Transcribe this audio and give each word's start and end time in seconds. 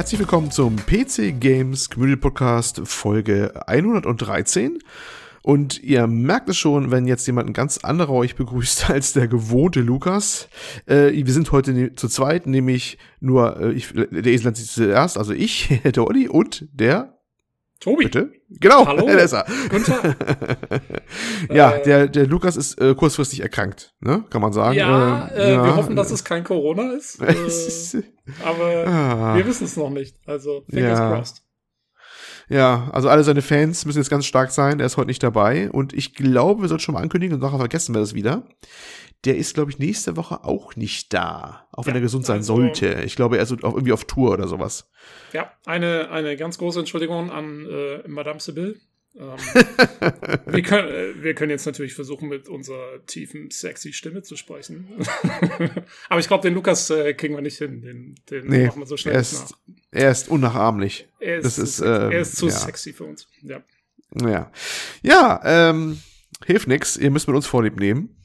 Herzlich 0.00 0.20
willkommen 0.20 0.50
zum 0.50 0.76
PC 0.76 1.38
Games 1.38 1.90
Community 1.90 2.18
Podcast 2.18 2.80
Folge 2.84 3.52
113. 3.66 4.78
Und 5.42 5.82
ihr 5.82 6.06
merkt 6.06 6.48
es 6.48 6.56
schon, 6.56 6.90
wenn 6.90 7.06
jetzt 7.06 7.26
jemand 7.26 7.52
ganz 7.52 7.76
anderer 7.76 8.14
euch 8.14 8.34
begrüßt 8.34 8.88
als 8.88 9.12
der 9.12 9.28
gewohnte 9.28 9.82
Lukas. 9.82 10.48
Äh, 10.86 11.12
wir 11.12 11.32
sind 11.34 11.52
heute 11.52 11.74
ne 11.74 11.94
zu 11.96 12.08
zweit, 12.08 12.46
nämlich 12.46 12.96
nur, 13.20 13.60
äh, 13.60 13.72
ich, 13.72 13.92
der 13.92 14.24
Esel 14.24 14.46
nennt 14.46 14.56
sich 14.56 14.70
zuerst, 14.70 15.18
also 15.18 15.34
ich, 15.34 15.68
der 15.84 16.06
Olli 16.06 16.28
und 16.28 16.66
der 16.72 17.19
Tobi. 17.80 18.04
Bitte? 18.04 18.30
Genau, 18.50 18.86
Hallo. 18.86 19.06
der 19.06 19.24
ist 19.24 19.32
er. 19.32 19.46
Guten 19.70 19.84
Tag. 19.86 20.16
ja, 21.50 21.72
Äh, 21.72 21.82
der, 21.84 22.08
der 22.08 22.26
Lukas 22.26 22.56
ist 22.56 22.80
äh, 22.80 22.94
kurzfristig 22.94 23.40
erkrankt, 23.40 23.94
ne? 24.00 24.24
Kann 24.30 24.42
man 24.42 24.52
sagen. 24.52 24.76
Ja, 24.76 25.28
Ähm, 25.34 25.60
äh, 25.60 25.64
wir 25.64 25.76
hoffen, 25.76 25.96
dass 25.96 26.10
es 26.10 26.22
kein 26.24 26.44
Corona 26.44 26.92
ist. 26.92 27.20
Äh, 27.22 27.32
ist- 27.46 27.96
aber 28.44 28.86
Ah. 28.86 29.36
wir 29.36 29.46
wissen 29.46 29.64
es 29.64 29.76
noch 29.76 29.90
nicht. 29.90 30.16
Also, 30.26 30.62
fingers 30.68 30.98
Ja. 30.98 31.10
crossed. 31.14 31.42
Ja, 32.48 32.90
also 32.92 33.08
alle 33.08 33.22
seine 33.24 33.42
Fans 33.42 33.86
müssen 33.86 33.98
jetzt 33.98 34.10
ganz 34.10 34.26
stark 34.26 34.50
sein. 34.50 34.80
Er 34.80 34.86
ist 34.86 34.96
heute 34.96 35.06
nicht 35.06 35.22
dabei. 35.22 35.70
Und 35.70 35.92
ich 35.92 36.14
glaube, 36.14 36.62
wir 36.62 36.68
sollten 36.68 36.82
schon 36.82 36.94
mal 36.94 37.00
ankündigen, 37.02 37.34
und 37.36 37.40
nachher 37.42 37.58
vergessen 37.58 37.94
wir 37.94 38.00
das 38.00 38.12
wieder. 38.14 38.42
Der 39.26 39.36
ist, 39.36 39.52
glaube 39.54 39.70
ich, 39.70 39.78
nächste 39.78 40.16
Woche 40.16 40.44
auch 40.44 40.76
nicht 40.76 41.12
da. 41.12 41.68
Auch 41.72 41.84
wenn 41.86 41.92
Ja, 41.94 41.98
er 41.98 42.02
gesund 42.02 42.24
sein 42.24 42.38
also- 42.38 42.56
sollte. 42.56 43.02
Ich 43.04 43.16
glaube, 43.16 43.36
er 43.36 43.42
ist 43.42 43.52
auch 43.52 43.74
irgendwie 43.74 43.92
auf 43.92 44.04
Tour 44.06 44.32
oder 44.32 44.48
sowas. 44.48 44.88
Ja, 45.32 45.52
eine, 45.66 46.10
eine 46.10 46.36
ganz 46.36 46.56
große 46.58 46.78
Entschuldigung 46.80 47.30
an 47.30 47.66
äh, 47.66 48.08
Madame 48.08 48.40
Sibyl. 48.40 48.80
Ähm, 49.16 49.36
wir, 50.46 50.62
können, 50.62 50.88
äh, 50.88 51.22
wir 51.22 51.34
können 51.34 51.50
jetzt 51.50 51.66
natürlich 51.66 51.94
versuchen, 51.94 52.28
mit 52.28 52.48
unserer 52.48 53.04
tiefen, 53.06 53.50
sexy 53.50 53.92
Stimme 53.92 54.22
zu 54.22 54.36
sprechen. 54.36 54.88
Aber 56.08 56.20
ich 56.20 56.28
glaube, 56.28 56.42
den 56.42 56.54
Lukas 56.54 56.88
äh, 56.90 57.12
kriegen 57.14 57.34
wir 57.34 57.42
nicht 57.42 57.58
hin. 57.58 57.82
Den, 57.82 58.14
den 58.30 58.46
Nee, 58.46 58.66
machen 58.68 58.80
wir 58.80 58.86
so 58.86 58.96
schnell 58.96 59.14
er 59.16 59.20
ist, 59.20 59.50
nach. 59.50 59.74
er 59.90 60.10
ist 60.12 60.28
unnachahmlich. 60.28 61.08
Er 61.18 61.38
ist, 61.38 61.44
das 61.44 61.54
zu 61.56 61.62
ist, 61.62 61.76
sexy. 61.78 61.92
ähm, 62.04 62.10
er 62.12 62.20
ist 62.20 62.36
zu 62.36 62.46
ja. 62.46 62.52
sexy 62.52 62.92
für 62.92 63.04
uns. 63.04 63.28
Ja. 63.42 63.62
Ja. 64.22 64.52
Ja, 65.02 65.40
ähm, 65.44 66.00
hilft 66.46 66.68
nix. 66.68 66.96
Ihr 66.96 67.10
müsst 67.10 67.26
mit 67.26 67.36
uns 67.36 67.46
Vorlieb 67.46 67.78
nehmen. 67.80 68.16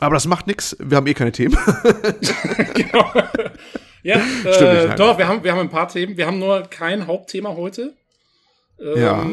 Aber 0.00 0.14
das 0.14 0.26
macht 0.26 0.46
nix. 0.46 0.76
Wir 0.78 0.96
haben 0.96 1.06
eh 1.06 1.14
keine 1.14 1.32
Themen. 1.32 1.56
genau. 2.74 3.10
Ja, 4.02 4.20
Stimmt 4.40 4.60
äh, 4.60 4.94
doch, 4.96 5.18
wir 5.18 5.26
haben, 5.26 5.42
wir 5.42 5.52
haben 5.52 5.60
ein 5.60 5.70
paar 5.70 5.88
Themen. 5.88 6.16
Wir 6.16 6.26
haben 6.26 6.38
nur 6.38 6.62
kein 6.62 7.06
Hauptthema 7.06 7.54
heute. 7.56 7.96
Ähm, 8.78 8.96
Ja. 8.96 9.26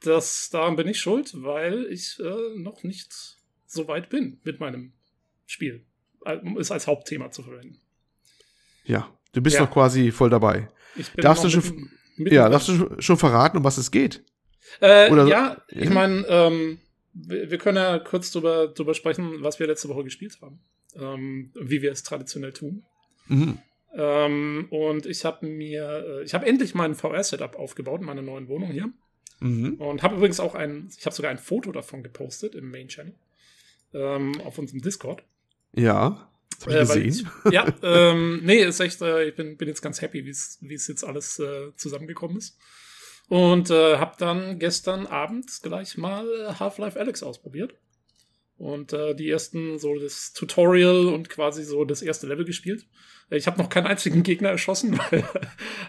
Das, 0.00 0.48
daran 0.50 0.76
bin 0.76 0.86
ich 0.86 1.00
schuld, 1.00 1.32
weil 1.42 1.86
ich 1.90 2.20
äh, 2.20 2.56
noch 2.56 2.84
nicht 2.84 3.36
so 3.66 3.88
weit 3.88 4.08
bin 4.10 4.40
mit 4.44 4.60
meinem 4.60 4.92
Spiel. 5.46 5.84
Um 6.42 6.56
es 6.58 6.70
als 6.70 6.86
Hauptthema 6.86 7.30
zu 7.32 7.42
verwenden. 7.42 7.80
ja, 8.84 9.08
du 9.32 9.40
bist 9.42 9.56
Ja. 9.56 9.64
doch 9.64 9.72
quasi 9.72 10.12
voll 10.12 10.30
dabei. 10.30 10.68
Ich 10.94 11.10
bin 11.12 11.22
Darfst 11.24 11.42
noch 11.44 11.50
du 11.50 11.60
schon- 11.60 11.74
mitten- 11.74 11.90
mitten 12.16 12.34
Ja, 12.36 12.48
darfst 12.48 12.68
du 12.68 12.96
schon 13.00 13.16
verraten, 13.18 13.56
um 13.58 13.64
was 13.64 13.76
es 13.78 13.90
geht? 13.90 14.22
Äh, 14.80 15.10
oder- 15.10 15.26
ja, 15.26 15.56
ich 15.68 15.90
meine, 15.90 16.24
ähm, 16.28 16.78
wir, 17.12 17.50
wir 17.50 17.58
können 17.58 17.76
ja 17.76 17.98
kurz 17.98 18.30
drüber, 18.30 18.68
drüber 18.68 18.94
sprechen, 18.94 19.42
was 19.42 19.58
wir 19.58 19.66
letzte 19.66 19.88
Woche 19.88 20.04
gespielt 20.04 20.38
haben. 20.42 20.60
Ähm, 20.96 21.50
wie 21.54 21.82
wir 21.82 21.92
es 21.92 22.02
traditionell 22.02 22.52
tun. 22.52 22.84
Mhm. 23.26 23.58
Ähm, 23.94 24.66
und 24.70 25.06
ich 25.06 25.24
habe 25.24 25.46
mir, 25.46 26.04
äh, 26.06 26.24
ich 26.24 26.34
habe 26.34 26.46
endlich 26.46 26.74
mein 26.74 26.94
VR-Setup 26.94 27.56
aufgebaut 27.56 28.00
in 28.00 28.06
meiner 28.06 28.22
neuen 28.22 28.48
Wohnung 28.48 28.70
hier. 28.70 28.90
Mhm. 29.40 29.74
Und 29.74 30.02
habe 30.02 30.16
übrigens 30.16 30.40
auch 30.40 30.54
ein, 30.54 30.90
ich 30.98 31.06
habe 31.06 31.14
sogar 31.14 31.30
ein 31.30 31.38
Foto 31.38 31.72
davon 31.72 32.02
gepostet 32.02 32.54
im 32.54 32.70
Main 32.70 32.88
Channel. 32.88 33.14
Ähm, 33.94 34.40
auf 34.42 34.58
unserem 34.58 34.80
Discord. 34.82 35.22
Ja, 35.74 36.28
das 36.58 36.66
habe 36.66 36.72
ich 36.72 36.76
Äh, 36.76 37.04
gesehen. 37.04 37.30
Ich, 37.44 37.52
ja, 37.52 37.66
ähm, 37.82 38.40
nee, 38.44 38.64
ist 38.64 38.80
echt, 38.80 39.00
äh, 39.00 39.28
ich 39.28 39.34
bin, 39.34 39.56
bin 39.56 39.68
jetzt 39.68 39.80
ganz 39.80 40.02
happy, 40.02 40.24
wie 40.24 40.30
es 40.30 40.58
wie 40.60 40.74
es 40.74 40.88
jetzt 40.88 41.04
alles 41.04 41.38
äh, 41.38 41.72
zusammengekommen 41.76 42.36
ist. 42.36 42.58
Und 43.28 43.70
äh, 43.70 43.98
habe 43.98 44.14
dann 44.18 44.58
gestern 44.58 45.06
Abend 45.06 45.46
gleich 45.62 45.98
mal 45.98 46.56
Half-Life 46.58 46.98
Alex 46.98 47.22
ausprobiert. 47.22 47.74
Und 48.56 48.92
äh, 48.92 49.14
die 49.14 49.30
ersten, 49.30 49.78
so 49.78 49.96
das 49.98 50.32
Tutorial 50.32 51.06
und 51.06 51.28
quasi 51.28 51.62
so 51.62 51.84
das 51.84 52.02
erste 52.02 52.26
Level 52.26 52.44
gespielt. 52.44 52.86
Ich 53.30 53.46
habe 53.46 53.58
noch 53.58 53.68
keinen 53.68 53.86
einzigen 53.86 54.22
Gegner 54.22 54.48
erschossen, 54.48 54.98
weil 55.10 55.24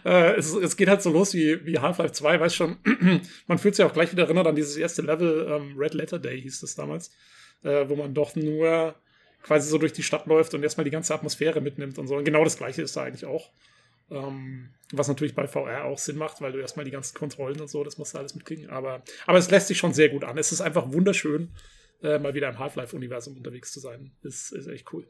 äh, 0.05 0.35
es, 0.35 0.53
es 0.53 0.75
geht 0.77 0.89
halt 0.89 1.01
so 1.01 1.09
los 1.09 1.33
wie, 1.33 1.65
wie 1.65 1.79
Half-Life 1.79 2.11
2, 2.11 2.39
weiß 2.39 2.53
schon, 2.53 2.77
man 3.47 3.57
fühlt 3.57 3.75
sich 3.75 3.85
auch 3.85 3.93
gleich 3.93 4.11
wieder 4.11 4.23
erinnert 4.23 4.45
an 4.45 4.55
dieses 4.55 4.75
erste 4.75 5.01
Level, 5.01 5.47
ähm, 5.49 5.75
Red 5.77 5.93
Letter 5.93 6.19
Day 6.19 6.39
hieß 6.41 6.59
das 6.59 6.75
damals, 6.75 7.11
äh, 7.63 7.87
wo 7.87 7.95
man 7.95 8.13
doch 8.13 8.35
nur 8.35 8.93
quasi 9.41 9.69
so 9.69 9.77
durch 9.77 9.93
die 9.93 10.03
Stadt 10.03 10.25
läuft 10.27 10.53
und 10.53 10.61
erstmal 10.61 10.83
die 10.83 10.91
ganze 10.91 11.13
Atmosphäre 11.13 11.61
mitnimmt 11.61 11.97
und 11.97 12.07
so. 12.07 12.17
Und 12.17 12.25
genau 12.25 12.43
das 12.43 12.57
gleiche 12.57 12.81
ist 12.81 12.95
da 12.97 13.03
eigentlich 13.03 13.25
auch. 13.25 13.51
Ähm, 14.11 14.69
was 14.91 15.07
natürlich 15.07 15.35
bei 15.35 15.47
VR 15.47 15.85
auch 15.85 15.99
Sinn 15.99 16.17
macht, 16.17 16.41
weil 16.41 16.51
du 16.51 16.59
erstmal 16.59 16.85
die 16.85 16.91
ganzen 16.91 17.15
Kontrollen 17.15 17.61
und 17.61 17.69
so, 17.69 17.83
das 17.83 17.97
musst 17.97 18.13
du 18.13 18.17
alles 18.17 18.33
mitkriegen. 18.35 18.69
Aber, 18.69 19.03
aber 19.27 19.37
es 19.37 19.51
lässt 19.51 19.67
sich 19.67 19.77
schon 19.77 19.93
sehr 19.93 20.09
gut 20.09 20.23
an. 20.23 20.37
Es 20.37 20.51
ist 20.51 20.61
einfach 20.61 20.91
wunderschön, 20.91 21.53
äh, 22.01 22.17
mal 22.17 22.33
wieder 22.33 22.49
im 22.49 22.57
Half-Life-Universum 22.57 23.37
unterwegs 23.37 23.71
zu 23.71 23.79
sein. 23.79 24.11
Ist, 24.23 24.51
ist 24.51 24.67
echt 24.67 24.91
cool. 24.93 25.05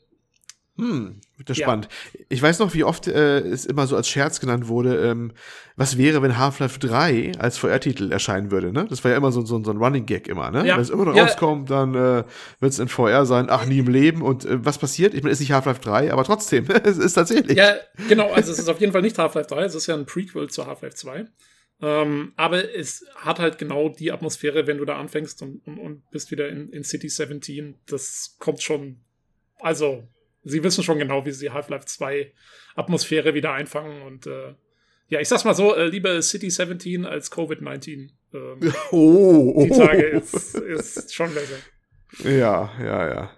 Hm, 0.80 1.22
wird 1.38 1.50
das 1.50 1.58
Ja. 1.58 1.66
spannend. 1.66 1.90
Ich 2.30 2.42
weiß 2.42 2.60
noch, 2.60 2.74
wie 2.74 2.84
oft 2.84 3.08
äh, 3.08 3.40
es 3.40 3.66
immer 3.66 3.86
so 3.88 3.96
als 3.96 4.08
Scherz 4.08 4.40
genannt 4.40 4.68
wurde, 4.68 4.98
ähm, 5.10 5.32
was 5.76 5.98
wäre, 5.98 6.22
wenn 6.22 6.38
Half-Life 6.38 6.80
3 6.80 7.34
als 7.38 7.58
VR-Titel 7.58 8.12
erscheinen 8.12 8.52
würde, 8.52 8.72
ne? 8.72 8.86
Das 8.90 9.04
war 9.04 9.12
ja 9.12 9.18
immer 9.18 9.32
so, 9.32 9.46
so, 9.46 9.64
so 9.64 9.72
ein 9.72 9.78
Running 9.78 10.06
Gag 10.06 10.28
immer, 10.28 10.52
ne? 10.52 10.66
Ja. 10.66 10.76
Wenn 10.76 10.82
es 10.82 10.90
immer 10.90 11.06
noch 11.06 11.16
Ja. 11.16 11.24
rauskommt, 11.24 11.70
dann 11.70 11.94
äh, 11.96 12.24
wird 12.60 12.72
es 12.74 12.80
in 12.80 12.88
VR 12.88 13.26
sein, 13.26 13.48
ach, 13.50 13.66
nie 13.66 13.80
im 13.80 13.88
Leben. 13.88 14.22
Und 14.22 14.46
äh, 14.46 14.64
was 14.66 14.78
passiert? 14.78 15.14
Ich 15.14 15.22
meine, 15.24 15.32
es 15.34 15.38
ist 15.40 15.48
nicht 15.48 15.52
Half-Life 15.52 15.82
3, 15.82 16.12
aber 16.12 16.24
trotzdem, 16.24 16.66
es 16.84 16.98
ist 16.98 17.14
tatsächlich. 17.14 17.58
Ja, 17.58 17.76
genau. 18.08 18.32
Also 18.32 18.52
es 18.52 18.60
ist 18.60 18.70
auf 18.70 18.80
jeden 18.80 18.92
Fall 18.94 19.02
nicht 19.02 19.18
Half-Life 19.18 19.48
3. 19.50 19.64
Es 19.66 19.76
ist 19.76 19.88
ja 19.88 19.96
ein 19.96 20.06
Prequel 20.06 20.50
zu 20.50 20.66
Half-Life 20.66 20.96
2. 20.96 21.26
Ähm, 21.82 22.34
aber 22.36 22.76
es 22.76 23.06
hat 23.16 23.40
halt 23.40 23.58
genau 23.58 23.88
die 23.88 24.12
Atmosphäre, 24.12 24.68
wenn 24.68 24.80
du 24.80 24.86
da 24.86 24.98
anfängst 24.98 25.42
und, 25.42 25.66
und, 25.66 25.78
und 25.80 26.12
bist 26.12 26.30
wieder 26.30 26.50
in, 26.50 26.68
in 26.70 26.84
City 26.84 27.08
17. 27.08 27.76
Das 27.88 28.36
kommt 28.40 28.62
schon. 28.62 28.98
Also, 29.62 30.04
sie 30.50 30.64
wissen 30.64 30.84
schon 30.84 31.00
genau, 31.00 31.26
wie 31.26 31.32
sie 31.32 31.52
Half-Life 31.52 31.86
2 31.86 32.32
Atmosphäre 32.76 33.34
wieder 33.34 33.54
einfangen. 33.54 34.02
Und 34.04 34.28
äh, 34.28 34.54
ja, 35.08 35.20
ich 35.20 35.28
sag's 35.28 35.46
mal 35.46 35.54
so: 35.54 35.76
äh, 35.76 35.88
lieber 35.88 36.22
City 36.22 36.50
17 36.50 37.06
als 37.06 37.32
Covid-19. 37.32 38.10
Ähm, 38.34 38.74
Oh, 38.92 39.54
oh. 39.56 39.64
die 39.64 39.70
Tage 39.70 40.04
ist, 40.04 40.56
ist 40.56 41.14
schon 41.14 41.34
besser. 41.34 41.58
Ja, 42.24 42.72
ja, 42.82 43.08
ja. 43.08 43.32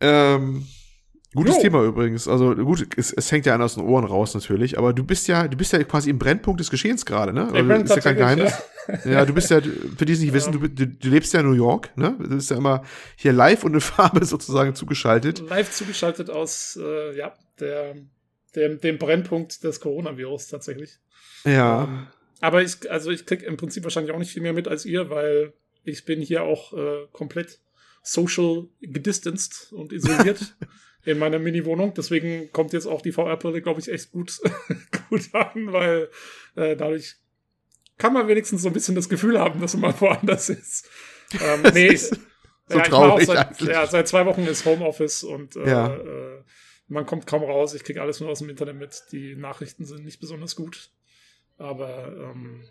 Ähm, 0.00 0.66
gutes 1.34 1.56
Jo. 1.56 1.62
Thema 1.62 1.84
übrigens. 1.84 2.28
Also 2.28 2.54
gut, 2.54 2.86
es, 2.96 3.12
es 3.12 3.30
hängt 3.32 3.46
ja 3.46 3.54
an 3.54 3.62
aus 3.62 3.74
den 3.74 3.84
Ohren 3.84 4.04
raus 4.04 4.34
natürlich, 4.34 4.78
aber 4.78 4.92
du 4.92 5.04
bist 5.04 5.28
ja, 5.28 5.48
du 5.48 5.56
bist 5.56 5.72
ja 5.72 5.82
quasi 5.84 6.10
im 6.10 6.18
Brennpunkt 6.18 6.60
des 6.60 6.70
Geschehens 6.70 7.06
gerade, 7.06 7.32
ne? 7.32 7.48
Also, 7.52 7.72
ist 7.72 7.96
ja 7.96 8.00
kein 8.02 8.16
Geheimnis. 8.16 8.52
Ja. 9.04 9.24
du 9.24 9.32
bist 9.32 9.48
ja, 9.48 9.60
für 9.60 10.04
die 10.04 10.12
es 10.12 10.18
nicht 10.18 10.32
wissen, 10.32 10.50
du, 10.50 10.68
du, 10.68 10.88
du 10.88 11.08
lebst 11.08 11.32
ja 11.32 11.38
in 11.38 11.46
New 11.46 11.52
York, 11.52 11.96
ne? 11.96 12.16
Du 12.18 12.30
bist 12.30 12.50
ja 12.50 12.56
immer 12.56 12.82
hier 13.14 13.32
live 13.32 13.62
und 13.62 13.74
in 13.74 13.80
Farbe 13.80 14.24
sozusagen 14.24 14.74
zugeschaltet. 14.74 15.38
live 15.48 15.70
zugeschaltet 15.70 16.30
aus 16.30 16.76
äh, 16.82 17.16
ja, 17.16 17.32
der, 17.60 17.94
dem, 18.56 18.80
dem 18.80 18.98
Brennpunkt 18.98 19.62
des 19.62 19.78
Coronavirus 19.78 20.48
tatsächlich. 20.48 20.98
Ja. 21.44 21.84
Ähm, 21.84 22.06
aber 22.40 22.62
ich, 22.62 22.90
also 22.90 23.12
ich 23.12 23.24
krieg 23.24 23.44
im 23.44 23.56
Prinzip 23.56 23.84
wahrscheinlich 23.84 24.12
auch 24.12 24.18
nicht 24.18 24.32
viel 24.32 24.42
mehr 24.42 24.52
mit 24.52 24.66
als 24.66 24.84
ihr, 24.84 25.10
weil 25.10 25.52
ich 25.84 26.04
bin 26.04 26.20
hier 26.20 26.42
auch 26.42 26.72
äh, 26.72 27.06
komplett 27.12 27.60
social 28.02 28.66
gedistanced 28.80 29.72
und 29.72 29.92
isoliert 29.92 30.56
in 31.04 31.18
meiner 31.18 31.38
Mini-Wohnung. 31.38 31.94
Deswegen 31.94 32.50
kommt 32.52 32.72
jetzt 32.72 32.86
auch 32.86 33.02
die 33.02 33.12
VR-Brille, 33.12 33.62
glaube 33.62 33.80
ich, 33.80 33.88
echt 33.88 34.12
gut, 34.12 34.40
gut 35.08 35.34
an, 35.34 35.72
weil 35.72 36.08
äh, 36.56 36.76
dadurch 36.76 37.16
kann 37.98 38.12
man 38.12 38.28
wenigstens 38.28 38.62
so 38.62 38.68
ein 38.68 38.74
bisschen 38.74 38.94
das 38.94 39.08
Gefühl 39.08 39.38
haben, 39.38 39.60
dass 39.60 39.76
man 39.76 39.94
woanders 40.00 40.48
ist. 40.48 40.88
Ähm, 41.40 41.62
nee, 41.74 41.86
ist 41.88 42.14
so 42.68 42.78
ich 42.78 42.88
mach 42.88 42.88
traurig 42.88 43.26
seit, 43.26 43.60
ja, 43.62 43.86
seit 43.86 44.08
zwei 44.08 44.24
Wochen 44.26 44.42
ist 44.42 44.64
Homeoffice 44.64 45.24
und 45.24 45.56
äh, 45.56 45.68
Ja. 45.68 45.94
äh, 45.94 46.42
man 46.88 47.06
kommt 47.06 47.26
kaum 47.26 47.42
raus. 47.42 47.74
Ich 47.74 47.84
kriege 47.84 48.02
alles 48.02 48.20
nur 48.20 48.30
aus 48.30 48.40
dem 48.40 48.50
Internet 48.50 48.76
mit. 48.76 49.02
Die 49.12 49.34
Nachrichten 49.34 49.84
sind 49.84 50.04
nicht 50.04 50.20
besonders 50.20 50.56
gut. 50.56 50.90
Aber 51.56 52.32
ähm, 52.34 52.64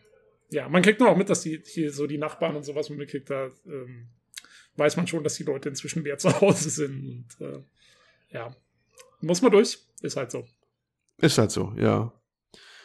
ja, 0.50 0.70
man 0.70 0.82
kriegt 0.84 1.00
nur 1.00 1.10
auch 1.10 1.18
mit, 1.18 1.30
dass 1.30 1.42
die 1.42 1.62
hier 1.66 1.92
so 1.92 2.08
die 2.08 2.18
Nachbarn 2.18 2.56
und 2.56 2.64
sowas 2.64 2.90
mitkriegt, 2.90 3.30
da 3.30 3.50
ähm, 3.66 4.10
weiß 4.76 4.98
man 4.98 5.08
schon, 5.08 5.24
dass 5.24 5.36
die 5.36 5.44
Leute 5.44 5.70
inzwischen 5.70 6.04
mehr 6.04 6.18
zu 6.20 6.40
Hause 6.42 6.70
sind. 6.70 7.28
Und 7.40 7.48
äh, 7.48 7.64
ja, 8.32 8.56
muss 9.22 9.42
man 9.42 9.52
durch. 9.52 9.78
Ist 10.02 10.18
halt 10.18 10.32
so. 10.32 10.46
Ist 11.18 11.38
halt 11.38 11.52
so, 11.52 11.74
ja. 11.78 12.12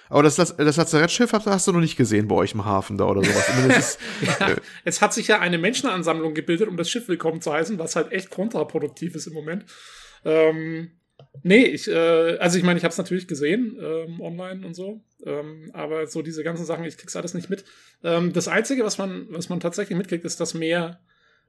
Aber 0.09 0.23
das, 0.23 0.37
das, 0.37 0.57
das 0.57 0.77
Lazarettschiff 0.77 1.33
hast, 1.33 1.47
hast 1.47 1.67
du 1.67 1.73
noch 1.73 1.81
nicht 1.81 1.97
gesehen 1.97 2.29
bei 2.29 2.37
euch 2.37 2.55
im 2.55 2.65
Hafen 2.65 2.97
da 2.97 3.07
oder 3.07 3.25
sowas. 3.25 3.77
Ist, 3.77 3.99
Ja, 4.41 4.57
es 4.85 5.03
hat 5.03 5.13
sich 5.13 5.27
ja 5.27 5.41
eine 5.41 5.59
Menschenansammlung 5.59 6.35
gebildet, 6.35 6.69
um 6.69 6.77
das 6.77 6.91
Schiff 6.91 7.09
willkommen 7.09 7.41
zu 7.41 7.53
heißen, 7.53 7.79
was 7.79 7.97
halt 7.97 8.13
echt 8.13 8.31
kontraproduktiv 8.31 9.15
ist 9.17 9.27
im 9.27 9.33
Moment. 9.33 9.65
Ähm, 10.25 10.93
nee, 11.43 11.65
ich, 11.65 11.89
äh, 11.89 12.37
also 12.39 12.59
ich 12.59 12.65
meine, 12.65 12.79
ich 12.79 12.85
habe 12.85 12.93
es 12.93 12.99
natürlich 12.99 13.27
gesehen, 13.27 13.77
ähm, 13.81 14.21
online 14.21 14.65
und 14.65 14.75
so, 14.75 15.01
ähm, 15.25 15.71
aber 15.73 16.07
so 16.07 16.23
diese 16.23 16.45
ganzen 16.45 16.67
Sachen, 16.67 16.85
ich 16.85 16.99
krieg's 16.99 17.17
alles 17.17 17.35
nicht 17.35 17.51
mit. 17.51 17.65
Ähm, 18.05 18.33
das 18.33 18.47
Einzige, 18.47 18.85
was 18.85 18.99
man, 18.99 19.27
was 19.31 19.49
man 19.49 19.59
tatsächlich 19.59 19.99
mitkriegt, 19.99 20.25
ist, 20.25 20.41
dass 20.41 20.55
mehr 20.55 21.01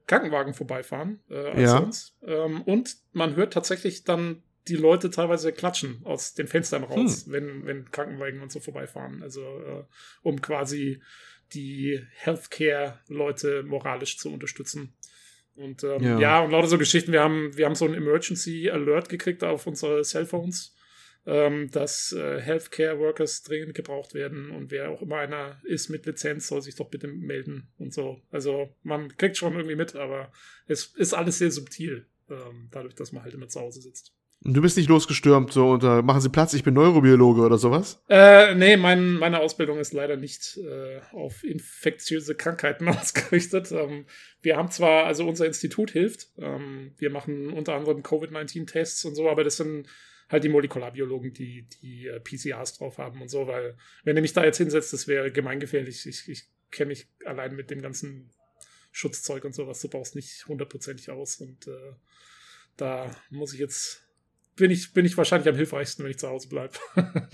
Krankenwagen 0.07 0.54
vorbeifahren 0.54 1.19
äh, 1.30 1.50
als 1.50 1.62
Ja. 1.62 1.68
sonst. 1.68 2.18
Ähm, 2.25 2.62
und 2.63 2.95
man 3.12 3.36
hört 3.36 3.54
tatsächlich 3.54 4.04
dann 4.04 4.42
die 4.68 4.75
Leute 4.75 5.09
teilweise 5.09 5.54
klatschen 5.54 6.01
aus 6.04 6.33
den 6.33 6.48
Fenstern 6.48 6.83
raus, 6.83 7.25
hm. 7.25 7.31
wenn, 7.31 7.65
wenn 7.65 7.92
Krankenwagen 7.92 8.42
und 8.42 8.51
so 8.51 8.59
vorbeifahren. 8.59 9.21
Also 9.24 9.42
äh, 9.42 9.83
um 10.24 10.42
quasi 10.42 11.01
die 11.54 12.01
Healthcare-Leute 12.15 13.63
moralisch 13.63 14.18
zu 14.18 14.33
unterstützen. 14.33 14.94
Und 15.56 15.83
ähm, 15.83 16.04
ja. 16.04 16.19
ja. 16.19 16.39
und 16.42 16.51
lauter 16.51 16.68
so 16.68 16.77
Geschichten. 16.77 17.12
Wir 17.12 17.24
haben, 17.24 17.56
wir 17.56 17.65
haben 17.65 17.75
so 17.75 17.86
einen 17.86 17.95
Emergency 17.95 18.69
Alert 18.69 19.09
gekriegt 19.09 19.44
auf 19.44 19.65
unsere 19.65 20.04
Cellphones, 20.04 20.75
ähm, 21.27 21.69
dass 21.71 22.13
äh, 22.13 22.39
Healthcare 22.39 22.97
Workers 23.00 23.44
dringend 23.44 23.75
gebraucht 23.75 24.13
werden 24.13 24.50
und 24.50 24.71
wer 24.71 24.89
auch 24.89 25.01
immer 25.01 25.18
einer 25.18 25.59
ist 25.65 25.89
mit 25.89 26.06
Lizenz, 26.06 26.47
soll 26.47 26.62
sich 26.62 26.75
doch 26.75 26.89
bitte 26.89 27.09
melden 27.09 27.68
und 27.77 27.94
so. 27.94 28.21
Also 28.31 28.69
man 28.83 29.15
kriegt 29.18 29.35
schon 29.35 29.53
irgendwie 29.53 29.75
mit, 29.75 29.95
aber 29.95 30.31
es 30.68 30.85
ist 30.95 31.13
alles 31.13 31.38
sehr 31.38 31.51
subtil, 31.51 32.06
ähm, 32.29 32.69
dadurch, 32.71 32.95
dass 32.95 33.12
man 33.12 33.24
halt 33.24 33.33
immer 33.33 33.50
zu 33.50 33.59
Hause 33.59 33.81
sitzt. 33.81 34.13
Du 34.41 34.62
bist 34.62 34.77
nicht 34.77 34.88
losgestürmt, 34.88 35.51
so 35.51 35.71
und 35.71 35.83
uh, 35.83 36.01
machen 36.01 36.21
Sie 36.21 36.29
Platz, 36.29 36.53
ich 36.53 36.63
bin 36.63 36.75
Neurobiologe 36.75 37.41
oder 37.41 37.57
sowas? 37.57 38.01
Äh, 38.07 38.53
nee, 38.56 38.77
mein, 38.77 39.13
meine 39.13 39.39
Ausbildung 39.39 39.80
ist 39.80 39.94
leider 39.94 40.15
nicht 40.15 40.57
äh, 40.57 41.01
auf 41.12 41.44
infektiöse 41.44 42.35
Krankheiten 42.35 42.88
ausgerichtet. 42.88 43.71
Ähm, 43.73 44.06
wir 44.41 44.56
haben 44.56 44.71
zwar, 44.71 45.06
also 45.06 45.27
unser 45.27 45.47
Institut 45.47 45.91
hilft, 45.91 46.30
ähm, 46.38 46.94
wir 46.97 47.09
machen 47.09 47.51
unter 47.51 47.73
anderem 47.73 48.03
Covid-19-Tests 48.03 49.03
und 49.06 49.15
so, 49.15 49.27
aber 49.27 49.44
das 49.44 49.57
sind 49.57 49.88
halt 50.29 50.44
die 50.44 50.50
Molekularbiologen, 50.50 51.33
die 51.33 51.68
die 51.81 52.07
äh, 52.07 52.19
PCRs 52.19 52.77
drauf 52.77 52.97
haben 52.97 53.21
und 53.21 53.29
so, 53.29 53.47
weil 53.47 53.77
wenn 54.03 54.15
ihr 54.15 54.21
mich 54.21 54.33
da 54.33 54.44
jetzt 54.44 54.57
hinsetzt, 54.57 54.94
das 54.94 55.07
wäre 55.07 55.31
gemeingefährlich. 55.31 56.06
Ich, 56.06 56.27
ich 56.27 56.50
kenne 56.71 56.89
mich 56.89 57.07
allein 57.25 57.56
mit 57.56 57.69
dem 57.69 57.81
ganzen 57.81 58.29
Schutzzeug 58.91 59.45
und 59.45 59.53
sowas, 59.53 59.81
du 59.81 59.89
brauchst 59.89 60.15
nicht 60.15 60.47
hundertprozentig 60.47 61.09
aus 61.09 61.38
und 61.38 61.68
äh, 61.68 61.94
da 62.75 63.15
muss 63.29 63.53
ich 63.53 63.59
jetzt 63.59 64.07
bin 64.57 64.71
ich, 64.71 64.91
bin 64.91 65.06
ich 65.06 65.15
wahrscheinlich 65.15 65.47
am 65.47 65.56
hilfreichsten, 65.56 66.03
wenn 66.03 66.12
ich 66.12 66.18
zu 66.18 66.27
Hause 66.27 66.50
bleibe. 66.50 66.73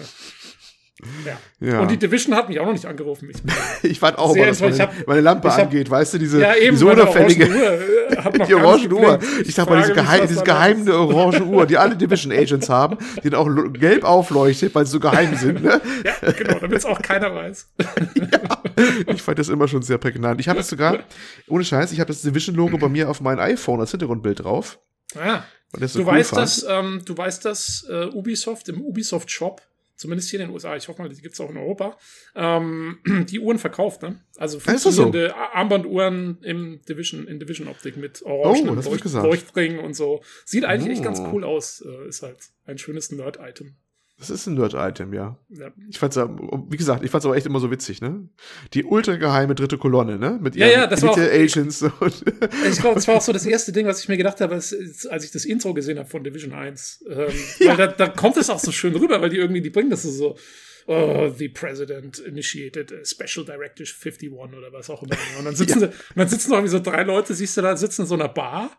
Ja. 1.25 1.39
ja. 1.59 1.79
Und 1.81 1.89
die 1.89 1.97
Division 1.97 2.35
hat 2.35 2.49
mich 2.49 2.59
auch 2.59 2.65
noch 2.65 2.73
nicht 2.73 2.85
angerufen. 2.85 3.31
Ich, 3.31 3.41
ich 3.91 4.01
warte 4.01 4.19
auch 4.19 4.35
mal, 4.35 4.45
dass 4.45 4.61
meine, 4.61 4.77
hab, 4.77 5.07
meine 5.07 5.21
Lampe 5.21 5.51
hab, 5.51 5.63
angeht, 5.63 5.89
weißt 5.89 6.13
du, 6.13 6.17
diese, 6.19 6.39
ja, 6.39 6.55
eben, 6.55 6.75
diese 6.75 6.85
unauffällige. 6.85 7.45
Äh, 7.45 8.45
die 8.47 8.53
orange 8.53 8.91
Uhr. 8.91 9.19
Ich 9.43 9.55
sag 9.55 9.69
mal, 9.69 9.81
diese, 9.81 9.93
geheim, 9.93 10.27
diese 10.27 10.43
geheime 10.43 10.93
orange 10.97 11.41
Uhr, 11.41 11.65
die 11.65 11.77
alle 11.77 11.95
Division 11.95 12.31
Agents 12.31 12.69
haben, 12.69 12.97
die 13.23 13.33
auch 13.33 13.49
gelb 13.73 14.03
aufleuchtet, 14.03 14.73
weil 14.75 14.85
sie 14.85 14.91
so 14.91 14.99
geheim 14.99 15.35
sind. 15.35 15.63
Ne? 15.63 15.81
ja, 16.05 16.31
genau, 16.31 16.59
damit 16.59 16.77
es 16.77 16.85
auch 16.85 17.01
keiner 17.01 17.33
weiß. 17.33 17.73
ja, 18.15 18.61
ich 19.07 19.21
fand 19.21 19.39
das 19.39 19.49
immer 19.49 19.67
schon 19.67 19.81
sehr 19.81 19.97
prägnant. 19.97 20.39
Ich 20.39 20.47
habe 20.47 20.59
es 20.59 20.67
sogar, 20.67 20.99
ohne 21.47 21.65
Scheiß, 21.65 21.91
ich 21.91 21.99
habe 21.99 22.07
das 22.07 22.21
Division-Logo 22.21 22.77
bei 22.77 22.89
mir 22.89 23.09
auf 23.09 23.19
meinem 23.19 23.39
iPhone 23.39 23.79
als 23.79 23.91
Hintergrundbild 23.91 24.43
drauf. 24.43 24.79
Ah. 25.19 25.43
So 25.79 25.99
du, 25.99 26.05
cool 26.05 26.13
weißt, 26.13 26.37
dass, 26.37 26.65
ähm, 26.69 27.01
du 27.03 27.17
weißt, 27.17 27.45
dass 27.45 27.85
äh, 27.89 28.05
Ubisoft 28.05 28.69
im 28.69 28.81
Ubisoft 28.81 29.31
Shop, 29.31 29.61
zumindest 29.95 30.29
hier 30.29 30.39
in 30.39 30.47
den 30.47 30.53
USA, 30.53 30.75
ich 30.75 30.87
hoffe 30.87 31.01
mal, 31.01 31.09
die 31.09 31.21
gibt 31.21 31.33
es 31.33 31.41
auch 31.41 31.49
in 31.49 31.57
Europa, 31.57 31.97
ähm, 32.35 32.99
die 33.29 33.39
Uhren 33.39 33.59
verkauft, 33.59 34.01
ne? 34.01 34.21
Also 34.37 34.59
funktionierende 34.59 35.29
so? 35.29 35.35
Armbanduhren 35.35 36.39
im 36.41 36.81
Division, 36.87 37.27
in 37.27 37.39
Division-Optik 37.39 37.97
mit 37.97 38.23
orangen 38.23 38.69
oh, 38.69 38.73
Leucht 38.73 39.05
Leuchtringen 39.05 39.79
und 39.79 39.95
so. 39.95 40.23
Sieht 40.45 40.65
eigentlich 40.65 40.89
oh. 40.89 40.93
echt 40.93 41.03
ganz 41.03 41.19
oh. 41.19 41.29
cool 41.31 41.43
aus. 41.43 41.83
Äh, 41.85 42.07
ist 42.07 42.23
halt 42.23 42.37
ein 42.65 42.77
schönes 42.77 43.11
Nerd-Item. 43.11 43.75
Das 44.19 44.29
ist 44.29 44.47
ein 44.47 44.53
Nerd-Item, 44.53 45.11
ja. 45.13 45.37
ja. 45.49 45.71
Ich 45.89 45.99
fand's, 45.99 46.15
wie 46.17 46.77
gesagt, 46.77 47.03
ich 47.03 47.11
fand's 47.11 47.25
aber 47.25 47.35
echt 47.35 47.45
immer 47.45 47.59
so 47.59 47.71
witzig, 47.71 47.99
ne? 47.99 48.29
Die 48.73 48.85
ultra 48.85 49.15
geheime 49.15 49.55
dritte 49.55 49.77
Kolonne, 49.77 50.17
ne? 50.17 50.39
Mit 50.41 50.55
ihren 50.55 50.69
ja, 50.69 50.81
ja, 50.81 50.87
das 50.87 51.01
war 51.01 51.11
auch, 51.11 51.17
Agents. 51.17 51.81
Und 51.81 52.23
ich 52.69 52.79
glaube, 52.79 52.95
das 52.95 53.07
war 53.07 53.15
auch 53.15 53.21
so 53.23 53.33
das 53.33 53.45
erste 53.45 53.71
Ding, 53.71 53.87
was 53.87 54.01
ich 54.01 54.07
mir 54.07 54.17
gedacht 54.17 54.39
habe, 54.39 54.53
als, 54.53 54.71
ich 54.71 55.31
das 55.31 55.45
Intro 55.45 55.73
gesehen 55.73 55.97
habe 55.97 56.07
von 56.07 56.23
Division 56.23 56.53
1. 56.53 57.05
Ähm, 57.09 57.27
ja. 57.59 57.69
Weil 57.69 57.77
da, 57.77 57.87
da 57.87 58.07
kommt 58.07 58.37
es 58.37 58.49
auch 58.49 58.59
so 58.59 58.71
schön 58.71 58.95
rüber, 58.95 59.19
weil 59.19 59.29
die 59.29 59.37
irgendwie, 59.37 59.61
die 59.61 59.71
bringen 59.71 59.89
das 59.89 60.03
so, 60.03 60.37
oh, 60.85 61.29
the 61.35 61.49
president 61.49 62.19
initiated 62.19 62.93
a 62.93 63.03
special 63.03 63.43
directive 63.43 63.89
51 63.89 64.31
oder 64.31 64.71
was 64.71 64.89
auch 64.89 65.01
immer. 65.01 65.17
Und 65.39 65.45
dann 65.45 65.55
sitzen, 65.55 65.81
ja. 65.81 65.89
dann 66.15 66.27
sitzen 66.27 66.51
noch 66.51 66.57
irgendwie 66.57 66.71
so 66.71 66.79
drei 66.79 67.03
Leute, 67.03 67.33
siehst 67.33 67.57
du 67.57 67.61
da, 67.61 67.75
sitzen 67.75 68.03
in 68.03 68.07
so 68.07 68.15
einer 68.15 68.29
Bar 68.29 68.71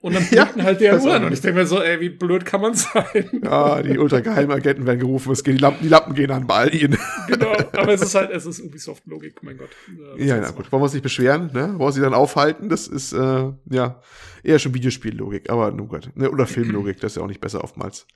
und 0.00 0.14
dann 0.14 0.24
blinken 0.28 0.58
ja, 0.58 0.64
halt 0.64 0.80
deren 0.80 1.00
Uhren. 1.00 1.24
Und 1.24 1.32
ich 1.32 1.40
denke 1.40 1.60
mir 1.60 1.66
so, 1.66 1.82
ey, 1.82 2.00
wie 2.00 2.08
blöd 2.08 2.44
kann 2.44 2.60
man 2.60 2.74
sein? 2.74 3.04
Ja, 3.42 3.82
die 3.82 3.98
ultrageheimen 3.98 4.64
werden 4.64 4.98
gerufen, 4.98 5.32
es 5.32 5.42
geht, 5.42 5.54
die, 5.54 5.58
Lampen, 5.58 5.82
die 5.82 5.88
Lampen 5.88 6.14
gehen 6.14 6.30
an 6.30 6.46
bei 6.46 6.68
ihnen. 6.68 6.98
Genau, 7.28 7.52
aber 7.72 7.92
es 7.92 8.00
ist 8.00 8.14
halt, 8.14 8.30
es 8.30 8.46
ist 8.46 8.60
Ubisoft-Logik, 8.60 9.42
mein 9.42 9.58
Gott. 9.58 9.68
Ja, 10.16 10.36
ja, 10.36 10.50
gut. 10.50 10.70
Wollen 10.72 10.80
wir 10.80 10.84
uns 10.84 10.94
nicht 10.94 11.02
beschweren, 11.02 11.50
ne? 11.52 11.74
Wollen 11.76 11.78
wir 11.78 11.92
sie 11.92 12.00
dann 12.00 12.14
aufhalten? 12.14 12.68
Das 12.68 12.86
ist, 12.86 13.12
äh, 13.12 13.52
ja, 13.70 14.00
eher 14.42 14.58
schon 14.58 14.72
Videospiellogik, 14.74 15.50
aber 15.50 15.70
nun 15.70 15.88
Gott. 15.88 16.10
Ne? 16.14 16.30
Oder 16.30 16.46
Filmlogik, 16.46 17.00
das 17.00 17.12
ist 17.12 17.16
ja 17.16 17.22
auch 17.22 17.28
nicht 17.28 17.40
besser 17.40 17.62
oftmals. 17.62 18.06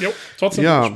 Jo, 0.00 0.10
trotzdem. 0.38 0.64
Ja. 0.64 0.90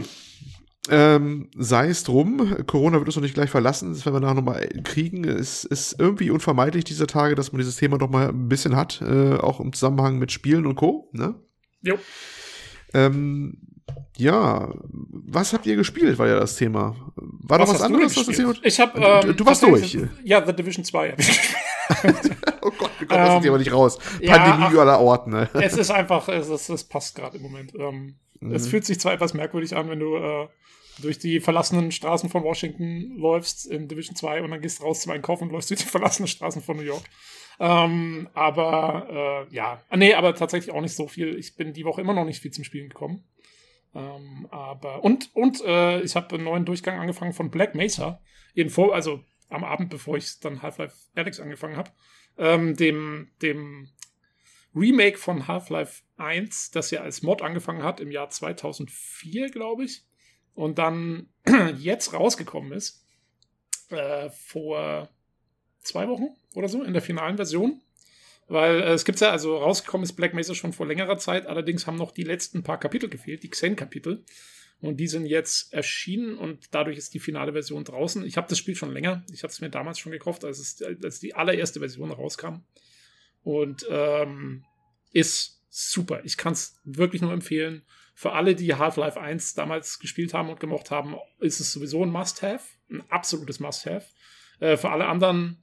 Ähm, 0.91 1.51
sei 1.57 1.89
es 1.89 2.05
drum, 2.05 2.65
Corona 2.67 2.99
wird 2.99 3.09
uns 3.09 3.17
noch 3.17 3.23
nicht 3.23 3.35
gleich 3.35 3.51
verlassen, 3.51 3.93
das 3.93 4.05
werden 4.05 4.17
wir 4.17 4.21
nachher 4.21 4.35
nochmal 4.35 4.69
kriegen. 4.85 5.25
Es 5.25 5.65
ist 5.65 5.97
irgendwie 5.99 6.31
unvermeidlich 6.31 6.85
dieser 6.85 7.07
Tage, 7.07 7.35
dass 7.35 7.53
man 7.53 7.59
dieses 7.59 7.77
Thema 7.77 7.99
noch 7.99 8.11
mal 8.11 8.29
ein 8.29 8.49
bisschen 8.49 8.77
hat, 8.77 9.03
äh, 9.03 9.35
auch 9.35 9.61
im 9.61 9.73
Zusammenhang 9.73 10.19
mit 10.19 10.33
Spielen 10.33 10.67
und 10.67 10.77
Co. 10.77 11.09
Ne? 11.13 11.35
Jo. 11.83 11.99
Ähm, 12.95 13.59
ja, 14.17 14.73
was 14.91 15.53
habt 15.53 15.67
ihr 15.67 15.77
gespielt, 15.77 16.19
war 16.19 16.27
ja 16.27 16.39
das 16.39 16.57
Thema. 16.57 16.97
War 17.17 17.61
was 17.61 17.69
da 17.69 17.75
was 17.75 17.83
anderes? 17.83 18.17
Was 18.17 18.27
gespielt? 18.27 18.61
ich 18.63 18.81
habe 18.81 18.99
ähm, 18.99 19.37
du, 19.37 19.47
warst 19.47 19.63
durch. 19.63 19.99
Ja, 20.25 20.45
The 20.45 20.55
Division 20.55 20.85
2 20.85 21.13
habe 21.13 21.21
ich 21.21 21.29
gespielt. 21.29 22.37
oh 22.63 22.71
Gott, 22.77 22.91
wir 22.99 23.07
kommen 23.07 23.43
ähm, 23.43 23.49
aber 23.49 23.59
nicht 23.59 23.73
raus. 23.73 23.99
Pandemie 23.99 24.75
ja, 24.75 24.81
aller 24.81 25.01
Orten. 25.01 25.31
Ne? 25.31 25.49
Es 25.55 25.77
ist 25.77 25.91
einfach, 25.91 26.29
es, 26.29 26.49
ist, 26.49 26.69
es 26.69 26.85
passt 26.85 27.15
gerade 27.15 27.37
im 27.37 27.43
Moment. 27.43 27.75
Ähm, 27.79 28.17
mhm. 28.41 28.55
Es 28.55 28.67
fühlt 28.67 28.85
sich 28.85 28.99
zwar 28.99 29.13
etwas 29.13 29.35
merkwürdig 29.35 29.77
an, 29.77 29.89
wenn 29.89 30.01
du 30.01 30.17
äh, 30.17 30.49
durch 31.01 31.19
die 31.19 31.41
verlassenen 31.41 31.93
Straßen 31.93 32.29
von 32.29 32.43
Washington 32.43 33.17
läufst 33.17 33.67
in 33.67 33.89
Division 33.89 34.17
2 34.17 34.43
und 34.43 34.51
dann 34.51 34.61
gehst 34.61 34.83
raus 34.83 35.01
zum 35.01 35.13
Einkaufen 35.13 35.45
und 35.45 35.53
läufst 35.53 35.71
durch 35.71 35.81
die 35.81 35.89
verlassenen 35.89 36.29
Straßen 36.29 36.63
von 36.63 36.77
New 36.77 36.83
York. 36.83 37.05
Ähm, 37.59 38.29
aber 38.35 39.47
äh, 39.51 39.55
ja, 39.55 39.83
ah, 39.89 39.97
nee, 39.97 40.15
aber 40.15 40.35
tatsächlich 40.35 40.75
auch 40.75 40.81
nicht 40.81 40.95
so 40.95 41.09
viel. 41.09 41.39
Ich 41.39 41.57
bin 41.57 41.73
die 41.73 41.85
Woche 41.85 42.01
immer 42.01 42.15
noch 42.15 42.25
nicht 42.25 42.41
viel 42.41 42.51
zum 42.51 42.65
Spielen 42.65 42.89
gekommen. 42.89 43.25
Ähm, 43.95 44.47
aber 44.51 45.05
und 45.05 45.35
und 45.35 45.65
äh, 45.65 46.01
ich 46.03 46.17
habe 46.17 46.35
einen 46.35 46.45
neuen 46.45 46.65
Durchgang 46.65 46.99
angefangen 46.99 47.33
von 47.33 47.51
Black 47.51 47.75
Mesa. 47.75 48.21
Vor, 48.69 48.95
also 48.95 49.23
am 49.49 49.65
Abend, 49.65 49.91
bevor 49.91 50.17
ich 50.17 50.41
dann 50.41 50.63
Half-Life 50.63 50.97
Alex 51.15 51.41
angefangen 51.41 51.77
habe, 51.77 51.91
ähm, 52.39 52.77
dem 52.77 53.29
dem 53.43 53.91
Remake 54.75 55.17
von 55.17 55.49
Half-Life 55.49 56.03
1, 56.19 56.73
das 56.73 56.91
ja 56.91 57.01
als 57.01 57.23
Mod 57.23 57.41
angefangen 57.41 57.83
hat 57.83 58.01
im 58.01 58.11
Jahr 58.11 58.29
2004, 58.29 59.51
glaube 59.51 59.85
ich 59.85 60.06
und 60.57 60.79
dann 60.79 61.29
jetzt 61.79 62.13
rausgekommen 62.13 62.73
ist, 62.73 63.05
äh, 63.91 64.31
vor 64.31 65.09
zwei 65.83 66.09
Wochen 66.09 66.35
oder 66.55 66.69
so, 66.69 66.83
in 66.83 66.95
der 66.95 67.03
finalen 67.03 67.37
Version. 67.37 67.81
Weil 68.49 68.81
äh, 68.81 68.93
es 68.93 69.05
gibt 69.05 69.21
ja, 69.21 69.31
also 69.31 69.59
rausgekommen 69.59 70.05
ist 70.05 70.15
Black 70.15 70.35
Mesa 70.35 70.55
schon 70.55 70.73
vor 70.73 70.87
längerer 70.87 71.19
Zeit, 71.19 71.47
allerdings 71.47 71.87
haben 71.87 71.97
noch 71.97 72.11
die 72.11 72.25
letzten 72.25 72.63
paar 72.63 72.81
Kapitel 72.81 73.09
gefehlt, 73.09 73.43
die 73.43 73.51
Xen-Kapitel. 73.51 74.25
Und 74.81 74.99
die 74.99 75.09
sind 75.09 75.27
jetzt 75.27 75.73
erschienen 75.73 76.37
und 76.37 76.75
dadurch 76.75 76.99
ist 76.99 77.15
die 77.15 77.19
finale 77.19 77.53
Version 77.53 77.85
draußen. 77.85 78.25
Ich 78.27 78.37
habe 78.37 78.49
das 78.49 78.59
Spiel 78.59 78.77
schon 78.77 78.93
länger. 78.93 79.25
Ich 79.33 79.43
habe 79.43 79.51
es 79.51 79.61
mir 79.61 79.71
damals 79.71 79.99
schon 79.99 80.13
gekauft, 80.13 80.45
als, 80.45 80.59
es, 80.59 80.83
als 81.03 81.19
die 81.19 81.35
allererste 81.35 81.81
Version 81.81 82.11
rauskam. 82.11 82.61
Und 83.43 83.87
ähm, 83.89 84.65
ist 85.13 85.63
super. 85.71 86.21
Ich 86.25 86.37
kann 86.37 86.53
es 86.53 86.79
wirklich 86.85 87.23
nur 87.23 87.33
empfehlen 87.33 87.87
für 88.19 88.33
alle, 88.33 88.55
die 88.55 88.75
Half-Life 88.75 89.21
1 89.21 89.53
damals 89.55 89.99
gespielt 89.99 90.33
haben 90.33 90.49
und 90.49 90.59
gemocht 90.59 90.91
haben, 90.91 91.17
ist 91.39 91.61
es 91.61 91.71
sowieso 91.71 92.03
ein 92.03 92.11
Must-Have, 92.11 92.65
ein 92.91 93.03
absolutes 93.11 93.61
Must-Have. 93.61 94.07
Äh, 94.59 94.79
für 94.79 94.89
alle 94.89 95.07
anderen, 95.07 95.59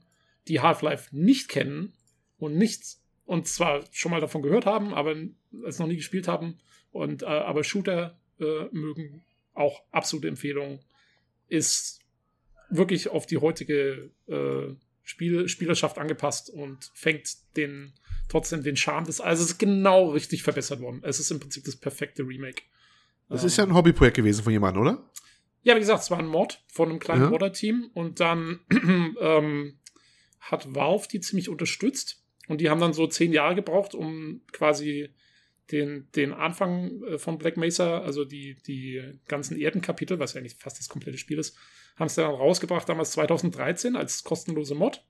die 0.46 0.60
Half-Life 0.60 1.08
nicht 1.10 1.48
kennen 1.48 1.94
und 2.38 2.56
nichts 2.56 3.02
und 3.24 3.48
zwar 3.48 3.84
schon 3.90 4.12
mal 4.12 4.20
davon 4.20 4.42
gehört 4.42 4.66
haben, 4.66 4.94
aber 4.94 5.16
es 5.66 5.80
noch 5.80 5.88
nie 5.88 5.96
gespielt 5.96 6.28
haben 6.28 6.60
und 6.92 7.24
äh, 7.24 7.26
aber 7.26 7.64
Shooter 7.64 8.20
äh, 8.38 8.66
mögen, 8.70 9.24
auch 9.52 9.82
absolute 9.90 10.28
Empfehlung. 10.28 10.78
Ist 11.48 12.02
wirklich 12.70 13.08
auf 13.08 13.26
die 13.26 13.38
heutige 13.38 14.12
äh, 14.28 14.76
Spiel 15.02 15.48
Spielerschaft 15.48 15.98
angepasst 15.98 16.50
und 16.50 16.92
fängt 16.94 17.56
den 17.56 17.94
trotzdem 18.28 18.62
den 18.62 18.76
Charme 18.76 19.04
des. 19.04 19.20
Also 19.20 19.42
es 19.44 19.52
ist 19.52 19.58
genau 19.58 20.10
richtig 20.10 20.42
verbessert 20.42 20.80
worden. 20.80 21.00
Es 21.02 21.20
ist 21.20 21.30
im 21.30 21.40
Prinzip 21.40 21.64
das 21.64 21.76
perfekte 21.76 22.22
Remake. 22.22 22.62
Das 23.28 23.42
ähm, 23.42 23.46
ist 23.46 23.56
ja 23.56 23.64
ein 23.64 23.74
Hobbyprojekt 23.74 24.16
gewesen 24.16 24.42
von 24.42 24.52
jemandem, 24.52 24.82
oder? 24.82 25.10
Ja, 25.62 25.74
wie 25.74 25.80
gesagt, 25.80 26.02
es 26.02 26.10
war 26.10 26.18
ein 26.18 26.26
Mod 26.26 26.62
von 26.70 26.90
einem 26.90 26.98
kleinen 26.98 27.22
ja. 27.22 27.30
Modder-Team 27.30 27.90
und 27.94 28.20
dann 28.20 28.60
ähm, 29.20 29.78
hat 30.40 30.74
Valve 30.74 31.08
die 31.08 31.20
ziemlich 31.20 31.48
unterstützt 31.48 32.22
und 32.48 32.60
die 32.60 32.68
haben 32.68 32.80
dann 32.80 32.92
so 32.92 33.06
zehn 33.06 33.32
Jahre 33.32 33.54
gebraucht, 33.54 33.94
um 33.94 34.42
quasi 34.52 35.08
den, 35.72 36.10
den 36.14 36.32
Anfang 36.32 37.02
äh, 37.04 37.18
von 37.18 37.38
Black 37.38 37.56
Mesa, 37.56 38.00
also 38.00 38.24
die, 38.24 38.56
die 38.66 39.02
ganzen 39.26 39.58
Erdenkapitel, 39.58 40.18
was 40.18 40.34
ja 40.34 40.40
eigentlich 40.40 40.56
fast 40.56 40.78
das 40.78 40.88
komplette 40.88 41.18
Spiel 41.18 41.38
ist, 41.38 41.56
haben 41.96 42.06
es 42.06 42.14
dann 42.16 42.26
rausgebracht, 42.26 42.88
damals 42.88 43.12
2013 43.12 43.96
als 43.96 44.24
kostenlose 44.24 44.74
Mod. 44.74 45.02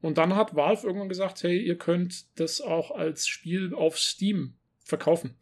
Und 0.00 0.18
dann 0.18 0.36
hat 0.36 0.54
Valve 0.54 0.86
irgendwann 0.86 1.08
gesagt, 1.08 1.42
hey, 1.42 1.58
ihr 1.58 1.76
könnt 1.76 2.26
das 2.38 2.60
auch 2.60 2.90
als 2.90 3.26
Spiel 3.26 3.74
auf 3.74 3.98
Steam 3.98 4.54
verkaufen. 4.84 5.36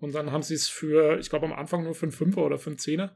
Und 0.00 0.14
dann 0.14 0.32
haben 0.32 0.42
sie 0.42 0.54
es 0.54 0.68
für, 0.68 1.18
ich 1.18 1.30
glaube 1.30 1.46
am 1.46 1.52
Anfang 1.52 1.84
nur 1.84 1.94
für 1.94 2.06
einen 2.06 2.12
Fünfer 2.12 2.44
oder 2.44 2.58
für 2.58 2.70
einen 2.70 2.78
Zehner 2.78 3.14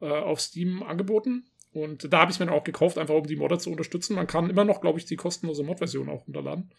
äh, 0.00 0.06
auf 0.06 0.40
Steam 0.40 0.82
angeboten. 0.82 1.44
Und 1.72 2.12
da 2.12 2.20
habe 2.20 2.30
ich 2.30 2.36
es 2.36 2.40
mir 2.40 2.46
dann 2.46 2.54
auch 2.54 2.64
gekauft, 2.64 2.98
einfach 2.98 3.14
um 3.14 3.26
die 3.26 3.36
Modder 3.36 3.58
zu 3.58 3.70
unterstützen. 3.70 4.14
Man 4.14 4.26
kann 4.26 4.50
immer 4.50 4.64
noch, 4.64 4.80
glaube 4.80 4.98
ich, 4.98 5.04
die 5.04 5.16
kostenlose 5.16 5.62
Mod-Version 5.62 6.08
auch 6.08 6.26
runterladen. 6.26 6.70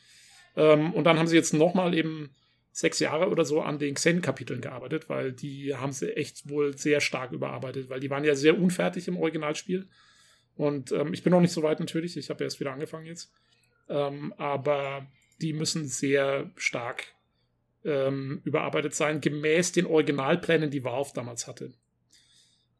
Ähm, 0.55 0.93
und 0.93 1.05
dann 1.05 1.19
haben 1.19 1.27
sie 1.27 1.35
jetzt 1.35 1.53
nochmal 1.53 1.93
eben 1.93 2.35
sechs 2.71 3.00
Jahre 3.00 3.29
oder 3.29 3.45
so 3.45 3.62
an 3.62 3.79
den 3.79 3.95
Xen-Kapiteln 3.95 4.59
gearbeitet, 4.59 5.07
weil 5.07 5.31
die 5.31 5.75
haben 5.75 5.93
sie 5.93 6.15
echt 6.15 6.50
wohl 6.50 6.77
sehr 6.77 7.00
stark 7.00 7.31
überarbeitet, 7.31 7.89
weil 7.89 8.01
die 8.01 8.09
waren 8.09 8.25
ja 8.25 8.35
sehr 8.35 8.59
unfertig 8.59 9.07
im 9.07 9.17
Originalspiel. 9.17 9.88
Und 10.55 10.91
ähm, 10.91 11.13
ich 11.13 11.24
bin 11.24 11.31
noch 11.31 11.41
nicht 11.41 11.51
so 11.51 11.63
weit 11.63 11.79
natürlich, 11.79 12.17
ich 12.17 12.29
habe 12.29 12.43
erst 12.43 12.59
wieder 12.59 12.71
angefangen 12.71 13.05
jetzt. 13.05 13.31
Ähm, 13.89 14.33
aber 14.38 15.05
die 15.41 15.53
müssen 15.53 15.88
sehr 15.88 16.51
stark 16.55 17.05
ähm, 17.83 18.41
überarbeitet 18.43 18.95
sein, 18.95 19.21
gemäß 19.21 19.74
den 19.74 19.85
Originalplänen, 19.85 20.71
die 20.71 20.83
Valve 20.83 21.12
damals 21.13 21.47
hatte. 21.47 21.74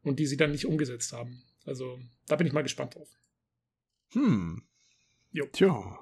Und 0.04 0.20
die 0.20 0.26
sie 0.26 0.38
dann 0.38 0.52
nicht 0.52 0.66
umgesetzt 0.66 1.14
haben. 1.14 1.44
Also, 1.66 2.00
da 2.28 2.36
bin 2.36 2.48
ich 2.48 2.54
mal 2.54 2.62
gespannt 2.62 2.96
drauf. 2.96 3.10
Hm. 4.12 4.64
Jo. 5.32 5.46
Tja. 5.52 6.00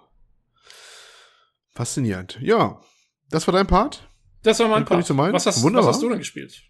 Faszinierend. 1.71 2.37
Ja, 2.41 2.81
das 3.29 3.47
war 3.47 3.53
dein 3.53 3.65
Part? 3.65 4.07
Das 4.43 4.59
war 4.59 4.67
mein 4.67 4.85
Part. 4.85 5.09
Was 5.09 5.45
hast, 5.45 5.63
was 5.63 5.85
hast 5.85 6.03
du 6.03 6.09
denn 6.09 6.19
gespielt? 6.19 6.61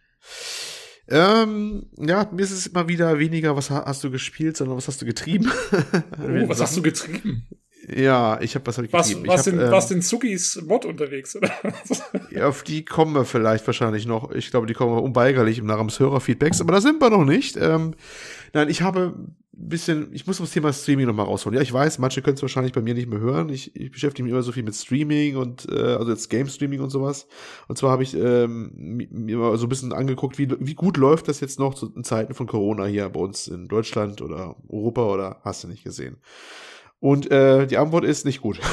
Ähm, 1.09 1.87
ja, 1.97 2.29
mir 2.31 2.43
ist 2.43 2.51
es 2.51 2.67
immer 2.67 2.87
wieder 2.87 3.19
weniger, 3.19 3.55
was 3.55 3.69
hast 3.69 4.03
du 4.03 4.11
gespielt, 4.11 4.55
sondern 4.57 4.77
was 4.77 4.87
hast 4.87 5.01
du 5.01 5.05
getrieben? 5.05 5.51
oh, 5.73 6.47
was 6.47 6.61
hast 6.61 6.77
du 6.77 6.81
getrieben? 6.81 7.45
Ja, 7.93 8.39
ich 8.39 8.55
habe 8.55 8.65
was 8.65 8.77
hab 8.77 8.85
ich 8.85 8.93
was, 8.93 9.09
getrieben. 9.09 9.27
Was, 9.27 9.47
ich 9.47 9.53
hab, 9.53 9.61
ähm, 9.61 9.71
was 9.71 9.87
den 9.87 10.01
Zugis 10.01 10.61
Mod 10.65 10.85
unterwegs, 10.85 11.35
oder? 11.35 11.51
ja, 12.31 12.47
auf 12.47 12.63
die 12.63 12.85
kommen 12.85 13.13
wir 13.13 13.25
vielleicht 13.25 13.67
wahrscheinlich 13.67 14.05
noch. 14.05 14.31
Ich 14.31 14.51
glaube, 14.51 14.67
die 14.67 14.73
kommen 14.73 14.95
wir 14.95 15.03
unweigerlich 15.03 15.59
im 15.59 15.65
Namen 15.65 15.89
des 15.89 15.99
Hörerfeedbacks, 15.99 16.61
aber 16.61 16.71
da 16.71 16.81
sind 16.81 17.01
wir 17.01 17.09
noch 17.09 17.25
nicht. 17.25 17.57
Ähm, 17.57 17.95
nein, 18.53 18.69
ich 18.69 18.81
habe 18.81 19.13
bisschen, 19.55 20.09
ich 20.13 20.25
muss 20.25 20.39
das 20.39 20.51
Thema 20.51 20.73
Streaming 20.73 21.05
nochmal 21.05 21.27
rausholen. 21.27 21.55
Ja, 21.55 21.61
ich 21.61 21.71
weiß, 21.71 21.99
manche 21.99 22.21
können 22.21 22.35
es 22.35 22.41
wahrscheinlich 22.41 22.73
bei 22.73 22.81
mir 22.81 22.95
nicht 22.95 23.07
mehr 23.07 23.19
hören. 23.19 23.49
Ich, 23.49 23.75
ich 23.75 23.91
beschäftige 23.91 24.23
mich 24.23 24.31
immer 24.31 24.41
so 24.41 24.51
viel 24.51 24.63
mit 24.63 24.75
Streaming 24.75 25.37
und 25.37 25.67
äh, 25.71 25.93
also 25.93 26.09
jetzt 26.11 26.29
Game 26.29 26.47
Streaming 26.47 26.81
und 26.81 26.89
sowas. 26.89 27.27
Und 27.67 27.77
zwar 27.77 27.91
habe 27.91 28.03
ich 28.03 28.15
ähm, 28.15 28.71
mir 29.11 29.37
mal 29.37 29.57
so 29.57 29.67
ein 29.67 29.69
bisschen 29.69 29.93
angeguckt, 29.93 30.39
wie, 30.39 30.49
wie 30.59 30.73
gut 30.73 30.97
läuft 30.97 31.27
das 31.27 31.39
jetzt 31.39 31.59
noch 31.59 31.75
zu 31.75 31.89
Zeiten 32.01 32.33
von 32.33 32.47
Corona 32.47 32.85
hier 32.85 33.07
bei 33.09 33.19
uns 33.19 33.47
in 33.47 33.67
Deutschland 33.67 34.21
oder 34.21 34.55
Europa 34.67 35.05
oder 35.05 35.41
hast 35.43 35.63
du 35.63 35.67
nicht 35.67 35.83
gesehen. 35.83 36.17
Und 36.99 37.29
äh, 37.31 37.67
die 37.67 37.77
Antwort 37.77 38.05
ist 38.05 38.25
nicht 38.25 38.41
gut. 38.41 38.59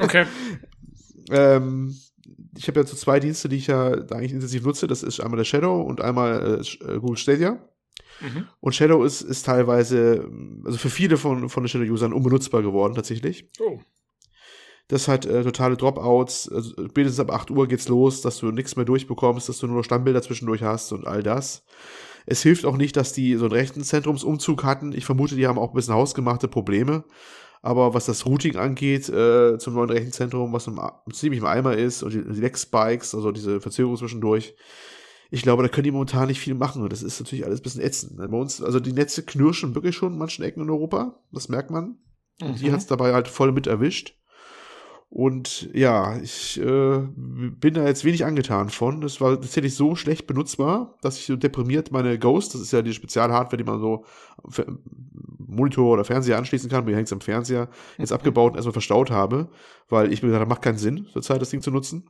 Okay. 0.00 0.26
ähm, 1.30 1.96
ich 2.56 2.68
habe 2.68 2.80
ja 2.80 2.86
so 2.86 2.94
zwei 2.94 3.20
Dienste, 3.20 3.48
die 3.48 3.56
ich 3.56 3.66
ja 3.66 3.88
eigentlich 3.90 4.32
intensiv 4.32 4.64
nutze. 4.64 4.86
Das 4.86 5.02
ist 5.02 5.20
einmal 5.20 5.38
der 5.38 5.44
Shadow 5.44 5.82
und 5.82 6.00
einmal 6.00 6.60
äh, 6.60 6.98
Google 6.98 7.16
Stadia. 7.16 7.58
Mhm. 8.20 8.46
Und 8.60 8.74
Shadow 8.74 9.04
ist, 9.04 9.22
ist 9.22 9.46
teilweise, 9.46 10.30
also 10.64 10.78
für 10.78 10.90
viele 10.90 11.16
von, 11.16 11.48
von 11.48 11.62
den 11.62 11.68
Shadow-Usern 11.68 12.12
unbenutzbar 12.12 12.62
geworden, 12.62 12.94
tatsächlich. 12.94 13.50
Oh. 13.60 13.80
Das 14.88 15.08
hat 15.08 15.24
äh, 15.24 15.42
totale 15.42 15.76
Dropouts. 15.76 16.50
Also, 16.52 16.74
spätestens 16.88 17.20
ab 17.20 17.32
8 17.32 17.50
Uhr 17.50 17.66
geht's 17.66 17.88
los, 17.88 18.20
dass 18.20 18.38
du 18.38 18.50
nichts 18.50 18.76
mehr 18.76 18.84
durchbekommst, 18.84 19.48
dass 19.48 19.58
du 19.58 19.66
nur 19.66 19.78
noch 19.78 19.84
Stammbilder 19.84 20.22
zwischendurch 20.22 20.62
hast 20.62 20.92
und 20.92 21.06
all 21.06 21.22
das. 21.22 21.64
Es 22.26 22.42
hilft 22.42 22.64
auch 22.64 22.76
nicht, 22.76 22.96
dass 22.96 23.12
die 23.12 23.34
so 23.36 23.46
einen 23.46 23.52
rechten 23.52 23.82
Zentrumsumzug 23.82 24.64
hatten. 24.64 24.92
Ich 24.92 25.04
vermute, 25.04 25.36
die 25.36 25.46
haben 25.46 25.58
auch 25.58 25.70
ein 25.70 25.74
bisschen 25.74 25.94
hausgemachte 25.94 26.48
Probleme. 26.48 27.04
Aber 27.62 27.94
was 27.94 28.04
das 28.04 28.26
Routing 28.26 28.56
angeht, 28.56 29.08
äh, 29.08 29.56
zum 29.56 29.74
neuen 29.74 29.88
Rechenzentrum, 29.88 30.52
was 30.52 30.66
im, 30.66 30.78
ziemlich 31.12 31.40
im 31.40 31.46
Eimer 31.46 31.74
ist, 31.74 32.02
und 32.02 32.12
die, 32.12 32.22
die 32.22 32.40
Lag-Spikes, 32.40 33.14
also 33.14 33.32
diese 33.32 33.58
Verzögerung 33.60 33.96
zwischendurch, 33.96 34.54
ich 35.34 35.42
glaube, 35.42 35.64
da 35.64 35.68
können 35.68 35.82
die 35.82 35.90
momentan 35.90 36.28
nicht 36.28 36.38
viel 36.38 36.54
machen. 36.54 36.82
Und 36.82 36.92
das 36.92 37.02
ist 37.02 37.18
natürlich 37.18 37.44
alles 37.44 37.58
ein 37.58 37.64
bisschen 37.64 37.82
ätzend. 37.82 38.16
Bei 38.16 38.38
uns, 38.38 38.62
also 38.62 38.78
die 38.78 38.92
Netze 38.92 39.24
knirschen 39.24 39.74
wirklich 39.74 39.96
schon 39.96 40.12
in 40.12 40.18
manchen 40.18 40.44
Ecken 40.44 40.62
in 40.62 40.70
Europa. 40.70 41.18
Das 41.32 41.48
merkt 41.48 41.72
man. 41.72 41.98
Und 42.40 42.52
mhm. 42.52 42.56
die 42.56 42.70
hat 42.70 42.78
es 42.78 42.86
dabei 42.86 43.12
halt 43.12 43.26
voll 43.26 43.50
mit 43.50 43.66
erwischt. 43.66 44.16
Und 45.08 45.70
ja, 45.74 46.20
ich 46.20 46.60
äh, 46.60 47.00
bin 47.16 47.74
da 47.74 47.84
jetzt 47.84 48.04
wenig 48.04 48.24
angetan 48.24 48.70
von. 48.70 49.02
Es 49.02 49.20
war 49.20 49.40
tatsächlich 49.40 49.74
so 49.74 49.96
schlecht 49.96 50.28
benutzbar, 50.28 50.98
dass 51.02 51.18
ich 51.18 51.26
so 51.26 51.34
deprimiert 51.34 51.90
meine 51.90 52.16
Ghost, 52.16 52.54
das 52.54 52.60
ist 52.60 52.72
ja 52.72 52.82
die 52.82 52.94
Spezialhardware, 52.94 53.56
die 53.56 53.64
man 53.64 53.80
so 53.80 54.04
Monitor 55.38 55.92
oder 55.92 56.04
Fernseher 56.04 56.38
anschließen 56.38 56.70
kann, 56.70 56.84
mir 56.84 56.96
hängt 56.96 57.06
es 57.06 57.12
am 57.12 57.20
Fernseher, 57.20 57.68
jetzt 57.98 58.10
mhm. 58.10 58.16
abgebaut 58.16 58.52
und 58.52 58.56
erstmal 58.56 58.72
verstaut 58.72 59.10
habe, 59.10 59.50
weil 59.88 60.12
ich 60.12 60.22
mir 60.22 60.28
gesagt 60.28 60.40
habe, 60.40 60.48
macht 60.48 60.62
keinen 60.62 60.78
Sinn, 60.78 61.06
zurzeit 61.12 61.40
das 61.40 61.50
Ding 61.50 61.60
zu 61.60 61.70
nutzen 61.70 62.08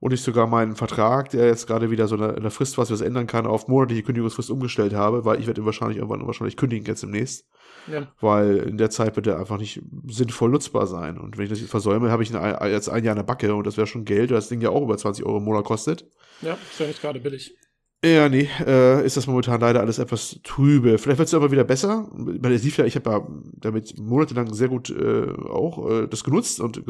und 0.00 0.12
ich 0.12 0.22
sogar 0.22 0.46
meinen 0.46 0.76
Vertrag, 0.76 1.30
der 1.30 1.46
jetzt 1.46 1.66
gerade 1.66 1.90
wieder 1.90 2.06
so 2.06 2.16
eine, 2.16 2.34
eine 2.34 2.50
Frist, 2.50 2.78
was 2.78 2.90
was 2.90 3.00
ändern 3.00 3.26
kann, 3.26 3.46
auf 3.46 3.66
monatliche 3.66 4.04
Kündigungsfrist 4.04 4.50
umgestellt 4.50 4.94
habe, 4.94 5.24
weil 5.24 5.40
ich 5.40 5.46
werde 5.46 5.60
ihn 5.60 5.66
wahrscheinlich 5.66 5.98
irgendwann 5.98 6.26
wahrscheinlich 6.26 6.56
kündigen 6.56 6.86
jetzt 6.86 7.02
demnächst. 7.02 7.46
Ja. 7.90 8.06
Weil 8.20 8.58
in 8.58 8.78
der 8.78 8.90
Zeit 8.90 9.16
wird 9.16 9.26
er 9.26 9.38
einfach 9.38 9.58
nicht 9.58 9.80
sinnvoll 10.06 10.50
nutzbar 10.50 10.86
sein. 10.86 11.18
Und 11.18 11.36
wenn 11.36 11.44
ich 11.44 11.50
das 11.50 11.60
jetzt 11.60 11.70
versäume, 11.70 12.10
habe 12.10 12.22
ich 12.22 12.34
ein, 12.36 12.70
jetzt 12.70 12.88
ein 12.88 13.02
Jahr 13.02 13.14
in 13.14 13.18
der 13.18 13.24
Backe 13.24 13.54
und 13.54 13.66
das 13.66 13.76
wäre 13.76 13.86
schon 13.86 14.04
Geld, 14.04 14.30
weil 14.30 14.36
das 14.36 14.48
Ding 14.48 14.60
ja 14.60 14.70
auch 14.70 14.82
über 14.82 14.96
20 14.96 15.24
Euro 15.24 15.38
im 15.38 15.44
Monat 15.44 15.64
kostet. 15.64 16.06
Ja, 16.42 16.52
ist 16.70 16.78
ja 16.78 16.86
nicht 16.86 17.00
gerade 17.00 17.18
billig. 17.18 17.56
Ja, 18.04 18.28
nee, 18.28 18.48
äh, 18.64 19.04
ist 19.04 19.16
das 19.16 19.26
momentan 19.26 19.60
leider 19.60 19.80
alles 19.80 19.98
etwas 19.98 20.38
trübe. 20.44 20.98
Vielleicht 20.98 21.18
wird 21.18 21.26
es 21.26 21.34
aber 21.34 21.50
wieder 21.50 21.64
besser. 21.64 22.08
Weil 22.12 22.52
es 22.52 22.62
lief 22.62 22.78
ja, 22.78 22.84
ich 22.84 22.94
habe 22.94 23.10
ja 23.10 23.26
damit 23.54 23.98
monatelang 23.98 24.54
sehr 24.54 24.68
gut 24.68 24.88
äh, 24.90 25.32
auch 25.32 25.90
äh, 25.90 26.06
das 26.06 26.22
genutzt 26.22 26.60
und 26.60 26.78
äh, 26.78 26.82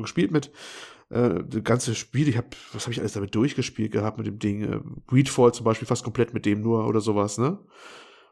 gespielt 0.00 0.32
mit. 0.32 0.50
Äh, 1.10 1.44
das 1.46 1.62
ganze 1.62 1.94
Spiel, 1.94 2.26
ich 2.26 2.36
habe, 2.36 2.48
was 2.72 2.84
habe 2.84 2.92
ich 2.92 2.98
alles 2.98 3.12
damit 3.12 3.36
durchgespielt 3.36 3.92
gehabt 3.92 4.18
mit 4.18 4.26
dem 4.26 4.40
Ding? 4.40 4.62
Äh, 4.62 4.80
Greedfall 5.06 5.54
zum 5.54 5.62
Beispiel 5.64 5.86
fast 5.86 6.02
komplett 6.02 6.34
mit 6.34 6.44
dem 6.44 6.60
nur 6.60 6.88
oder 6.88 7.00
sowas, 7.00 7.38
ne? 7.38 7.60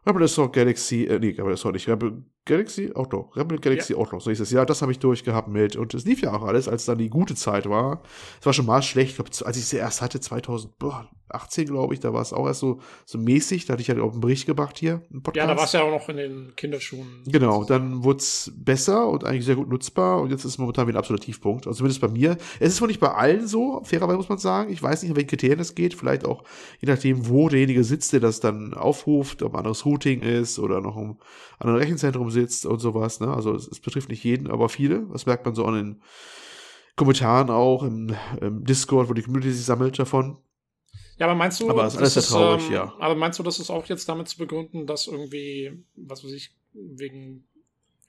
Rebel 0.05 0.25
Assault 0.25 0.53
Galaxy, 0.53 1.05
äh, 1.05 1.21
nee, 1.21 1.31
Rebel 1.39 1.53
Assault 1.53 1.75
nicht, 1.75 1.89
Rebel 1.89 2.25
Galaxy, 2.47 2.91
doch, 2.95 3.37
Rebel 3.37 3.59
Galaxy 3.59 3.93
ja. 3.93 3.99
auch 3.99 4.13
noch, 4.13 4.21
so 4.21 4.31
ist 4.31 4.41
es. 4.41 4.51
Ja, 4.51 4.65
das 4.65 4.81
habe 4.81 4.93
ich 4.93 4.99
durchgehabt 4.99 5.49
mit 5.49 5.77
und 5.77 5.93
es 5.93 6.05
lief 6.05 6.23
ja 6.23 6.33
auch 6.33 6.43
alles, 6.43 6.69
als 6.69 6.87
dann 6.87 6.99
die 6.99 7.11
gute 7.11 7.35
Zeit 7.35 7.69
war. 7.69 8.03
Es 8.41 8.47
war 8.47 8.53
schon 8.53 8.67
mal 8.67 8.83
schlecht, 8.83 9.11
ich 9.11 9.17
glaube, 9.17 9.31
als 9.45 9.57
ich 9.57 9.67
sie 9.67 9.77
erst 9.77 10.01
hatte, 10.01 10.21
2018, 10.21 11.67
glaube 11.67 11.93
ich, 11.93 12.01
da 12.01 12.15
war 12.15 12.23
es 12.23 12.33
auch 12.33 12.47
erst 12.47 12.61
so, 12.61 12.81
so 13.05 13.19
mäßig, 13.19 13.67
da 13.67 13.75
hatte 13.75 13.83
ich 13.83 13.91
halt 13.91 14.01
auch 14.01 14.13
einen 14.13 14.23
Bericht 14.23 14.47
gemacht 14.47 14.79
hier, 14.79 15.03
einen 15.13 15.23
Podcast. 15.23 15.37
Ja, 15.37 15.53
da 15.53 15.57
war 15.57 15.65
es 15.67 15.73
ja 15.73 15.83
auch 15.83 15.91
noch 15.91 16.09
in 16.09 16.17
den 16.17 16.57
Kinderschuhen. 16.57 17.23
Genau, 17.27 17.65
dann 17.65 18.05
wurde 18.05 18.21
es 18.21 18.51
besser 18.57 19.07
und 19.09 19.25
eigentlich 19.25 19.45
sehr 19.45 19.57
gut 19.57 19.69
nutzbar 19.69 20.23
und 20.23 20.31
jetzt 20.31 20.45
ist 20.45 20.53
es 20.53 20.59
momentan 20.59 20.89
wieder 20.89 20.97
ein 20.97 21.01
absoluter 21.01 21.25
Tiefpunkt, 21.25 21.67
also 21.67 21.77
zumindest 21.77 22.01
bei 22.01 22.09
mir. 22.09 22.39
Es 22.59 22.73
ist 22.73 22.81
wohl 22.81 22.89
nicht 22.89 23.01
bei 23.01 23.13
allen 23.13 23.47
so, 23.47 23.83
fairerweise 23.85 24.17
muss 24.17 24.31
man 24.31 24.39
sagen, 24.39 24.73
ich 24.73 24.83
weiß 24.83 25.03
nicht, 25.03 25.11
in 25.11 25.17
welchen 25.17 25.29
Kriterien 25.29 25.61
es 25.61 25.75
geht, 25.75 25.93
vielleicht 25.93 26.25
auch 26.25 26.43
je 26.81 26.91
nachdem, 26.91 27.29
wo 27.29 27.51
derjenige 27.51 27.85
sitzt, 27.85 28.15
der 28.15 28.21
das 28.21 28.41
dann 28.41 28.73
aufruft, 28.73 29.43
ob 29.43 29.55
anderes 29.55 29.85
Routing 29.85 30.23
ist 30.23 30.59
oder 30.59 30.81
noch 30.81 30.97
im 30.97 31.19
anderen 31.59 31.79
Rechenzentrum 31.79 32.30
sitzt 32.31 32.67
und 32.67 32.79
sowas. 32.79 33.21
Ne? 33.21 33.33
Also 33.33 33.55
es, 33.55 33.69
es, 33.69 33.81
betrifft 33.81 34.09
nicht 34.09 34.25
jeden, 34.25 34.51
aber 34.51 34.69
viele. 34.69 35.07
Das 35.13 35.27
merkt 35.27 35.45
man 35.45 35.55
so 35.55 35.65
an 35.65 35.75
den 35.75 36.03
Kommentaren 36.97 37.51
auch, 37.51 37.83
im, 37.83 38.15
im 38.41 38.65
Discord, 38.65 39.09
wo 39.09 39.15
die 39.15 39.23
Community 39.23 39.53
sich 39.53 39.65
sammelt 39.65 39.99
davon. 39.99 40.39
Ja, 41.19 41.27
aber 41.27 41.35
meinst 41.35 41.61
du, 41.61 41.69
aber 41.69 41.83
das 41.83 41.97
ist 41.97 42.15
sehr 42.15 42.23
traurig, 42.23 42.67
ähm, 42.69 42.73
ja. 42.73 42.95
Aber 42.99 43.15
meinst 43.15 43.39
du, 43.39 43.43
das 43.43 43.59
ist 43.59 43.69
auch 43.69 43.85
jetzt 43.87 44.09
damit 44.09 44.29
zu 44.29 44.39
begründen, 44.39 44.87
dass 44.87 45.07
irgendwie, 45.07 45.85
was 45.95 46.25
weiß 46.25 46.33
ich, 46.33 46.57
wegen 46.73 47.47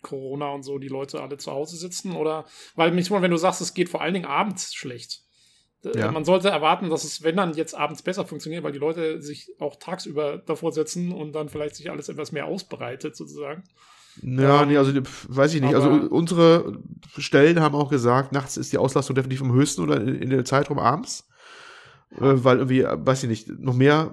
Corona 0.02 0.50
und 0.54 0.64
so 0.64 0.78
die 0.78 0.88
Leute 0.88 1.22
alle 1.22 1.38
zu 1.38 1.52
Hause 1.52 1.76
sitzen? 1.76 2.16
Oder, 2.16 2.46
weil 2.76 2.92
mich 2.92 3.12
wenn 3.12 3.32
du 3.32 3.38
sagst, 3.38 3.60
es 3.60 3.74
geht 3.74 3.90
vor 3.90 4.02
allen 4.02 4.14
Dingen 4.14 4.26
abends 4.26 4.74
schlecht. 4.74 5.24
Äh, 5.84 6.00
ja. 6.00 6.12
Man 6.12 6.26
sollte 6.26 6.50
erwarten, 6.50 6.90
dass 6.90 7.04
es, 7.04 7.24
wenn 7.24 7.36
dann 7.36 7.54
jetzt 7.54 7.76
abends 7.76 8.02
besser 8.02 8.26
funktioniert, 8.26 8.64
weil 8.64 8.72
die 8.72 8.80
Leute 8.80 9.22
sich 9.22 9.52
auch 9.60 9.76
tagsüber 9.76 10.38
davor 10.38 10.72
setzen 10.72 11.12
und 11.12 11.34
dann 11.34 11.50
vielleicht 11.50 11.76
sich 11.76 11.90
alles 11.90 12.10
etwas 12.10 12.32
mehr 12.32 12.46
ausbreitet, 12.46 13.16
sozusagen. 13.16 13.64
Ja, 14.22 14.64
ähm, 14.64 14.70
nee, 14.70 14.78
also 14.78 14.92
weiß 15.28 15.54
ich 15.54 15.62
nicht. 15.62 15.76
Also 15.76 15.90
unsere 15.90 16.80
Stellen 17.18 17.60
haben 17.60 17.76
auch 17.76 17.90
gesagt, 17.90 18.32
nachts 18.32 18.58
ist 18.58 18.74
die 18.74 18.78
Auslastung 18.78 19.16
definitiv 19.16 19.42
am 19.42 19.54
höchsten 19.54 19.82
oder 19.82 20.02
in, 20.02 20.16
in 20.16 20.30
der 20.30 20.46
Zeitraum 20.46 20.80
abends. 20.80 21.28
Äh, 22.18 22.44
weil 22.44 22.58
irgendwie, 22.58 22.84
weiß 22.84 23.24
ich 23.24 23.30
nicht, 23.30 23.60
noch 23.60 23.76
mehr. 23.76 24.12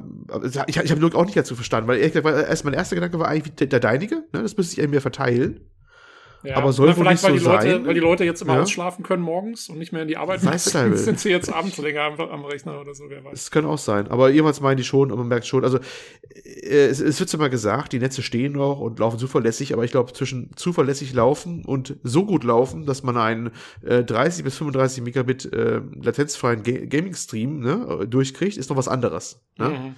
Ich, 0.67 0.77
ich 0.77 0.91
habe 0.91 1.17
auch 1.17 1.25
nicht 1.25 1.37
dazu 1.37 1.57
verstanden, 1.57 1.89
weil 1.89 1.99
ehrlich 1.99 2.13
gesagt, 2.13 2.49
erst 2.49 2.65
mein 2.65 2.75
erster 2.75 2.95
Gedanke 2.95 3.19
war 3.19 3.29
eigentlich 3.29 3.55
der, 3.57 3.67
der 3.67 3.81
deinige, 3.81 4.17
ne? 4.33 4.43
Das 4.43 4.57
müsste 4.57 4.71
sich 4.71 4.79
irgendwie 4.79 4.93
mehr 4.93 5.03
verteilen. 5.03 5.61
Ja, 6.43 6.57
aber 6.57 6.73
soll 6.73 6.97
wohl 6.97 7.05
nicht 7.05 7.21
so 7.21 7.29
Leute, 7.29 7.43
sein. 7.43 7.87
Weil 7.87 7.95
die 7.95 8.01
Leute 8.01 8.25
jetzt 8.25 8.43
immer 8.43 8.55
ja. 8.55 8.63
ausschlafen 8.63 9.03
können 9.03 9.23
morgens 9.23 9.69
und 9.69 9.79
nicht 9.79 9.93
mehr 9.93 10.03
in 10.03 10.09
die 10.09 10.17
Arbeit 10.17 10.43
müssen, 10.43 10.97
sind 10.97 11.19
sie 11.19 11.31
jetzt 11.31 11.53
abends 11.53 11.79
länger 11.79 12.03
am, 12.03 12.21
am, 12.21 12.45
Rechner 12.45 12.81
oder 12.81 12.95
so, 12.95 13.05
wer 13.09 13.25
weiß. 13.25 13.33
Das 13.33 13.51
kann 13.51 13.65
auch 13.65 13.79
sein. 13.79 14.09
Aber 14.09 14.31
jemals 14.31 14.61
meinen 14.61 14.77
die 14.77 14.85
schon, 14.85 15.11
und 15.11 15.19
man 15.19 15.27
merkt 15.27 15.47
schon, 15.47 15.65
also 15.65 15.79
äh, 16.35 16.87
es, 16.87 17.01
es 17.01 17.19
wird 17.19 17.33
immer 17.35 17.49
gesagt, 17.49 17.93
die 17.93 17.99
Netze 17.99 18.23
stehen 18.23 18.53
noch 18.53 18.79
und 18.79 18.99
laufen 19.01 19.19
zuverlässig, 19.19 19.73
aber 19.73 19.85
ich 19.85 19.91
glaube, 19.91 20.13
zwischen 20.13 20.51
zuverlässig 20.55 21.13
laufen 21.13 21.65
und 21.65 21.97
so 22.05 22.25
gut 22.25 22.45
laufen, 22.45 22.87
dass 22.87 23.03
man 23.03 23.17
einen 23.17 23.51
äh, 23.83 24.05
30 24.05 24.45
bis 24.45 24.57
35 24.57 25.03
Megabit 25.03 25.53
äh, 25.53 25.81
latenzfreien 26.01 26.63
Ga 26.63 26.87
Gaming-Stream 26.87 27.61
ne, 27.61 28.07
durchkriegt, 28.09 28.57
ist 28.57 28.71
noch 28.71 28.77
was 28.77 28.89
anderes. 28.89 29.45
Ne? 29.59 29.69
Mhm. 29.71 29.95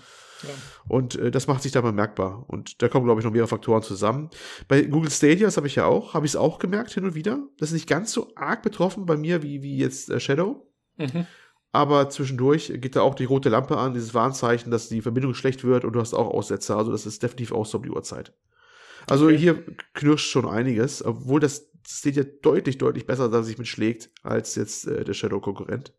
Und 0.89 1.17
äh, 1.17 1.31
das 1.31 1.47
macht 1.47 1.63
sich 1.63 1.73
da 1.73 1.81
bemerkbar. 1.81 2.45
Und 2.49 2.83
da 2.83 2.89
kommen, 2.89 3.05
glaube 3.05 3.21
ich, 3.21 3.25
noch 3.25 3.33
mehrere 3.33 3.49
Faktoren 3.49 3.83
zusammen. 3.83 4.31
Bei 4.69 4.83
Google 4.83 5.11
Stadia, 5.11 5.47
das 5.47 5.57
habe 5.57 5.67
ich 5.67 5.77
ja 5.77 5.87
auch, 5.87 6.15
habe 6.15 6.27
ich 6.27 6.33
es 6.33 6.37
auch 6.37 6.59
gemerkt 6.59 6.93
hin 6.93 7.05
und 7.05 7.15
wieder. 7.15 7.39
Das 7.59 7.71
ist 7.71 7.75
nicht 7.75 7.89
ganz 7.89 8.13
so 8.13 8.33
arg 8.37 8.63
betroffen 8.63 9.07
bei 9.07 9.17
mir 9.17 9.43
wie, 9.43 9.63
wie 9.63 9.77
jetzt 9.77 10.11
äh, 10.11 10.21
Shadow. 10.21 10.67
Mhm. 11.01 11.27
aber 11.73 12.11
zwischendurch 12.11 12.73
geht 12.77 12.97
da 12.97 13.01
auch 13.01 13.15
die 13.15 13.25
rote 13.25 13.49
Lampe 13.49 13.79
an, 13.79 13.95
dieses 13.95 14.13
Warnzeichen, 14.13 14.71
dass 14.71 14.89
die 14.89 15.01
Verbindung 15.01 15.35
schlecht 15.35 15.65
wird 15.65 15.85
und 15.85 15.95
du 15.95 16.01
hast 16.01 16.15
auch 16.15 16.29
Aussetzer. 16.29 16.77
Also 16.77 16.93
das 16.93 17.07
ist 17.07 17.23
definitiv 17.23 17.53
auch 17.53 17.65
so 17.65 17.79
um 17.79 17.85
die 17.85 17.91
Uhrzeit. 17.91 18.35
Also 19.07 19.27
okay. 19.27 19.39
hier 19.39 19.65
knirscht 19.95 20.31
schon 20.31 20.47
einiges, 20.47 21.05
obwohl 21.05 21.41
das 21.41 21.71
Stadia 21.87 22.25
deutlich, 22.43 22.79
deutlich 22.79 23.07
besser 23.07 23.29
da 23.29 23.43
sich 23.43 23.59
mitschlägt 23.59 24.11
als 24.23 24.55
jetzt 24.57 24.87
äh, 24.87 25.05
der 25.05 25.15
Shadow-Konkurrent. 25.15 25.95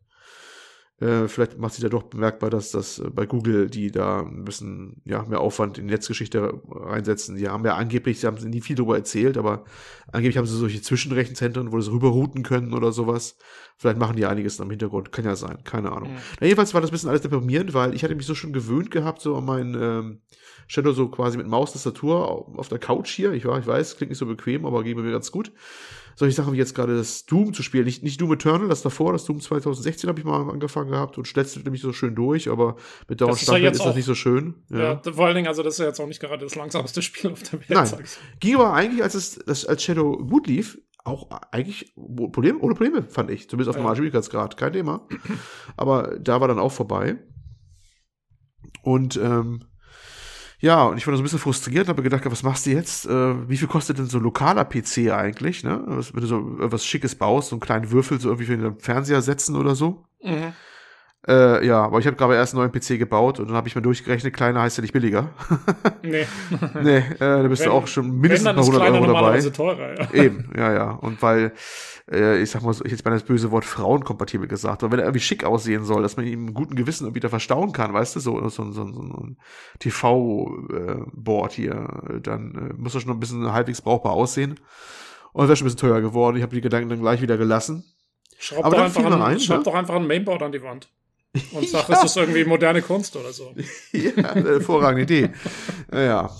Äh, 1.02 1.26
vielleicht 1.26 1.58
macht 1.58 1.74
sich 1.74 1.82
da 1.82 1.88
doch 1.88 2.04
bemerkbar, 2.04 2.48
dass 2.48 2.70
das 2.70 3.00
äh, 3.00 3.10
bei 3.10 3.26
Google, 3.26 3.68
die 3.68 3.90
da 3.90 4.20
ein 4.20 4.44
bisschen 4.44 5.02
ja, 5.04 5.24
mehr 5.24 5.40
Aufwand 5.40 5.76
in 5.76 5.88
die 5.88 5.92
Netzgeschichte 5.92 6.60
reinsetzen, 6.70 7.34
die 7.34 7.48
haben 7.48 7.64
ja 7.64 7.74
angeblich, 7.74 8.20
sie 8.20 8.26
haben 8.28 8.36
nie 8.48 8.60
viel 8.60 8.76
darüber 8.76 8.96
erzählt, 8.96 9.36
aber 9.36 9.64
angeblich 10.12 10.36
haben 10.36 10.46
sie 10.46 10.56
solche 10.56 10.80
Zwischenrechenzentren, 10.80 11.72
wo 11.72 11.80
sie 11.80 11.90
rüberrouten 11.90 12.44
können 12.44 12.72
oder 12.72 12.92
sowas. 12.92 13.36
Vielleicht 13.78 13.98
machen 13.98 14.14
die 14.14 14.26
einiges 14.26 14.60
im 14.60 14.70
Hintergrund. 14.70 15.10
Kann 15.10 15.24
ja 15.24 15.34
sein, 15.34 15.64
keine 15.64 15.90
Ahnung. 15.90 16.12
Mhm. 16.12 16.18
Na, 16.40 16.46
jedenfalls 16.46 16.72
war 16.72 16.80
das 16.80 16.90
ein 16.90 16.92
bisschen 16.92 17.08
alles 17.08 17.22
deprimierend, 17.22 17.74
weil 17.74 17.94
ich 17.94 18.04
hatte 18.04 18.14
mich 18.14 18.26
so 18.26 18.36
schon 18.36 18.52
gewöhnt 18.52 18.92
gehabt, 18.92 19.20
so 19.22 19.34
an 19.36 19.44
meinen 19.44 19.74
ähm, 19.74 20.20
Shadow 20.68 20.92
so 20.92 21.08
quasi 21.08 21.36
mit 21.36 21.48
Maustastatur 21.48 22.48
auf 22.56 22.68
der 22.68 22.78
Couch 22.78 23.10
hier. 23.10 23.32
Ich, 23.32 23.44
war, 23.44 23.58
ich 23.58 23.66
weiß, 23.66 23.96
klingt 23.96 24.10
nicht 24.10 24.18
so 24.18 24.26
bequem, 24.26 24.66
aber 24.66 24.84
geht 24.84 24.96
mir 24.96 25.10
ganz 25.10 25.32
gut 25.32 25.50
solche 26.16 26.34
Sachen 26.34 26.52
wie 26.52 26.58
jetzt 26.58 26.74
gerade 26.74 26.96
das 26.96 27.26
Doom 27.26 27.54
zu 27.54 27.62
spielen. 27.62 27.84
Nicht, 27.84 28.02
nicht 28.02 28.20
Doom 28.20 28.32
Eternal, 28.32 28.68
das 28.68 28.82
davor, 28.82 29.12
das 29.12 29.24
Doom 29.24 29.40
2016 29.40 30.08
habe 30.08 30.18
ich 30.18 30.24
mal 30.24 30.48
angefangen 30.50 30.90
gehabt 30.90 31.18
und 31.18 31.26
schletzte 31.26 31.60
nämlich 31.60 31.82
so 31.82 31.92
schön 31.92 32.14
durch, 32.14 32.48
aber 32.48 32.76
mit 33.08 33.20
Dauer 33.20 33.32
ist, 33.32 33.46
ja 33.46 33.56
ist 33.56 33.84
das 33.84 33.96
nicht 33.96 34.04
so 34.04 34.14
schön. 34.14 34.54
Ja. 34.70 35.00
ja. 35.04 35.12
vor 35.12 35.26
allen 35.26 35.36
Dingen, 35.36 35.48
also 35.48 35.62
das 35.62 35.74
ist 35.74 35.78
ja 35.78 35.86
jetzt 35.86 36.00
auch 36.00 36.06
nicht 36.06 36.20
gerade 36.20 36.44
das 36.44 36.54
langsamste 36.54 37.02
Spiel 37.02 37.30
auf 37.30 37.42
der 37.42 37.60
Welt. 37.60 37.70
Nein. 37.70 38.04
Ging 38.40 38.54
aber 38.54 38.72
eigentlich, 38.72 39.02
als 39.02 39.14
es 39.14 39.38
das, 39.46 39.64
als 39.66 39.82
Shadow 39.82 40.16
gut 40.18 40.46
lief, 40.46 40.78
auch 41.04 41.30
eigentlich 41.50 41.94
Problem, 41.96 42.60
ohne 42.60 42.74
Probleme, 42.74 43.02
fand 43.02 43.30
ich. 43.30 43.48
Zumindest 43.48 43.70
auf 43.70 43.76
ja. 43.76 43.82
normalem 43.82 43.96
Schwierigkeitsgrad, 43.96 44.56
kein 44.56 44.72
Thema. 44.72 45.06
Aber 45.76 46.16
da 46.20 46.40
war 46.40 46.48
dann 46.48 46.60
auch 46.60 46.72
vorbei. 46.72 47.18
Und 48.82 49.16
ähm, 49.16 49.64
ja, 50.62 50.84
und 50.84 50.96
ich 50.96 51.06
war 51.08 51.14
so 51.16 51.20
ein 51.20 51.24
bisschen 51.24 51.40
frustriert, 51.40 51.88
habe 51.88 52.04
gedacht, 52.04 52.24
was 52.24 52.44
machst 52.44 52.66
du 52.66 52.70
jetzt? 52.70 53.04
Äh, 53.06 53.48
wie 53.48 53.56
viel 53.56 53.66
kostet 53.66 53.98
denn 53.98 54.06
so 54.06 54.18
ein 54.18 54.22
lokaler 54.22 54.64
PC 54.64 55.10
eigentlich, 55.10 55.64
ne? 55.64 55.82
Wenn 55.86 56.20
du 56.20 56.26
so 56.26 56.40
was 56.58 56.86
Schickes 56.86 57.16
baust, 57.16 57.48
so 57.48 57.56
einen 57.56 57.60
kleinen 57.60 57.90
Würfel 57.90 58.20
so 58.20 58.28
irgendwie 58.28 58.46
für 58.46 58.56
den 58.56 58.78
Fernseher 58.78 59.22
setzen 59.22 59.56
oder 59.56 59.74
so. 59.74 60.04
Mhm. 60.22 60.52
Äh, 61.28 61.64
ja, 61.64 61.84
aber 61.84 62.00
ich 62.00 62.06
habe 62.06 62.16
gerade 62.16 62.34
erst 62.34 62.54
einen 62.54 62.62
neuen 62.62 62.72
PC 62.72 62.98
gebaut 62.98 63.38
und 63.38 63.46
dann 63.46 63.56
habe 63.56 63.68
ich 63.68 63.76
mal 63.76 63.80
durchgerechnet, 63.80 64.34
kleiner 64.34 64.60
heißt 64.60 64.78
ja 64.78 64.82
nicht 64.82 64.92
billiger. 64.92 65.30
nee. 66.02 66.26
nee, 66.82 66.96
äh, 66.96 67.14
da 67.18 67.42
bist 67.46 67.62
wenn, 67.62 67.68
du 67.68 67.74
auch 67.74 67.86
schon 67.86 68.18
mindestens 68.18 68.44
paar 68.44 68.58
100 68.58 68.82
Euro 68.82 69.06
dabei. 69.06 69.40
Teurer, 69.40 70.00
ja. 70.00 70.12
Eben, 70.12 70.50
ja, 70.56 70.72
ja. 70.72 70.90
Und 70.90 71.22
weil, 71.22 71.52
äh, 72.10 72.42
ich 72.42 72.50
sag 72.50 72.64
mal, 72.64 72.72
so, 72.72 72.84
ich 72.84 72.90
jetzt 72.90 73.04
mal 73.04 73.12
das 73.12 73.22
böse 73.22 73.52
Wort 73.52 73.64
frauenkompatibel 73.64 74.48
gesagt, 74.48 74.82
aber 74.82 74.90
wenn 74.90 74.98
er 74.98 75.04
irgendwie 75.04 75.20
schick 75.20 75.44
aussehen 75.44 75.84
soll, 75.84 76.02
dass 76.02 76.16
man 76.16 76.26
ihm 76.26 76.46
einen 76.46 76.54
guten 76.54 76.74
Gewissen 76.74 77.04
irgendwie 77.04 77.20
da 77.20 77.28
verstauen 77.28 77.70
kann, 77.70 77.94
weißt 77.94 78.16
du, 78.16 78.20
so, 78.20 78.48
so, 78.48 78.72
so, 78.72 78.72
so 78.72 79.02
ein 79.02 79.36
TV-Board 79.78 81.52
hier, 81.52 82.20
dann 82.20 82.70
äh, 82.70 82.74
muss 82.76 82.94
das 82.94 83.02
schon 83.02 83.12
ein 83.12 83.20
bisschen 83.20 83.52
halbwegs 83.52 83.80
brauchbar 83.80 84.12
aussehen. 84.14 84.58
Und 85.32 85.46
wäre 85.46 85.56
schon 85.56 85.66
ein 85.66 85.72
bisschen 85.72 85.88
teuer 85.88 86.00
geworden. 86.00 86.36
Ich 86.36 86.42
habe 86.42 86.54
die 86.54 86.60
Gedanken 86.60 86.88
dann 86.88 87.00
gleich 87.00 87.22
wieder 87.22 87.38
gelassen. 87.38 87.84
Schraub, 88.38 88.64
aber 88.64 88.76
doch, 88.76 88.84
einfach 88.84 89.04
ein, 89.04 89.22
ein, 89.22 89.38
schraub 89.38 89.58
ne? 89.58 89.64
doch 89.64 89.74
einfach 89.74 89.94
ein 89.94 90.06
Mainboard 90.08 90.42
an 90.42 90.50
die 90.50 90.62
Wand. 90.62 90.90
Und 91.52 91.68
sag, 91.68 91.88
ja. 91.88 91.96
es 91.96 92.04
ist 92.04 92.16
irgendwie 92.16 92.44
moderne 92.44 92.82
Kunst 92.82 93.16
oder 93.16 93.32
so. 93.32 93.54
ja, 93.92 94.34
hervorragende 94.34 95.02
Idee. 95.02 95.32
Ja. 95.92 96.30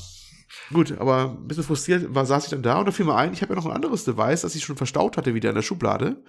Gut, 0.71 0.99
aber 0.99 1.37
ein 1.39 1.49
bisschen 1.49 1.65
frustriert 1.65 2.15
war, 2.15 2.25
saß 2.25 2.45
ich 2.45 2.51
dann 2.51 2.63
da 2.63 2.79
und 2.79 2.87
da 2.87 2.93
fiel 2.93 3.05
mir 3.05 3.15
ein, 3.15 3.33
ich 3.33 3.43
habe 3.43 3.53
ja 3.53 3.57
noch 3.57 3.67
ein 3.67 3.73
anderes 3.73 4.05
Device, 4.05 4.43
das 4.43 4.55
ich 4.55 4.65
schon 4.65 4.77
verstaut 4.77 5.17
hatte, 5.17 5.35
wieder 5.35 5.51
in 5.51 5.55
der 5.55 5.63
Schublade. 5.63 6.23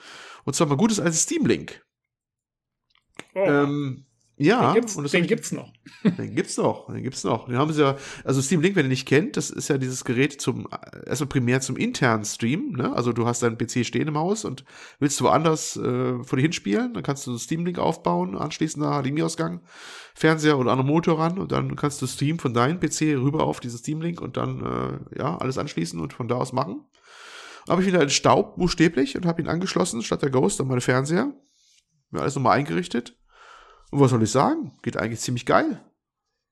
Und 0.44 0.54
zwar 0.54 0.68
mal 0.68 0.76
gutes 0.76 1.00
als 1.00 1.22
Steam 1.22 1.46
Link. 1.46 1.86
Oh. 3.36 3.40
Ähm, 3.40 4.06
ja, 4.36 4.74
den 4.74 4.82
gibt's, 4.82 4.96
und 4.96 5.14
den 5.14 5.28
gibt's 5.28 5.52
noch. 5.52 5.72
Den 6.18 6.36
gibt's 6.36 6.58
noch, 6.58 6.88
den 6.88 7.04
gibt's 7.04 7.24
noch. 7.24 7.46
Den 7.46 7.58
haben 7.58 7.72
sie 7.72 7.82
ja, 7.82 7.96
also 8.26 8.42
Steam 8.42 8.62
Link, 8.62 8.76
wenn 8.76 8.88
ihr 8.88 8.90
nicht 8.90 9.08
kennt, 9.08 9.38
das 9.38 9.50
ist 9.50 9.70
ja 9.70 9.78
dieses 9.78 10.04
Gerät 10.04 10.42
zum, 10.42 10.68
erstmal 11.06 11.30
primär 11.30 11.62
zum 11.62 11.78
internen 11.78 12.26
Stream, 12.26 12.72
ne? 12.72 12.94
Also 12.94 13.14
du 13.14 13.26
hast 13.26 13.42
deinen 13.44 13.58
PC 13.58 13.86
stehen 13.86 14.10
im 14.10 14.18
Haus 14.18 14.44
und 14.44 14.66
willst 15.00 15.20
du 15.20 15.26
woanders 15.26 15.78
äh, 15.78 16.22
vor 16.24 16.36
dir 16.36 16.42
hinspielen, 16.42 16.94
dann 16.94 17.04
kannst 17.04 17.26
du 17.28 17.38
Steam 17.38 17.66
Link 17.66 17.80
aufbauen, 17.80 18.36
anschließend 18.36 18.84
nach 18.84 19.02
HDMI-Ausgang, 19.02 19.62
Fernseher 20.14 20.58
oder 20.58 20.72
anderen 20.72 20.90
Motor 20.90 21.20
ran 21.20 21.38
und 21.38 21.52
dann 21.52 21.76
kannst 21.78 22.02
du 22.02 22.08
Stream 22.08 22.40
von 22.40 22.54
deinem 22.54 22.80
PC 22.80 23.16
rüber 23.16 23.44
auf 23.44 23.62
dieses 23.62 23.80
Steam 23.80 24.02
Link 24.02 24.20
und 24.20 24.36
dann, 24.36 24.62
äh, 25.14 25.20
ja, 25.20 25.38
alles 25.38 25.58
anschließen 25.58 26.00
und 26.02 26.12
von 26.12 26.28
da 26.28 26.36
aus 26.36 26.52
machen. 26.52 26.84
Habe 27.70 27.82
ich 27.82 27.88
wieder 27.88 28.02
in 28.02 28.10
Staub 28.10 28.58
buchstäblich 28.58 29.16
und 29.16 29.26
habe 29.26 29.42
ihn 29.42 29.48
angeschlossen 29.48 30.02
statt 30.02 30.22
der 30.22 30.32
Ghost 30.32 30.60
an 30.60 30.68
meine 30.68 30.82
Fernseher. 30.82 31.34
Mir 32.12 32.22
alles 32.22 32.36
nochmal 32.36 32.58
eingerichtet 32.58 33.16
und 33.94 34.00
was 34.00 34.12
soll 34.12 34.24
ich 34.24 34.32
sagen? 34.32 34.74
Geht 34.82 34.98
eigentlich 34.98 35.20
ziemlich 35.20 35.46
geil. 35.46 35.84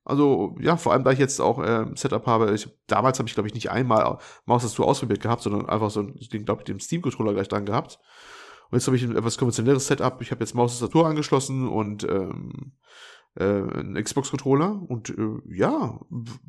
Also, 0.03 0.55
ja, 0.59 0.77
vor 0.77 0.93
allem, 0.93 1.03
da 1.03 1.11
ich 1.11 1.19
jetzt 1.19 1.39
auch 1.39 1.61
äh, 1.61 1.85
Setup 1.95 2.25
habe, 2.25 2.53
ich, 2.53 2.67
damals 2.87 3.19
habe 3.19 3.27
ich, 3.27 3.33
glaube 3.33 3.47
ich, 3.47 3.53
nicht 3.53 3.69
einmal 3.69 4.19
Maustastatur 4.45 4.87
ausprobiert 4.87 5.21
gehabt, 5.21 5.41
sondern 5.41 5.69
einfach 5.69 5.91
so 5.91 6.03
Ding, 6.03 6.45
glaube 6.45 6.61
ich, 6.61 6.65
den 6.65 6.79
Steam-Controller 6.79 7.33
gleich 7.33 7.47
dran 7.47 7.65
gehabt. 7.65 7.99
Und 8.69 8.77
jetzt 8.77 8.87
habe 8.87 8.95
ich 8.95 9.03
ein 9.03 9.15
etwas 9.15 9.37
konventionelleres 9.37 9.87
Setup. 9.87 10.21
Ich 10.21 10.31
habe 10.31 10.41
jetzt 10.41 10.55
Maustastatur 10.55 11.05
angeschlossen 11.05 11.67
und 11.67 12.03
ähm, 12.03 12.73
äh, 13.35 13.43
einen 13.43 14.01
Xbox-Controller. 14.01 14.81
Und 14.87 15.09
äh, 15.09 15.39
ja, 15.55 15.99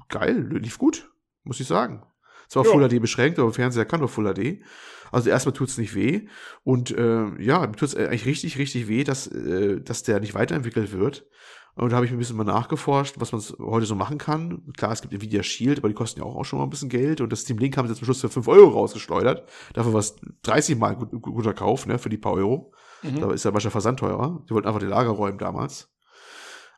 geil, 0.08 0.48
lief 0.58 0.78
gut, 0.78 1.10
muss 1.42 1.60
ich 1.60 1.66
sagen. 1.66 2.04
Zwar 2.48 2.64
ja. 2.64 2.70
Full 2.70 2.88
HD 2.88 3.00
beschränkt, 3.00 3.38
aber 3.38 3.52
Fernseher 3.52 3.86
kann 3.86 4.00
nur 4.00 4.08
Full 4.08 4.32
HD. 4.32 4.62
Also 5.12 5.30
erstmal 5.30 5.52
tut's 5.52 5.78
nicht 5.78 5.94
weh. 5.94 6.26
Und 6.64 6.90
äh, 6.90 7.40
ja, 7.40 7.60
mir 7.60 7.72
tut's 7.72 7.94
eigentlich 7.94 8.26
richtig, 8.26 8.58
richtig 8.58 8.88
weh, 8.88 9.04
dass, 9.04 9.28
äh, 9.28 9.80
dass 9.80 10.02
der 10.02 10.18
nicht 10.18 10.34
weiterentwickelt 10.34 10.92
wird. 10.92 11.26
Und 11.74 11.90
da 11.90 11.96
habe 11.96 12.04
ich 12.04 12.12
mir 12.12 12.16
ein 12.16 12.18
bisschen 12.18 12.36
mal 12.36 12.44
nachgeforscht, 12.44 13.16
was 13.18 13.32
man 13.32 13.40
heute 13.66 13.86
so 13.86 13.94
machen 13.94 14.18
kann. 14.18 14.62
Klar, 14.76 14.92
es 14.92 15.00
gibt 15.00 15.14
Nvidia 15.14 15.42
Shield, 15.42 15.78
aber 15.78 15.88
die 15.88 15.94
kosten 15.94 16.20
ja 16.20 16.26
auch, 16.26 16.36
auch 16.36 16.44
schon 16.44 16.58
mal 16.58 16.64
ein 16.64 16.70
bisschen 16.70 16.90
Geld. 16.90 17.20
Und 17.20 17.32
das 17.32 17.42
Steam 17.42 17.58
Link 17.58 17.76
haben 17.76 17.86
sie 17.86 17.92
jetzt 17.92 17.98
zum 17.98 18.06
Schluss 18.06 18.20
für 18.20 18.28
5 18.28 18.46
Euro 18.48 18.70
rausgeschleudert. 18.70 19.48
Dafür 19.72 19.92
war 19.92 20.00
es 20.00 20.16
30 20.42 20.76
Mal 20.76 20.96
gut, 20.96 21.10
guter 21.22 21.54
Kauf, 21.54 21.86
ne, 21.86 21.98
für 21.98 22.10
die 22.10 22.18
paar 22.18 22.32
Euro. 22.32 22.72
Mhm. 23.02 23.20
Da 23.20 23.30
ist 23.32 23.44
ja 23.44 23.50
manchmal 23.50 23.70
Versand 23.70 24.00
teurer. 24.00 24.44
Die 24.48 24.54
wollten 24.54 24.68
einfach 24.68 24.80
die 24.80 24.86
Lager 24.86 25.10
räumen 25.10 25.38
damals. 25.38 25.90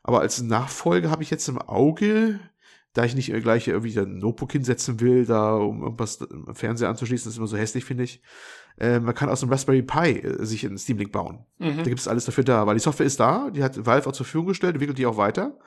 Aber 0.03 0.21
als 0.21 0.41
Nachfolge 0.41 1.09
habe 1.09 1.23
ich 1.23 1.29
jetzt 1.29 1.47
im 1.49 1.57
Auge 1.57 2.39
da 2.95 3.03
ich 3.03 3.13
nicht 3.13 3.31
gleich 3.43 3.67
irgendwie 3.67 3.99
ein 3.99 4.19
Notebook 4.19 4.53
hinsetzen 4.53 5.01
will, 5.01 5.25
da 5.25 5.55
um 5.55 5.83
irgendwas 5.83 6.15
im 6.15 6.55
Fernseher 6.55 6.89
anzuschließen, 6.89 7.25
das 7.25 7.33
ist 7.33 7.37
immer 7.37 7.47
so 7.47 7.57
hässlich, 7.57 7.83
finde 7.83 8.05
ich. 8.05 8.21
Äh, 8.79 8.99
man 8.99 9.13
kann 9.13 9.29
aus 9.29 9.41
dem 9.41 9.49
Raspberry 9.49 9.81
Pi 9.81 10.19
äh, 10.19 10.45
sich 10.45 10.65
einen 10.65 10.77
Steam 10.77 10.97
Link 10.97 11.11
bauen. 11.11 11.45
Mhm. 11.59 11.77
Da 11.77 11.83
gibt 11.83 11.99
es 11.99 12.07
alles 12.07 12.23
dafür 12.23 12.45
da, 12.45 12.65
weil 12.65 12.75
die 12.75 12.81
Software 12.81 13.05
ist 13.05 13.19
da, 13.19 13.49
die 13.49 13.63
hat 13.63 13.85
Valve 13.85 14.07
auch 14.07 14.13
zur 14.13 14.25
Verfügung 14.25 14.47
gestellt, 14.47 14.75
entwickelt 14.75 14.97
die 14.97 15.05
auch 15.05 15.17
weiter. 15.17 15.59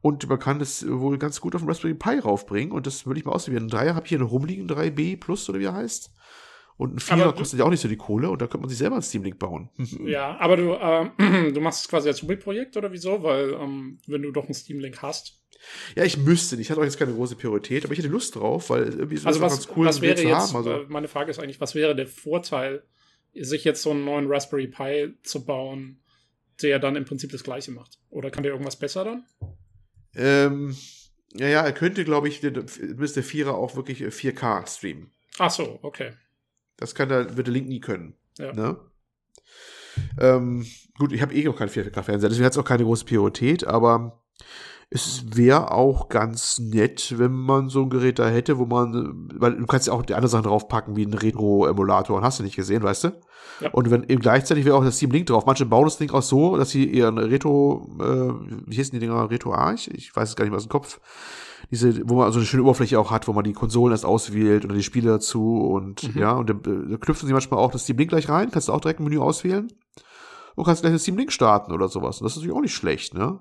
Und 0.00 0.28
man 0.28 0.38
kann 0.38 0.60
das 0.60 0.88
wohl 0.88 1.18
ganz 1.18 1.40
gut 1.40 1.54
auf 1.56 1.60
dem 1.60 1.68
Raspberry 1.68 1.94
Pi 1.94 2.20
raufbringen. 2.20 2.72
Und 2.72 2.86
das 2.86 3.04
würde 3.04 3.18
ich 3.18 3.26
mal 3.26 3.32
ausprobieren. 3.32 3.64
Ein 3.64 3.68
Dreier 3.68 3.94
habe 3.96 4.06
ich 4.06 4.10
hier 4.10 4.20
noch 4.20 4.30
rumliegen, 4.30 4.68
3B 4.68 5.18
Plus 5.18 5.48
oder 5.50 5.58
wie 5.58 5.64
er 5.64 5.74
heißt. 5.74 6.14
Und 6.80 6.94
ein 6.94 6.98
Vierer 6.98 7.34
kostet 7.34 7.58
ja 7.58 7.66
auch 7.66 7.70
nicht 7.70 7.82
so 7.82 7.88
die 7.88 7.98
Kohle 7.98 8.30
und 8.30 8.40
da 8.40 8.46
könnte 8.46 8.62
man 8.62 8.70
sich 8.70 8.78
selber 8.78 8.96
ein 8.96 9.02
Steam 9.02 9.22
Link 9.22 9.38
bauen. 9.38 9.68
ja, 10.06 10.38
aber 10.38 10.56
du, 10.56 10.72
äh, 10.72 11.52
du 11.52 11.60
machst 11.60 11.82
es 11.82 11.88
quasi 11.88 12.08
als 12.08 12.22
Hobbyprojekt 12.22 12.74
oder 12.78 12.90
wieso? 12.90 13.22
Weil, 13.22 13.52
ähm, 13.52 13.98
wenn 14.06 14.22
du 14.22 14.30
doch 14.32 14.48
ein 14.48 14.54
Steam 14.54 14.80
Link 14.80 15.02
hast, 15.02 15.42
ja, 15.94 16.04
ich 16.04 16.16
müsste 16.16 16.56
nicht. 16.56 16.64
Ich 16.64 16.70
hatte 16.70 16.80
auch 16.80 16.84
jetzt 16.84 16.98
keine 16.98 17.12
große 17.12 17.36
Priorität, 17.36 17.84
aber 17.84 17.92
ich 17.92 17.98
hätte 17.98 18.08
Lust 18.08 18.34
drauf, 18.34 18.70
weil 18.70 18.84
irgendwie 18.84 19.16
ist 19.16 19.26
also 19.26 19.42
was, 19.42 19.52
ganz 19.52 19.76
cool, 19.76 19.84
was 19.84 20.00
wäre 20.00 20.22
jetzt, 20.22 20.54
haben. 20.54 20.56
Also 20.56 20.72
äh, 20.72 20.86
meine 20.88 21.06
Frage 21.06 21.30
ist 21.30 21.38
eigentlich, 21.38 21.60
was 21.60 21.74
wäre 21.74 21.94
der 21.94 22.06
Vorteil, 22.06 22.82
sich 23.34 23.64
jetzt 23.64 23.82
so 23.82 23.90
einen 23.90 24.06
neuen 24.06 24.26
Raspberry 24.26 24.68
Pi 24.68 25.12
zu 25.22 25.44
bauen, 25.44 26.00
der 26.62 26.78
dann 26.78 26.96
im 26.96 27.04
Prinzip 27.04 27.30
das 27.30 27.44
Gleiche 27.44 27.72
macht? 27.72 27.98
Oder 28.08 28.30
kann 28.30 28.42
der 28.42 28.52
irgendwas 28.52 28.76
besser 28.76 29.04
dann? 29.04 29.26
Ähm, 30.14 30.74
ja, 31.34 31.48
ja, 31.48 31.60
er 31.60 31.74
könnte, 31.74 32.06
glaube 32.06 32.28
ich, 32.28 32.40
müsste 32.40 33.20
der 33.20 33.24
Vierer 33.24 33.54
auch 33.54 33.76
wirklich 33.76 34.00
4K 34.00 34.62
äh, 34.62 34.66
streamen. 34.66 35.12
Ach 35.38 35.50
so, 35.50 35.78
okay. 35.82 36.12
Das 36.80 36.94
kann 36.94 37.08
der, 37.08 37.36
wird 37.36 37.46
der 37.46 37.54
Link 37.54 37.68
nie 37.68 37.80
können. 37.80 38.14
Ja. 38.38 38.52
Ne? 38.52 38.76
Ähm, 40.18 40.66
gut, 40.98 41.12
ich 41.12 41.22
habe 41.22 41.34
eh 41.34 41.44
noch 41.44 41.56
keinen 41.56 41.68
4K-Fernseher, 41.68 42.28
deswegen 42.28 42.46
hat 42.46 42.52
es 42.52 42.58
auch 42.58 42.64
keine 42.64 42.84
große 42.84 43.04
Priorität, 43.04 43.66
aber 43.66 44.22
es 44.92 45.36
wäre 45.36 45.70
auch 45.70 46.08
ganz 46.08 46.58
nett, 46.58 47.16
wenn 47.16 47.32
man 47.32 47.68
so 47.68 47.82
ein 47.82 47.90
Gerät 47.90 48.18
da 48.18 48.28
hätte, 48.28 48.58
wo 48.58 48.66
man, 48.66 49.28
weil 49.34 49.56
du 49.56 49.66
kannst 49.66 49.86
ja 49.86 49.92
auch 49.92 50.02
die 50.02 50.14
anderen 50.14 50.30
Sachen 50.30 50.44
draufpacken, 50.44 50.96
wie 50.96 51.04
ein 51.04 51.14
Retro-Emulator, 51.14 52.16
und 52.16 52.24
hast 52.24 52.40
du 52.40 52.42
nicht 52.42 52.56
gesehen, 52.56 52.82
weißt 52.82 53.04
du? 53.04 53.20
Ja. 53.60 53.70
Und 53.70 53.90
wenn 53.90 54.02
eben 54.02 54.20
gleichzeitig 54.20 54.64
wäre 54.64 54.74
auch 54.74 54.84
das 54.84 54.96
Steam 54.96 55.12
Link 55.12 55.26
drauf. 55.26 55.46
Manche 55.46 55.66
bauen 55.66 55.84
das 55.84 55.98
Ding 55.98 56.10
auch 56.10 56.22
so, 56.22 56.56
dass 56.56 56.70
sie 56.70 56.86
ihren 56.86 57.18
Retro, 57.18 57.88
äh, 58.00 58.66
wie 58.66 58.74
hießen 58.74 58.92
die 58.92 58.98
Dinger, 58.98 59.30
Retro 59.30 59.54
Arch? 59.54 59.88
Ich 59.92 60.14
weiß 60.14 60.30
es 60.30 60.36
gar 60.36 60.44
nicht 60.44 60.50
mehr 60.50 60.56
aus 60.56 60.66
dem 60.66 60.70
Kopf. 60.70 60.98
Diese, 61.70 62.08
wo 62.08 62.16
man 62.16 62.32
so 62.32 62.38
eine 62.38 62.46
schöne 62.46 62.62
Oberfläche 62.62 62.98
auch 62.98 63.10
hat, 63.10 63.28
wo 63.28 63.32
man 63.32 63.44
die 63.44 63.52
Konsolen 63.52 63.92
erst 63.92 64.04
auswählt 64.04 64.64
oder 64.64 64.74
die 64.74 64.82
Spiele 64.82 65.10
dazu 65.10 65.60
und 65.60 66.14
mhm. 66.14 66.20
ja, 66.20 66.32
und 66.32 66.50
da, 66.50 66.54
knüpfen 66.54 67.26
sie 67.26 67.32
manchmal 67.32 67.60
auch 67.60 67.72
das 67.72 67.82
Steam 67.82 67.98
Link 67.98 68.10
gleich 68.10 68.28
rein, 68.28 68.50
kannst 68.50 68.68
du 68.68 68.72
auch 68.72 68.80
direkt 68.80 69.00
ein 69.00 69.04
Menü 69.04 69.18
auswählen 69.18 69.72
und 70.56 70.64
kannst 70.64 70.82
gleich 70.82 70.92
das 70.92 71.02
Steam 71.02 71.16
Link 71.16 71.32
starten 71.32 71.72
oder 71.72 71.88
sowas. 71.88 72.20
Und 72.20 72.24
das 72.24 72.32
ist 72.32 72.36
natürlich 72.38 72.56
auch 72.56 72.62
nicht 72.62 72.74
schlecht, 72.74 73.14
ne? 73.14 73.40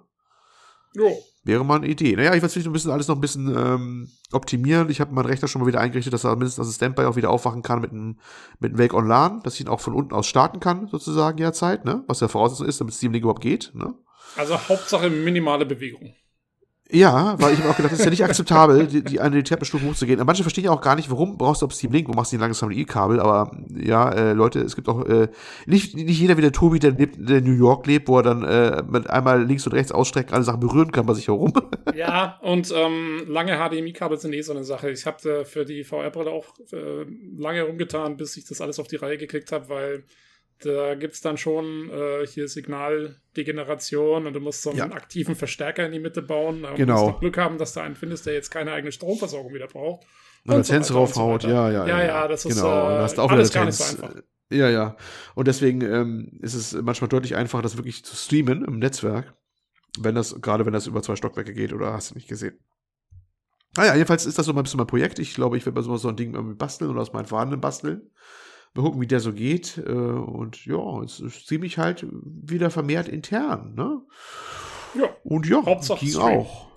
Jo. 0.96 1.18
Wäre 1.44 1.64
mal 1.64 1.78
eine 1.78 1.88
Idee. 1.88 2.16
Naja, 2.16 2.36
ich 2.36 2.42
werde 2.42 2.60
ein 2.60 2.74
bisschen 2.74 2.92
alles 2.92 3.08
noch 3.08 3.16
ein 3.16 3.22
bisschen 3.22 3.56
ähm, 3.56 4.10
optimieren. 4.34 4.90
Ich 4.90 5.00
habe 5.00 5.14
meinen 5.14 5.26
Rechner 5.26 5.48
schon 5.48 5.62
mal 5.62 5.68
wieder 5.68 5.80
eingerichtet, 5.80 6.14
dass 6.14 6.26
er 6.26 6.36
mindestens 6.36 6.68
das 6.68 6.76
Standby 6.76 7.06
auch 7.06 7.16
wieder 7.16 7.30
aufwachen 7.30 7.62
kann 7.62 7.80
mit 7.80 7.92
einem, 7.92 8.20
mit 8.60 8.72
einem 8.72 8.80
Wake 8.80 8.94
on 8.94 9.08
LAN, 9.08 9.42
dass 9.44 9.56
ich 9.56 9.62
ihn 9.62 9.70
auch 9.70 9.80
von 9.80 9.94
unten 9.94 10.14
aus 10.14 10.28
starten 10.28 10.60
kann, 10.60 10.88
sozusagen 10.88 11.38
jederzeit, 11.38 11.86
ne? 11.86 12.04
Was 12.08 12.20
ja 12.20 12.28
Voraussetzung 12.28 12.68
ist, 12.68 12.82
damit 12.82 12.94
Steam 12.94 13.14
Link 13.14 13.24
überhaupt 13.24 13.42
geht, 13.42 13.72
ne? 13.74 13.94
Also 14.36 14.60
Hauptsache 14.68 15.10
minimale 15.10 15.66
Bewegung. 15.66 16.14
Ja, 16.92 17.36
weil 17.40 17.54
ich 17.54 17.60
habe 17.60 17.70
auch 17.70 17.78
gedacht, 17.78 17.94
das 17.94 18.00
ist 18.00 18.06
ja 18.06 18.10
nicht 18.10 18.24
akzeptabel, 18.24 18.88
die, 18.88 19.04
die 19.04 19.20
eine 19.20 19.36
die 19.36 19.44
Treppenstufe 19.44 19.86
hochzugehen. 19.86 20.20
Manche 20.26 20.42
verstehen 20.42 20.64
ja 20.64 20.72
auch 20.72 20.82
gar 20.82 20.96
nicht, 20.96 21.12
warum 21.12 21.38
brauchst 21.38 21.62
du 21.62 21.70
Steam 21.70 21.92
Link, 21.92 22.08
wo 22.08 22.14
machst 22.14 22.32
du 22.32 22.38
ein 22.38 22.40
langes 22.40 22.62
HDMI-Kabel, 22.62 23.20
aber 23.20 23.52
ja, 23.76 24.12
äh, 24.12 24.34
Leute, 24.34 24.62
es 24.62 24.76
gibt 24.76 24.90
auch 24.90 25.06
äh, 25.06 25.28
nicht, 25.68 25.96
nicht 25.96 26.20
jeder 26.20 26.36
wie 26.38 26.42
der 26.42 26.52
Tobi, 26.52 26.80
der, 26.80 26.92
lebt, 26.92 27.16
der 27.18 27.38
in 27.38 27.44
New 27.44 27.56
York 27.56 27.86
lebt, 27.86 28.08
wo 28.08 28.18
er 28.18 28.24
dann 28.24 28.44
äh, 28.44 28.82
mit 28.90 29.08
einmal 29.08 29.44
links 29.44 29.68
und 29.68 29.74
rechts 29.74 29.92
ausstrecken, 29.92 30.34
alle 30.34 30.44
Sachen 30.44 30.62
berühren 30.62 30.92
kann 30.92 31.06
bei 31.06 31.14
sich 31.14 31.28
herum. 31.28 31.54
Ja, 31.96 32.40
und 32.42 32.72
ähm, 32.74 33.24
lange 33.28 33.58
HDMI-Kabel 33.58 34.18
sind 34.20 34.34
eh 34.34 34.42
so 34.42 34.54
eine 34.54 34.64
Sache. 34.64 34.92
Ich 34.92 35.06
habe 35.06 35.30
äh, 35.30 35.46
für 35.46 35.66
die 35.66 35.84
VR-Brille 35.84 36.30
auch 36.30 36.46
äh, 36.72 37.06
lange 37.38 37.64
rumgetan, 37.64 38.16
bis 38.16 38.38
ich 38.38 38.46
das 38.46 38.62
alles 38.62 38.80
auf 38.80 38.88
die 38.88 38.96
Reihe 38.96 39.18
gekriegt 39.18 39.52
habe, 39.52 39.70
weil 39.70 40.04
da 40.62 40.96
gibt 40.96 41.14
es 41.14 41.22
dann 41.22 41.38
schon 41.38 41.90
äh, 41.90 42.28
hier 42.28 42.48
Signaldegeneration 42.48 44.28
und 44.28 44.34
du 44.34 44.40
musst 44.40 44.62
so 44.62 44.70
einen 44.70 44.80
ja. 44.80 44.92
aktiven 44.92 45.36
Verstärker 45.36 45.86
in 45.86 45.92
die 45.92 46.00
Mitte 46.00 46.22
bauen. 46.22 46.64
Da 46.64 46.74
genau. 46.74 47.06
musst 47.06 47.16
du 47.16 47.20
Glück 47.22 47.38
haben, 47.38 47.58
dass 47.58 47.74
du 47.74 47.80
einen 47.80 47.96
findest, 47.96 48.26
der 48.26 48.34
jetzt 48.34 48.52
keine 48.52 48.74
eigene 48.74 48.92
Stromversorgung 48.92 49.54
wieder 49.54 49.68
braucht. 49.68 50.06
Und 50.46 50.56
Latenz 50.56 50.88
so 50.88 50.96
draufhaut, 50.96 51.44
so 51.44 51.50
ja, 51.50 51.70
ja, 51.70 51.86
ja. 51.86 52.00
Ja, 52.00 52.06
ja, 52.06 52.28
das 52.28 52.46
ist 52.46 52.56
genau. 52.56 52.90
äh, 52.90 53.00
hast 53.00 53.20
auch 53.20 53.32
alles 53.32 53.52
gar 53.52 53.66
nicht 53.66 53.76
so 53.76 53.84
einfach. 53.84 54.22
Ja, 54.52 54.70
ja. 54.70 54.96
Und 55.36 55.48
deswegen 55.48 55.82
ähm, 55.82 56.40
ist 56.42 56.56
es 56.56 56.74
manchmal 56.74 57.08
deutlich 57.08 57.36
einfacher, 57.36 57.62
das 57.62 57.78
wirklich 57.78 58.04
zu 58.04 58.16
streamen 58.16 58.66
im 58.66 58.80
Netzwerk, 58.80 59.34
wenn 60.00 60.16
das, 60.16 60.42
gerade 60.42 60.66
wenn 60.66 60.74
das 60.74 60.88
über 60.88 61.04
zwei 61.04 61.16
Stockwerke 61.16 61.54
geht 61.54 61.72
oder 61.72 61.94
hast 61.94 62.12
du 62.12 62.16
nicht 62.16 62.28
gesehen. 62.28 62.58
Naja, 63.78 63.92
ah 63.92 63.96
jedenfalls 63.96 64.26
ist 64.26 64.40
das 64.40 64.46
so 64.46 64.52
ein 64.54 64.64
bisschen 64.64 64.78
mein 64.78 64.88
Projekt. 64.88 65.20
Ich 65.20 65.36
glaube, 65.36 65.56
ich 65.56 65.66
werde 65.66 65.82
mal 65.82 65.98
so 65.98 66.10
ein 66.10 66.16
Ding 66.16 66.34
irgendwie 66.34 66.56
basteln 66.56 66.90
oder 66.90 67.02
aus 67.02 67.14
meinen 67.14 67.28
vorhandenen 67.28 67.62
basteln. 67.62 68.10
Mal 68.76 68.84
gucken, 68.84 69.02
wie 69.02 69.08
der 69.08 69.20
so 69.20 69.34
geht. 69.34 69.78
Äh, 69.78 69.92
und 69.92 70.66
ja, 70.66 71.02
es 71.04 71.20
ist 71.20 71.48
ziemlich 71.48 71.78
halt 71.78 72.06
wieder 72.12 72.70
vermehrt 72.70 73.08
intern. 73.08 73.74
Ne? 73.76 74.02
Ja. 74.96 75.10
Und 75.24 75.48
ja, 75.48 75.66
Hauptsache 75.66 76.00
ging 76.00 76.10
Stream. 76.10 76.40
auch. 76.40 76.70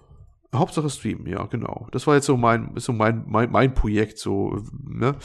Hauptsache 0.55 0.91
Stream, 0.91 1.27
ja, 1.27 1.47
genau. 1.47 1.89
Das 1.93 2.07
war 2.07 2.15
jetzt 2.15 2.27
so 2.27 2.37
mein, 2.37 2.73
so 2.77 2.93
mein, 2.93 3.25
mein, 3.27 3.51
mein 3.51 3.73
Projekt, 3.73 4.19
so, 4.19 4.63
ne? 4.87 5.17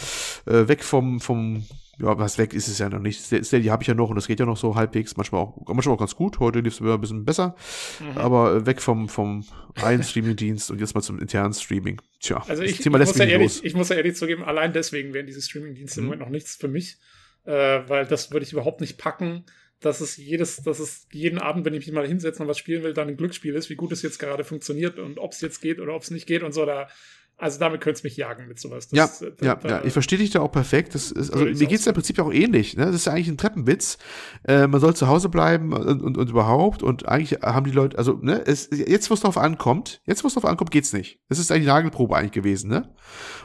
Äh, 0.46 0.70
weg 0.70 0.86
vom, 0.86 1.20
vom 1.20 1.66
ja, 2.00 2.18
was 2.18 2.38
weg 2.38 2.54
ist 2.54 2.68
es 2.68 2.78
ja 2.78 2.90
noch 2.90 3.00
nicht. 3.00 3.20
Steady 3.22 3.66
habe 3.66 3.82
ich 3.82 3.88
ja 3.88 3.94
noch 3.94 4.10
und 4.10 4.16
das 4.16 4.28
geht 4.28 4.40
ja 4.40 4.46
noch 4.46 4.58
so 4.58 4.76
halbwegs, 4.76 5.18
manchmal 5.18 5.42
auch, 5.42 5.56
manchmal 5.68 5.96
auch 5.96 6.00
ganz 6.00 6.16
gut. 6.16 6.40
Heute 6.40 6.60
lief 6.60 6.74
es 6.74 6.82
ein 6.82 7.02
bisschen 7.02 7.26
besser. 7.26 7.56
Mhm. 8.00 8.18
Aber 8.18 8.66
weg 8.66 8.82
vom, 8.82 9.10
vom 9.10 9.44
einen 9.82 10.04
Streaming-Dienst 10.04 10.70
und 10.70 10.80
jetzt 10.80 10.94
mal 10.94 11.02
zum 11.02 11.20
internen 11.20 11.54
Streaming. 11.54 12.00
Tja, 12.20 12.44
also 12.48 12.64
ich, 12.64 12.80
ich, 12.80 12.90
muss 12.90 13.18
ja 13.18 13.26
ehrlich, 13.26 13.64
ich 13.64 13.74
muss 13.74 13.90
ja 13.90 13.96
ehrlich 13.96 14.16
zugeben, 14.16 14.44
allein 14.44 14.74
deswegen 14.74 15.14
wären 15.14 15.26
diese 15.26 15.42
Streaming-Dienste 15.42 16.02
mhm. 16.02 16.06
im 16.06 16.08
Moment 16.08 16.22
noch 16.22 16.30
nichts 16.30 16.56
für 16.56 16.68
mich. 16.68 16.98
Äh, 17.46 17.88
weil 17.88 18.06
das 18.06 18.32
würde 18.32 18.46
ich 18.46 18.52
überhaupt 18.52 18.82
nicht 18.82 18.98
packen 18.98 19.46
dass 19.80 20.02
es 20.02 20.18
jedes, 20.18 20.58
dass 20.64 20.80
es 20.80 21.08
jeden 21.12 21.38
Abend, 21.38 21.66
wenn 21.66 21.74
ich 21.74 21.86
mich 21.86 21.94
mal 21.94 22.08
hinsetze 22.08 22.42
und 22.42 22.50
was 22.50 22.58
spielen 22.58 22.84
will, 22.84 22.94
dann 22.94 23.10
ein 23.10 23.18
Glücksspiel 23.18 23.54
ist, 23.54 23.70
wie 23.70 23.76
gut 23.76 23.92
es 23.92 24.02
jetzt 24.02 24.18
gerade 24.18 24.44
funktioniert 24.44 24.98
und 24.98 25.20
ob 25.20 25.34
es 25.34 25.42
jetzt 25.42 25.62
geht 25.62 25.80
oder 25.80 25.94
ob 25.94 26.02
es 26.02 26.10
nicht 26.10 26.26
geht 26.26 26.42
und 26.42 26.52
so. 26.52 26.66
Da, 26.66 26.90
also 27.40 27.60
damit 27.60 27.82
könnte 27.82 28.00
es 28.00 28.04
mich 28.04 28.18
jagen 28.18 28.48
mit 28.48 28.60
sowas. 28.60 28.88
Das, 28.88 29.20
ja, 29.20 29.30
da, 29.30 29.46
ja, 29.46 29.56
da, 29.56 29.70
ja, 29.70 29.86
ich 29.86 29.94
verstehe 29.94 30.18
dich 30.18 30.32
da 30.32 30.40
auch 30.40 30.52
perfekt. 30.52 30.96
Das 30.96 31.12
ist, 31.12 31.32
also 31.32 31.46
mir 31.46 31.54
geht 31.54 31.80
es 31.80 31.86
ja 31.86 31.92
im 31.92 31.94
Prinzip 31.94 32.18
auch 32.18 32.34
ähnlich. 32.34 32.76
Ne? 32.76 32.86
Das 32.86 32.96
ist 32.96 33.06
ja 33.06 33.14
eigentlich 33.14 33.28
ein 33.28 33.38
Treppenwitz. 33.38 34.00
Äh, 34.44 34.66
man 34.66 34.82
soll 34.82 34.96
zu 34.96 35.08
Hause 35.08 35.30
bleiben 35.30 35.72
und, 35.72 36.02
und, 36.02 36.18
und, 36.18 36.30
überhaupt. 36.32 36.82
Und 36.82 37.08
eigentlich 37.08 37.42
haben 37.44 37.66
die 37.66 37.72
Leute, 37.72 37.96
also 38.00 38.14
ne, 38.14 38.42
es, 38.44 38.70
jetzt 38.72 39.12
wo 39.12 39.14
es 39.14 39.20
drauf 39.20 39.38
ankommt, 39.38 40.02
jetzt 40.06 40.24
wo 40.24 40.28
es 40.28 40.34
drauf 40.34 40.46
ankommt, 40.46 40.72
geht's 40.72 40.94
nicht. 40.94 41.20
Das 41.30 41.38
ist 41.38 41.52
eigentlich 41.52 41.66
die 41.66 41.70
Nagelprobe 41.70 42.16
eigentlich 42.16 42.32
gewesen. 42.32 42.72
Ne? 42.72 42.92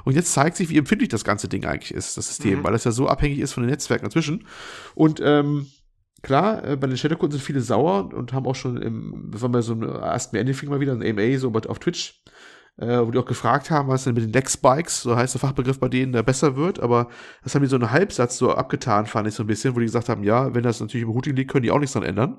Und 0.05 0.15
jetzt 0.15 0.33
zeigt 0.33 0.57
sich, 0.57 0.71
wie 0.71 0.79
empfindlich 0.79 1.11
das 1.11 1.23
ganze 1.23 1.49
Ding 1.49 1.67
eigentlich 1.67 1.93
ist, 1.93 2.17
das 2.17 2.29
System, 2.29 2.61
mhm. 2.61 2.65
weil 2.65 2.75
es 2.75 2.85
ja 2.85 2.93
so 2.93 3.09
abhängig 3.09 3.41
ist 3.41 3.53
von 3.53 3.63
den 3.63 3.71
Netzwerken 3.71 4.07
dazwischen. 4.07 4.47
Und 4.95 5.21
ähm, 5.23 5.67
Klar, 6.23 6.65
äh, 6.65 6.77
bei 6.77 6.87
den 6.87 6.97
Shadowkunden 6.97 7.37
sind 7.37 7.45
viele 7.45 7.61
sauer 7.61 8.15
und 8.15 8.33
haben 8.33 8.47
auch 8.47 8.55
schon 8.55 8.81
im, 8.81 9.31
das 9.33 9.43
war 9.43 9.49
mal 9.49 9.61
so 9.61 9.75
ein 9.75 9.85
Ask 9.85 10.33
Me 10.33 10.39
Anything 10.39 10.69
mal 10.69 10.79
wieder, 10.79 10.93
ein 10.93 11.03
AMA, 11.03 11.37
so 11.37 11.53
auf 11.53 11.81
Twitch, 11.81 12.23
äh, 12.79 12.99
wo 13.01 13.11
die 13.11 13.19
auch 13.19 13.27
gefragt 13.27 13.71
haben, 13.71 13.89
was 13.89 14.05
denn 14.05 14.15
mit 14.15 14.25
den 14.25 14.33
Deck-Spikes, 14.33 15.03
so 15.03 15.17
heißt 15.17 15.35
der 15.35 15.41
Fachbegriff 15.41 15.79
bei 15.79 15.89
denen, 15.89 16.13
der 16.13 16.23
besser 16.23 16.57
wird, 16.57 16.81
aber 16.81 17.09
das 17.43 17.55
haben 17.55 17.63
die 17.63 17.69
so 17.69 17.77
einen 17.77 17.91
Halbsatz 17.91 18.39
so 18.39 18.53
abgetan, 18.53 19.07
fand 19.07 19.29
ich 19.29 19.35
so 19.35 19.43
ein 19.43 19.47
bisschen, 19.47 19.75
wo 19.75 19.81
die 19.81 19.87
gesagt 19.87 20.09
haben, 20.09 20.25
ja, 20.25 20.55
wenn 20.55 20.63
das 20.63 20.81
natürlich 20.81 21.05
im 21.05 21.11
Routing 21.11 21.37
liegt, 21.37 21.51
können 21.51 21.65
die 21.65 21.71
auch 21.71 21.79
nichts 21.79 21.93
dran 21.93 22.03
ändern. 22.03 22.39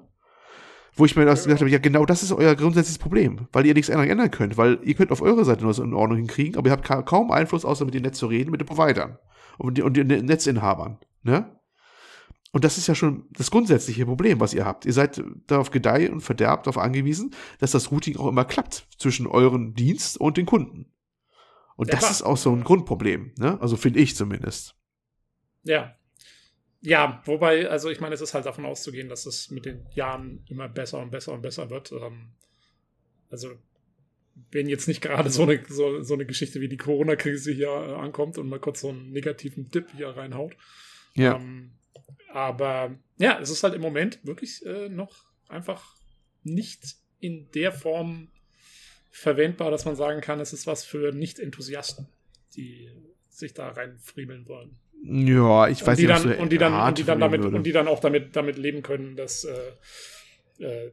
Wo 0.95 1.05
ich 1.05 1.15
mir 1.15 1.25
das 1.25 1.43
gesagt 1.43 1.61
habe, 1.61 1.71
ja, 1.71 1.79
genau 1.79 2.05
das 2.05 2.21
ist 2.21 2.31
euer 2.31 2.55
grundsätzliches 2.55 2.99
Problem, 2.99 3.47
weil 3.51 3.65
ihr 3.65 3.73
nichts 3.73 3.89
ändern 3.89 4.29
könnt, 4.29 4.57
weil 4.57 4.79
ihr 4.83 4.93
könnt 4.93 5.11
auf 5.11 5.23
eurer 5.23 5.43
Seite 5.43 5.63
nur 5.63 5.71
das 5.71 5.79
in 5.79 5.93
Ordnung 5.93 6.19
hinkriegen, 6.19 6.55
aber 6.55 6.69
ihr 6.69 6.71
habt 6.71 7.07
kaum 7.07 7.31
Einfluss, 7.31 7.65
außer 7.65 7.85
mit 7.85 7.95
dem 7.95 8.03
Netz 8.03 8.19
zu 8.19 8.27
reden, 8.27 8.51
mit 8.51 8.61
den 8.61 8.67
Providern 8.67 9.17
und, 9.57 9.77
die, 9.77 9.81
und 9.81 9.97
den 9.97 10.07
Netzinhabern, 10.07 10.99
ne? 11.23 11.49
Und 12.53 12.63
das 12.63 12.77
ist 12.77 12.85
ja 12.85 12.93
schon 12.93 13.25
das 13.31 13.49
grundsätzliche 13.49 14.05
Problem, 14.05 14.39
was 14.39 14.53
ihr 14.53 14.63
habt. 14.63 14.85
Ihr 14.85 14.93
seid 14.93 15.19
darauf 15.47 15.71
gedeiht 15.71 16.11
und 16.11 16.21
verderbt 16.21 16.67
darauf 16.67 16.77
angewiesen, 16.77 17.33
dass 17.57 17.71
das 17.71 17.91
Routing 17.91 18.15
auch 18.17 18.27
immer 18.27 18.45
klappt 18.45 18.87
zwischen 18.99 19.25
euren 19.25 19.73
Dienst 19.73 20.19
und 20.21 20.37
den 20.37 20.45
Kunden. 20.45 20.85
Und 21.75 21.87
ja, 21.87 21.93
das 21.93 22.01
klar. 22.01 22.11
ist 22.11 22.21
auch 22.21 22.37
so 22.37 22.51
ein 22.51 22.63
Grundproblem, 22.63 23.33
ne? 23.39 23.59
Also 23.59 23.75
finde 23.75 23.99
ich 24.01 24.15
zumindest. 24.15 24.75
Ja. 25.63 25.95
Ja, 26.79 27.23
wobei, 27.25 27.67
also 27.67 27.89
ich 27.89 27.99
meine, 27.99 28.13
es 28.13 28.21
ist 28.21 28.35
halt 28.35 28.45
davon 28.45 28.65
auszugehen, 28.65 29.09
dass 29.09 29.25
es 29.25 29.49
mit 29.49 29.65
den 29.65 29.87
Jahren 29.95 30.45
immer 30.47 30.69
besser 30.69 30.99
und 30.99 31.09
besser 31.09 31.33
und 31.33 31.41
besser 31.41 31.71
wird. 31.71 31.91
Ähm, 31.91 32.33
also, 33.31 33.49
wenn 34.51 34.69
jetzt 34.69 34.87
nicht 34.87 35.01
gerade 35.01 35.31
so 35.31 35.41
eine, 35.41 35.63
so, 35.67 36.03
so 36.03 36.13
eine 36.13 36.27
Geschichte 36.27 36.61
wie 36.61 36.69
die 36.69 36.77
Corona-Krise 36.77 37.51
hier 37.51 37.69
äh, 37.69 37.95
ankommt 37.95 38.37
und 38.37 38.47
mal 38.47 38.59
kurz 38.59 38.81
so 38.81 38.89
einen 38.89 39.09
negativen 39.09 39.71
Dip 39.71 39.87
hier 39.95 40.09
reinhaut. 40.09 40.55
Ja. 41.15 41.37
Ähm, 41.37 41.71
aber 42.33 42.97
ja, 43.17 43.39
es 43.39 43.49
ist 43.49 43.63
halt 43.63 43.75
im 43.75 43.81
Moment 43.81 44.19
wirklich 44.25 44.65
äh, 44.65 44.89
noch 44.89 45.25
einfach 45.47 45.95
nicht 46.43 46.95
in 47.19 47.49
der 47.51 47.71
Form 47.71 48.29
verwendbar, 49.11 49.69
dass 49.69 49.85
man 49.85 49.95
sagen 49.95 50.19
kann, 50.19 50.39
es 50.39 50.51
ist 50.51 50.65
was 50.65 50.83
für 50.83 51.11
Nicht-Enthusiasten, 51.11 52.07
die 52.55 52.89
sich 53.29 53.53
da 53.53 53.69
reinfriemeln 53.69 54.47
wollen. 54.47 54.75
Ja, 55.03 55.67
ich 55.67 55.85
weiß 55.85 55.97
nicht, 55.99 56.09
dann, 56.09 56.37
und 56.37 56.51
die 56.51 56.57
dann, 56.57 56.73
und 56.73 56.97
die 56.97 57.03
dann 57.03 57.19
damit 57.19 57.43
würde. 57.43 57.55
und 57.55 57.63
die 57.63 57.71
dann 57.71 57.87
auch 57.87 57.99
damit 57.99 58.35
damit 58.35 58.57
leben 58.57 58.81
können, 58.81 59.15
dass 59.15 59.43
äh, 59.43 60.63
äh, 60.63 60.91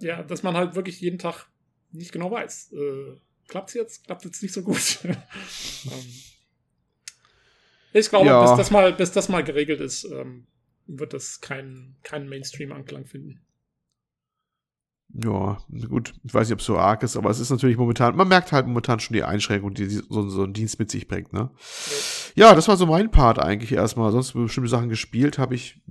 ja, 0.00 0.22
dass 0.22 0.42
man 0.42 0.56
halt 0.56 0.74
wirklich 0.74 1.00
jeden 1.00 1.18
Tag 1.18 1.46
nicht 1.90 2.12
genau 2.12 2.30
weiß, 2.30 2.72
äh, 2.74 3.16
klappt's 3.48 3.74
jetzt, 3.74 4.04
klappt 4.04 4.24
jetzt 4.24 4.42
nicht 4.42 4.52
so 4.52 4.62
gut. 4.62 4.98
ähm, 5.04 5.16
ich 7.92 8.08
glaube, 8.08 8.26
ja. 8.26 8.42
bis, 8.42 8.56
das 8.56 8.70
mal, 8.70 8.92
bis 8.92 9.12
das 9.12 9.28
mal 9.28 9.44
geregelt 9.44 9.80
ist, 9.80 10.04
ähm, 10.04 10.46
wird 10.86 11.12
das 11.12 11.40
keinen 11.40 11.96
kein 12.02 12.28
Mainstream-Anklang 12.28 13.06
finden. 13.06 13.42
Ja, 15.14 15.58
gut, 15.90 16.14
ich 16.24 16.32
weiß 16.32 16.48
nicht, 16.48 16.54
ob 16.54 16.60
es 16.60 16.66
so 16.66 16.78
arg 16.78 17.02
ist, 17.02 17.18
aber 17.18 17.28
es 17.28 17.38
ist 17.38 17.50
natürlich 17.50 17.76
momentan, 17.76 18.16
man 18.16 18.28
merkt 18.28 18.50
halt 18.50 18.66
momentan 18.66 18.98
schon 18.98 19.14
die 19.14 19.24
Einschränkung, 19.24 19.74
die 19.74 19.84
so, 19.86 20.28
so 20.28 20.44
ein 20.44 20.54
Dienst 20.54 20.78
mit 20.78 20.90
sich 20.90 21.06
bringt, 21.06 21.34
ne? 21.34 21.50
Ja. 22.34 22.48
ja, 22.48 22.54
das 22.54 22.66
war 22.66 22.78
so 22.78 22.86
mein 22.86 23.10
Part 23.10 23.38
eigentlich 23.38 23.72
erstmal. 23.72 24.10
Sonst 24.10 24.32
bestimmte 24.32 24.70
Sachen 24.70 24.88
gespielt 24.88 25.36
habe 25.36 25.54
ich, 25.54 25.82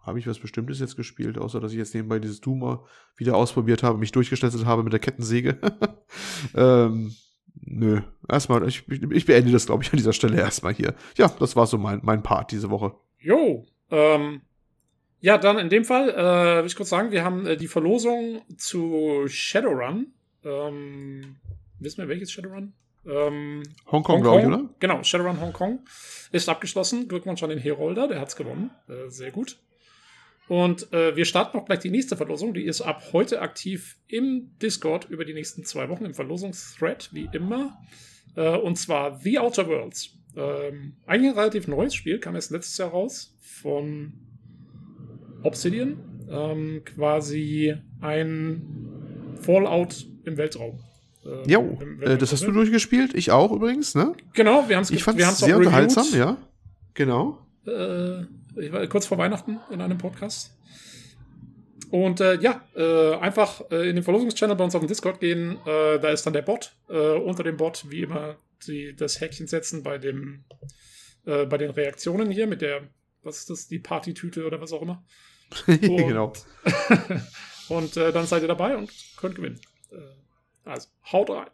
habe 0.00 0.18
ich 0.18 0.26
was 0.26 0.38
Bestimmtes 0.38 0.80
jetzt 0.80 0.96
gespielt, 0.96 1.36
außer 1.36 1.60
dass 1.60 1.72
ich 1.72 1.78
jetzt 1.78 1.94
nebenbei 1.94 2.18
dieses 2.18 2.40
Doom 2.40 2.80
wieder 3.16 3.36
ausprobiert 3.36 3.82
habe, 3.82 3.98
mich 3.98 4.12
durchgestellt 4.12 4.64
habe 4.64 4.82
mit 4.82 4.94
der 4.94 5.00
Kettensäge. 5.00 5.58
ähm, 6.54 7.14
Nö, 7.64 8.00
erstmal, 8.28 8.66
ich, 8.68 8.84
ich 8.88 9.26
beende 9.26 9.50
das, 9.50 9.66
glaube 9.66 9.82
ich, 9.82 9.92
an 9.92 9.96
dieser 9.96 10.12
Stelle 10.12 10.38
erstmal 10.38 10.74
hier. 10.74 10.94
Ja, 11.16 11.28
das 11.28 11.56
war 11.56 11.66
so 11.66 11.78
mein, 11.78 12.00
mein 12.02 12.22
Part 12.22 12.52
diese 12.52 12.70
Woche. 12.70 12.94
Jo, 13.18 13.66
ähm, 13.90 14.42
ja, 15.20 15.38
dann 15.38 15.58
in 15.58 15.68
dem 15.68 15.84
Fall, 15.84 16.10
äh, 16.10 16.60
will 16.60 16.66
ich 16.66 16.76
kurz 16.76 16.90
sagen, 16.90 17.10
wir 17.10 17.24
haben 17.24 17.46
äh, 17.46 17.56
die 17.56 17.68
Verlosung 17.68 18.42
zu 18.56 19.24
Shadowrun. 19.26 20.12
Ähm, 20.44 21.36
wissen 21.80 21.98
wir, 21.98 22.08
welches 22.08 22.30
Shadowrun? 22.30 22.74
Ähm, 23.06 23.62
Hongkong, 23.90 24.16
Hong 24.16 24.22
glaube 24.22 24.40
ich, 24.40 24.46
oder? 24.46 24.68
Genau, 24.78 25.02
Shadowrun 25.02 25.40
Hongkong 25.40 25.80
ist 26.32 26.48
abgeschlossen. 26.48 27.08
Glückwunsch 27.08 27.42
an 27.42 27.50
den 27.50 27.58
Herolder, 27.58 28.08
der 28.08 28.20
hat's 28.20 28.36
gewonnen. 28.36 28.70
Äh, 28.88 29.08
sehr 29.08 29.30
gut. 29.30 29.58
Und 30.48 30.92
äh, 30.92 31.16
wir 31.16 31.24
starten 31.24 31.58
auch 31.58 31.64
gleich 31.64 31.80
die 31.80 31.90
nächste 31.90 32.16
Verlosung. 32.16 32.54
Die 32.54 32.64
ist 32.64 32.80
ab 32.80 33.02
heute 33.12 33.40
aktiv 33.40 33.96
im 34.06 34.50
Discord 34.62 35.06
über 35.10 35.24
die 35.24 35.34
nächsten 35.34 35.64
zwei 35.64 35.88
Wochen 35.88 36.04
im 36.04 36.14
Verlosungsthread, 36.14 37.10
wie 37.12 37.28
immer. 37.32 37.76
Äh, 38.36 38.56
und 38.56 38.76
zwar 38.76 39.18
The 39.18 39.40
Outer 39.40 39.66
Worlds. 39.66 40.10
Ähm, 40.36 40.94
eigentlich 41.06 41.32
ein 41.32 41.38
relativ 41.38 41.66
neues 41.66 41.94
Spiel, 41.94 42.18
kam 42.20 42.34
erst 42.34 42.50
letztes 42.50 42.78
Jahr 42.78 42.90
raus 42.90 43.34
von 43.40 44.12
Obsidian. 45.42 45.98
Ähm, 46.30 46.82
quasi 46.84 47.74
ein 48.00 49.36
Fallout 49.40 50.06
im 50.24 50.36
Weltraum. 50.36 50.78
Äh, 51.24 51.50
jo, 51.50 51.78
äh, 52.02 52.16
das 52.16 52.32
hast 52.32 52.46
du 52.46 52.52
durchgespielt. 52.52 53.14
Ich 53.14 53.30
auch 53.30 53.50
übrigens, 53.52 53.94
ne? 53.94 54.14
Genau, 54.32 54.68
wir 54.68 54.76
haben 54.76 54.82
es 54.82 54.90
Ich 54.90 55.02
fand 55.02 55.20
es 55.20 55.38
sehr 55.38 55.56
unterhaltsam, 55.56 56.06
ja. 56.12 56.36
Genau. 56.94 57.38
Äh, 57.66 58.24
ich 58.56 58.72
war 58.72 58.86
kurz 58.86 59.06
vor 59.06 59.18
Weihnachten 59.18 59.60
in 59.70 59.80
einem 59.80 59.98
Podcast. 59.98 60.56
Und 61.90 62.20
äh, 62.20 62.40
ja, 62.40 62.62
äh, 62.74 63.14
einfach 63.16 63.62
äh, 63.70 63.88
in 63.88 63.96
den 63.96 64.02
Verlosungschannel 64.02 64.56
bei 64.56 64.64
uns 64.64 64.74
auf 64.74 64.80
den 64.80 64.88
Discord 64.88 65.20
gehen. 65.20 65.58
Äh, 65.64 66.00
da 66.00 66.08
ist 66.08 66.26
dann 66.26 66.32
der 66.32 66.42
Bot. 66.42 66.74
Äh, 66.88 67.12
unter 67.12 67.44
dem 67.44 67.56
Bot, 67.56 67.84
wie 67.90 68.02
immer, 68.02 68.36
die, 68.66 68.94
das 68.96 69.20
Häkchen 69.20 69.46
setzen 69.46 69.82
bei 69.82 69.98
dem 69.98 70.44
äh, 71.26 71.46
bei 71.46 71.58
den 71.58 71.70
Reaktionen 71.70 72.30
hier 72.30 72.46
mit 72.46 72.60
der, 72.62 72.88
was 73.22 73.38
ist 73.38 73.50
das, 73.50 73.68
die 73.68 73.78
Partytüte 73.78 74.46
oder 74.46 74.60
was 74.60 74.72
auch 74.72 74.82
immer. 74.82 75.04
Und, 75.66 75.80
genau. 75.80 76.32
und 77.68 77.96
dann 77.96 78.26
seid 78.26 78.42
ihr 78.42 78.48
dabei 78.48 78.76
und 78.76 78.92
könnt 79.16 79.36
gewinnen. 79.36 79.60
Also, 80.64 80.88
haut 81.12 81.30
rein. 81.30 81.50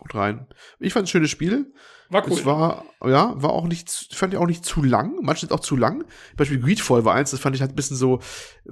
Haut 0.00 0.14
rein. 0.14 0.46
Ich 0.80 0.92
fand 0.92 1.04
ein 1.04 1.08
schönes 1.08 1.30
Spiel. 1.30 1.72
War 2.10 2.24
cool. 2.26 2.32
Es 2.32 2.44
war, 2.44 2.84
ja, 3.02 3.32
war 3.36 3.50
auch 3.50 3.66
nicht, 3.66 3.88
zu- 3.88 4.14
fand 4.14 4.34
ich 4.34 4.38
auch 4.38 4.46
nicht 4.46 4.64
zu 4.64 4.82
lang. 4.82 5.18
Manche 5.22 5.40
sind 5.40 5.52
auch 5.52 5.60
zu 5.60 5.74
lang. 5.76 6.04
Beispiel 6.36 6.60
Greedfall 6.60 7.04
war 7.04 7.14
eins, 7.14 7.30
das 7.30 7.40
fand 7.40 7.56
ich 7.56 7.62
halt 7.62 7.72
ein 7.72 7.76
bisschen 7.76 7.96
so, 7.96 8.20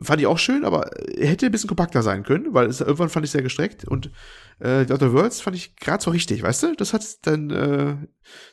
fand 0.00 0.20
ich 0.20 0.26
auch 0.26 0.38
schön, 0.38 0.64
aber 0.64 0.90
hätte 1.16 1.46
ein 1.46 1.52
bisschen 1.52 1.68
kompakter 1.68 2.02
sein 2.02 2.22
können, 2.24 2.52
weil 2.54 2.66
es 2.66 2.80
irgendwann 2.80 3.08
fand 3.08 3.24
ich 3.24 3.32
sehr 3.32 3.42
gestreckt 3.42 3.87
und 3.88 4.11
äh, 4.61 4.85
The 4.87 4.92
Outer 4.92 5.12
Worlds 5.14 5.40
fand 5.40 5.56
ich 5.56 5.76
gerade 5.76 6.02
so 6.04 6.11
richtig, 6.11 6.42
weißt 6.42 6.62
du? 6.64 6.74
Das 6.76 6.92
hat 6.92 7.04
dann 7.26 7.50
äh, 7.50 7.96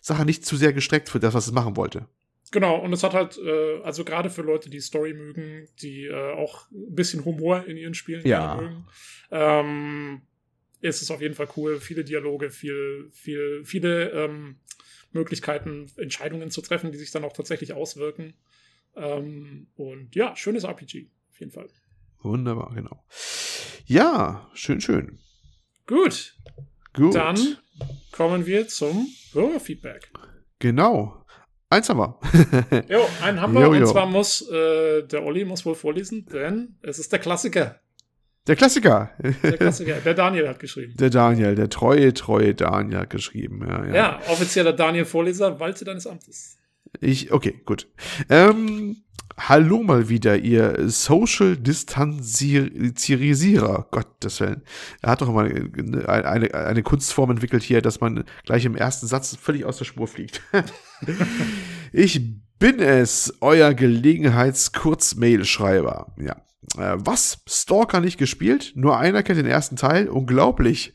Sache 0.01 0.25
nicht 0.25 0.45
zu 0.45 0.55
sehr 0.55 0.71
gestreckt 0.73 1.09
für 1.09 1.19
das, 1.19 1.33
was 1.33 1.45
es 1.47 1.51
machen 1.53 1.75
wollte. 1.75 2.07
Genau, 2.51 2.77
und 2.77 2.91
es 2.93 3.03
hat 3.03 3.13
halt, 3.13 3.37
äh, 3.37 3.81
also 3.83 4.03
gerade 4.03 4.31
für 4.31 4.41
Leute, 4.41 4.71
die 4.71 4.79
Story 4.79 5.13
mögen, 5.13 5.67
die 5.83 6.05
äh, 6.05 6.33
auch 6.33 6.65
ein 6.71 6.95
bisschen 6.95 7.23
Humor 7.25 7.65
in 7.65 7.77
ihren 7.77 7.93
Spielen 7.93 8.25
Ja. 8.25 8.55
mögen, 8.55 8.87
ähm, 9.29 10.21
ist 10.81 11.01
es 11.01 11.11
auf 11.11 11.21
jeden 11.21 11.35
Fall 11.35 11.49
cool. 11.57 11.79
Viele 11.79 12.03
Dialoge, 12.03 12.49
viel, 12.49 13.09
viel, 13.11 13.63
viele 13.65 14.11
ähm, 14.11 14.57
Möglichkeiten, 15.11 15.91
Entscheidungen 15.97 16.51
zu 16.51 16.61
treffen, 16.61 16.91
die 16.91 16.97
sich 16.97 17.11
dann 17.11 17.23
auch 17.23 17.33
tatsächlich 17.33 17.73
auswirken. 17.73 18.33
Ähm, 18.95 19.67
und 19.75 20.15
ja, 20.15 20.35
schönes 20.35 20.63
RPG, 20.63 21.09
auf 21.31 21.39
jeden 21.39 21.51
Fall. 21.51 21.67
Wunderbar, 22.21 22.73
genau. 22.75 23.03
Ja, 23.85 24.49
schön, 24.53 24.81
schön. 24.81 25.19
Gut, 25.87 26.35
Gut. 26.93 27.15
dann 27.15 27.57
kommen 28.11 28.45
wir 28.45 28.67
zum 28.67 29.07
Hörerfeedback. 29.33 30.11
Genau. 30.59 31.25
Eins 31.69 31.87
haben 31.89 31.99
wir. 31.99 32.85
Jo, 32.89 33.07
einen 33.21 33.39
haben 33.41 33.53
wir, 33.53 33.61
Jo, 33.61 33.73
jo. 33.73 33.81
und 33.81 33.87
zwar 33.87 34.05
muss 34.07 34.41
äh, 34.49 35.03
der 35.03 35.23
Olli 35.23 35.45
muss 35.45 35.65
wohl 35.65 35.75
vorlesen, 35.75 36.25
denn 36.25 36.77
es 36.81 36.99
ist 36.99 37.11
der 37.11 37.19
Klassiker. 37.19 37.79
Der 38.47 38.55
Klassiker. 38.55 39.11
Der 39.43 39.57
Klassiker. 39.57 39.95
Der 40.03 40.13
Daniel 40.13 40.47
hat 40.47 40.59
geschrieben. 40.59 40.93
Der 40.97 41.09
Daniel, 41.09 41.55
der 41.55 41.69
treue, 41.69 42.13
treue 42.13 42.55
Daniel 42.55 42.99
hat 42.99 43.09
geschrieben. 43.09 43.65
Ja, 43.67 43.85
ja. 43.85 43.93
Ja, 43.93 44.19
offizieller 44.27 44.73
Daniel 44.73 45.05
Vorleser, 45.05 45.59
walte 45.59 45.85
deines 45.85 46.07
Amtes. 46.07 46.57
Ich, 46.99 47.31
okay, 47.31 47.61
gut. 47.65 47.87
Ähm, 48.29 49.03
hallo 49.37 49.83
mal 49.83 50.09
wieder, 50.09 50.37
ihr 50.37 50.89
Social 50.89 51.55
Distanzierisierer. 51.57 53.87
Gottes 53.91 54.41
Willen. 54.41 54.63
Er 55.01 55.11
hat 55.11 55.21
doch 55.21 55.31
mal 55.31 55.45
eine, 55.45 56.09
eine, 56.09 56.53
eine 56.53 56.83
Kunstform 56.83 57.31
entwickelt 57.31 57.63
hier, 57.63 57.81
dass 57.81 58.01
man 58.01 58.25
gleich 58.45 58.65
im 58.65 58.75
ersten 58.75 59.07
Satz 59.07 59.37
völlig 59.39 59.63
aus 59.65 59.77
der 59.77 59.85
Spur 59.85 60.07
fliegt. 60.07 60.41
ich 61.93 62.21
bin 62.57 62.79
es, 62.79 63.35
euer 63.41 63.73
Gelegenheits-Kurzmail-Schreiber. 63.73 66.15
Ja. 66.19 66.35
Äh, 66.77 66.95
was? 66.97 67.39
Stalker 67.47 67.99
nicht 68.01 68.17
gespielt? 68.17 68.73
Nur 68.75 68.97
einer 68.97 69.23
kennt 69.23 69.39
den 69.39 69.45
ersten 69.45 69.75
Teil? 69.75 70.07
Unglaublich. 70.09 70.93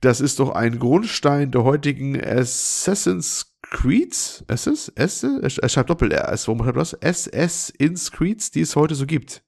Das 0.00 0.20
ist 0.20 0.38
doch 0.38 0.50
ein 0.50 0.78
Grundstein 0.78 1.50
der 1.50 1.64
heutigen 1.64 2.22
Assassin's 2.22 3.56
Creeds? 3.62 4.44
SS? 4.48 4.88
S? 4.94 5.22
Er 5.22 5.68
schreibt 5.68 5.88
Doppel-R. 5.90 6.30
Es- 6.32 6.46
Warum 6.46 6.62
schreibt 6.62 6.76
das? 6.76 6.92
SS 6.92 7.70
ins 7.70 8.12
Creeds, 8.12 8.50
die 8.50 8.60
es 8.60 8.76
heute 8.76 8.94
so 8.94 9.06
gibt. 9.06 9.42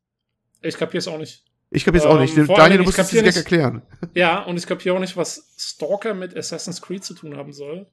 Ich 0.63 0.77
kapiere 0.79 0.99
es 0.99 1.09
auch 1.09 1.19
nicht. 1.19 1.45
Ich 1.71 1.85
kapiere 1.85 2.05
jetzt 2.05 2.11
auch 2.11 2.15
Ähm, 2.17 2.23
nicht. 2.23 2.35
vor 2.47 2.57
Daniel, 2.57 2.79
du 2.79 2.85
musst 2.85 2.99
es 2.99 3.13
nicht- 3.13 3.37
erklären. 3.37 3.83
Ja, 4.15 4.43
und 4.45 4.57
ich 4.57 4.67
kapiere 4.67 4.95
auch 4.97 5.01
nicht, 5.01 5.17
was 5.17 5.53
Stalker 5.59 6.15
mit 6.15 6.35
Assassin's 6.37 6.81
Creed 6.81 7.05
zu 7.05 7.13
tun 7.15 7.37
haben 7.37 7.53
soll. 7.53 7.87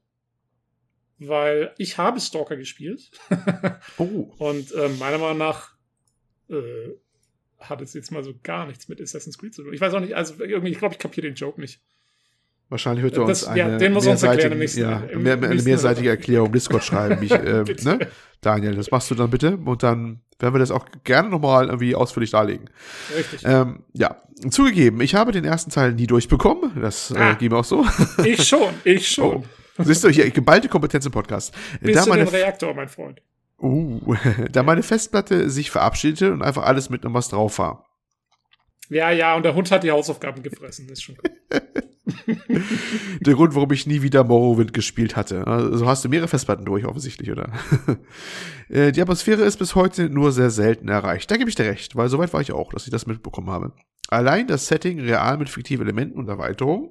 Weil 1.19 1.73
ich 1.77 1.97
habe 1.97 2.19
Stalker 2.19 2.55
gespielt. 2.55 3.11
Oh. 3.97 4.31
Und 4.37 4.71
äh, 4.73 4.89
meiner 4.99 5.17
Meinung 5.17 5.37
nach 5.37 5.71
äh, 6.49 6.55
hat 7.69 7.81
es 7.81 7.93
jetzt 7.93 8.11
mal 8.11 8.23
so 8.23 8.33
gar 8.43 8.65
nichts 8.67 8.87
mit 8.89 9.01
Assassin's 9.01 9.37
Creed 9.37 9.53
zu 9.53 9.63
tun. 9.63 9.73
Ich 9.73 9.81
weiß 9.81 9.93
auch 9.93 9.99
nicht, 9.99 10.15
also 10.15 10.35
irgendwie, 10.43 10.71
ich 10.71 10.79
glaube, 10.79 10.93
ich 10.93 10.99
kapiere 10.99 11.27
den 11.27 11.35
Joke 11.35 11.59
nicht. 11.59 11.79
Wahrscheinlich 12.69 13.03
wird 13.03 13.17
er 13.17 13.25
Das- 13.25 13.43
uns 13.43 13.51
eine, 13.51 13.59
ja, 13.59 13.77
den 13.77 13.93
muss 13.93 14.05
er 14.05 14.13
uns 14.13 14.23
erklären 14.23 14.53
im 14.53 14.59
nächsten- 14.59 14.81
ja, 14.81 14.99
im 15.11 15.21
mehr, 15.23 15.33
eine 15.33 15.61
mehrseitige 15.61 16.09
Erklärung 16.09 16.47
im 16.47 16.53
Discord 16.53 16.83
schreiben. 16.83 17.19
Mich, 17.19 17.31
äh, 17.31 17.63
ne? 17.83 17.99
Daniel, 18.41 18.75
das 18.75 18.89
machst 18.89 19.11
du 19.11 19.15
dann 19.15 19.29
bitte 19.29 19.57
und 19.57 19.83
dann 19.83 20.21
werden 20.39 20.55
wir 20.55 20.59
das 20.59 20.71
auch 20.71 20.85
gerne 21.03 21.29
nochmal 21.29 21.67
irgendwie 21.67 21.93
ausführlich 21.95 22.31
darlegen. 22.31 22.69
Richtig. 23.15 23.41
Ähm, 23.45 23.83
ja, 23.93 24.17
zugegeben, 24.49 25.01
ich 25.01 25.13
habe 25.15 25.31
den 25.31 25.45
ersten 25.45 25.69
Teil 25.71 25.93
nie 25.93 26.07
durchbekommen. 26.07 26.81
Das 26.81 27.11
äh, 27.11 27.17
Ah. 27.17 27.33
ging 27.35 27.51
mir 27.51 27.57
auch 27.57 27.63
so. 27.65 27.85
Ich 28.25 28.43
schon, 28.43 28.73
ich 28.83 29.07
schon. 29.11 29.43
Oh. 29.77 29.83
Siehst 29.83 30.03
du, 30.03 30.09
hier, 30.09 30.29
geballte 30.31 30.67
Kompetenz 30.67 31.05
im 31.05 31.11
Podcast. 31.11 31.53
Bis 31.81 31.95
Da 31.95 32.03
zu 32.03 32.09
meine, 32.09 32.25
den 32.25 32.33
Reaktor, 32.33 32.73
mein 32.73 32.89
Freund. 32.89 33.21
Uh, 33.61 34.15
da 34.51 34.63
meine 34.63 34.83
Festplatte 34.83 35.49
sich 35.49 35.71
verabschiedete 35.71 36.31
und 36.31 36.41
einfach 36.41 36.63
alles 36.63 36.89
mit 36.89 37.01
was 37.03 37.29
drauf 37.29 37.59
war. 37.59 37.85
Ja, 38.89 39.11
ja, 39.11 39.35
und 39.35 39.43
der 39.43 39.55
Hund 39.55 39.71
hat 39.71 39.83
die 39.83 39.91
Hausaufgaben 39.91 40.43
gefressen, 40.43 40.89
ist 40.89 41.03
schon 41.03 41.15
gut. 41.15 41.31
Der 43.21 43.33
Grund, 43.35 43.55
warum 43.55 43.71
ich 43.71 43.87
nie 43.87 44.01
wieder 44.01 44.23
Morrowind 44.23 44.73
gespielt 44.73 45.15
hatte. 45.15 45.47
Also 45.47 45.87
hast 45.87 46.03
du 46.03 46.09
mehrere 46.09 46.27
Festplatten 46.27 46.65
durch, 46.65 46.85
offensichtlich, 46.85 47.31
oder? 47.31 47.51
Äh, 48.69 48.93
Die 48.93 49.01
Atmosphäre 49.01 49.43
ist 49.43 49.57
bis 49.57 49.75
heute 49.75 50.09
nur 50.09 50.31
sehr 50.31 50.49
selten 50.49 50.87
erreicht. 50.87 51.29
Da 51.29 51.35
gebe 51.35 51.49
ich 51.49 51.55
dir 51.55 51.65
recht, 51.65 51.97
weil 51.97 52.07
soweit 52.07 52.31
war 52.31 52.39
ich 52.39 52.53
auch, 52.53 52.71
dass 52.71 52.85
ich 52.85 52.91
das 52.91 53.05
mitbekommen 53.05 53.49
habe. 53.49 53.73
Allein 54.07 54.47
das 54.47 54.67
Setting 54.67 55.01
real 55.01 55.37
mit 55.37 55.49
fiktiven 55.49 55.85
Elementen 55.85 56.17
und 56.17 56.29
Erweiterungen, 56.29 56.89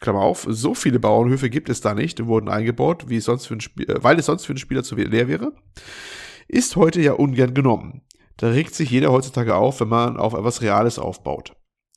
Klammer 0.00 0.20
auf, 0.20 0.46
so 0.48 0.74
viele 0.74 0.98
Bauernhöfe 0.98 1.50
gibt 1.50 1.68
es 1.68 1.80
da 1.80 1.94
nicht 1.94 2.20
und 2.20 2.26
wurden 2.28 2.48
eingebaut, 2.48 3.04
wie 3.08 3.16
es 3.16 3.24
sonst 3.24 3.46
für 3.46 3.54
ein 3.54 3.60
Spiel, 3.60 3.90
äh, 3.90 4.02
weil 4.02 4.18
es 4.18 4.26
sonst 4.26 4.46
für 4.46 4.52
einen 4.52 4.58
Spieler 4.58 4.82
zu 4.82 4.96
leer 4.96 5.28
wäre, 5.28 5.52
ist 6.48 6.76
heute 6.76 7.00
ja 7.00 7.12
ungern 7.12 7.54
genommen. 7.54 8.02
Da 8.36 8.48
regt 8.48 8.74
sich 8.74 8.90
jeder 8.90 9.12
heutzutage 9.12 9.54
auf, 9.54 9.80
wenn 9.80 9.88
man 9.88 10.16
auf 10.16 10.32
etwas 10.34 10.62
Reales 10.62 10.98
aufbaut. 10.98 11.52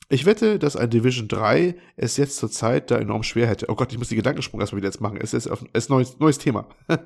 Ich 0.09 0.25
wette, 0.25 0.59
dass 0.59 0.75
ein 0.75 0.89
Division 0.89 1.27
3 1.29 1.75
es 1.95 2.17
jetzt 2.17 2.35
zur 2.35 2.51
Zeit 2.51 2.91
da 2.91 2.97
enorm 2.97 3.23
schwer 3.23 3.47
hätte. 3.47 3.67
Oh 3.69 3.75
Gott, 3.75 3.91
ich 3.93 3.97
muss 3.97 4.09
die 4.09 4.15
Gedankensprung 4.17 4.59
erstmal 4.59 4.81
wieder 4.81 4.89
jetzt 4.89 4.99
machen. 5.01 5.17
Es 5.19 5.33
ist, 5.33 5.47
auf- 5.47 5.63
es 5.73 5.85
ist 5.85 5.89
neues, 5.89 6.19
neues 6.19 6.37
Thema. 6.37 6.67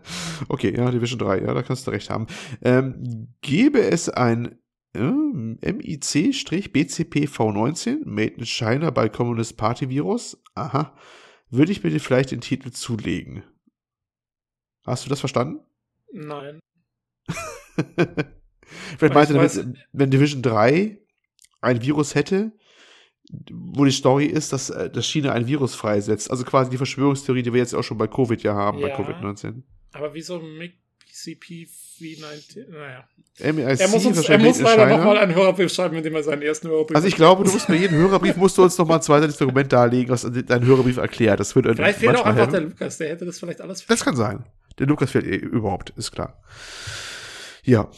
okay, 0.50 0.76
ja, 0.76 0.90
Division 0.92 1.20
3, 1.20 1.40
ja, 1.42 1.54
da 1.54 1.62
kannst 1.62 1.86
du 1.88 1.92
recht 1.92 2.10
haben. 2.10 2.26
Ähm, 2.62 3.30
gäbe 3.42 3.80
es 3.82 4.10
ein 4.10 4.58
ähm, 4.94 5.60
MIC-BCPV19, 5.62 8.06
Made 8.06 8.36
in 8.36 8.46
China 8.46 8.90
by 8.90 9.10
Communist 9.10 9.58
Party 9.58 9.90
Virus, 9.90 10.42
aha, 10.56 10.96
würde 11.50 11.72
ich 11.72 11.84
mir 11.84 11.90
den 11.90 12.00
vielleicht 12.00 12.32
den 12.32 12.42
Titel 12.42 12.72
zulegen. 12.72 13.44
Hast 14.86 15.06
du 15.06 15.10
das 15.10 15.20
verstanden? 15.20 15.60
Nein. 16.14 16.60
vielleicht 18.98 19.14
meinte 19.14 19.38
er 19.38 19.74
wenn 19.92 20.10
Division 20.10 20.42
3 20.42 20.98
ein 21.62 21.82
Virus 21.82 22.16
hätte, 22.16 22.54
wo 23.52 23.84
die 23.84 23.92
Story 23.92 24.26
ist, 24.26 24.54
dass, 24.54 24.70
äh, 24.70 24.90
dass 24.90 25.06
China 25.06 25.34
ein 25.34 25.48
Virus 25.48 25.76
freisetzt. 25.76 26.32
Also 26.32 26.46
quasi 26.46 26.70
die 26.70 26.78
Verschwörungstheorie, 26.78 27.44
die 27.44 27.54
wir 27.54 27.60
jetzt 27.60 27.74
auch 27.74 27.84
schon 27.84 27.98
bei 27.98 28.08
Covid 28.08 28.42
ja 28.44 28.54
haben, 28.54 28.80
ja, 28.80 28.88
bei 28.88 28.96
Covid-19. 28.96 29.64
Aber 29.94 30.14
wieso 30.14 30.40
Mick 30.40 30.76
CP319, 31.18 32.70
naja. 32.70 33.08
MIC 33.40 33.80
er 33.80 33.88
muss, 33.88 34.06
uns, 34.06 34.30
er 34.30 34.38
muss 34.40 34.60
leider 34.60 34.86
nochmal 34.88 35.18
einen 35.18 35.34
Hörerbrief 35.36 35.72
schreiben, 35.74 35.96
indem 35.96 36.16
er 36.16 36.24
seinen 36.24 36.42
ersten 36.42 36.68
Hörerbrief 36.68 36.96
Also 36.96 37.08
ich 37.08 37.16
glaube, 37.16 37.44
du 37.44 37.52
musst 37.52 37.68
bei 37.68 37.76
jedem 37.76 37.98
Hörerbrief 37.98 38.36
musst 38.36 38.58
du 38.58 38.64
uns 38.64 38.78
nochmal 38.78 38.98
ein 38.98 39.02
zweites 39.04 39.38
Dokument 39.38 39.72
darlegen, 39.72 40.10
was 40.12 40.28
dein 40.32 40.66
Hörerbrief 40.66 40.98
erklärt. 40.98 41.40
Das 41.40 41.56
wird 41.56 41.66
vielleicht 41.66 42.00
fehlt 42.00 42.16
auch 42.16 42.26
einfach 42.26 42.38
helfen. 42.38 42.52
der 42.52 42.62
Lukas, 42.62 42.98
der 42.98 43.10
hätte 43.10 43.26
das 43.26 43.40
vielleicht 43.40 43.62
alles 43.62 43.86
Das 43.86 44.04
kann 44.04 44.16
sein. 44.16 44.46
Der 44.80 44.88
Lukas 44.88 45.12
fehlt 45.12 45.26
eh 45.26 45.36
überhaupt, 45.36 45.92
ist 45.98 46.12
klar. 46.12 46.42
Ja. 47.64 47.90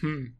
Hm. 0.00 0.37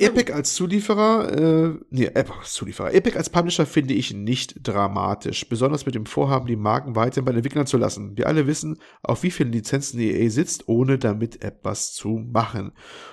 Epic 0.00 0.32
als 0.32 0.54
Zulieferer, 0.54 1.32
äh, 1.32 1.74
nee, 1.90 2.04
Epic 2.04 2.38
als 2.38 2.52
Zulieferer. 2.52 2.94
Epic 2.94 3.16
als 3.16 3.30
Publisher 3.30 3.66
finde 3.66 3.94
ich 3.94 4.14
nicht 4.14 4.54
dramatisch, 4.62 5.48
besonders 5.48 5.86
mit 5.86 5.96
dem 5.96 6.06
Vorhaben, 6.06 6.46
die 6.46 6.54
Marken 6.54 6.94
weiterhin 6.94 7.24
bei 7.24 7.32
den 7.32 7.38
Entwicklern 7.38 7.66
zu 7.66 7.78
lassen. 7.78 8.16
Wir 8.16 8.28
alle 8.28 8.46
wissen, 8.46 8.78
auf 9.02 9.24
wie 9.24 9.32
vielen 9.32 9.50
Lizenzen 9.50 9.98
EA 9.98 10.30
sitzt, 10.30 10.68
ohne 10.68 10.98
damit 10.98 11.42
etwas 11.42 11.94
zu 11.94 12.10
machen. 12.10 12.70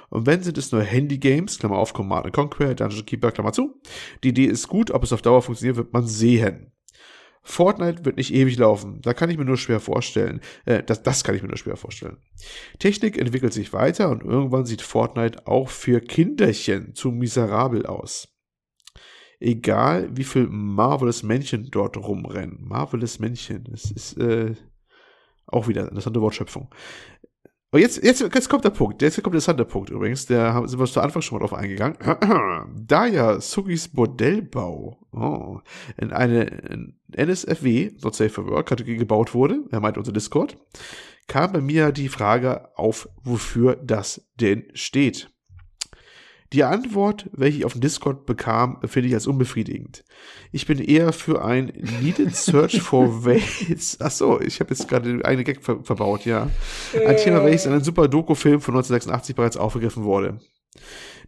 Und 0.09 0.27
wenn 0.27 0.43
sind 0.43 0.59
es 0.59 0.71
nur 0.71 0.83
Handy-Games, 0.83 1.57
Klammer 1.57 1.77
auf 1.77 1.93
Command 1.93 2.31
Conquer, 2.31 2.75
Dungeon 2.75 3.05
Keeper, 3.05 3.31
Klammer 3.31 3.51
zu. 3.51 3.81
Die 4.23 4.29
Idee 4.29 4.45
ist 4.45 4.67
gut, 4.67 4.91
ob 4.91 5.03
es 5.03 5.11
auf 5.11 5.23
Dauer 5.23 5.41
funktioniert, 5.41 5.77
wird 5.77 5.91
man 5.91 6.05
sehen. 6.05 6.74
Fortnite 7.47 8.03
wird 8.03 8.17
nicht 8.17 8.33
ewig 8.33 8.57
laufen. 8.57 9.01
Da 9.01 9.13
kann 9.13 9.29
ich 9.29 9.37
mir 9.37 9.45
nur 9.45 9.57
schwer 9.57 9.79
vorstellen. 9.79 10.41
Äh, 10.65 10.83
das, 10.83 11.03
das 11.03 11.23
kann 11.23 11.35
ich 11.35 11.43
mir 11.43 11.47
nur 11.47 11.57
schwer 11.57 11.77
vorstellen. 11.77 12.17
Technik 12.79 13.17
entwickelt 13.17 13.53
sich 13.53 13.71
weiter 13.71 14.09
und 14.09 14.23
irgendwann 14.23 14.65
sieht 14.65 14.81
Fortnite 14.81 15.45
auch 15.47 15.69
für 15.69 16.01
Kinderchen 16.01 16.95
zu 16.95 17.11
miserabel 17.11 17.85
aus. 17.85 18.27
Egal, 19.39 20.09
wie 20.11 20.23
viel 20.23 20.47
Marvelous 20.47 21.21
Männchen 21.21 21.69
dort 21.69 21.97
rumrennen. 21.97 22.57
Marvelous 22.61 23.19
Männchen. 23.19 23.65
Das 23.69 23.91
ist 23.91 24.17
äh, 24.17 24.55
auch 25.45 25.67
wieder 25.67 25.81
eine 25.81 25.89
interessante 25.89 26.21
Wortschöpfung. 26.21 26.73
Aber 27.75 27.81
jetzt, 27.81 28.01
jetzt, 28.05 28.21
jetzt 28.21 28.47
kommt 28.47 28.63
der 28.63 28.69
Punkt, 28.69 29.01
jetzt 29.01 29.15
kommt 29.15 29.33
der 29.33 29.39
interessante 29.39 29.65
Punkt 29.65 29.89
übrigens, 29.89 30.25
der 30.27 30.65
sind 30.65 30.79
wir 30.79 30.85
zu 30.85 31.01
Anfang 31.01 31.21
schon 31.21 31.37
mal 31.37 31.45
drauf 31.45 31.53
eingegangen. 31.53 31.97
da 32.87 33.05
ja 33.05 33.41
Sugis 33.41 33.89
Bordellbau 33.89 34.97
oh, 35.11 35.59
in 35.97 36.13
eine 36.13 36.93
NSFW, 37.11 37.91
Not 38.01 38.15
Safe 38.15 38.29
for 38.29 38.47
Work, 38.47 38.67
Kategorie 38.69 38.95
gebaut 38.95 39.33
wurde, 39.33 39.65
er 39.71 39.81
meint 39.81 39.97
unser 39.97 40.13
Discord, 40.13 40.55
kam 41.27 41.51
bei 41.51 41.59
mir 41.59 41.91
die 41.91 42.07
Frage 42.07 42.69
auf, 42.77 43.09
wofür 43.25 43.75
das 43.75 44.25
denn 44.39 44.63
steht. 44.73 45.34
Die 46.55 46.63
Antwort, 46.63 47.29
welche 47.33 47.57
ich 47.57 47.65
auf 47.65 47.73
dem 47.73 47.81
Discord 47.81 48.25
bekam, 48.25 48.79
finde 48.85 49.09
ich 49.09 49.13
als 49.13 49.27
unbefriedigend. 49.27 50.05
Ich 50.53 50.65
bin 50.65 50.79
eher 50.79 51.11
für 51.11 51.43
ein 51.43 51.73
Needed 52.01 52.33
Search 52.33 52.81
for 52.81 53.25
Wales. 53.25 53.99
Achso, 53.99 54.39
ich 54.39 54.61
habe 54.61 54.69
jetzt 54.69 54.87
gerade 54.87 55.19
eine 55.25 55.43
Gag 55.43 55.61
ver 55.61 55.83
verbaut, 55.83 56.23
ja. 56.23 56.49
Ein 57.05 57.17
Thema, 57.17 57.43
welches 57.43 57.65
in 57.65 57.73
einem 57.73 57.83
super 57.83 58.07
Doku-Film 58.07 58.61
von 58.61 58.73
1986 58.73 59.35
bereits 59.35 59.57
aufgegriffen 59.57 60.05
wurde. 60.05 60.39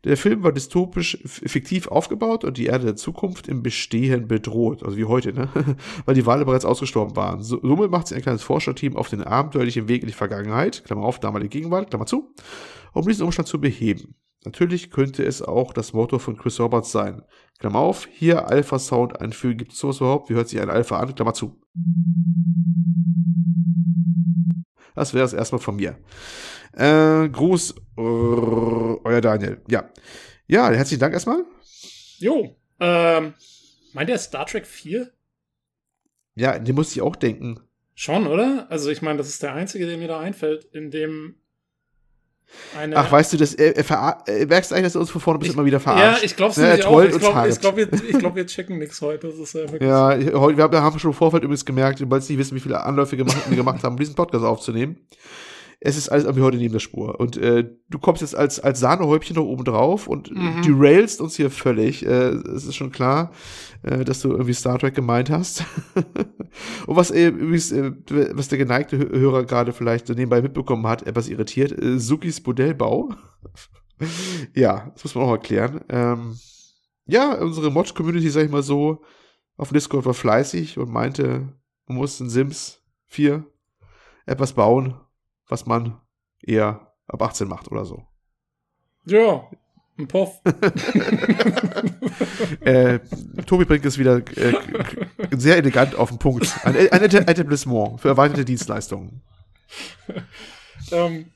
Der 0.06 0.16
Film 0.16 0.44
war 0.44 0.54
dystopisch 0.54 1.18
fiktiv 1.26 1.90
aufgebaut 1.90 2.46
und 2.46 2.56
die 2.56 2.68
Erde 2.68 2.86
der 2.86 2.96
Zukunft 2.96 3.50
im 3.50 3.62
Bestehen 3.62 4.30
bedroht, 4.30 4.82
also 4.82 4.96
wie 4.96 5.04
heute, 5.04 5.34
ne? 5.34 5.50
weil 6.06 6.16
die 6.16 6.26
Wale 6.26 6.46
bereits 6.46 6.64
ausgestorben 6.64 7.18
waren. 7.18 7.44
So, 7.44 7.60
somit 7.62 7.92
macht 7.92 8.08
sich 8.08 8.16
ein 8.16 8.24
kleines 8.24 8.44
Forscherteam 8.44 8.96
auf 8.96 9.10
den 9.10 9.24
abenteuerlichen 9.24 9.90
Weg 9.90 10.04
in 10.04 10.08
die 10.08 10.14
Vergangenheit, 10.14 10.86
Klammer 10.86 11.04
auf, 11.04 11.20
damalige 11.20 11.50
Gegenwart, 11.50 11.90
Klammer 11.90 12.06
zu, 12.06 12.34
um 12.94 13.06
diesen 13.06 13.26
Umstand 13.26 13.50
zu 13.50 13.60
beheben. 13.60 14.16
Natürlich 14.48 14.92
könnte 14.92 15.26
es 15.26 15.42
auch 15.42 15.74
das 15.74 15.92
Motto 15.92 16.20
von 16.20 16.38
Chris 16.38 16.58
Roberts 16.58 16.94
sein. 16.94 17.22
Klammer 17.60 17.80
auf, 17.80 18.08
hier 18.10 18.48
Alpha 18.48 18.80
Sound 18.80 19.20
einfügen. 19.20 19.58
Gibt 19.58 19.74
es 19.74 19.78
sowas 19.78 19.98
überhaupt? 19.98 20.30
Wie 20.30 20.36
hört 20.36 20.48
sich 20.48 20.62
ein 20.62 20.70
Alpha 20.70 20.98
an? 20.98 21.14
Klammer 21.14 21.34
zu. 21.34 21.62
Das 24.96 25.14
wäre 25.14 25.26
es 25.26 25.34
erstmal 25.34 25.60
von 25.60 25.76
mir. 25.76 25.98
Äh, 26.72 27.28
Gruß, 27.28 27.76
äh, 27.98 28.02
euer 28.02 29.20
Daniel. 29.20 29.62
Ja. 29.68 29.92
Ja, 30.48 30.70
herzlichen 30.70 31.02
Dank 31.02 31.14
erstmal. 31.14 31.44
Jo. 32.20 32.56
Ähm, 32.80 33.34
meint 33.92 34.10
der 34.10 34.18
Star 34.18 34.46
Trek 34.46 34.66
4? 34.66 35.12
Ja, 36.36 36.58
den 36.58 36.74
musste 36.74 36.94
ich 36.94 37.02
auch 37.02 37.18
denken. 37.18 37.60
Schon, 37.96 38.28
oder? 38.28 38.68
Also 38.70 38.92
ich 38.92 39.02
meine, 39.02 39.18
das 39.18 39.28
ist 39.28 39.44
der 39.44 39.54
einzige, 39.54 39.88
der 39.88 39.98
mir 39.98 40.08
da 40.08 40.22
einfällt, 40.22 40.64
in 40.72 40.90
dem 40.90 41.36
eine 42.78 42.96
Ach, 42.96 43.12
weißt 43.12 43.34
du, 43.34 43.38
das, 43.38 43.54
er, 43.54 43.76
er, 43.76 44.24
er, 44.26 44.48
merkst 44.48 44.72
du 44.72 44.76
eigentlich, 44.76 44.86
dass 44.86 44.96
er 44.96 45.02
uns 45.02 45.12
von 45.12 45.22
vorne 45.22 45.40
bis 45.40 45.54
immer 45.54 45.66
wieder 45.66 45.80
verarscht? 45.80 46.22
Ja, 46.22 46.26
ich 46.26 46.36
glaube 46.36 46.52
es 46.52 46.58
ja, 46.58 46.88
auch. 46.88 47.04
Ich 47.04 47.18
glaube, 47.20 47.56
glaub, 47.60 47.78
wir, 47.78 47.88
glaub, 47.88 48.36
wir 48.36 48.46
checken 48.46 48.78
nichts 48.78 49.02
heute. 49.02 49.28
Das 49.28 49.38
ist 49.38 49.54
ja, 49.54 49.62
wirklich 49.62 49.82
ja 49.82 50.72
wir 50.72 50.82
haben 50.82 51.00
schon 51.00 51.12
im 51.12 51.18
Vorfeld 51.18 51.44
übrigens 51.44 51.66
gemerkt, 51.66 52.02
weil 52.10 52.22
sie 52.22 52.34
nicht 52.34 52.40
wissen, 52.40 52.56
wie 52.56 52.60
viele 52.60 52.84
Anläufe 52.84 53.18
gemacht, 53.18 53.38
wir 53.48 53.58
gemacht 53.58 53.84
haben, 53.84 53.94
um 53.94 54.00
diesen 54.00 54.16
Podcast 54.16 54.44
aufzunehmen 54.44 54.98
es 55.80 55.96
ist 55.96 56.10
alles 56.10 56.24
irgendwie 56.24 56.44
heute 56.44 56.58
neben 56.58 56.74
der 56.74 56.80
Spur. 56.80 57.20
Und 57.20 57.38
äh, 57.38 57.70
du 57.90 58.00
kommst 58.00 58.22
jetzt 58.22 58.36
als, 58.36 58.60
als 58.60 58.80
Sahnehäubchen 58.80 59.36
noch 59.36 59.46
oben 59.46 59.64
drauf 59.64 60.08
und 60.08 60.32
mhm. 60.32 60.64
derailst 60.64 61.22
uns 61.22 61.36
hier 61.36 61.52
völlig. 61.52 62.04
Äh, 62.06 62.30
es 62.30 62.66
ist 62.66 62.76
schon 62.76 62.92
klar, 62.92 63.32
äh, 63.84 64.04
dass 64.04 64.22
du 64.22 64.32
irgendwie 64.32 64.54
Star 64.54 64.80
Trek 64.80 64.96
gemeint 64.96 65.30
hast. 65.30 65.64
und 66.88 66.96
was 66.96 67.12
äh, 67.12 67.28
übrigens, 67.28 67.72
äh, 67.72 67.92
was 68.34 68.48
der 68.48 68.58
geneigte 68.58 68.98
Hörer 68.98 69.46
gerade 69.46 69.72
vielleicht 69.72 70.08
so 70.08 70.14
nebenbei 70.14 70.42
mitbekommen 70.42 70.88
hat, 70.88 71.06
etwas 71.06 71.30
irritiert, 71.30 71.72
äh, 71.80 72.00
Sukis 72.00 72.44
Modellbau. 72.44 73.10
ja, 74.56 74.90
das 74.94 75.04
muss 75.04 75.16
man 75.16 75.26
auch 75.26 75.32
erklären. 75.32 75.82
Ähm, 75.90 76.40
ja, 77.06 77.36
unsere 77.36 77.70
Mod-Community, 77.70 78.30
sag 78.30 78.46
ich 78.46 78.52
mal 78.52 78.64
so, 78.64 79.04
auf 79.58 79.70
Discord 79.70 80.06
war 80.06 80.16
fleißig 80.16 80.80
und 80.80 80.92
meinte, 80.92 81.54
man 81.88 81.98
muss 81.98 82.20
in 82.20 82.30
Sims 82.30 82.82
4 83.06 83.46
etwas 84.26 84.54
bauen 84.54 84.96
was 85.48 85.66
man 85.66 86.00
eher 86.42 86.94
ab 87.08 87.22
18 87.22 87.48
macht 87.48 87.72
oder 87.72 87.86
so. 87.86 88.06
Ja, 89.06 89.50
ein 89.98 90.08
Puff. 90.08 90.42
äh, 92.62 93.00
Tobi 93.46 93.66
bringt 93.66 93.86
es 93.86 93.98
wieder 93.98 94.18
äh, 94.38 94.54
sehr 95.36 95.58
elegant 95.58 95.96
auf 95.96 96.10
den 96.10 96.20
Punkt. 96.20 96.54
Ein, 96.64 96.76
ein 96.92 97.04
Etablissement 97.04 98.00
für 98.00 98.10
erweiterte 98.10 98.46
Dienstleistungen. 98.46 99.22
ähm, 100.92 101.32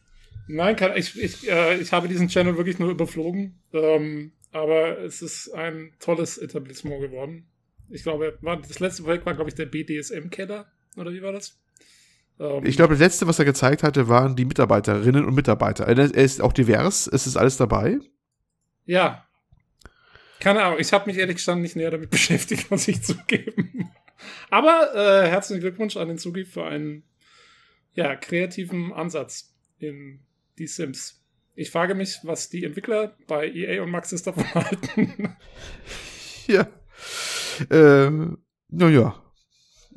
nein, 0.47 0.75
kann, 0.75 0.95
ich, 0.95 1.19
ich, 1.19 1.49
äh, 1.49 1.77
ich 1.77 1.91
habe 1.91 2.07
diesen 2.07 2.27
Channel 2.27 2.57
wirklich 2.57 2.77
nur 2.77 2.91
überflogen. 2.91 3.59
Ähm, 3.73 4.31
aber 4.51 4.99
es 4.99 5.21
ist 5.21 5.53
ein 5.53 5.93
tolles 5.99 6.37
Etablissement 6.37 7.01
geworden. 7.01 7.47
Ich 7.89 8.03
glaube, 8.03 8.37
das 8.41 8.79
letzte 8.79 9.03
Projekt 9.03 9.25
war, 9.25 9.33
glaube 9.33 9.49
ich, 9.49 9.55
der 9.55 9.65
BDSM-Keller. 9.65 10.65
Oder 10.97 11.11
wie 11.11 11.21
war 11.21 11.31
das? 11.31 11.57
Ähm, 12.41 12.65
ich 12.65 12.75
glaube, 12.75 12.93
das 12.93 12.99
letzte, 12.99 13.27
was 13.27 13.39
er 13.39 13.45
gezeigt 13.45 13.83
hatte, 13.83 14.09
waren 14.09 14.35
die 14.35 14.45
Mitarbeiterinnen 14.45 15.25
und 15.25 15.35
Mitarbeiter. 15.35 15.85
Er 15.85 15.97
ist 15.97 16.41
auch 16.41 16.53
divers, 16.53 17.07
es 17.07 17.27
ist 17.27 17.37
alles 17.37 17.57
dabei. 17.57 17.99
Ja. 18.85 19.27
Keine 20.39 20.63
Ahnung, 20.63 20.79
ich 20.79 20.91
habe 20.91 21.05
mich 21.05 21.19
ehrlich 21.19 21.37
gesagt 21.37 21.59
nicht 21.59 21.75
näher 21.75 21.91
damit 21.91 22.09
beschäftigt, 22.09 22.71
muss 22.71 22.87
ich 22.87 23.03
zugeben. 23.03 23.91
Aber 24.49 24.91
äh, 24.95 25.27
herzlichen 25.29 25.61
Glückwunsch 25.61 25.97
an 25.97 26.07
den 26.07 26.17
Zugi 26.17 26.45
für 26.45 26.65
einen 26.65 27.03
ja, 27.93 28.15
kreativen 28.15 28.91
Ansatz 28.91 29.53
in 29.77 30.21
die 30.57 30.67
Sims. 30.67 31.21
Ich 31.53 31.69
frage 31.69 31.95
mich, 31.95 32.19
was 32.23 32.49
die 32.49 32.63
Entwickler 32.63 33.15
bei 33.27 33.51
EA 33.51 33.83
und 33.83 33.91
Maxis 33.91 34.23
davon 34.23 34.45
halten. 34.55 35.35
Ja. 36.47 36.67
Ähm, 37.69 38.37
naja, 38.69 39.20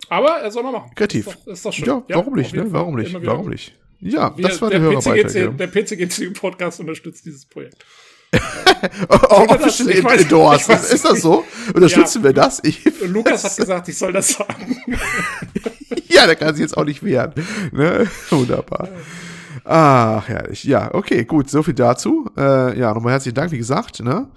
aber 0.09 0.41
er 0.41 0.51
soll 0.51 0.63
mal 0.63 0.73
machen. 0.73 0.91
Kreativ. 0.95 1.27
Ist 1.27 1.37
doch, 1.37 1.53
ist 1.53 1.65
doch 1.65 1.73
schön. 1.73 1.87
Ja, 1.87 2.03
warum 2.09 2.35
nicht, 2.35 2.55
ne? 2.55 2.67
Warum 2.69 2.97
nicht? 2.97 3.15
Warum 3.25 3.49
nicht? 3.49 3.75
Ja, 4.01 4.37
Wir, 4.37 4.49
das 4.49 4.61
war 4.61 4.71
der, 4.71 4.81
der 4.81 4.91
Hörerbeitrag. 4.91 5.57
Der 5.57 5.67
PCGC-Podcast 5.67 6.81
unterstützt 6.81 7.25
dieses 7.25 7.47
Projekt. 7.47 7.85
oh, 9.09 9.47
official 9.49 10.19
endorsed. 10.19 10.69
Ist, 10.69 10.93
ist 10.93 11.05
das 11.05 11.23
so? 11.23 11.45
Unterstützen 11.73 12.19
ja. 12.19 12.25
wir 12.25 12.33
das? 12.33 12.61
Ich, 12.65 12.85
Lukas 13.03 13.45
hat 13.45 13.57
gesagt, 13.57 13.89
ich 13.89 13.97
soll 13.97 14.13
das 14.13 14.29
sagen. 14.29 14.83
ja, 16.09 16.27
der 16.27 16.37
kann 16.37 16.55
sich 16.55 16.63
jetzt 16.63 16.77
auch 16.77 16.85
nicht 16.85 17.03
wehren. 17.03 17.33
Ne? 17.73 18.07
Wunderbar. 18.31 18.89
Ach, 19.65 20.29
herrlich. 20.29 20.65
Ja, 20.65 20.93
okay, 20.93 21.25
gut. 21.25 21.49
So 21.49 21.63
viel 21.63 21.75
dazu. 21.75 22.29
Äh, 22.37 22.79
ja, 22.79 22.93
nochmal 22.93 23.13
herzlichen 23.13 23.37
Dank, 23.37 23.53
wie 23.53 23.59
gesagt. 23.59 24.03
Ne? 24.03 24.29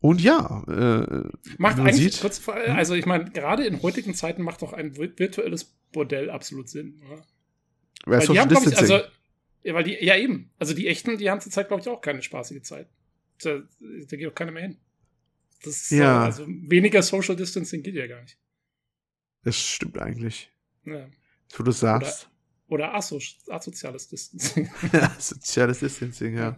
Und 0.00 0.22
ja, 0.22 0.64
äh, 0.66 1.28
macht 1.58 1.78
eigentlich 1.78 1.96
sieht, 1.96 2.20
kurz, 2.20 2.46
hm? 2.46 2.54
also 2.74 2.94
ich 2.94 3.04
meine, 3.04 3.30
gerade 3.30 3.66
in 3.66 3.82
heutigen 3.82 4.14
Zeiten 4.14 4.42
macht 4.42 4.62
doch 4.62 4.72
ein 4.72 4.96
virtuelles 4.96 5.64
Bordell 5.92 6.30
absolut 6.30 6.70
Sinn. 6.70 7.02
Oder? 7.06 7.22
Weil 8.06 8.26
die 8.26 8.40
haben, 8.40 8.50
ich, 8.50 8.78
also, 8.78 9.00
ja, 9.62 9.74
weil 9.74 9.84
die, 9.84 10.02
ja 10.02 10.16
eben, 10.16 10.50
also 10.58 10.72
die 10.72 10.88
echten, 10.88 11.18
die 11.18 11.28
haben 11.28 11.42
zurzeit, 11.42 11.68
glaube 11.68 11.82
ich, 11.82 11.88
auch 11.88 12.00
keine 12.00 12.22
spaßige 12.22 12.62
Zeit. 12.62 12.88
Da, 13.42 13.60
da 13.80 14.16
geht 14.16 14.26
auch 14.26 14.34
keiner 14.34 14.52
mehr 14.52 14.62
hin. 14.62 14.78
Das 15.62 15.90
ja. 15.90 16.24
also 16.24 16.46
weniger 16.48 17.02
Social 17.02 17.36
Distancing 17.36 17.82
geht 17.82 17.94
ja 17.94 18.06
gar 18.06 18.22
nicht. 18.22 18.38
Das 19.42 19.56
stimmt 19.56 19.98
eigentlich. 19.98 20.50
Ja. 20.86 21.10
So 21.48 21.62
du 21.62 21.72
sagst. 21.72 22.29
Oder 22.70 22.94
aso 22.94 23.18
asoziales 23.48 24.08
Distancing. 24.08 24.70
asoziales 24.92 25.80
Distancing, 25.80 26.36
ja. 26.36 26.56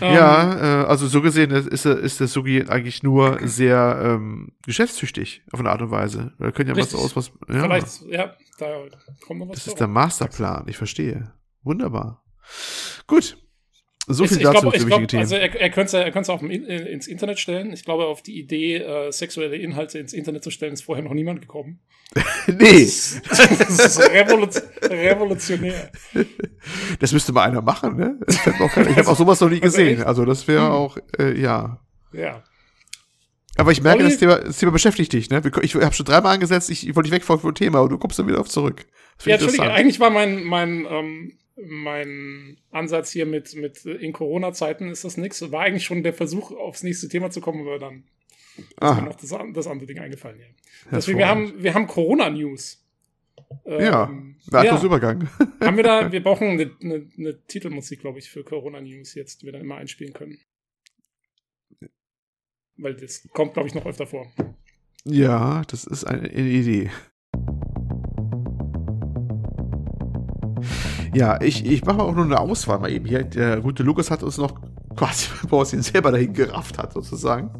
Um, 0.00 0.12
ja, 0.12 0.82
äh, 0.82 0.86
also 0.86 1.06
so 1.06 1.22
gesehen 1.22 1.52
ist, 1.52 1.86
ist 1.86 2.18
der 2.20 2.26
Sugi 2.26 2.64
eigentlich 2.68 3.04
nur 3.04 3.38
sehr 3.46 4.00
ähm, 4.04 4.52
geschäftstüchtig 4.66 5.44
auf 5.52 5.60
eine 5.60 5.70
Art 5.70 5.80
und 5.80 5.92
Weise. 5.92 6.32
Da 6.40 6.50
können 6.50 6.70
ja 6.70 6.74
richtig. 6.74 6.94
was 6.94 7.04
aus, 7.04 7.16
was. 7.16 7.32
Ja. 7.48 7.62
Vielleicht, 7.62 8.02
ja, 8.08 8.34
da 8.58 8.88
kommt 9.24 9.40
noch 9.40 9.48
was. 9.48 9.58
Das 9.58 9.68
ist 9.68 9.80
der 9.80 9.86
Masterplan, 9.86 10.64
ich 10.66 10.76
verstehe. 10.76 11.32
Wunderbar. 11.62 12.24
Gut. 13.06 13.38
So 14.06 14.26
viel 14.26 14.36
ich, 14.36 14.42
dazu 14.42 14.70
ich 14.72 14.84
glaub, 14.86 15.00
ich 15.00 15.08
glaub, 15.08 15.20
Also 15.20 15.36
er, 15.36 15.60
er 15.60 15.70
könnte 15.70 15.96
es 15.96 16.04
er 16.04 16.10
könnte 16.10 16.32
auch 16.32 16.42
ins 16.42 17.06
Internet 17.06 17.38
stellen. 17.38 17.72
Ich 17.72 17.84
glaube, 17.84 18.04
auf 18.04 18.22
die 18.22 18.38
Idee, 18.38 18.76
äh, 18.76 19.10
sexuelle 19.10 19.56
Inhalte 19.56 19.98
ins 19.98 20.12
Internet 20.12 20.44
zu 20.44 20.50
stellen, 20.50 20.74
ist 20.74 20.82
vorher 20.82 21.02
noch 21.04 21.14
niemand 21.14 21.40
gekommen. 21.40 21.80
nee. 22.46 22.84
Das, 22.84 23.20
das 23.28 23.98
ist 23.98 24.10
revolution, 24.10 24.62
revolutionär. 24.82 25.90
Das 27.00 27.12
müsste 27.12 27.32
mal 27.32 27.44
einer 27.44 27.62
machen, 27.62 27.96
ne? 27.96 28.18
Ich 28.28 28.44
habe 28.44 28.62
auch, 28.62 28.76
hab 28.76 29.06
auch 29.06 29.16
sowas 29.16 29.40
noch 29.40 29.48
nie 29.48 29.62
also 29.62 29.78
gesehen. 29.78 30.02
Also 30.02 30.24
das 30.26 30.46
wäre 30.46 30.66
hm. 30.66 30.70
auch, 30.70 30.98
äh, 31.18 31.40
ja. 31.40 31.80
Ja. 32.12 32.42
Aber 33.56 33.72
ich 33.72 33.82
merke, 33.82 34.02
das 34.02 34.18
Thema, 34.18 34.38
das 34.38 34.58
Thema 34.58 34.72
beschäftigt 34.72 35.12
dich, 35.12 35.30
ne? 35.30 35.40
Ich 35.62 35.74
habe 35.76 35.94
schon 35.94 36.06
dreimal 36.06 36.34
angesetzt, 36.34 36.70
ich, 36.70 36.86
ich 36.86 36.94
wollte 36.94 37.08
dich 37.08 37.16
weg 37.16 37.24
vom 37.24 37.54
Thema, 37.54 37.80
und 37.80 37.90
du 37.90 37.98
kommst 37.98 38.18
dann 38.18 38.26
wieder 38.26 38.40
auf 38.40 38.48
zurück. 38.48 38.84
Ja, 39.24 39.34
Entschuldige, 39.34 39.70
eigentlich 39.72 40.00
war 40.00 40.10
mein, 40.10 40.42
mein 40.44 40.86
ähm, 40.90 41.38
mein 41.56 42.58
Ansatz 42.70 43.10
hier 43.10 43.26
mit, 43.26 43.54
mit 43.54 43.84
in 43.84 44.12
Corona-Zeiten 44.12 44.88
ist 44.90 45.04
das 45.04 45.16
nichts. 45.16 45.52
War 45.52 45.62
eigentlich 45.62 45.84
schon 45.84 46.02
der 46.02 46.14
Versuch, 46.14 46.50
aufs 46.52 46.82
nächste 46.82 47.08
Thema 47.08 47.30
zu 47.30 47.40
kommen, 47.40 47.60
aber 47.60 47.78
dann 47.78 48.04
ist 48.56 48.80
mir 48.80 49.02
noch 49.02 49.16
das, 49.16 49.34
das, 49.52 49.66
andere 49.66 49.86
Ding 49.86 49.98
eingefallen. 49.98 50.40
Ja. 50.40 50.46
Deswegen, 50.92 51.18
wir 51.18 51.28
haben, 51.28 51.62
wir 51.62 51.74
haben 51.74 51.86
Corona-News. 51.86 52.84
ja, 53.66 54.10
nahtlos 54.50 54.80
ja. 54.80 54.86
Übergang. 54.86 55.28
haben 55.60 55.76
wir 55.76 55.84
da, 55.84 56.10
wir 56.10 56.22
brauchen 56.22 56.48
eine, 56.48 56.70
eine, 56.82 57.08
eine 57.16 57.46
Titelmusik, 57.46 58.00
glaube 58.00 58.18
ich, 58.18 58.30
für 58.30 58.44
Corona-News 58.44 59.14
jetzt, 59.14 59.42
die 59.42 59.46
wir 59.46 59.52
dann 59.52 59.62
immer 59.62 59.76
einspielen 59.76 60.12
können. 60.12 60.38
Weil 62.76 62.94
das 62.94 63.28
kommt, 63.32 63.54
glaube 63.54 63.68
ich, 63.68 63.74
noch 63.74 63.86
öfter 63.86 64.06
vor. 64.06 64.32
Ja, 65.04 65.62
das 65.68 65.84
ist 65.84 66.04
eine 66.04 66.32
Idee. 66.32 66.90
Ja, 71.14 71.40
ich, 71.40 71.64
ich 71.64 71.84
mache 71.84 72.02
auch 72.02 72.14
nur 72.14 72.24
eine 72.24 72.38
Auswahl 72.40 72.78
mal 72.78 72.90
eben 72.90 73.06
hier. 73.06 73.24
Der 73.24 73.60
gute 73.60 73.82
Lukas 73.82 74.10
hat 74.10 74.22
uns 74.22 74.36
noch 74.38 74.54
quasi, 74.96 75.28
bevor 75.42 75.62
es 75.62 75.72
ihn 75.72 75.82
selber 75.82 76.12
dahin 76.12 76.32
gerafft 76.32 76.78
hat, 76.78 76.92
sozusagen. 76.92 77.50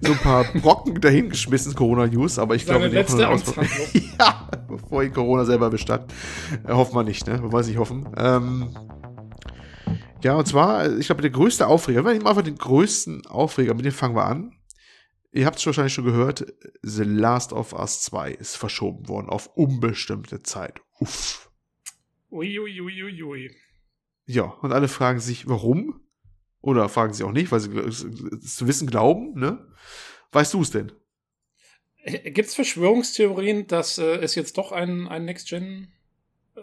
So 0.00 0.12
ein 0.12 0.18
paar 0.18 0.44
Brocken 0.60 1.00
dahin 1.00 1.28
geschmissen, 1.28 1.74
Corona-News, 1.74 2.38
aber 2.38 2.54
ich 2.56 2.64
Seine 2.64 2.80
glaube, 2.80 2.94
letzte 2.94 3.28
Auswahl- 3.28 3.66
ja, 4.18 4.48
bevor 4.68 5.02
ihn 5.02 5.12
Corona 5.12 5.44
selber 5.44 5.70
bestand. 5.70 6.12
Äh, 6.66 6.72
hoffen 6.72 6.94
wir 6.94 7.04
nicht, 7.04 7.26
ne? 7.26 7.38
Man 7.38 7.52
weiß 7.52 7.68
nicht 7.68 7.78
hoffen. 7.78 8.08
Ähm, 8.16 8.76
ja, 10.22 10.34
und 10.34 10.46
zwar, 10.46 10.90
ich 10.98 11.06
glaube, 11.06 11.22
der 11.22 11.30
größte 11.30 11.66
Aufreger, 11.66 12.04
wir 12.04 12.12
nehmen 12.12 12.26
einfach 12.26 12.42
den 12.42 12.56
größten 12.56 13.26
Aufreger, 13.26 13.74
mit 13.74 13.84
dem 13.84 13.92
fangen 13.92 14.14
wir 14.16 14.24
an. 14.26 14.52
Ihr 15.32 15.46
habt 15.46 15.58
es 15.58 15.66
wahrscheinlich 15.66 15.94
schon 15.94 16.04
gehört, 16.04 16.44
The 16.82 17.04
Last 17.04 17.52
of 17.52 17.72
Us 17.72 18.02
2 18.02 18.32
ist 18.32 18.56
verschoben 18.56 19.08
worden 19.08 19.30
auf 19.30 19.48
unbestimmte 19.56 20.42
Zeit. 20.42 20.80
Uff. 21.00 21.41
Uiuiuiui. 22.32 23.02
Ui, 23.02 23.22
ui. 23.22 23.56
Ja, 24.26 24.44
und 24.44 24.72
alle 24.72 24.88
fragen 24.88 25.20
sich, 25.20 25.48
warum? 25.48 26.00
Oder 26.60 26.88
fragen 26.88 27.12
sie 27.12 27.24
auch 27.24 27.32
nicht, 27.32 27.52
weil 27.52 27.60
sie 27.60 27.76
es 27.76 28.56
zu 28.56 28.66
wissen 28.66 28.88
glauben, 28.88 29.38
ne? 29.38 29.68
Weißt 30.30 30.54
du 30.54 30.62
es 30.62 30.70
denn? 30.70 30.92
Gibt 32.04 32.48
es 32.48 32.54
Verschwörungstheorien, 32.54 33.66
dass 33.66 33.98
äh, 33.98 34.16
es 34.16 34.34
jetzt 34.34 34.58
doch 34.58 34.72
ein, 34.72 35.06
ein 35.08 35.24
Next-Gen, 35.24 35.92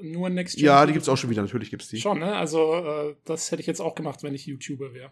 nur 0.01 0.27
ein 0.27 0.33
Next-Gen 0.33 0.65
Ja, 0.65 0.85
die 0.85 0.93
gibt's 0.93 1.07
auch 1.07 1.17
schon 1.17 1.29
wieder, 1.29 1.41
natürlich 1.41 1.69
gibt's 1.69 1.89
die. 1.89 1.99
Schon, 1.99 2.19
ne? 2.19 2.35
Also, 2.35 2.75
äh, 2.75 3.15
das 3.25 3.51
hätte 3.51 3.61
ich 3.61 3.67
jetzt 3.67 3.81
auch 3.81 3.95
gemacht, 3.95 4.23
wenn 4.23 4.33
ich 4.33 4.45
YouTuber 4.45 4.93
wäre. 4.93 5.11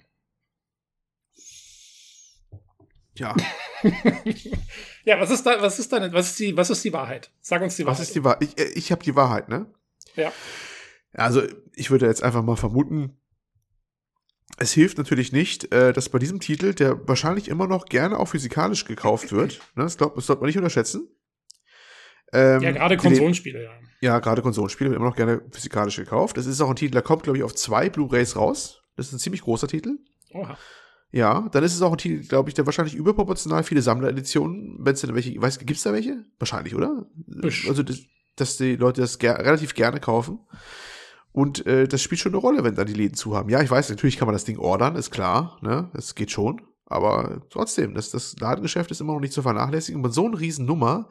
Ja, 3.16 3.36
ja, 5.04 5.20
was 5.20 5.32
ist 5.32 5.44
da, 5.44 5.60
was 5.60 5.80
ist 5.80 5.92
deine, 5.92 6.14
was 6.14 6.30
ist 6.32 6.40
die, 6.40 6.56
was 6.56 6.70
ist 6.70 6.84
die 6.84 6.94
Wahrheit? 6.94 7.32
Sag 7.42 7.62
uns 7.64 7.76
die 7.76 7.86
was 7.86 7.94
Wahrheit. 7.94 8.08
ist 8.08 8.16
die 8.16 8.24
Wahrheit? 8.24 8.44
Ich, 8.44 8.60
äh, 8.60 8.70
ich 8.76 8.92
habe 8.92 9.04
die 9.04 9.16
Wahrheit, 9.16 9.50
ne? 9.50 9.74
Ja. 10.18 10.34
Also, 11.14 11.44
ich 11.74 11.90
würde 11.90 12.06
jetzt 12.06 12.24
einfach 12.24 12.44
mal 12.44 12.58
vermuten, 12.58 13.18
es 14.58 14.74
hilft 14.74 14.98
natürlich 14.98 15.32
nicht, 15.32 15.72
äh, 15.72 15.94
dass 15.94 16.10
bei 16.10 16.20
diesem 16.20 16.40
Titel, 16.40 16.74
der 16.74 17.08
wahrscheinlich 17.08 17.48
immer 17.48 17.68
noch 17.68 17.86
gerne 17.86 18.18
auch 18.18 18.28
physikalisch 18.28 18.86
gekauft 18.86 19.32
wird, 19.32 19.60
ne? 19.76 19.84
das, 19.84 19.98
glaub, 19.98 20.16
das 20.16 20.26
sollte 20.26 20.42
man 20.42 20.48
nicht 20.48 20.58
unterschätzen. 20.58 21.08
Ähm, 22.34 22.62
ja, 22.62 22.72
gerade 22.72 22.98
Konsolenspiele, 22.98 23.64
ja. 23.64 23.72
Ja, 24.02 24.20
gerade 24.20 24.42
Konsolenspiele 24.42 24.90
werden 24.90 25.00
immer 25.00 25.10
noch 25.10 25.16
gerne 25.16 25.42
physikalisch 25.52 25.96
gekauft. 25.96 26.38
Das 26.38 26.46
ist 26.46 26.60
auch 26.62 26.70
ein 26.70 26.76
Titel, 26.76 26.92
der 26.92 27.02
kommt, 27.02 27.24
glaube 27.24 27.38
ich, 27.38 27.44
auf 27.44 27.56
zwei 27.56 27.90
Blu-Rays 27.90 28.36
raus. 28.36 28.84
Das 28.96 29.08
ist 29.08 29.14
ein 29.14 29.20
ziemlich 29.20 29.42
großer 29.42 29.68
Titel. 29.68 29.98
Oha. 30.34 30.58
Ja, 31.12 31.48
dann 31.52 31.64
ist 31.64 31.74
es 31.74 31.82
auch 31.82 31.94
ein 31.94 31.98
Titel, 31.98 32.28
glaube 32.28 32.50
ich, 32.50 32.54
der 32.54 32.66
wahrscheinlich 32.66 32.96
überproportional 32.96 33.64
viele 33.64 33.82
Sammlereditionen, 33.82 34.78
wenn 34.80 34.94
es 34.94 35.02
denn 35.02 35.16
welche, 35.16 35.42
weiß, 35.42 35.60
gibt's 35.60 35.84
da 35.84 35.94
welche? 35.94 36.26
Wahrscheinlich, 36.38 36.76
oder? 36.76 37.08
Bestimmt. 37.16 37.70
Also, 37.70 37.84
das, 37.84 38.02
dass 38.38 38.58
die 38.58 38.76
Leute 38.76 39.02
das 39.02 39.20
ger 39.20 39.38
relativ 39.40 39.74
gerne 39.74 40.00
kaufen. 40.00 40.40
Und 41.32 41.68
äh, 41.68 41.88
das 41.88 42.02
spielt 42.02 42.20
schon 42.20 42.32
eine 42.32 42.42
Rolle, 42.42 42.64
wenn 42.64 42.76
dann 42.76 42.88
die 42.88 42.94
Läden 42.94 43.16
zu 43.16 43.36
haben. 43.36 43.50
Ja, 43.50 43.62
ich 43.62 43.70
weiß, 43.70 43.90
natürlich 43.90 44.18
kann 44.18 44.28
man 44.28 44.34
das 44.34 44.46
Ding 44.46 44.58
ordern, 44.58 44.96
ist 44.96 45.12
klar, 45.12 45.60
ne? 45.62 45.92
Das 45.94 46.16
geht 46.16 46.32
schon. 46.32 46.62
Aber 46.86 47.42
trotzdem, 47.50 47.94
das, 47.94 48.10
das 48.12 48.40
Ladengeschäft 48.40 48.90
ist 48.92 49.02
immer 49.02 49.14
noch 49.14 49.20
nicht 49.20 49.34
zu 49.34 49.42
vernachlässigen. 49.42 49.98
Und 49.98 50.04
bei 50.04 50.10
so 50.10 50.26
einer 50.26 50.40
Riesennummer, 50.40 51.10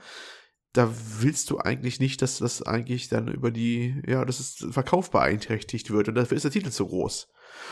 da 0.72 0.91
willst 1.20 1.51
du 1.51 1.59
eigentlich 1.59 2.01
nicht, 2.01 2.22
dass 2.22 2.39
das 2.39 2.62
eigentlich 2.62 3.09
dann 3.09 3.29
über 3.29 3.51
die, 3.51 4.03
ja, 4.07 4.24
dass 4.24 4.41
es 4.41 4.66
Verkauf 4.70 5.11
beeinträchtigt 5.11 5.91
wird. 5.91 6.09
Und 6.09 6.14
dafür 6.14 6.37
ist 6.37 6.45
der 6.45 6.51
Titel 6.51 6.70
zu 6.70 6.87
groß. 6.87 7.29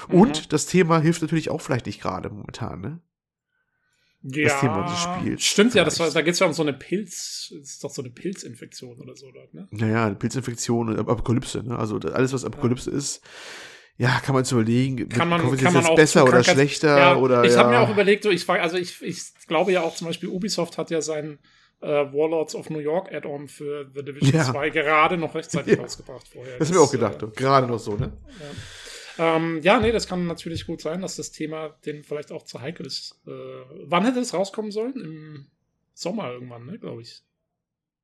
Mhm. 0.08 0.20
Und 0.20 0.52
das 0.52 0.66
Thema 0.66 1.00
hilft 1.00 1.22
natürlich 1.22 1.50
auch 1.50 1.60
vielleicht 1.60 1.86
nicht 1.86 2.00
gerade 2.00 2.28
momentan, 2.30 2.80
ne? 2.80 3.00
Ja, 4.26 4.58
Thema 4.58 4.82
des 4.84 4.98
Spiels 4.98 5.42
Stimmt, 5.42 5.74
ja, 5.74 5.84
das 5.84 5.98
war, 5.98 6.06
vielleicht. 6.06 6.16
da 6.16 6.22
geht 6.22 6.34
es 6.34 6.40
ja 6.40 6.46
um 6.46 6.54
so 6.54 6.62
eine 6.62 6.72
Pilz, 6.72 7.52
das 7.60 7.72
ist 7.72 7.84
doch 7.84 7.90
so 7.90 8.00
eine 8.00 8.10
Pilzinfektion 8.10 8.98
oder 8.98 9.14
so 9.14 9.30
dort, 9.30 9.52
ne? 9.52 9.68
Naja, 9.70 10.06
eine 10.06 10.14
Pilzinfektion, 10.14 10.88
und 10.88 10.98
Apokalypse, 10.98 11.62
ne? 11.62 11.78
Also 11.78 11.98
alles, 11.98 12.32
was 12.32 12.44
Apokalypse 12.44 12.90
ist, 12.90 13.20
ja, 13.96 14.18
kann 14.20 14.34
man 14.34 14.42
jetzt 14.42 14.52
überlegen, 14.52 15.08
Kann 15.08 15.28
man, 15.28 15.40
kann 15.40 15.50
das 15.52 15.72
man 15.72 15.84
auch 15.84 15.90
jetzt 15.90 15.96
besser 15.96 16.24
oder 16.24 16.42
schlechter 16.42 16.98
ja, 16.98 17.16
oder 17.16 17.44
ich 17.44 17.52
ja. 17.52 17.58
habe 17.58 17.70
mir 17.70 17.80
auch 17.80 17.90
überlegt, 17.90 18.24
so, 18.24 18.30
ich 18.30 18.48
also 18.48 18.76
ich, 18.76 19.00
ich 19.02 19.22
glaube 19.46 19.72
ja 19.72 19.82
auch 19.82 19.94
zum 19.94 20.06
Beispiel 20.06 20.30
Ubisoft 20.30 20.78
hat 20.78 20.90
ja 20.90 21.00
sein 21.00 21.38
äh, 21.80 21.86
Warlords 21.86 22.54
of 22.54 22.70
New 22.70 22.78
York 22.78 23.12
Add-on 23.12 23.46
für 23.46 23.90
The 23.94 24.02
Division 24.02 24.34
Ja. 24.34 24.44
2 24.44 24.70
gerade 24.70 25.16
noch 25.16 25.34
rechtzeitig 25.34 25.74
Ja. 25.76 25.82
rausgebracht 25.82 26.26
vorher. 26.26 26.58
das 26.58 26.70
ist 26.70 26.74
mir 26.74 26.80
auch 26.80 26.88
äh, 26.92 26.96
gedacht, 26.96 27.36
gerade 27.36 27.66
noch 27.66 27.78
so, 27.78 27.94
ne? 27.96 28.12
Ähm, 29.18 29.60
ja, 29.62 29.78
nee, 29.80 29.92
das 29.92 30.06
kann 30.08 30.26
natürlich 30.26 30.66
gut 30.66 30.80
sein, 30.80 31.00
dass 31.02 31.16
das 31.16 31.30
Thema 31.30 31.68
denen 31.86 32.02
vielleicht 32.02 32.32
auch 32.32 32.42
zu 32.44 32.60
heikel 32.60 32.86
ist. 32.86 33.20
Äh, 33.26 33.30
wann 33.84 34.04
hätte 34.04 34.18
es 34.20 34.34
rauskommen 34.34 34.70
sollen? 34.72 34.94
Im 35.00 35.46
Sommer 35.92 36.32
irgendwann, 36.32 36.66
ne, 36.66 36.78
glaube 36.78 37.02
ich. 37.02 37.22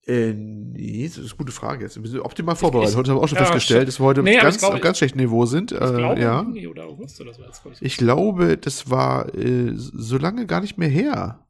Äh, 0.07 0.33
nee, 0.33 1.05
das 1.07 1.19
ist 1.19 1.31
eine 1.33 1.37
gute 1.39 1.53
Frage 1.53 1.85
jetzt. 1.85 2.01
Wir 2.03 2.09
sind 2.09 2.21
optimal 2.21 2.57
vorbereitet. 2.57 2.93
ich- 2.93 2.97
Heute 2.97 3.11
haben 3.11 3.19
wir 3.19 3.23
auch 3.25 3.29
schon 3.29 3.37
ja, 3.39 3.45
festgestellt, 3.45 3.87
dass 3.89 4.01
wir 4.01 4.05
heute 4.07 4.23
Nee, 4.23 4.37
ganz, 4.39 4.55
ich 4.57 4.61
glaube- 4.61 4.77
auf 4.77 4.81
ganz 4.81 4.99
schlechtem 4.99 5.21
Niveau 5.21 5.45
sind. 5.47 5.73
Ich 5.73 5.81
Äh, 5.81 5.93
glaube, 5.93 6.21
ja. 6.21 6.43
Juni 6.43 6.67
oder 6.69 6.85
August 6.85 7.21
oder 7.21 7.35
so. 7.35 7.43
Jetzt, 7.43 7.63
glaub 7.63 7.75
ich. 7.75 7.83
Ich 7.83 7.97
glaube, 7.97 8.57
das 8.57 8.89
war 8.89 9.35
äh, 9.35 9.73
so 9.75 10.17
lange 10.17 10.47
gar 10.47 10.61
nicht 10.63 10.79
mehr 10.79 10.89
her. 10.89 11.47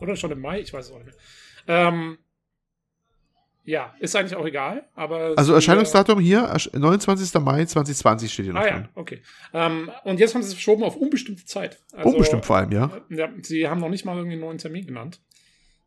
Oder 0.00 0.14
schon 0.16 0.30
im 0.30 0.40
Mai, 0.40 0.60
ich 0.60 0.72
weiß 0.72 0.86
es 0.86 0.92
auch 0.92 0.98
nicht 0.98 1.06
mehr. 1.06 1.16
Ähm, 1.88 2.18
ja, 3.68 3.94
ist 4.00 4.16
eigentlich 4.16 4.34
auch 4.34 4.46
egal, 4.46 4.88
aber. 4.94 5.34
Also 5.36 5.52
Erscheinungsdatum 5.52 6.18
hier, 6.20 6.40
ersch- 6.52 6.74
29. 6.76 7.34
Mai 7.42 7.64
2020 7.66 8.32
steht 8.32 8.46
hier 8.46 8.54
äh, 8.54 8.56
noch 8.56 8.62
Ah 8.62 8.68
dran. 8.70 8.82
ja, 8.84 8.90
okay. 8.94 9.22
Ähm, 9.52 9.90
und 10.04 10.18
jetzt 10.20 10.34
haben 10.34 10.42
sie 10.42 10.48
es 10.48 10.54
verschoben 10.54 10.84
auf 10.84 10.96
unbestimmte 10.96 11.44
Zeit. 11.44 11.78
Also, 11.92 12.10
Unbestimmt 12.10 12.46
vor 12.46 12.56
allem, 12.56 12.72
ja. 12.72 12.90
äh, 13.10 13.14
Ja, 13.14 13.30
sie 13.42 13.68
haben 13.68 13.80
noch 13.80 13.90
nicht 13.90 14.04
mal 14.06 14.16
irgendwie 14.16 14.32
einen 14.34 14.40
neuen 14.40 14.58
Termin 14.58 14.86
genannt. 14.86 15.20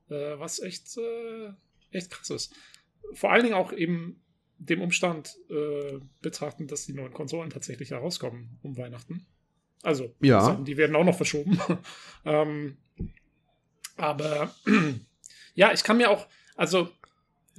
Äh, 0.10 0.38
was 0.38 0.60
echt, 0.60 0.96
äh, 0.98 1.52
echt 1.92 2.12
krass 2.12 2.30
ist. 2.30 2.54
Vor 3.14 3.32
allen 3.32 3.44
Dingen 3.44 3.56
auch 3.56 3.74
eben 3.74 4.22
dem 4.60 4.82
Umstand 4.82 5.36
äh, 5.50 6.00
betrachten, 6.22 6.68
dass 6.68 6.86
die 6.86 6.94
neuen 6.94 7.14
Konsolen 7.14 7.50
tatsächlich 7.50 7.90
herauskommen 7.90 8.60
um 8.62 8.78
Weihnachten. 8.78 9.26
Also, 9.82 10.14
Ja. 10.22 10.42
Sachen, 10.42 10.66
die 10.66 10.78
werden 10.78 10.96
auch 10.96 11.04
noch 11.04 11.16
verschoben. 11.18 11.60
ähm, 12.26 12.78
aber 13.98 14.54
ja, 15.56 15.72
ich 15.74 15.84
kann 15.84 15.98
mir 15.98 16.12
auch, 16.12 16.28
also 16.56 16.90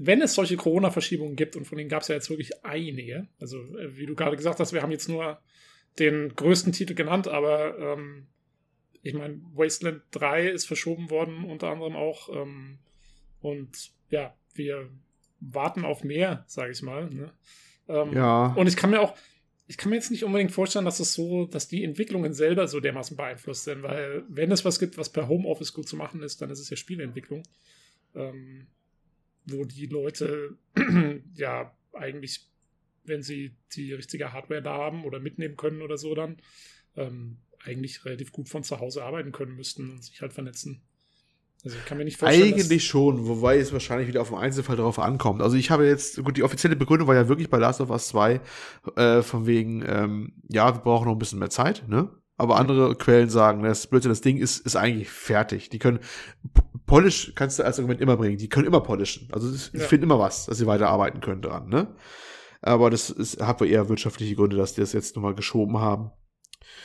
wenn 0.07 0.21
es 0.21 0.35
solche 0.35 0.57
Corona-Verschiebungen 0.57 1.37
gibt, 1.37 1.57
und 1.57 1.65
von 1.67 1.79
denen 1.79 1.91
gab 1.91 2.03
es 2.03 2.09
ja 2.09 2.15
jetzt 2.15 2.31
wirklich 2.31 2.65
einige, 2.65 3.29
also 3.41 3.59
äh, 3.77 3.97
wie 3.97 4.07
du 4.07 4.15
gerade 4.15 4.37
gesagt 4.37 4.59
hast, 4.59 4.73
wir 4.73 4.83
haben 4.83 4.91
jetzt 4.91 5.09
nur 5.09 5.41
den 5.99 6.35
größten 6.35 6.73
Titel 6.73 6.95
genannt, 6.95 7.29
aber 7.29 7.79
ähm, 7.79 8.27
ich 9.03 9.15
meine, 9.15 9.41
Wasteland 9.55 10.03
3 10.13 10.49
ist 10.49 10.67
verschoben 10.67 11.11
worden, 11.11 11.45
unter 11.45 11.71
anderem 11.71 11.97
auch. 11.97 12.29
Ähm, 12.35 12.79
und 13.41 13.91
ja, 14.11 14.35
wir 14.55 14.89
warten 15.41 15.85
auf 15.85 16.05
mehr, 16.05 16.45
sage 16.47 16.73
ich 16.73 16.83
mal. 16.83 17.11
Ne? 17.11 17.33
Ähm, 17.89 18.13
Ja. 18.13 18.55
Und 18.55 18.69
ich 18.69 18.77
kann 18.77 18.91
mir 18.91 19.01
auch, 19.01 19.15
ich 19.67 19.77
kann 19.77 19.91
mir 19.91 19.97
jetzt 19.97 20.11
nicht 20.11 20.25
unbedingt 20.25 20.53
vorstellen, 20.53 20.85
dass 20.85 21.01
es 21.01 21.15
so, 21.15 21.47
dass 21.47 21.69
die 21.69 21.85
Entwicklungen 21.85 22.33
selber 22.33 22.69
so 22.69 22.81
dermaßen 22.81 23.17
beeinflusst 23.17 23.65
sind, 23.65 23.83
weil 23.83 24.25
wenn 24.29 24.53
es 24.53 24.65
was 24.65 24.79
gibt, 24.79 24.99
was 24.99 25.11
per 25.11 25.29
Homeoffice 25.29 25.73
gut 25.73 25.89
zu 25.89 25.97
machen 25.97 26.23
ist, 26.23 26.41
dann 26.41 26.51
ist 26.51 26.61
es 26.61 26.71
ja 26.71 26.77
Spieleentwicklung. 26.77 27.43
Ähm, 28.15 28.67
wo 29.47 29.65
die 29.65 29.87
Leute 29.87 30.57
ja 31.35 31.75
eigentlich, 31.93 32.49
wenn 33.05 33.23
sie 33.23 33.57
die 33.75 33.93
richtige 33.93 34.33
Hardware 34.33 34.63
da 34.63 34.75
haben 34.75 35.05
oder 35.05 35.21
mitnehmen 35.21 35.57
können 35.57 35.83
oder 35.83 35.99
so, 35.99 36.15
dann 36.15 36.39
ähm, 36.97 37.39
eigentlich 37.65 38.05
relativ 38.05 38.33
gut 38.33 38.49
von 38.49 38.65
zu 38.65 38.81
Hause 38.81 39.05
arbeiten 39.05 39.33
können 39.33 39.57
müssten 39.57 39.91
und 39.91 40.05
sich 40.05 40.21
halt 40.21 40.33
vernetzen. 40.33 40.83
Also 41.65 41.77
ich 41.77 41.85
kann 41.85 41.97
mir 41.97 42.05
nicht 42.05 42.17
vorstellen, 42.17 42.55
Eigentlich 42.55 42.85
schon, 42.85 43.29
wobei 43.29 43.59
es 43.59 43.73
wahrscheinlich 43.73 44.09
wieder 44.09 44.21
auf 44.21 44.31
den 44.31 44.39
Einzelfall 44.39 44.77
darauf 44.77 44.99
ankommt. 44.99 45.43
Also 45.43 45.57
ich 45.57 45.71
habe 45.71 45.87
jetzt, 45.87 46.23
gut, 46.23 46.37
die 46.37 46.43
offizielle 46.43 46.75
Begründung 46.75 47.07
war 47.07 47.15
ja 47.15 47.29
wirklich 47.29 47.51
bei 47.51 47.59
Last 47.59 47.81
of 47.81 47.91
Us 47.91 48.09
2, 48.09 48.41
äh, 48.97 49.23
von 49.23 49.47
wegen, 49.47 49.85
ähm, 49.87 50.33
ja, 50.49 50.75
wir 50.75 50.81
brauchen 50.81 51.07
noch 51.07 51.13
ein 51.13 51.21
bisschen 51.21 51.39
mehr 51.39 51.51
Zeit, 51.51 51.85
ne? 51.89 52.11
Aber 52.37 52.57
andere 52.57 52.97
Quellen 52.97 53.31
sagen, 53.31 53.63
das 53.63 53.87
Blödsinn, 53.87 54.09
das 54.09 54.23
Ding 54.23 54.39
ist, 54.39 54.67
ist 54.67 54.75
eigentlich 54.75 55.11
fertig. 55.11 55.69
Die 55.69 55.79
können, 55.79 56.01
Polish 56.93 57.33
kannst 57.35 57.59
du 57.59 57.65
als 57.65 57.79
Argument 57.79 58.01
immer 58.01 58.17
bringen, 58.17 58.37
die 58.37 58.49
können 58.49 58.67
immer 58.67 58.81
polischen. 58.83 59.29
Also 59.33 59.49
sie 59.51 59.77
Ja. 59.79 59.85
finden 59.85 60.05
immer 60.05 60.19
was, 60.19 60.47
dass 60.47 60.59
sie 60.59 60.67
weiterarbeiten 60.67 61.21
können 61.21 61.41
dran, 61.43 61.69
ne? 61.69 61.95
Aber 62.61 62.91
das 62.91 63.09
ist, 63.11 63.41
hat 63.43 63.61
wohl 63.61 63.69
eher 63.69 63.89
wirtschaftliche 63.89 64.35
Gründe, 64.37 64.57
dass 64.57 64.75
die 64.75 64.81
das 64.83 64.93
jetzt 64.93 65.17
nochmal 65.17 65.35
geschoben 65.35 65.79
haben. 65.79 66.11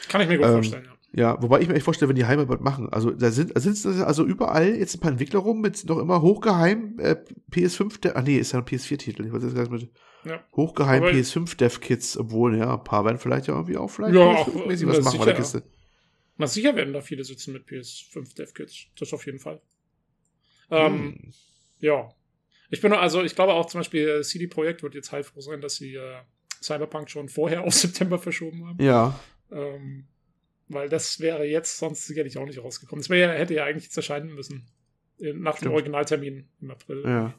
kann 0.10 0.22
ich 0.22 0.28
mir 0.30 0.38
gut 0.38 0.46
ähm, 0.48 0.54
vorstellen, 0.54 0.86
ja. 0.86 0.92
Ja, 1.34 1.42
wobei 1.42 1.62
ich 1.62 1.68
mir 1.68 1.76
echt 1.76 1.86
vorstelle, 1.86 2.10
wenn 2.10 2.16
die 2.16 2.26
Heimatbad 2.26 2.62
machen. 2.62 2.90
Also 2.92 3.12
da 3.12 3.32
sind, 3.32 3.56
da 3.56 3.60
sind 3.60 3.86
also 4.02 4.26
überall 4.26 4.76
jetzt 4.76 4.96
ein 4.96 5.00
paar 5.00 5.12
Entwickler 5.12 5.40
rum 5.40 5.62
mit 5.62 5.84
noch 5.86 5.98
immer 6.00 6.22
hochgeheim 6.22 7.00
äh, 7.00 7.16
PS5, 7.52 8.00
der, 8.02 8.18
ah 8.18 8.22
nee, 8.22 8.38
ist 8.38 8.52
ja 8.54 8.60
ein 8.60 8.66
PS4-Titel. 8.66 9.26
Ich 9.26 9.34
weiß 9.34 9.44
jetzt 9.44 9.56
gar 9.56 9.62
nicht 9.64 9.72
mit 9.72 9.90
Ja. 10.26 10.40
hochgeheim 10.56 11.04
Aber- 11.04 11.12
PS5 11.12 11.56
Dev-Kits, 11.58 12.18
obwohl, 12.18 12.58
ja, 12.58 12.74
ein 12.76 12.84
paar 12.84 13.04
werden 13.06 13.18
vielleicht 13.18 13.48
ja 13.48 13.54
irgendwie 13.56 13.78
auch 13.78 13.90
vielleicht 13.90 14.16
Ja, 14.16 14.22
auch, 14.22 14.48
PS5-mäßig 14.48 14.88
was 14.88 15.02
machen 15.04 15.20
bei 15.20 15.26
der 15.26 15.36
sicher. 15.36 15.60
Kiste. 15.60 15.64
Na 16.38 16.46
sicher 16.48 16.76
werden 16.76 16.94
da 16.94 17.02
viele 17.02 17.24
sitzen 17.24 17.54
mit 17.54 17.66
PS5 17.68 18.36
Dev-Kits. 18.36 18.86
Das 19.00 19.12
auf 19.14 19.26
jeden 19.26 19.40
Fall. 19.40 19.60
Ähm, 20.70 20.94
Hm. 21.22 21.34
Ja. 21.80 22.10
Ich 22.70 22.82
bin 22.82 22.92
also, 22.94 23.24
ich 23.24 23.36
glaube 23.36 23.54
auch 23.54 23.68
zum 23.68 23.80
Beispiel 23.80 24.08
äh, 24.10 24.22
CD 24.24 24.48
Projekt 24.48 24.84
wird 24.84 24.94
jetzt 24.96 25.12
heilfroh 25.12 25.40
sein, 25.42 25.62
dass 25.62 25.76
sie 25.76 25.96
äh, 25.96 26.18
Cyberpunk 26.62 27.10
schon 27.10 27.30
vorher 27.30 27.64
auf 27.66 27.74
September 27.74 28.20
verschoben 28.20 28.68
haben. 28.68 28.84
Ja, 28.84 29.20
Ähm, 29.52 30.08
weil 30.68 30.90
das 30.90 31.22
wäre 31.22 31.46
jetzt 31.46 31.78
sonst 31.78 32.06
sicherlich 32.06 32.38
auch 32.38 32.46
nicht 32.46 32.62
rausgekommen. 32.62 33.02
Es 33.02 33.10
wäre, 33.10 33.34
hätte 33.34 33.54
ja 33.54 33.64
eigentlich 33.64 33.86
jetzt 33.86 33.96
erscheinen 33.96 34.34
müssen. 34.34 34.68
Nach 35.20 35.54
dem 35.54 35.58
Stimmt. 35.58 35.74
Originaltermin 35.74 36.48
im 36.62 36.72
April. 36.72 37.04
ja. 37.06 37.34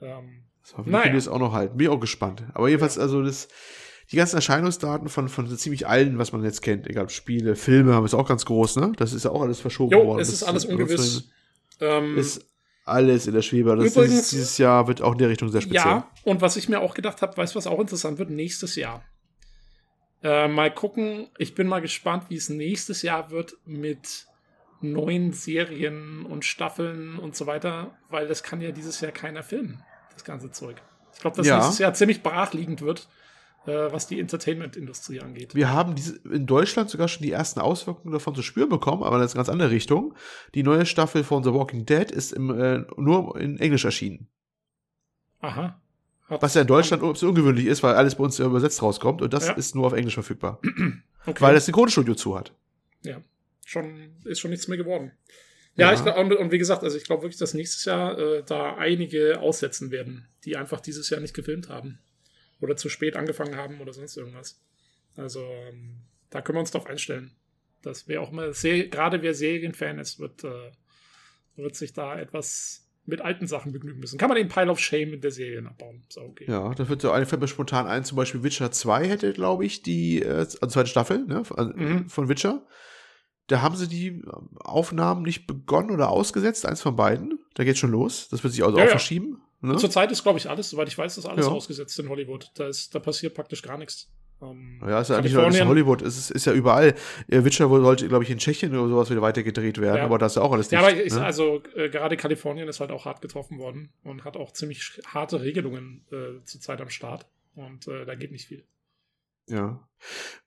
Ähm, 0.00 0.42
Das 0.62 0.72
hoffentlich 0.76 0.92
naja. 1.04 1.14
es 1.16 1.28
auch 1.28 1.38
noch 1.38 1.52
halten. 1.52 1.76
Bin 1.76 1.86
ich 1.86 1.90
auch 1.92 2.00
gespannt. 2.00 2.42
Aber 2.54 2.68
jedenfalls, 2.68 2.96
ja. 2.96 3.02
also 3.02 3.22
das, 3.22 3.48
die 4.10 4.16
ganzen 4.16 4.36
Erscheinungsdaten 4.36 5.08
von, 5.08 5.28
von 5.28 5.46
so 5.46 5.54
ziemlich 5.56 5.86
allen, 5.86 6.18
was 6.18 6.32
man 6.32 6.42
jetzt 6.44 6.60
kennt, 6.62 6.88
egal 6.88 7.08
Spiele, 7.08 7.54
Filme, 7.54 7.94
haben 7.94 8.04
es 8.04 8.12
auch 8.14 8.28
ganz 8.28 8.44
groß, 8.44 8.76
ne? 8.76 8.92
Das 8.96 9.12
ist 9.12 9.24
ja 9.24 9.30
auch 9.30 9.42
alles 9.42 9.60
verschoben 9.60 9.92
jo, 9.92 10.04
worden. 10.04 10.20
Es 10.20 10.32
ist 10.32 10.42
alles 10.42 10.64
ungewiss. 10.64 11.30
Ähm, 11.82 12.16
ist 12.16 12.46
alles 12.84 13.26
in 13.26 13.34
der 13.34 13.42
Schwebe. 13.42 13.76
Das 13.76 13.94
übrigens, 13.94 14.20
ist, 14.20 14.32
dieses 14.32 14.58
Jahr 14.58 14.88
wird 14.88 15.02
auch 15.02 15.12
in 15.12 15.18
der 15.18 15.28
Richtung 15.28 15.48
sehr 15.50 15.60
speziell. 15.60 15.84
Ja, 15.84 16.10
und 16.24 16.40
was 16.40 16.56
ich 16.56 16.68
mir 16.68 16.80
auch 16.80 16.94
gedacht 16.94 17.22
habe, 17.22 17.36
weißt 17.36 17.54
du, 17.54 17.58
was 17.58 17.66
auch 17.66 17.78
interessant 17.78 18.18
wird? 18.18 18.30
Nächstes 18.30 18.76
Jahr. 18.76 19.04
Äh, 20.22 20.48
mal 20.48 20.72
gucken, 20.72 21.28
ich 21.38 21.54
bin 21.54 21.66
mal 21.66 21.80
gespannt, 21.80 22.24
wie 22.28 22.36
es 22.36 22.48
nächstes 22.48 23.02
Jahr 23.02 23.30
wird 23.30 23.56
mit 23.64 24.26
neuen 24.80 25.32
Serien 25.32 26.24
und 26.24 26.44
Staffeln 26.44 27.18
und 27.18 27.36
so 27.36 27.46
weiter, 27.46 27.96
weil 28.08 28.26
das 28.26 28.42
kann 28.42 28.60
ja 28.60 28.72
dieses 28.72 29.00
Jahr 29.00 29.12
keiner 29.12 29.42
filmen, 29.42 29.82
das 30.12 30.24
ganze 30.24 30.50
Zeug. 30.50 30.76
Ich 31.14 31.20
glaube, 31.20 31.36
dass 31.36 31.46
ja. 31.46 31.56
nächstes 31.56 31.78
Jahr 31.78 31.94
ziemlich 31.94 32.22
brachliegend 32.22 32.82
wird, 32.82 33.08
was 33.70 34.06
die 34.06 34.18
Entertainment-Industrie 34.18 35.20
angeht. 35.20 35.54
Wir 35.54 35.70
haben 35.70 35.94
diese, 35.94 36.16
in 36.28 36.46
Deutschland 36.46 36.90
sogar 36.90 37.08
schon 37.08 37.22
die 37.22 37.30
ersten 37.30 37.60
Auswirkungen 37.60 38.12
davon 38.12 38.34
zu 38.34 38.42
spüren 38.42 38.68
bekommen, 38.68 39.02
aber 39.02 39.16
in 39.16 39.22
eine 39.22 39.32
ganz 39.32 39.48
andere 39.48 39.70
Richtung. 39.70 40.14
Die 40.54 40.62
neue 40.62 40.86
Staffel 40.86 41.24
von 41.24 41.44
The 41.44 41.52
Walking 41.52 41.86
Dead 41.86 42.10
ist 42.10 42.32
im, 42.32 42.50
äh, 42.50 42.84
nur 42.96 43.38
in 43.40 43.58
Englisch 43.58 43.84
erschienen. 43.84 44.28
Aha. 45.40 45.80
Was 46.28 46.54
ja 46.54 46.62
in 46.62 46.66
Deutschland 46.66 47.02
ein 47.02 47.08
ungewöhnlich 47.08 47.66
ist, 47.66 47.82
weil 47.82 47.94
alles 47.94 48.14
bei 48.14 48.24
uns 48.24 48.38
ja 48.38 48.46
übersetzt 48.46 48.82
rauskommt 48.82 49.20
und 49.22 49.32
das 49.34 49.48
ja. 49.48 49.52
ist 49.52 49.74
nur 49.74 49.86
auf 49.86 49.92
Englisch 49.92 50.14
verfügbar. 50.14 50.60
okay. 51.26 51.40
Weil 51.40 51.54
das 51.54 51.66
Synchronstudio 51.66 52.14
zu 52.14 52.36
hat. 52.38 52.54
Ja, 53.02 53.20
schon, 53.66 54.12
ist 54.24 54.40
schon 54.40 54.50
nichts 54.50 54.68
mehr 54.68 54.78
geworden. 54.78 55.12
Ja, 55.76 55.88
ja. 55.88 55.94
Ich 55.94 56.02
glaub, 56.02 56.16
und, 56.16 56.32
und, 56.32 56.52
wie 56.52 56.58
gesagt, 56.58 56.82
also 56.84 56.96
ich 56.96 57.04
glaube 57.04 57.22
wirklich, 57.22 57.38
dass 57.38 57.54
nächstes 57.54 57.84
Jahr 57.84 58.18
äh, 58.18 58.42
da 58.44 58.76
einige 58.76 59.40
aussetzen 59.40 59.90
werden, 59.90 60.28
die 60.44 60.56
einfach 60.56 60.80
dieses 60.80 61.10
Jahr 61.10 61.20
nicht 61.20 61.34
gefilmt 61.34 61.68
haben. 61.68 61.98
Oder 62.62 62.76
zu 62.76 62.88
spät 62.88 63.16
angefangen 63.16 63.56
haben 63.56 63.80
oder 63.80 63.92
sonst 63.92 64.16
irgendwas. 64.16 64.62
Also, 65.16 65.44
ähm, 65.44 65.98
da 66.30 66.40
können 66.40 66.56
wir 66.56 66.60
uns 66.60 66.70
drauf 66.70 66.86
einstellen. 66.86 67.32
Das 67.82 68.08
wäre 68.08 68.22
auch 68.22 68.30
mal, 68.30 68.52
gerade 68.52 69.20
wer 69.20 69.34
Serienfan 69.34 69.98
ist, 69.98 70.20
wird, 70.20 70.44
äh, 70.44 70.70
wird 71.56 71.76
sich 71.76 71.92
da 71.92 72.18
etwas 72.18 72.88
mit 73.04 73.20
alten 73.20 73.46
Sachen 73.46 73.72
begnügen 73.72 73.98
müssen. 73.98 74.16
Kann 74.18 74.28
man 74.28 74.36
den 74.36 74.48
Pile 74.48 74.70
of 74.70 74.78
Shame 74.78 75.14
in 75.14 75.20
der 75.20 75.32
Serie 75.32 75.66
abbauen. 75.66 76.02
So, 76.08 76.20
okay. 76.22 76.44
Ja, 76.48 76.72
da 76.72 76.88
wird 76.88 77.02
so 77.02 77.10
eine 77.10 77.26
fällt 77.26 77.42
mir 77.42 77.48
spontan 77.48 77.86
ein, 77.86 78.04
zum 78.04 78.16
Beispiel 78.16 78.44
Witcher 78.44 78.70
2 78.70 79.08
hätte, 79.08 79.32
glaube 79.32 79.64
ich, 79.64 79.82
die, 79.82 80.22
äh, 80.22 80.30
also 80.30 80.66
zweite 80.68 80.88
Staffel, 80.88 81.26
ne, 81.26 81.44
von, 81.44 81.74
mhm. 81.74 82.08
von 82.08 82.28
Witcher. 82.28 82.64
Da 83.48 83.60
haben 83.60 83.74
sie 83.74 83.88
die 83.88 84.22
Aufnahmen 84.60 85.22
nicht 85.22 85.48
begonnen 85.48 85.90
oder 85.90 86.10
ausgesetzt, 86.10 86.64
eins 86.64 86.80
von 86.80 86.94
beiden. 86.94 87.40
Da 87.54 87.64
geht 87.64 87.76
schon 87.76 87.90
los. 87.90 88.28
Das 88.28 88.44
wird 88.44 88.54
sich 88.54 88.62
also 88.62 88.78
ja, 88.78 88.84
auch 88.84 88.88
ja. 88.88 88.92
verschieben. 88.92 89.42
Ne? 89.62 89.76
Zurzeit 89.76 90.10
ist, 90.10 90.22
glaube 90.22 90.38
ich, 90.38 90.50
alles, 90.50 90.70
soweit 90.70 90.88
ich 90.88 90.98
weiß, 90.98 91.18
ist 91.18 91.26
alles 91.26 91.46
ja. 91.46 91.52
ausgesetzt 91.52 91.98
in 91.98 92.08
Hollywood. 92.08 92.50
Da, 92.54 92.66
ist, 92.66 92.94
da 92.94 92.98
passiert 92.98 93.34
praktisch 93.34 93.62
gar 93.62 93.78
nichts. 93.78 94.10
Ähm, 94.42 94.80
ja, 94.84 95.00
ist 95.00 95.10
ja 95.10 95.20
nicht 95.20 95.34
nur 95.34 95.46
in 95.46 95.68
Hollywood, 95.68 96.02
es 96.02 96.18
ist, 96.18 96.30
ist 96.32 96.46
ja 96.46 96.52
überall. 96.52 96.94
Witcher 97.28 97.68
sollte, 97.68 98.08
glaube 98.08 98.24
ich, 98.24 98.30
in 98.30 98.38
Tschechien 98.38 98.76
oder 98.76 98.88
sowas 98.88 99.08
wieder 99.08 99.22
weitergedreht 99.22 99.80
werden, 99.80 99.98
ja. 99.98 100.04
aber 100.04 100.18
das 100.18 100.32
ist 100.32 100.36
ja 100.36 100.42
auch 100.42 100.52
alles 100.52 100.70
nicht. 100.70 100.80
Ja, 100.80 100.86
aber 100.86 101.00
ich, 101.00 101.14
ne? 101.14 101.24
also 101.24 101.62
äh, 101.76 101.88
gerade 101.88 102.16
Kalifornien 102.16 102.66
ist 102.66 102.80
halt 102.80 102.90
auch 102.90 103.04
hart 103.04 103.22
getroffen 103.22 103.58
worden 103.58 103.92
und 104.02 104.24
hat 104.24 104.36
auch 104.36 104.52
ziemlich 104.52 105.00
harte 105.06 105.40
Regelungen 105.40 106.04
äh, 106.10 106.44
zurzeit 106.44 106.80
am 106.80 106.90
Start. 106.90 107.26
Und 107.54 107.86
äh, 107.86 108.04
da 108.04 108.14
geht 108.14 108.32
nicht 108.32 108.46
viel. 108.46 108.64
Ja. 109.52 109.86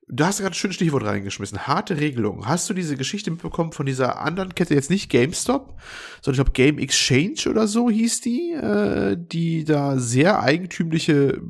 Du 0.07 0.23
hast 0.23 0.37
gerade 0.37 0.51
ein 0.51 0.55
schönes 0.55 0.75
Stichwort 0.75 1.03
reingeschmissen. 1.03 1.65
Harte 1.65 1.99
Regelung. 1.99 2.45
Hast 2.45 2.69
du 2.69 2.75
diese 2.75 2.95
Geschichte 2.95 3.31
mitbekommen 3.31 3.71
von 3.71 3.87
dieser 3.87 4.19
anderen 4.21 4.53
Kette, 4.53 4.75
jetzt 4.75 4.91
nicht 4.91 5.09
GameStop, 5.09 5.79
sondern 6.21 6.33
ich 6.33 6.45
glaube 6.45 6.51
Game 6.51 6.77
Exchange 6.77 7.49
oder 7.49 7.67
so 7.67 7.89
hieß 7.89 8.21
die, 8.21 8.51
äh, 8.51 9.17
die 9.17 9.63
da 9.63 9.97
sehr 9.97 10.41
eigentümliche 10.41 11.41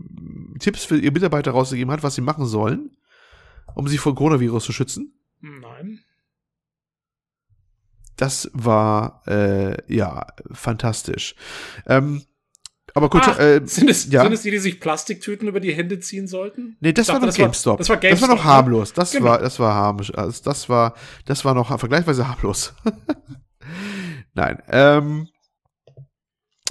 Tipps 0.60 0.86
für 0.86 0.98
ihre 0.98 1.12
Mitarbeiter 1.12 1.52
rausgegeben 1.52 1.92
hat, 1.92 2.04
was 2.04 2.16
sie 2.16 2.22
machen 2.22 2.46
sollen, 2.46 2.96
um 3.74 3.88
sich 3.88 4.00
vor 4.00 4.16
Coronavirus 4.16 4.66
zu 4.66 4.72
schützen? 4.72 5.14
Nein. 5.42 6.00
Das 8.16 8.50
war 8.54 9.22
äh, 9.28 9.94
ja 9.94 10.28
fantastisch. 10.52 11.36
Ähm, 11.88 12.24
aber 12.96 13.10
gut, 13.10 13.24
Ach, 13.26 13.38
äh, 13.38 13.62
sind, 13.66 13.90
es, 13.90 14.10
ja. 14.10 14.24
sind 14.24 14.32
es 14.32 14.44
die, 14.44 14.52
die 14.52 14.58
sich 14.58 14.80
Plastiktüten 14.80 15.50
über 15.50 15.60
die 15.60 15.74
Hände 15.74 16.00
ziehen 16.00 16.28
sollten? 16.28 16.78
Nee, 16.80 16.94
das, 16.94 17.08
dachte, 17.08 17.20
war, 17.20 17.28
noch 17.28 17.28
das 17.28 17.36
GameStop. 17.36 17.74
War, 17.74 17.78
das 17.78 17.90
war 17.90 17.98
GameStop. 17.98 18.22
Das 18.22 18.30
war 18.30 18.36
noch 18.36 18.44
ne? 18.44 18.50
harmlos. 18.50 18.94
Das 18.94 19.12
genau. 19.12 19.26
war, 19.26 19.40
das 19.40 19.60
war 19.60 19.74
harmlos. 19.76 20.12
Also 20.12 20.44
das 20.46 20.70
war, 20.70 20.96
das 21.26 21.44
war 21.44 21.54
noch 21.54 21.78
vergleichsweise 21.78 22.28
harmlos. 22.28 22.74
Nein, 24.34 24.62
ähm, 24.70 25.28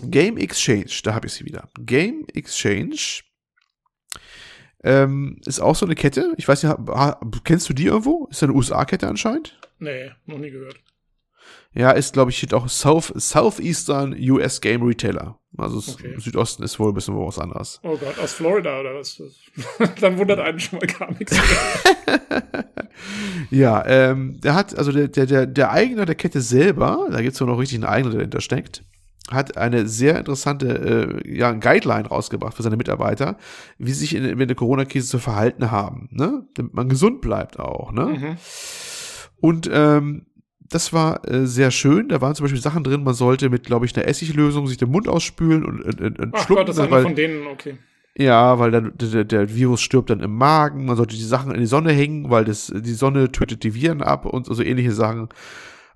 Game 0.03 0.39
Exchange, 0.39 0.91
da 1.03 1.14
habe 1.14 1.27
ich 1.27 1.35
sie 1.35 1.45
wieder. 1.45 1.68
Game 1.79 2.25
Exchange 2.33 3.22
ähm, 4.83 5.41
ist 5.45 5.61
auch 5.61 5.77
so 5.77 5.85
eine 5.85 5.95
Kette. 5.95 6.33
Ich 6.39 6.49
weiß 6.49 6.62
nicht, 6.62 7.45
kennst 7.45 7.68
du 7.68 7.75
die 7.75 7.87
irgendwo? 7.87 8.29
Ist 8.31 8.43
eine 8.43 8.55
USA-Kette 8.55 9.09
anscheinend? 9.09 9.59
Nee, 9.79 10.11
noch 10.25 10.39
nie 10.39 10.51
gehört. 10.51 10.77
Ja, 11.75 11.91
ist, 11.91 12.12
glaube 12.12 12.31
ich, 12.31 12.39
steht 12.39 12.55
auch 12.55 12.68
South, 12.68 13.12
Southeastern 13.16 14.14
US 14.31 14.61
Game 14.61 14.83
Retailer. 14.83 15.39
Also 15.57 15.79
okay. 15.93 16.14
Südosten 16.18 16.62
ist 16.62 16.79
wohl 16.79 16.91
ein 16.91 16.95
bisschen 16.95 17.16
was 17.16 17.39
anderes. 17.39 17.81
Oh 17.83 17.97
Gott, 17.97 18.18
aus 18.18 18.33
Florida 18.33 18.81
oder 18.81 18.95
was? 18.95 19.20
Dann 20.01 20.18
wundert 20.18 20.41
einen 20.41 20.59
schon 20.59 20.79
mal 20.79 20.87
gar 20.87 21.12
nichts. 21.12 21.37
ja, 23.51 23.85
ähm, 23.87 24.41
der 24.41 24.55
hat, 24.55 24.77
also 24.77 24.91
der, 24.91 25.09
der, 25.09 25.27
der, 25.27 25.47
der 25.47 25.70
Eigner 25.70 26.07
der 26.07 26.16
Kette 26.16 26.41
selber, 26.41 27.07
da 27.11 27.22
gibt 27.22 27.35
es 27.35 27.41
noch 27.41 27.59
richtig 27.59 27.77
einen 27.77 27.85
Eigner, 27.85 28.11
der 28.11 28.18
dahinter 28.18 28.41
steckt, 28.41 28.83
hat 29.31 29.57
eine 29.57 29.89
sehr 29.89 30.18
interessante 30.18 31.20
äh, 31.25 31.37
ja, 31.37 31.53
Guideline 31.53 32.09
rausgebracht 32.09 32.57
für 32.57 32.62
seine 32.62 32.77
Mitarbeiter, 32.77 33.39
wie 33.79 33.93
sie 33.93 34.01
sich 34.01 34.14
in, 34.14 34.25
in 34.25 34.39
der 34.39 34.57
Corona-Krise 34.57 35.09
zu 35.09 35.18
verhalten 35.18 35.70
haben, 35.70 36.09
ne? 36.11 36.47
Damit 36.55 36.75
man 36.75 36.89
gesund 36.89 37.20
bleibt 37.20 37.59
auch, 37.59 37.93
ne? 37.93 38.07
Mhm. 38.07 38.37
Und 39.41 39.70
ähm, 39.72 40.27
das 40.75 40.93
war 40.93 41.27
äh, 41.29 41.47
sehr 41.47 41.70
schön. 41.70 42.09
Da 42.09 42.20
waren 42.20 42.35
zum 42.35 42.45
Beispiel 42.45 42.61
Sachen 42.61 42.83
drin, 42.83 43.05
man 43.05 43.14
sollte 43.14 43.49
mit, 43.49 43.64
glaube 43.64 43.87
ich, 43.87 43.97
einer 43.97 44.09
Essiglösung 44.09 44.66
sich 44.66 44.77
den 44.77 44.91
Mund 44.91 45.07
ausspülen 45.07 45.64
und, 45.64 46.01
und, 46.01 46.18
und 46.18 46.35
Ach 46.35 46.45
schlucken. 46.45 46.61
Gott, 46.61 46.68
das 46.68 46.77
ist 46.79 46.83
einer 46.83 47.03
von 47.03 47.14
denen, 47.14 47.47
okay. 47.47 47.79
Ja, 48.16 48.59
weil 48.59 48.70
dann 48.70 48.93
der, 48.97 49.25
der, 49.25 49.55
Virus 49.55 49.81
stirbt 49.81 50.11
dann 50.11 50.20
im 50.20 50.35
Magen. 50.37 50.85
Man 50.85 50.97
sollte 50.97 51.14
die 51.14 51.22
Sachen 51.22 51.53
in 51.53 51.61
die 51.61 51.66
Sonne 51.66 51.93
hängen, 51.93 52.31
weil 52.31 52.45
das, 52.45 52.72
die 52.75 52.93
Sonne 52.93 53.31
tötet 53.31 53.62
die 53.62 53.75
Viren 53.75 54.03
ab 54.03 54.27
und 54.27 54.47
so 54.47 54.62
ähnliche 54.62 54.93
Sachen. 54.93 55.29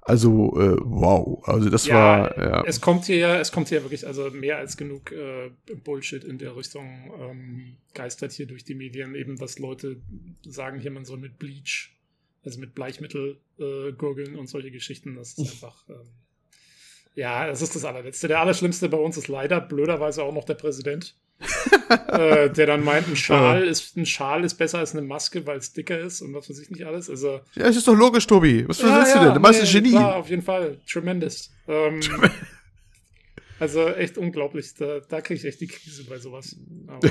Also, 0.01 0.59
äh, 0.59 0.77
wow. 0.81 1.43
Also 1.47 1.71
das 1.71 1.87
ja, 1.87 1.95
war. 1.95 2.39
Ja. 2.39 2.65
Es 2.65 2.81
kommt 2.81 3.05
hier 3.05 3.19
ja, 3.19 3.37
es 3.37 3.53
kommt 3.53 3.69
hier 3.69 3.83
wirklich, 3.83 4.07
also 4.07 4.31
mehr 4.31 4.59
als 4.59 4.77
genug 4.77 5.13
äh, 5.13 5.51
Bullshit 5.85 6.25
in 6.25 6.39
der 6.39 6.57
Richtung 6.57 6.87
ähm, 7.21 7.77
geistert 7.95 8.33
hier 8.33 8.47
durch 8.47 8.65
die 8.65 8.75
Medien, 8.75 9.15
eben, 9.15 9.37
dass 9.37 9.59
Leute 9.59 9.97
sagen, 10.47 10.81
hier 10.81 10.93
man 10.93 11.05
soll 11.05 11.19
mit 11.19 11.39
Bleach 11.39 11.98
also 12.49 12.61
mit 12.61 12.75
Bleichmittel 12.75 13.39
äh, 13.59 13.93
gurgeln 13.93 14.37
und 14.37 14.49
solche 14.49 14.71
Geschichten. 14.71 15.17
Das 15.17 15.35
ist 15.35 15.41
einfach. 15.41 15.85
Ähm, 15.89 16.09
ja, 17.15 17.47
das 17.47 17.63
ist 17.63 17.75
das 17.75 17.85
allerletzte. 17.85 18.29
Der 18.29 18.41
allerschlimmste 18.41 18.89
bei 18.89 18.97
uns 18.97 19.17
ist 19.17 19.29
leider 19.29 19.61
blöderweise 19.61 20.23
auch 20.23 20.33
noch 20.33 20.45
der 20.45 20.55
Präsident. 20.55 21.17
äh, 22.09 22.51
der 22.51 22.67
dann 22.67 22.83
meint, 22.83 23.07
ein 23.07 23.15
Schal, 23.15 23.65
ja. 23.65 23.71
ist, 23.71 23.97
ein 23.97 24.07
Schal 24.07 24.45
ist 24.45 24.55
besser 24.55 24.79
als 24.79 24.93
eine 24.97 25.07
Maske, 25.07 25.47
weil 25.47 25.59
es 25.59 25.73
dicker 25.73 25.97
ist 25.99 26.21
und 26.21 26.35
was 26.35 26.51
weiß 26.51 26.59
ich 26.59 26.71
nicht 26.71 26.85
alles. 26.85 27.09
Also, 27.09 27.41
ja, 27.55 27.67
es 27.67 27.77
ist 27.77 27.87
doch 27.87 27.95
logisch, 27.95 28.27
Tobi. 28.27 28.67
Was 28.67 28.81
ja, 28.81 28.97
willst 28.97 29.15
ja, 29.15 29.21
du 29.21 29.25
denn? 29.27 29.35
Du 29.35 29.41
meinst 29.41 29.63
nee, 29.63 29.71
Genie. 29.71 29.91
Klar, 29.91 30.17
auf 30.17 30.29
jeden 30.31 30.43
Fall. 30.43 30.81
Tremendous. 30.91 31.53
Ähm, 31.69 32.01
also 33.59 33.89
echt 33.89 34.19
unglaublich. 34.19 34.75
Da, 34.75 35.01
da 35.09 35.21
kriege 35.21 35.39
ich 35.39 35.45
echt 35.45 35.61
die 35.61 35.67
Krise 35.67 36.05
bei 36.05 36.19
sowas. 36.19 36.57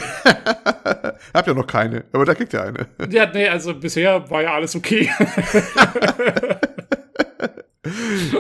Hab 1.34 1.48
ja 1.48 1.54
noch 1.54 1.68
keine, 1.68 2.06
aber 2.12 2.26
da 2.26 2.36
kriegt 2.36 2.54
ihr 2.54 2.64
eine. 2.64 2.88
ja, 3.10 3.32
nee, 3.34 3.48
also 3.48 3.74
bisher 3.74 4.30
war 4.30 4.42
ja 4.42 4.54
alles 4.54 4.76
okay. 4.76 5.10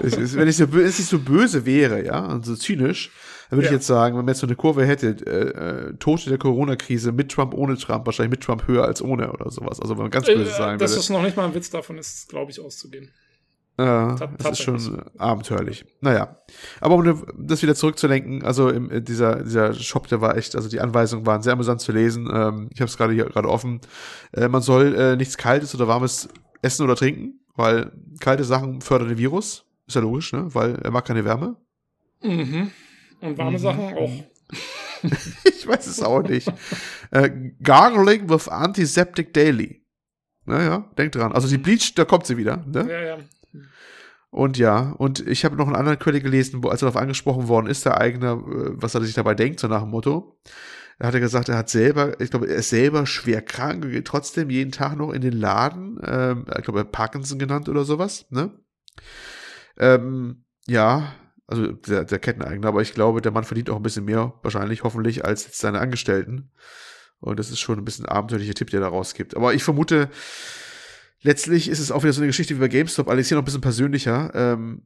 ist, 0.03 0.35
wenn 0.35 0.47
ich 0.47 0.57
so, 0.57 0.65
es 0.65 0.99
nicht 0.99 1.09
so 1.09 1.19
böse 1.19 1.65
wäre, 1.65 2.03
ja, 2.03 2.25
und 2.25 2.45
so 2.45 2.55
zynisch, 2.55 3.11
dann 3.49 3.57
würde 3.57 3.67
ja. 3.67 3.71
ich 3.71 3.77
jetzt 3.77 3.87
sagen, 3.87 4.17
wenn 4.17 4.25
man 4.25 4.33
jetzt 4.33 4.41
so 4.41 4.47
eine 4.47 4.55
Kurve 4.55 4.85
hätte, 4.85 5.15
äh, 5.25 5.89
äh, 5.89 5.93
Tote 5.97 6.29
der 6.29 6.37
Corona-Krise 6.37 7.11
mit 7.11 7.31
Trump, 7.31 7.53
ohne 7.53 7.77
Trump, 7.77 8.05
wahrscheinlich 8.05 8.31
mit 8.31 8.43
Trump 8.43 8.67
höher 8.67 8.83
als 8.83 9.01
ohne 9.01 9.31
oder 9.31 9.49
sowas. 9.51 9.79
Also 9.79 9.95
wenn 9.95 10.03
man 10.03 10.11
ganz 10.11 10.25
böse 10.25 10.41
äh, 10.51 10.57
sagen 10.57 10.79
Das 10.79 10.91
würde. 10.91 10.99
ist 10.99 11.09
noch 11.09 11.21
nicht 11.21 11.37
mal 11.37 11.45
ein 11.45 11.53
Witz, 11.53 11.69
davon 11.69 11.97
ist, 11.97 12.29
glaube 12.29 12.51
ich, 12.51 12.59
auszugehen. 12.59 13.09
Ja, 13.79 14.15
das 14.39 14.53
ist 14.53 14.63
schon 14.63 15.03
abenteuerlich. 15.19 15.85
Naja. 16.01 16.37
Aber 16.81 16.95
um 16.95 17.25
das 17.37 17.61
wieder 17.61 17.75
zurückzulenken, 17.75 18.43
also 18.43 18.69
im, 18.69 18.89
äh, 18.89 19.01
dieser, 19.01 19.43
dieser 19.43 19.73
Shop, 19.73 20.07
der 20.07 20.19
war 20.19 20.35
echt, 20.35 20.55
also 20.55 20.67
die 20.67 20.79
Anweisungen 20.79 21.27
waren 21.27 21.43
sehr 21.43 21.53
amüsant 21.53 21.81
zu 21.81 21.91
lesen. 21.91 22.27
Ähm, 22.33 22.69
ich 22.73 22.81
habe 22.81 22.89
es 22.89 22.97
gerade 22.97 23.13
hier 23.13 23.25
gerade 23.25 23.47
offen. 23.47 23.81
Äh, 24.33 24.47
man 24.47 24.63
soll 24.63 24.95
äh, 24.95 25.15
nichts 25.15 25.37
Kaltes 25.37 25.75
oder 25.75 25.87
Warmes 25.87 26.27
essen 26.63 26.83
oder 26.83 26.95
trinken, 26.95 27.39
weil 27.55 27.91
kalte 28.19 28.43
Sachen 28.43 28.81
fördern 28.81 29.09
den 29.09 29.19
Virus. 29.19 29.65
Ist 29.85 29.93
ja 29.95 30.01
logisch, 30.01 30.33
ne? 30.33 30.53
Weil 30.55 30.75
er 30.75 30.89
mag 30.89 31.05
keine 31.05 31.23
Wärme. 31.23 31.55
Mhm. 32.23 32.71
Und 33.21 33.37
warme 33.37 33.51
mhm. 33.51 33.57
Sachen 33.61 33.93
auch. 33.93 34.11
ich 35.43 35.67
weiß 35.67 35.85
es 35.85 36.01
auch 36.01 36.23
nicht. 36.23 36.51
äh, 37.11 37.29
gargling 37.61 38.27
with 38.27 38.47
Antiseptic 38.47 39.33
Daily. 39.35 39.83
Naja, 40.45 40.89
denk 40.97 41.11
dran. 41.11 41.31
Also 41.31 41.47
die 41.47 41.57
Bleach, 41.57 41.93
da 41.93 42.05
kommt 42.05 42.25
sie 42.25 42.37
wieder. 42.37 42.65
Ne? 42.65 42.87
Ja, 42.89 43.01
ja. 43.01 43.17
Und 44.29 44.57
ja, 44.57 44.91
und 44.97 45.25
ich 45.25 45.45
habe 45.45 45.55
noch 45.55 45.67
einen 45.67 45.75
anderen 45.75 45.99
Quelle 45.99 46.21
gelesen, 46.21 46.63
wo 46.63 46.69
als 46.69 46.81
er 46.81 46.87
darauf 46.87 47.01
angesprochen 47.01 47.47
worden 47.47 47.67
ist, 47.67 47.85
der 47.85 47.99
Eigner, 47.99 48.33
äh, 48.33 48.71
was 48.73 48.95
er 48.95 49.01
sich 49.01 49.13
dabei 49.13 49.33
denkt, 49.33 49.59
so 49.59 49.67
nach 49.67 49.81
dem 49.81 49.89
Motto. 49.89 50.39
Er 50.99 51.07
hat 51.07 51.13
er 51.13 51.19
gesagt, 51.19 51.47
er 51.49 51.57
hat 51.57 51.69
selber, 51.69 52.19
ich 52.19 52.31
glaube, 52.31 52.47
er 52.47 52.57
ist 52.57 52.69
selber 52.69 53.05
schwer 53.05 53.41
krank, 53.41 53.83
geht 53.83 54.05
trotzdem 54.05 54.49
jeden 54.49 54.71
Tag 54.71 54.97
noch 54.97 55.11
in 55.11 55.21
den 55.21 55.33
Laden, 55.33 55.99
ähm, 56.03 56.45
ich 56.57 56.63
glaube, 56.63 56.83
Parkinson 56.85 57.37
genannt 57.37 57.69
oder 57.69 57.83
sowas, 57.83 58.25
ne? 58.31 58.51
Ähm, 59.77 60.43
ja, 60.65 61.13
also 61.45 61.71
der, 61.71 62.03
der 62.03 62.19
Ketteneigner, 62.19 62.67
aber 62.67 62.81
ich 62.81 62.93
glaube, 62.93 63.21
der 63.21 63.31
Mann 63.31 63.43
verdient 63.43 63.69
auch 63.69 63.77
ein 63.77 63.83
bisschen 63.83 64.05
mehr, 64.05 64.33
wahrscheinlich, 64.41 64.83
hoffentlich, 64.83 65.23
als 65.23 65.45
jetzt 65.45 65.59
seine 65.59 65.79
Angestellten. 65.79 66.51
Und 67.19 67.39
das 67.39 67.49
ist 67.49 67.59
schon 67.59 67.77
ein 67.77 67.85
bisschen 67.85 68.05
ein 68.05 68.15
abenteuerlicher 68.15 68.53
Tipp, 68.53 68.69
der 68.69 68.81
da 68.81 68.89
rausgibt. 68.89 69.35
Aber 69.35 69.53
ich 69.53 69.63
vermute, 69.63 70.09
letztlich 71.27 71.67
ist 71.67 71.79
es 71.79 71.91
auch 71.91 72.03
wieder 72.03 72.13
so 72.13 72.21
eine 72.21 72.27
Geschichte 72.27 72.55
wie 72.55 72.59
bei 72.59 72.69
GameStop, 72.69 73.07
allerdings 73.07 73.27
hier 73.27 73.35
noch 73.35 73.41
ein 73.41 73.45
bisschen 73.45 73.61
persönlicher. 73.61 74.31
Ähm, 74.33 74.83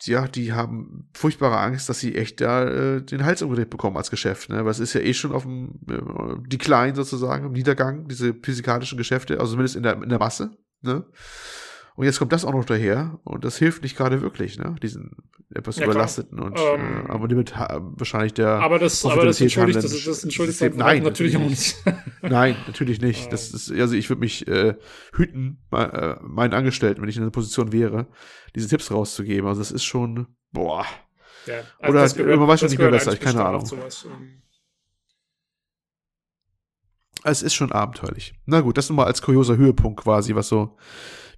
ja, 0.00 0.26
die 0.26 0.54
haben 0.54 1.10
furchtbare 1.12 1.58
Angst, 1.58 1.90
dass 1.90 2.00
sie 2.00 2.14
echt 2.14 2.40
da 2.40 2.64
äh, 2.66 3.02
den 3.02 3.24
Hals 3.24 3.42
umgedreht 3.42 3.68
bekommen 3.68 3.98
als 3.98 4.10
Geschäft, 4.10 4.48
ne? 4.48 4.64
Weil 4.64 4.70
es 4.70 4.80
ist 4.80 4.94
ja 4.94 5.02
eh 5.02 5.12
schon 5.12 5.32
auf 5.32 5.42
dem 5.42 5.78
äh, 5.90 6.48
Decline 6.48 6.94
sozusagen, 6.94 7.46
im 7.46 7.52
Niedergang, 7.52 8.08
diese 8.08 8.32
physikalischen 8.32 8.96
Geschäfte, 8.96 9.38
also 9.40 9.52
zumindest 9.52 9.76
in 9.76 9.82
der, 9.82 10.02
in 10.02 10.08
der 10.08 10.18
Masse, 10.18 10.56
ne? 10.80 11.04
Und 11.98 12.04
jetzt 12.04 12.20
kommt 12.20 12.32
das 12.32 12.44
auch 12.44 12.52
noch 12.52 12.64
daher 12.64 13.18
und 13.24 13.44
das 13.44 13.58
hilft 13.58 13.82
nicht 13.82 13.96
gerade 13.96 14.22
wirklich, 14.22 14.56
ne? 14.56 14.76
Diesen 14.80 15.16
etwas 15.52 15.78
ja, 15.78 15.84
überlasteten 15.84 16.38
und 16.38 16.56
ähm, 16.56 17.06
äh, 17.06 17.10
aber 17.10 17.26
damit 17.26 17.52
wahrscheinlich 17.58 18.34
der 18.34 18.50
Aber 18.50 18.78
das, 18.78 19.04
aber 19.04 19.24
das 19.24 19.40
entschuldigt, 19.40 19.82
das, 19.82 20.04
das 20.04 20.22
entschuldigt 20.22 20.58
System. 20.58 20.78
Nein, 20.78 21.02
natürlich 21.02 21.36
auch 21.36 21.40
nicht. 21.40 21.74
Nein, 22.22 22.54
natürlich 22.68 23.00
nicht. 23.00 23.32
Das 23.32 23.52
ist, 23.52 23.72
also 23.72 23.96
ich 23.96 24.08
würde 24.08 24.20
mich 24.20 24.46
äh, 24.46 24.76
hüten, 25.12 25.58
äh, 25.72 26.14
meinen 26.22 26.54
Angestellten, 26.54 27.02
wenn 27.02 27.08
ich 27.08 27.16
in 27.16 27.22
einer 27.22 27.32
Position 27.32 27.72
wäre, 27.72 28.06
diese 28.54 28.68
Tipps 28.68 28.92
rauszugeben. 28.92 29.48
Also 29.48 29.60
das 29.60 29.72
ist 29.72 29.82
schon, 29.82 30.28
boah. 30.52 30.86
Ja, 31.46 31.62
also 31.80 31.98
Oder 31.98 32.08
gehört, 32.10 32.38
man 32.38 32.48
weiß 32.48 32.60
schon 32.60 32.68
nicht 32.68 32.78
mehr 32.78 32.92
besser, 32.92 33.12
ich 33.12 33.18
keine 33.18 33.44
Ahnung. 33.44 33.66
Sowas, 33.66 34.06
ähm. 34.08 34.42
Es 37.24 37.42
ist 37.42 37.54
schon 37.54 37.72
abenteuerlich. 37.72 38.34
Na 38.46 38.60
gut, 38.60 38.78
das 38.78 38.88
nur 38.88 38.98
mal 38.98 39.06
als 39.06 39.20
kurioser 39.20 39.56
Höhepunkt 39.56 40.04
quasi, 40.04 40.36
was 40.36 40.46
so 40.46 40.76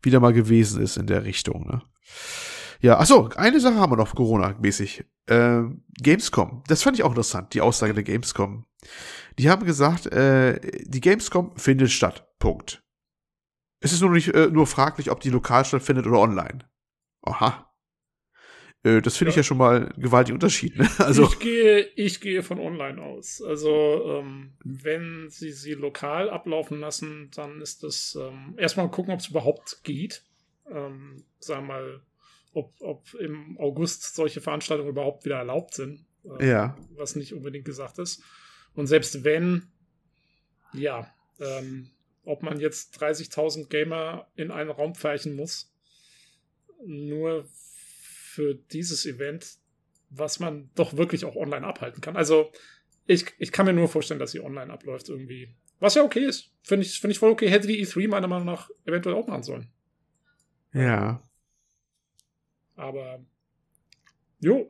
wieder 0.03 0.21
mal 0.21 0.33
gewesen 0.33 0.83
ist 0.83 0.97
in 0.97 1.07
der 1.07 1.25
Richtung. 1.25 1.67
Ne? 1.67 1.83
Ja, 2.81 2.99
achso, 2.99 3.29
eine 3.37 3.61
Sache 3.61 3.77
haben 3.77 3.93
wir 3.93 3.97
noch 3.97 4.15
Corona-mäßig. 4.15 5.05
Äh, 5.27 5.63
Gamescom, 6.03 6.65
das 6.67 6.83
fand 6.83 6.99
ich 6.99 7.05
auch 7.05 7.11
interessant, 7.11 7.55
die 7.55 7.61
Aussage 7.61 7.95
der 7.95 8.03
Gamescom. 8.03 8.65
Die 9.39 9.51
haben 9.51 9.67
gesagt, 9.67 10.07
äh, 10.07 10.59
die 10.85 11.01
Gamescom 11.01 11.57
findet 11.57 11.91
statt. 11.91 12.27
Punkt. 12.39 12.83
Es 13.81 13.93
ist 13.93 14.01
nur 14.01 14.11
nicht 14.11 14.29
äh, 14.35 14.49
nur 14.49 14.67
fraglich, 14.67 15.11
ob 15.11 15.21
die 15.21 15.31
lokal 15.31 15.65
stattfindet 15.65 16.07
oder 16.07 16.19
online. 16.19 16.69
Aha. 17.23 17.70
Äh, 18.83 19.03
das 19.03 19.17
finde 19.17 19.31
ja. 19.31 19.33
ich 19.33 19.37
ja 19.37 19.43
schon 19.43 19.59
mal 19.59 19.91
einen 19.91 20.03
gewaltigen 20.03 20.37
Unterschied. 20.37 20.77
Ne? 20.77 20.89
Also 20.99 21.25
ich 21.25 21.39
gehe, 21.39 21.81
ich 21.97 22.21
gehe 22.21 22.43
von 22.43 22.59
online 22.59 23.01
aus. 23.03 23.43
Also 23.43 24.21
ähm, 24.21 24.53
wenn 24.65 25.29
sie 25.29 25.53
sie 25.53 25.75
lokal 25.75 26.31
ablaufen 26.31 26.81
lassen, 26.81 27.31
dann 27.35 27.61
ist 27.61 27.83
das 27.83 28.19
ähm, 28.21 28.55
erstmal 28.57 28.91
gucken, 28.91 29.13
ob 29.13 29.21
es 29.21 29.29
überhaupt 29.29 29.83
geht. 29.83 30.25
Ähm, 30.71 31.25
sagen 31.39 31.67
wir 31.67 31.75
mal, 31.75 32.01
ob, 32.53 32.75
ob 32.81 33.15
im 33.15 33.59
August 33.59 34.15
solche 34.15 34.41
Veranstaltungen 34.41 34.91
überhaupt 34.91 35.25
wieder 35.25 35.37
erlaubt 35.37 35.75
sind. 35.75 36.07
Äh, 36.39 36.49
ja. 36.49 36.77
Was 36.97 37.17
nicht 37.17 37.35
unbedingt 37.35 37.65
gesagt 37.65 37.99
ist. 37.99 38.23
Und 38.75 38.87
selbst 38.87 39.25
wenn, 39.25 39.69
ja, 40.73 41.13
ähm, 41.39 41.91
ob 42.25 42.43
man 42.43 42.61
jetzt 42.61 43.01
30.000 43.03 43.69
Gamer 43.69 44.27
in 44.37 44.51
einen 44.51 44.71
Raum 44.71 44.95
pferchen 44.95 45.35
muss, 45.35 45.73
nur 46.87 47.47
für 48.31 48.55
dieses 48.55 49.05
Event, 49.07 49.59
was 50.09 50.39
man 50.39 50.71
doch 50.77 50.97
wirklich 50.97 51.25
auch 51.25 51.35
online 51.35 51.67
abhalten 51.67 52.01
kann. 52.01 52.17
Also 52.17 52.53
ich, 53.07 53.27
ich 53.39 53.51
kann 53.51 53.67
mir 53.67 53.73
nur 53.73 53.89
vorstellen, 53.89 54.21
dass 54.21 54.31
sie 54.31 54.41
online 54.41 54.73
abläuft 54.73 55.09
irgendwie. 55.09 55.53
Was 55.81 55.97
ja 55.97 56.05
okay 56.05 56.25
ist. 56.25 56.53
Finde 56.63 56.87
ich, 56.87 57.01
find 57.01 57.11
ich 57.11 57.19
voll 57.19 57.33
okay. 57.33 57.51
Hätte 57.51 57.67
die 57.67 57.85
E3 57.85 58.09
meiner 58.09 58.29
Meinung 58.29 58.47
nach 58.47 58.71
eventuell 58.85 59.17
auch 59.17 59.27
machen 59.27 59.43
sollen. 59.43 59.69
Ja. 60.73 61.23
Aber 62.77 63.25
jo. 64.39 64.69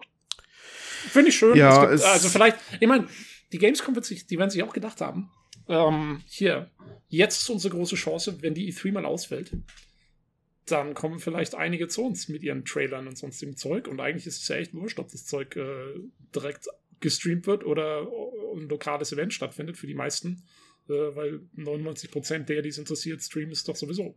Finde 1.10 1.28
ich 1.28 1.36
schön. 1.36 1.56
Ja, 1.56 1.86
gibt, 1.86 2.02
also 2.02 2.28
vielleicht, 2.30 2.56
ich 2.80 2.88
meine, 2.88 3.08
die 3.52 3.58
Gamescom 3.58 3.94
wird 3.94 4.06
sich, 4.06 4.26
die 4.26 4.38
werden 4.38 4.50
sich 4.50 4.62
auch 4.62 4.72
gedacht 4.72 5.02
haben. 5.02 5.30
Ähm, 5.68 6.22
hier, 6.26 6.70
jetzt 7.08 7.42
ist 7.42 7.50
unsere 7.50 7.74
große 7.74 7.96
Chance, 7.96 8.40
wenn 8.42 8.54
die 8.54 8.72
E3 8.72 8.92
mal 8.92 9.04
ausfällt 9.04 9.52
dann 10.66 10.94
kommen 10.94 11.18
vielleicht 11.18 11.54
einige 11.54 11.88
zu 11.88 12.04
uns 12.04 12.28
mit 12.28 12.42
ihren 12.42 12.64
Trailern 12.64 13.08
und 13.08 13.18
sonstigem 13.18 13.56
Zeug. 13.56 13.88
Und 13.88 14.00
eigentlich 14.00 14.26
ist 14.26 14.42
es 14.42 14.48
ja 14.48 14.56
echt 14.56 14.74
wurscht, 14.74 14.98
ob 14.98 15.10
das 15.10 15.26
Zeug 15.26 15.56
äh, 15.56 15.94
direkt 16.34 16.68
gestreamt 17.00 17.46
wird 17.46 17.64
oder 17.64 18.06
ein 18.54 18.68
lokales 18.68 19.12
Event 19.12 19.32
stattfindet 19.32 19.76
für 19.76 19.86
die 19.86 19.94
meisten. 19.94 20.44
Äh, 20.88 21.14
weil 21.14 21.40
99% 21.56 22.44
der, 22.44 22.62
die 22.62 22.68
es 22.68 22.78
interessiert, 22.78 23.22
streamen 23.22 23.52
es 23.52 23.64
doch 23.64 23.76
sowieso. 23.76 24.16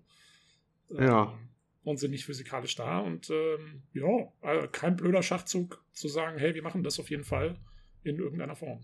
Ähm, 0.92 1.04
ja. 1.04 1.40
Und 1.84 1.98
sind 1.98 2.12
nicht 2.12 2.26
physikalisch 2.26 2.76
da. 2.76 3.00
Und 3.00 3.30
ähm, 3.30 3.84
ja, 3.94 4.32
also 4.42 4.68
kein 4.72 4.96
blöder 4.96 5.24
Schachzug 5.24 5.84
zu 5.92 6.08
sagen, 6.08 6.38
hey, 6.40 6.56
wir 6.56 6.64
machen 6.64 6.84
das 6.84 7.00
auf 7.00 7.10
jeden 7.10 7.26
Fall 7.26 7.60
in 8.04 8.18
irgendeiner 8.18 8.56
Form. 8.56 8.82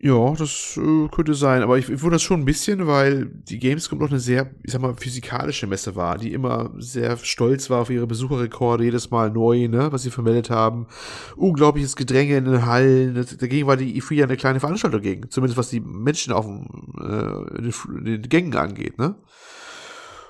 Ja, 0.00 0.32
das 0.34 0.78
äh, 0.80 1.08
könnte 1.08 1.34
sein, 1.34 1.62
aber 1.62 1.76
ich, 1.76 1.86
ich 1.86 2.00
wundere 2.02 2.12
das 2.12 2.22
schon 2.22 2.40
ein 2.40 2.44
bisschen, 2.44 2.86
weil 2.86 3.26
die 3.26 3.58
Gamescom 3.58 3.98
doch 3.98 4.10
eine 4.10 4.20
sehr, 4.20 4.48
ich 4.62 4.70
sag 4.70 4.80
mal, 4.80 4.94
physikalische 4.94 5.66
Messe 5.66 5.96
war, 5.96 6.18
die 6.18 6.32
immer 6.32 6.72
sehr 6.78 7.16
stolz 7.16 7.68
war 7.68 7.80
auf 7.80 7.90
ihre 7.90 8.06
Besucherrekorde, 8.06 8.84
jedes 8.84 9.10
Mal 9.10 9.30
neu, 9.30 9.66
ne, 9.66 9.90
was 9.90 10.04
sie 10.04 10.12
vermeldet 10.12 10.50
haben. 10.50 10.86
Unglaubliches 11.34 11.96
Gedränge 11.96 12.36
in 12.36 12.44
den 12.44 12.64
Hallen, 12.64 13.26
dagegen 13.40 13.66
war 13.66 13.76
die 13.76 13.96
IFI 13.96 14.14
ja 14.14 14.26
eine 14.26 14.36
kleine 14.36 14.60
Veranstaltung 14.60 15.02
dagegen, 15.02 15.30
zumindest 15.30 15.58
was 15.58 15.70
die 15.70 15.80
Menschen 15.80 16.32
auf 16.32 16.46
dem, 16.46 16.68
äh, 17.00 17.58
in, 17.58 17.64
den, 17.64 17.98
in 17.98 18.04
den 18.04 18.28
Gängen 18.28 18.54
angeht, 18.54 18.98
ne. 18.98 19.16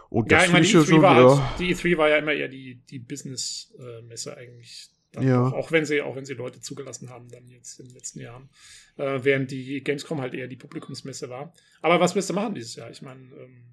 Und 0.08 0.32
ja, 0.32 0.38
das 0.38 0.46
ich 0.46 0.52
meine, 0.54 0.64
die, 0.64 0.74
E3 0.74 0.86
schon, 0.86 1.02
war 1.02 1.14
halt, 1.14 1.28
ja. 1.28 1.54
die 1.58 1.74
E3 1.74 1.98
war 1.98 2.08
ja 2.08 2.16
immer 2.16 2.32
eher 2.32 2.48
die, 2.48 2.80
die 2.88 3.00
Business-Messe 3.00 4.34
eigentlich. 4.34 4.88
Ja. 5.18 5.46
Auch, 5.46 5.52
auch, 5.52 5.72
wenn 5.72 5.84
sie, 5.84 6.02
auch 6.02 6.16
wenn 6.16 6.24
sie 6.24 6.34
Leute 6.34 6.60
zugelassen 6.60 7.08
haben, 7.10 7.28
dann 7.28 7.46
jetzt 7.48 7.80
in 7.80 7.86
den 7.86 7.94
letzten 7.94 8.20
Jahren 8.20 8.50
äh, 8.96 9.20
während 9.22 9.50
die 9.50 9.82
Gamescom 9.82 10.20
halt 10.20 10.34
eher 10.34 10.48
die 10.48 10.56
Publikumsmesse 10.56 11.30
war. 11.30 11.52
Aber 11.80 11.98
was 12.00 12.14
willst 12.14 12.30
du 12.30 12.34
machen 12.34 12.54
dieses 12.54 12.76
Jahr? 12.76 12.90
Ich 12.90 13.00
meine, 13.00 13.20
ähm, 13.20 13.64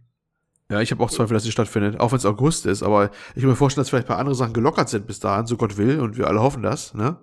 ja, 0.70 0.82
ich 0.82 0.92
habe 0.92 1.04
auch 1.04 1.12
Zweifel, 1.12 1.34
dass 1.34 1.44
sie 1.44 1.52
stattfindet, 1.52 2.00
auch 2.00 2.12
wenn 2.12 2.18
es 2.18 2.26
August 2.26 2.66
ist, 2.66 2.82
aber 2.82 3.12
ich 3.36 3.42
kann 3.42 3.50
mir 3.50 3.56
vorstellen, 3.56 3.84
dass 3.84 3.90
vielleicht 3.90 4.06
ein 4.06 4.14
paar 4.14 4.18
andere 4.18 4.36
Sachen 4.36 4.54
gelockert 4.54 4.90
sind 4.90 5.06
bis 5.06 5.20
dahin, 5.20 5.46
so 5.46 5.58
Gott 5.58 5.78
will, 5.78 6.00
und 6.00 6.18
wir 6.18 6.28
alle 6.28 6.42
hoffen 6.42 6.64
das, 6.64 6.94
ne? 6.96 7.20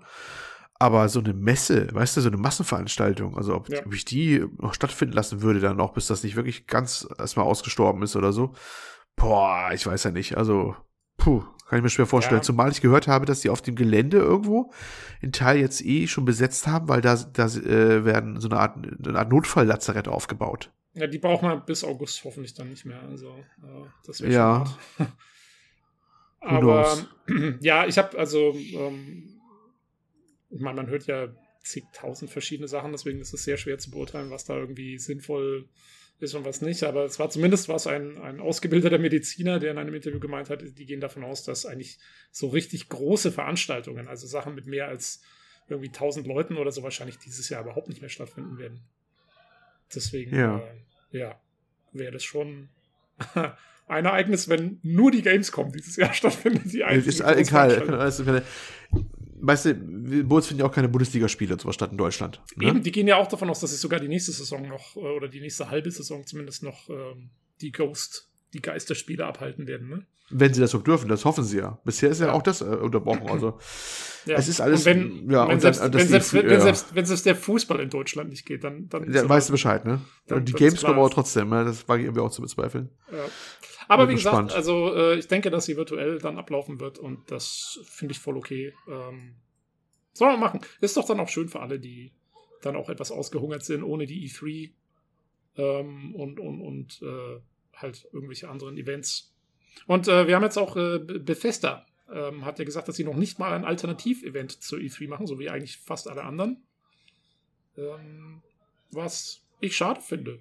Aber 0.79 1.09
so 1.09 1.21
eine 1.21 1.33
Messe, 1.33 1.89
weißt 1.93 2.17
du, 2.17 2.21
so 2.21 2.29
eine 2.29 2.37
Massenveranstaltung, 2.37 3.37
also 3.37 3.55
ob, 3.55 3.69
ja. 3.69 3.85
ob 3.85 3.95
ich 3.95 4.05
die 4.05 4.45
noch 4.59 4.75
stattfinden 4.75 5.15
lassen 5.15 5.43
würde 5.43 5.61
dann 5.61 5.77
noch, 5.77 5.93
bis 5.93 6.09
das 6.09 6.23
nicht 6.25 6.37
wirklich 6.37 6.67
ganz 6.67 7.07
erstmal 7.19 7.47
ausgestorben 7.47 8.03
ist 8.03 8.17
oder 8.17 8.33
so. 8.33 8.55
Boah, 9.17 9.71
ich 9.73 9.87
weiß 9.87 10.05
ja 10.05 10.11
nicht. 10.11 10.37
Also, 10.37 10.75
puh, 11.19 11.45
kann 11.73 11.79
ich 11.79 11.85
mir 11.85 11.89
schwer 11.89 12.05
vorstellen. 12.05 12.41
Ja. 12.41 12.43
Zumal 12.43 12.71
ich 12.71 12.83
gehört 12.83 13.09
habe, 13.09 13.25
dass 13.25 13.41
die 13.41 13.49
auf 13.49 13.63
dem 13.63 13.77
Gelände 13.77 14.19
irgendwo 14.19 14.75
in 15.23 15.33
Teil 15.33 15.59
jetzt 15.59 15.83
eh 15.83 16.07
schon 16.07 16.27
besetzt 16.27 16.67
haben, 16.67 16.87
weil 16.87 17.01
da, 17.01 17.17
da 17.17 17.47
äh, 17.47 18.05
werden 18.05 18.39
so 18.43 18.51
eine 18.51 18.61
Art, 18.61 18.77
eine 18.77 19.19
Art 19.19 19.31
Notfalllazarett 19.31 20.07
aufgebaut. 20.07 20.71
Ja, 20.93 21.07
die 21.07 21.17
braucht 21.17 21.43
man 21.43 21.65
bis 21.65 21.83
August 21.83 22.23
hoffentlich 22.25 22.53
dann 22.53 22.69
nicht 22.69 22.85
mehr. 22.85 23.01
Also, 23.09 23.31
äh, 23.63 23.87
das 24.05 24.21
wäre 24.21 24.33
ja. 24.35 24.65
Aber 26.41 26.95
ja, 27.61 27.87
ich 27.87 27.97
habe 27.97 28.19
also, 28.19 28.55
ähm, 28.55 29.41
ich 30.51 30.61
meine, 30.61 30.77
man 30.77 30.91
hört 30.91 31.07
ja 31.07 31.29
zigtausend 31.63 32.31
verschiedene 32.31 32.69
Sachen, 32.69 32.93
deswegen 32.93 33.19
ist 33.19 33.33
es 33.33 33.45
sehr 33.45 33.57
schwer 33.57 33.79
zu 33.79 33.91
beurteilen, 33.91 34.29
was 34.29 34.45
da 34.45 34.59
irgendwie 34.59 34.99
sinnvoll 34.99 35.65
ist 35.71 36.02
ist 36.23 36.35
und 36.35 36.45
was 36.45 36.61
nicht. 36.63 36.83
Aber 36.85 37.05
es 37.05 37.19
war 37.19 37.31
zumindest 37.31 37.69
was 37.69 37.87
ein, 37.87 38.19
ein 38.19 38.41
ausgebildeter 38.41 38.99
Mediziner, 38.99 39.59
der 39.59 39.73
in 39.73 39.79
einem 39.79 39.95
Interview 39.95 40.21
gemeint 40.21 40.51
hat, 40.51 40.63
die 40.63 40.87
gehen 40.87 41.01
davon 41.01 41.25
aus, 41.25 41.45
dass 41.45 41.67
eigentlich 41.67 41.99
so 42.31 42.49
richtig 42.49 42.89
große 42.89 43.33
Veranstaltungen, 43.33 44.09
also 44.09 44.27
Sachen 44.27 44.55
mit 44.55 44.67
mehr 44.67 44.89
als 44.89 45.23
irgendwie 45.69 45.89
1000 45.89 46.27
Leuten 46.27 46.57
oder 46.57 46.73
so, 46.73 46.83
wahrscheinlich 46.83 47.19
dieses 47.19 47.49
Jahr 47.49 47.63
überhaupt 47.63 47.89
nicht 47.89 48.01
mehr 48.01 48.11
stattfinden 48.11 48.59
werden. 48.59 48.81
Deswegen, 49.95 50.37
ja, 50.37 50.59
äh, 51.13 51.19
ja 51.19 51.41
wäre 51.93 52.13
das 52.13 52.25
schon 52.25 52.69
ein 53.87 54.05
Ereignis, 54.05 54.49
wenn 54.49 54.81
nur 54.83 55.11
die 55.11 55.23
Gamescom 55.23 55.73
dieses 55.73 55.97
Jahr 55.97 56.15
stattfindet. 56.15 56.73
Die 56.73 56.83
ist 57.07 57.21
egal 57.21 57.71
weißt 59.43 59.67
du, 59.67 60.27
uns 60.29 60.47
finden 60.47 60.61
ja 60.61 60.67
auch 60.67 60.73
keine 60.73 60.89
Bundesligaspiele 60.89 61.53
und 61.53 61.61
sowas 61.61 61.75
statt 61.75 61.91
in 61.91 61.99
Deutschland. 61.99 62.41
Ne? 62.57 62.69
Eben, 62.69 62.83
die 62.83 62.93
gehen 62.93 63.07
ja 63.07 63.17
auch 63.17 63.27
davon 63.27 63.51
aus, 63.51 63.61
dass 63.61 63.71
sie 63.71 63.77
sogar 63.77 64.01
die 64.01 64.09
nächste 64.09 64.33
Saison 64.33 64.67
noch, 64.69 64.97
äh, 64.97 65.01
oder 65.01 65.29
die 65.29 65.41
nächste 65.41 65.69
halbe 65.69 65.91
Saison 65.91 66.25
zumindest 66.27 66.63
noch 66.63 66.89
ähm, 66.89 67.31
die 67.61 67.73
Ghost 67.73 68.32
die 68.53 68.61
Geisterspiele 68.61 69.27
abhalten 69.27 69.67
werden. 69.67 69.89
Ne? 69.89 70.07
Wenn 70.31 70.55
sie 70.55 70.61
das 70.61 70.75
auch 70.75 70.83
dürfen, 70.83 71.09
das 71.09 71.25
hoffen 71.25 71.45
sie 71.45 71.59
ja. 71.59 71.79
Bisher 71.85 72.11
ist 72.11 72.21
ja, 72.21 72.29
ja. 72.29 72.33
auch 72.33 72.43
das 72.43 72.61
äh, 72.61 72.65
unterbrochen. 72.65 73.29
Also 73.29 73.59
ja. 74.27 74.37
es 74.37 74.49
ist 74.49 74.61
alles. 74.61 74.85
wenn, 74.85 75.31
ja, 75.31 75.49
wenn, 75.49 75.61
selbst, 75.61 75.81
dann, 75.81 75.93
wenn, 75.93 76.09
selbst, 76.09 76.33
wenn, 76.35 76.49
wenn, 76.49 76.61
selbst, 76.61 76.95
wenn 76.95 77.05
selbst 77.05 77.27
der 77.27 77.37
Fußball 77.37 77.81
in 77.81 77.91
Deutschland 77.91 78.31
nicht 78.31 78.47
geht, 78.47 78.65
dann. 78.65 78.89
dann 78.89 79.13
ja, 79.13 79.29
weißt 79.29 79.49
du 79.49 79.53
Bescheid, 79.53 79.85
ne? 79.85 80.01
Dann, 80.27 80.45
die 80.45 80.53
Gamescom 80.53 80.99
aber 80.99 81.11
trotzdem, 81.11 81.49
ne? 81.49 81.65
das 81.65 81.89
wage 81.89 82.03
ich 82.03 82.07
irgendwie 82.07 82.23
auch 82.23 82.31
zu 82.31 82.43
bezweifeln. 82.43 82.91
Ja. 83.11 83.25
Aber 83.89 84.09
wie 84.09 84.15
gespannt. 84.15 84.49
gesagt, 84.49 84.57
also 84.57 84.95
äh, 84.95 85.19
ich 85.19 85.29
denke, 85.29 85.51
dass 85.51 85.67
sie 85.67 85.77
virtuell 85.77 86.19
dann 86.19 86.39
ablaufen 86.39 86.81
wird 86.81 86.99
und 86.99 87.31
das 87.31 87.81
finde 87.85 88.13
ich 88.13 88.21
voll 88.21 88.37
okay. 88.37 88.73
Ähm, 88.89 89.35
soll 90.13 90.29
man 90.29 90.41
machen. 90.41 90.61
Ist 90.81 90.97
doch 90.97 91.07
dann 91.07 91.21
auch 91.21 91.29
schön 91.29 91.49
für 91.49 91.61
alle, 91.61 91.79
die 91.79 92.13
dann 92.63 92.77
auch 92.77 92.89
etwas 92.89 93.11
ausgehungert 93.11 93.65
sind, 93.65 93.83
ohne 93.83 94.07
die 94.07 94.29
E3 94.29 94.71
ähm, 95.57 96.15
und, 96.15 96.39
und, 96.39 96.61
und 96.61 97.03
äh, 97.03 97.41
halt 97.75 98.09
irgendwelche 98.13 98.49
anderen 98.49 98.77
Events. 98.77 99.33
Und 99.87 100.09
äh, 100.09 100.27
wir 100.27 100.37
haben 100.37 100.43
jetzt 100.43 100.59
auch 100.59 100.77
äh, 100.77 100.99
Bethesda 100.99 101.87
ähm, 102.13 102.45
hat 102.45 102.59
ja 102.59 102.65
gesagt, 102.65 102.89
dass 102.89 102.97
sie 102.97 103.05
noch 103.05 103.17
nicht 103.17 103.39
mal 103.39 103.53
ein 103.53 103.65
Alternativ-Event 103.65 104.63
zur 104.63 104.79
E3 104.79 105.09
machen, 105.09 105.27
so 105.27 105.39
wie 105.39 105.51
eigentlich 105.51 105.79
fast 105.79 106.09
alle 106.09 106.25
anderen. 106.25 106.63
Ähm, 107.77 108.43
was 108.91 109.41
ich 109.61 109.77
schade 109.77 110.01
finde. 110.01 110.41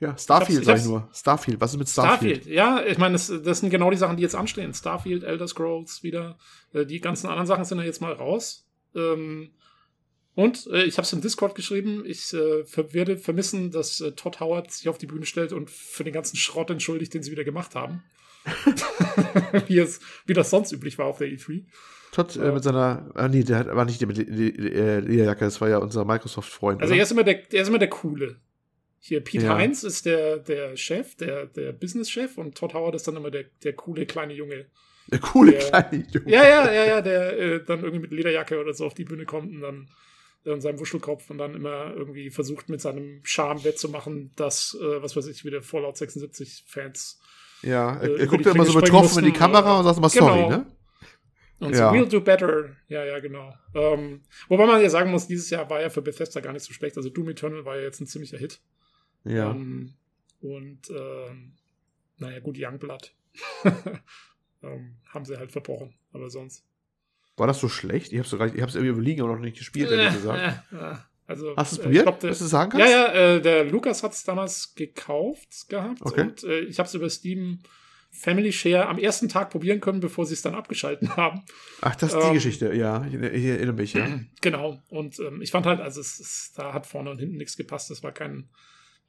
Ja, 0.00 0.18
Starfield, 0.18 0.64
sag 0.64 0.78
ich 0.78 0.84
nur. 0.84 1.08
Starfield, 1.12 1.60
was 1.60 1.72
ist 1.72 1.78
mit 1.78 1.88
Starfield? 1.88 2.42
Starfield, 2.42 2.56
ja, 2.56 2.84
ich 2.84 2.98
meine, 2.98 3.12
das, 3.12 3.32
das, 3.44 3.60
sind 3.60 3.70
genau 3.70 3.90
die 3.90 3.96
Sachen, 3.96 4.16
die 4.16 4.22
jetzt 4.24 4.34
anstehen. 4.34 4.74
Starfield, 4.74 5.22
Elder 5.22 5.46
Scrolls 5.46 6.02
wieder. 6.02 6.38
Äh, 6.72 6.86
die 6.86 7.00
ganzen 7.00 7.28
anderen 7.28 7.46
Sachen 7.46 7.64
sind 7.64 7.78
ja 7.78 7.84
jetzt 7.84 8.00
mal 8.00 8.12
raus. 8.12 8.66
Ähm, 8.96 9.52
und 10.34 10.66
äh, 10.68 10.84
ich 10.84 10.96
habe 10.96 11.04
es 11.04 11.12
im 11.12 11.20
Discord 11.20 11.54
geschrieben, 11.54 12.04
ich 12.06 12.32
äh, 12.32 12.64
werde 12.92 13.18
vermissen, 13.18 13.70
dass 13.70 14.00
äh, 14.00 14.12
Todd 14.12 14.40
Howard 14.40 14.70
sich 14.70 14.88
auf 14.88 14.98
die 14.98 15.06
Bühne 15.06 15.26
stellt 15.26 15.52
und 15.52 15.70
für 15.70 16.04
den 16.04 16.14
ganzen 16.14 16.36
Schrott 16.36 16.70
entschuldigt, 16.70 17.12
den 17.12 17.22
sie 17.22 17.30
wieder 17.30 17.44
gemacht 17.44 17.74
haben. 17.74 18.02
wie, 19.66 19.78
es, 19.78 20.00
wie 20.26 20.32
das 20.32 20.50
sonst 20.50 20.72
üblich 20.72 20.98
war 20.98 21.06
auf 21.06 21.18
der 21.18 21.28
E3. 21.28 21.64
Todd 22.12 22.36
äh, 22.36 22.50
mit 22.50 22.64
seiner, 22.64 23.10
ah 23.14 23.28
nee, 23.28 23.44
der 23.44 23.74
war 23.76 23.84
nicht 23.84 24.00
die 24.00 24.06
mit 24.06 24.16
der 24.16 25.00
Lederjacke, 25.02 25.44
das 25.44 25.60
war 25.60 25.68
ja 25.68 25.78
unser 25.78 26.04
Microsoft-Freund. 26.04 26.80
Also 26.80 26.94
er 26.94 27.02
ist, 27.02 27.12
immer 27.12 27.24
der, 27.24 27.52
er 27.52 27.62
ist 27.62 27.68
immer 27.68 27.78
der 27.78 27.90
Coole. 27.90 28.36
Hier, 29.00 29.20
Pete 29.20 29.46
ja. 29.46 29.56
Heinz 29.56 29.82
ist 29.82 30.06
der, 30.06 30.38
der 30.38 30.76
Chef, 30.76 31.14
der, 31.16 31.46
der 31.46 31.72
Business-Chef 31.72 32.38
und 32.38 32.56
Todd 32.56 32.74
Howard 32.74 32.94
ist 32.94 33.06
dann 33.06 33.16
immer 33.16 33.30
der, 33.30 33.44
der 33.64 33.74
coole 33.74 34.06
kleine 34.06 34.32
Junge. 34.32 34.66
Der 35.08 35.18
coole 35.18 35.52
der, 35.52 35.60
kleine 35.60 36.06
Junge. 36.10 36.30
Ja, 36.30 36.44
ja, 36.44 36.72
ja, 36.72 36.84
ja, 36.84 37.00
der 37.02 37.38
äh, 37.38 37.64
dann 37.64 37.80
irgendwie 37.80 38.02
mit 38.02 38.12
Lederjacke 38.12 38.60
oder 38.60 38.72
so 38.72 38.86
auf 38.86 38.94
die 38.94 39.04
Bühne 39.04 39.24
kommt 39.24 39.52
und 39.52 39.60
dann 39.60 39.88
in 40.44 40.60
seinem 40.60 40.80
Wuschelkopf 40.80 41.30
und 41.30 41.38
dann 41.38 41.54
immer 41.54 41.94
irgendwie 41.94 42.30
versucht 42.30 42.68
mit 42.68 42.80
seinem 42.80 43.20
Charme 43.24 43.64
wettzumachen, 43.64 44.32
dass, 44.36 44.76
äh, 44.80 45.02
was 45.02 45.16
weiß 45.16 45.26
ich, 45.28 45.44
wieder 45.44 45.62
Fallout 45.62 45.96
76 45.96 46.64
Fans. 46.66 47.20
Ja, 47.62 47.96
er, 47.96 48.10
äh, 48.10 48.20
er 48.20 48.26
guckt 48.26 48.44
ja 48.44 48.52
immer 48.52 48.64
so 48.64 48.78
betroffen 48.78 49.20
in 49.20 49.32
die 49.32 49.38
Kamera 49.38 49.78
und 49.78 49.84
sagt 49.84 49.98
immer 49.98 50.08
genau. 50.08 50.26
sorry, 50.26 50.48
ne? 50.48 50.66
Und 51.60 51.76
ja. 51.76 51.90
so, 51.90 51.96
we'll 51.96 52.08
do 52.08 52.20
better. 52.20 52.70
Ja, 52.88 53.04
ja, 53.04 53.20
genau. 53.20 53.54
Ähm, 53.72 54.22
wobei 54.48 54.66
man 54.66 54.82
ja 54.82 54.90
sagen 54.90 55.12
muss, 55.12 55.28
dieses 55.28 55.48
Jahr 55.48 55.70
war 55.70 55.80
ja 55.80 55.90
für 55.90 56.02
Bethesda 56.02 56.40
gar 56.40 56.52
nicht 56.52 56.64
so 56.64 56.72
schlecht. 56.72 56.96
Also 56.96 57.08
Doom 57.08 57.28
Eternal 57.28 57.64
war 57.64 57.76
ja 57.76 57.82
jetzt 57.82 58.00
ein 58.00 58.08
ziemlicher 58.08 58.36
Hit. 58.36 58.60
Ja. 59.22 59.52
Ähm, 59.52 59.94
und, 60.40 60.90
ähm, 60.90 61.52
naja, 62.18 62.40
gut, 62.40 62.56
Youngblood. 62.58 63.14
ähm, 64.64 64.96
haben 65.08 65.24
sie 65.24 65.38
halt 65.38 65.52
verbrochen. 65.52 65.94
Aber 66.12 66.30
sonst. 66.30 66.64
War 67.36 67.46
das 67.46 67.60
so 67.60 67.68
schlecht? 67.68 68.12
Ich 68.12 68.18
habe 68.18 68.26
es 68.26 68.54
ich 68.54 68.62
hab's 68.62 68.74
irgendwie 68.74 68.92
überlegen, 68.92 69.22
aber 69.22 69.32
noch 69.34 69.40
nicht 69.40 69.58
gespielt, 69.58 69.90
ehrlich 69.90 70.12
gesagt. 70.22 70.62
Also, 71.26 71.56
Hast 71.56 71.72
du 71.72 71.76
es 71.76 71.78
äh, 71.78 71.82
probiert, 71.84 72.04
glaub, 72.04 72.20
der, 72.20 72.30
was 72.30 72.38
du 72.40 72.44
sagen 72.44 72.70
kannst? 72.72 72.86
Ja, 72.86 73.14
ja, 73.14 73.36
äh, 73.36 73.40
der 73.40 73.64
Lukas 73.64 74.02
hat 74.02 74.12
es 74.12 74.24
damals 74.24 74.74
gekauft 74.74 75.68
gehabt 75.68 76.02
okay. 76.02 76.22
und 76.22 76.44
äh, 76.44 76.60
ich 76.60 76.78
habe 76.78 76.86
es 76.86 76.94
über 76.94 77.08
Steam 77.08 77.60
Family 78.10 78.52
Share 78.52 78.88
am 78.88 78.98
ersten 78.98 79.28
Tag 79.28 79.50
probieren 79.50 79.80
können, 79.80 80.00
bevor 80.00 80.26
sie 80.26 80.34
es 80.34 80.42
dann 80.42 80.54
abgeschalten 80.54 81.08
haben. 81.16 81.42
Ach, 81.80 81.96
das 81.96 82.12
ist 82.12 82.22
ähm, 82.22 82.28
die 82.28 82.34
Geschichte, 82.34 82.74
ja, 82.74 83.06
ich, 83.06 83.14
ich, 83.14 83.44
erinnere 83.44 83.76
mich, 83.76 83.94
ja. 83.94 84.20
Genau, 84.42 84.82
und 84.90 85.18
ähm, 85.20 85.40
ich 85.40 85.50
fand 85.50 85.64
halt, 85.64 85.80
also 85.80 86.00
es, 86.00 86.20
es, 86.20 86.52
da 86.54 86.74
hat 86.74 86.86
vorne 86.86 87.10
und 87.10 87.18
hinten 87.18 87.38
nichts 87.38 87.56
gepasst, 87.56 87.90
das 87.90 88.02
war 88.02 88.12
kein, 88.12 88.50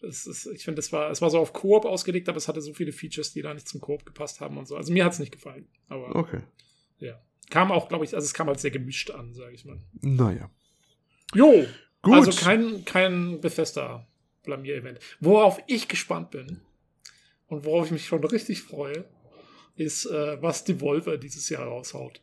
es 0.02 0.26
ist, 0.26 0.46
ich 0.46 0.64
finde, 0.64 0.80
es 0.80 0.94
war, 0.94 1.12
es 1.12 1.22
war 1.22 1.30
so 1.30 1.40
auf 1.40 1.52
Koop 1.52 1.86
ausgelegt, 1.86 2.30
aber 2.30 2.38
es 2.38 2.48
hatte 2.48 2.62
so 2.62 2.74
viele 2.74 2.94
Features, 2.94 3.34
die 3.34 3.42
da 3.42 3.54
nicht 3.54 3.68
zum 3.68 3.82
Koop 3.82 4.06
gepasst 4.06 4.40
haben 4.40 4.58
und 4.58 4.68
so. 4.68 4.78
Also 4.78 4.94
mir 4.94 5.04
hat 5.04 5.12
es 5.12 5.20
nicht 5.20 5.34
gefallen, 5.34 5.68
aber 5.90 6.16
okay. 6.16 6.42
Ja. 7.04 7.22
Kam 7.50 7.72
auch, 7.72 7.88
glaube 7.88 8.06
ich, 8.06 8.16
also 8.16 8.26
es 8.26 8.34
kam 8.34 8.48
halt 8.48 8.60
sehr 8.60 8.72
gemischt 8.72 9.12
an, 9.12 9.34
sage 9.34 9.54
ich 9.54 9.66
mal. 9.66 9.80
Naja. 10.02 10.50
Jo, 11.36 11.66
Gut. 12.04 12.16
Also 12.16 12.32
kein, 12.32 12.84
kein 12.86 13.40
Bethesda-Blamier-Event. 13.40 15.00
Worauf 15.22 15.60
ich 15.68 15.88
gespannt 15.88 16.32
bin 16.32 16.60
und 17.48 17.66
worauf 17.66 17.86
ich 17.86 17.92
mich 17.92 18.06
schon 18.06 18.24
richtig 18.26 18.62
freue, 18.62 19.06
ist, 19.76 20.06
äh, 20.06 20.40
was 20.42 20.66
Devolver 20.66 21.18
dieses 21.18 21.50
Jahr 21.50 21.64
raushaut. 21.64 22.22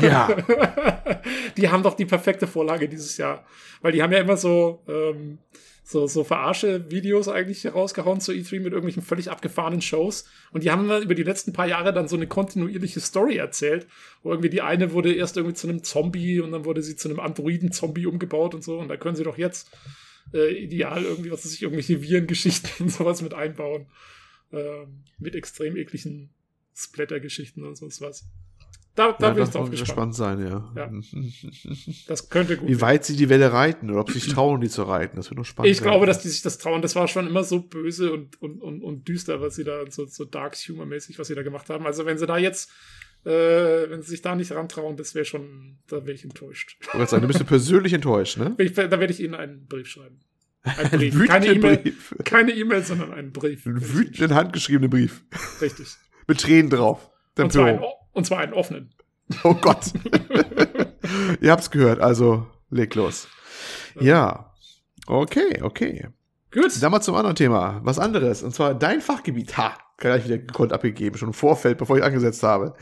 Ja. 0.00 0.28
die 1.56 1.68
haben 1.68 1.82
doch 1.82 1.94
die 1.94 2.04
perfekte 2.04 2.46
Vorlage 2.46 2.88
dieses 2.88 3.16
Jahr. 3.16 3.46
Weil 3.80 3.92
die 3.92 4.02
haben 4.02 4.12
ja 4.12 4.20
immer 4.20 4.36
so, 4.36 4.84
ähm, 4.86 5.38
so, 5.86 6.06
so 6.06 6.24
verarsche 6.24 6.90
Videos 6.90 7.28
eigentlich 7.28 7.66
rausgehauen 7.66 8.18
zu 8.18 8.32
E3 8.32 8.56
mit 8.56 8.72
irgendwelchen 8.72 9.02
völlig 9.02 9.30
abgefahrenen 9.30 9.82
Shows. 9.82 10.24
Und 10.50 10.64
die 10.64 10.70
haben 10.70 10.88
dann 10.88 11.02
über 11.02 11.14
die 11.14 11.22
letzten 11.22 11.52
paar 11.52 11.68
Jahre 11.68 11.92
dann 11.92 12.08
so 12.08 12.16
eine 12.16 12.26
kontinuierliche 12.26 13.00
Story 13.00 13.36
erzählt, 13.36 13.86
wo 14.22 14.30
irgendwie 14.30 14.48
die 14.48 14.62
eine 14.62 14.92
wurde 14.92 15.12
erst 15.12 15.36
irgendwie 15.36 15.54
zu 15.54 15.68
einem 15.68 15.84
Zombie 15.84 16.40
und 16.40 16.52
dann 16.52 16.64
wurde 16.64 16.82
sie 16.82 16.96
zu 16.96 17.08
einem 17.08 17.20
Androiden-Zombie 17.20 18.06
umgebaut 18.06 18.54
und 18.54 18.64
so. 18.64 18.78
Und 18.78 18.88
da 18.88 18.96
können 18.96 19.14
sie 19.14 19.24
doch 19.24 19.36
jetzt 19.36 19.70
äh, 20.32 20.54
ideal 20.54 21.04
irgendwie, 21.04 21.30
was 21.30 21.44
weiß 21.44 21.52
ich, 21.52 21.62
irgendwelche 21.62 22.00
Virengeschichten 22.00 22.70
und 22.80 22.88
sowas 22.88 23.20
mit 23.20 23.34
einbauen. 23.34 23.86
Äh, 24.52 24.86
mit 25.18 25.34
extrem 25.34 25.76
ekligen 25.76 26.30
Splatter-Geschichten 26.74 27.62
und 27.62 27.76
sonst 27.76 28.00
was. 28.00 28.24
Da, 28.96 29.10
da 29.12 29.28
ja, 29.28 29.32
bin 29.32 29.42
ich 29.42 29.50
drauf 29.50 29.70
gespannt. 29.70 30.14
sein, 30.14 30.40
ja. 30.40 30.72
ja. 30.76 30.90
Das 32.06 32.28
könnte 32.28 32.56
gut 32.56 32.68
Wie 32.68 32.80
weit 32.80 33.04
sie 33.04 33.16
die 33.16 33.28
Welle 33.28 33.52
reiten 33.52 33.90
oder 33.90 34.00
ob 34.00 34.10
sie 34.10 34.20
sich 34.20 34.32
trauen, 34.32 34.60
die 34.60 34.68
zu 34.68 34.84
reiten. 34.84 35.16
Das 35.16 35.30
wird 35.30 35.38
noch 35.38 35.44
spannend. 35.44 35.72
Ich 35.72 35.80
werden. 35.80 35.90
glaube, 35.90 36.06
dass 36.06 36.22
die 36.22 36.28
sich 36.28 36.42
das 36.42 36.58
trauen. 36.58 36.80
Das 36.80 36.94
war 36.94 37.08
schon 37.08 37.26
immer 37.26 37.42
so 37.42 37.60
böse 37.60 38.12
und, 38.12 38.40
und, 38.40 38.62
und, 38.62 38.82
und 38.82 39.08
düster, 39.08 39.40
was 39.40 39.56
sie 39.56 39.64
da, 39.64 39.82
so, 39.88 40.06
so 40.06 40.24
Dark 40.24 40.54
Humor-mäßig, 40.54 41.18
was 41.18 41.26
sie 41.26 41.34
da 41.34 41.42
gemacht 41.42 41.70
haben. 41.70 41.86
Also, 41.86 42.06
wenn 42.06 42.18
sie 42.18 42.26
da 42.26 42.38
jetzt, 42.38 42.70
äh, 43.24 43.30
wenn 43.30 44.02
sie 44.02 44.10
sich 44.10 44.22
da 44.22 44.36
nicht 44.36 44.52
rantrauen, 44.52 44.96
das 44.96 45.16
wäre 45.16 45.24
schon, 45.24 45.78
da 45.88 46.06
wäre 46.06 46.12
ich 46.12 46.22
enttäuscht. 46.22 46.76
Ich 46.80 47.08
sagen, 47.08 47.22
du 47.22 47.28
bist 47.28 47.44
persönlich 47.46 47.92
enttäuscht, 47.94 48.38
ne? 48.38 48.54
Ich, 48.58 48.74
da 48.74 48.90
werde 48.90 49.12
ich 49.12 49.18
ihnen 49.18 49.34
einen 49.34 49.66
Brief 49.66 49.88
schreiben. 49.88 50.20
Ein 50.62 50.90
Brief. 50.92 51.26
keine 51.26 51.46
E-Mail, 51.48 51.92
keine 52.24 52.52
E-Mail, 52.52 52.84
sondern 52.84 53.12
einen 53.12 53.32
Brief. 53.32 53.66
Einen 53.66 53.92
wütenden 53.92 54.34
handgeschriebenen 54.34 54.88
Brief. 54.88 55.24
Richtig. 55.60 55.88
Mit 56.28 56.40
Tränen 56.40 56.70
drauf. 56.70 57.10
Und 57.36 57.52
zwar, 57.52 57.66
einen, 57.66 57.80
und 58.14 58.24
zwar, 58.24 58.38
einen, 58.38 58.54
offenen. 58.54 58.94
Oh 59.42 59.54
Gott. 59.54 59.92
Ihr 61.40 61.50
habt's 61.50 61.70
gehört, 61.70 62.00
also 62.00 62.46
leg 62.70 62.94
los. 62.94 63.28
Ja. 64.00 64.52
Okay, 65.06 65.62
okay. 65.62 66.08
Gut. 66.50 66.82
Dann 66.82 66.92
mal 66.92 67.00
zum 67.00 67.14
anderen 67.14 67.36
Thema. 67.36 67.80
Was 67.82 67.98
anderes. 67.98 68.42
Und 68.42 68.54
zwar 68.54 68.74
dein 68.74 69.00
Fachgebiet. 69.00 69.56
Ha 69.56 69.76
gleich 69.96 70.24
wieder 70.24 70.38
gekonnt 70.38 70.72
abgegeben, 70.72 71.16
schon 71.16 71.28
im 71.28 71.34
Vorfeld, 71.34 71.78
bevor 71.78 71.96
ich 71.96 72.04
angesetzt 72.04 72.42
habe. 72.42 72.74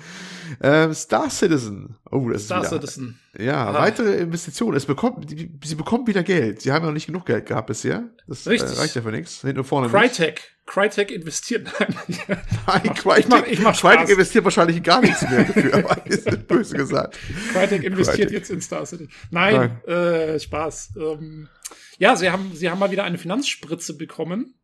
Ähm, 0.60 0.92
Star 0.94 1.30
Citizen. 1.30 1.96
Oh, 2.10 2.28
das 2.28 2.44
Star 2.44 2.62
ist 2.62 2.70
wieder, 2.70 2.80
Citizen. 2.80 3.18
Ja, 3.38 3.66
ah. 3.68 3.74
weitere 3.74 4.16
Investitionen. 4.16 4.76
Es 4.76 4.86
bekommt, 4.86 5.30
die, 5.30 5.50
sie 5.64 5.74
bekommen 5.74 6.06
wieder 6.06 6.22
Geld. 6.22 6.60
Sie 6.60 6.72
haben 6.72 6.82
ja 6.82 6.88
noch 6.88 6.94
nicht 6.94 7.06
genug 7.06 7.26
Geld 7.26 7.46
gehabt 7.46 7.68
bisher. 7.68 8.10
Das 8.26 8.46
äh, 8.46 8.50
reicht 8.50 8.94
ja 8.94 9.02
für 9.02 9.10
nichts. 9.10 9.40
Hinten 9.40 9.60
und 9.60 9.64
vorne 9.64 9.88
Crytek. 9.88 10.34
Nicht. 10.34 10.66
Crytek 10.66 11.10
investiert. 11.10 11.68
Nein, 12.66 12.94
Crytek, 12.94 13.18
ich 13.18 13.28
mach, 13.28 13.46
ich 13.46 13.60
mach 13.60 13.80
Crytek 13.80 14.10
investiert 14.10 14.44
wahrscheinlich 14.44 14.82
gar 14.82 15.00
nichts 15.00 15.22
mehr 15.22 15.44
dafür, 15.44 15.74
aber 15.74 16.06
ist 16.06 16.46
böse 16.48 16.76
gesagt. 16.76 17.18
Crytek 17.52 17.82
investiert 17.84 18.28
Crytek. 18.28 18.32
jetzt 18.32 18.50
in 18.50 18.60
Star 18.60 18.86
Citizen. 18.86 19.12
Nein, 19.30 19.78
Nein. 19.86 19.94
Äh, 19.94 20.40
Spaß. 20.40 20.92
Ähm, 20.96 21.48
ja, 21.98 22.16
sie 22.16 22.30
haben, 22.30 22.52
sie 22.54 22.70
haben 22.70 22.78
mal 22.78 22.90
wieder 22.90 23.04
eine 23.04 23.18
Finanzspritze 23.18 23.96
bekommen 23.96 24.54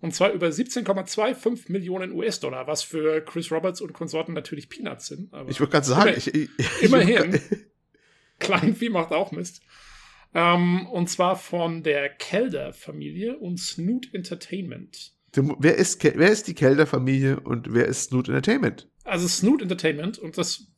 und 0.00 0.14
zwar 0.14 0.32
über 0.32 0.48
17,25 0.48 1.70
Millionen 1.70 2.12
US-Dollar, 2.12 2.66
was 2.66 2.82
für 2.82 3.20
Chris 3.20 3.52
Roberts 3.52 3.80
und 3.80 3.92
Konsorten 3.92 4.34
natürlich 4.34 4.68
Peanuts 4.68 5.06
sind. 5.06 5.32
ich 5.48 5.60
würde 5.60 5.72
gerade 5.72 5.86
sagen, 5.86 6.08
immer, 6.08 6.16
ich, 6.16 6.34
ich, 6.34 6.50
immerhin. 6.82 7.40
Kleinvieh 8.38 8.88
macht 8.88 9.12
auch 9.12 9.32
Mist. 9.32 9.62
Ähm, 10.34 10.86
und 10.86 11.08
zwar 11.08 11.36
von 11.36 11.82
der 11.82 12.08
Kelder-Familie 12.08 13.36
und 13.38 13.58
Snoot 13.58 14.12
Entertainment. 14.14 15.12
Wer 15.32 15.76
ist, 15.76 16.02
wer 16.02 16.30
ist 16.30 16.48
die 16.48 16.54
Kelder-Familie 16.54 17.40
und 17.40 17.72
wer 17.72 17.86
ist 17.86 18.04
Snoot 18.04 18.28
Entertainment? 18.28 18.88
Also 19.04 19.28
Snoot 19.28 19.62
Entertainment, 19.62 20.18
und 20.18 20.38
das 20.38 20.72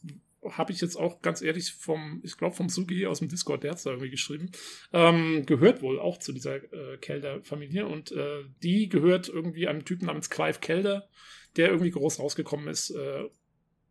habe 0.51 0.73
ich 0.73 0.81
jetzt 0.81 0.97
auch 0.97 1.23
ganz 1.23 1.43
ehrlich 1.43 1.73
vom, 1.73 2.21
ich 2.25 2.37
glaube 2.37 2.57
vom 2.57 2.69
Sugi 2.69 3.07
aus 3.07 3.21
dem 3.21 3.29
Discord, 3.29 3.63
der 3.63 3.73
hat 3.73 3.79
es 3.79 3.87
irgendwie 3.87 4.11
geschrieben, 4.11 4.51
ähm, 4.93 5.47
gehört 5.47 5.83
wohl 5.83 6.01
auch 6.01 6.19
zu 6.19 6.33
dieser 6.33 6.57
äh, 6.57 6.99
Kelder-Familie 6.99 7.87
und 7.87 8.13
äh, 8.13 8.45
die 8.63 8.89
gehört 8.89 9.29
irgendwie 9.29 9.69
einem 9.69 9.85
Typen 9.85 10.07
namens 10.07 10.31
Clive 10.31 10.59
Kelder, 10.61 11.09
der 11.57 11.69
irgendwie 11.69 11.91
groß 11.91 12.19
rausgekommen 12.19 12.69
ist, 12.69 12.91
äh, 12.91 13.25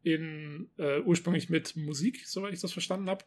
in, 0.04 0.70
äh, 0.78 1.00
ursprünglich 1.02 1.50
mit 1.50 1.76
Musik, 1.76 2.24
soweit 2.26 2.54
ich 2.54 2.62
das 2.62 2.74
verstanden 2.74 3.10
habe. 3.10 3.24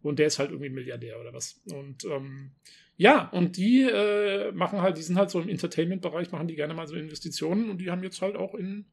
Und 0.00 0.18
der 0.18 0.28
ist 0.28 0.38
halt 0.38 0.50
irgendwie 0.50 0.70
Milliardär 0.70 1.20
oder 1.20 1.32
was. 1.32 1.60
Und 1.72 2.04
ähm, 2.04 2.52
ja, 2.96 3.28
und 3.28 3.56
die 3.56 3.82
äh, 3.82 4.52
machen 4.52 4.80
halt, 4.80 4.96
die 4.96 5.02
sind 5.02 5.16
halt 5.16 5.30
so 5.30 5.40
im 5.40 5.48
Entertainment-Bereich, 5.48 6.30
machen 6.30 6.48
die 6.48 6.54
gerne 6.54 6.74
mal 6.74 6.86
so 6.86 6.96
Investitionen 6.96 7.68
und 7.70 7.78
die 7.78 7.90
haben 7.90 8.02
jetzt 8.02 8.22
halt 8.22 8.36
auch 8.36 8.54
in 8.54 8.86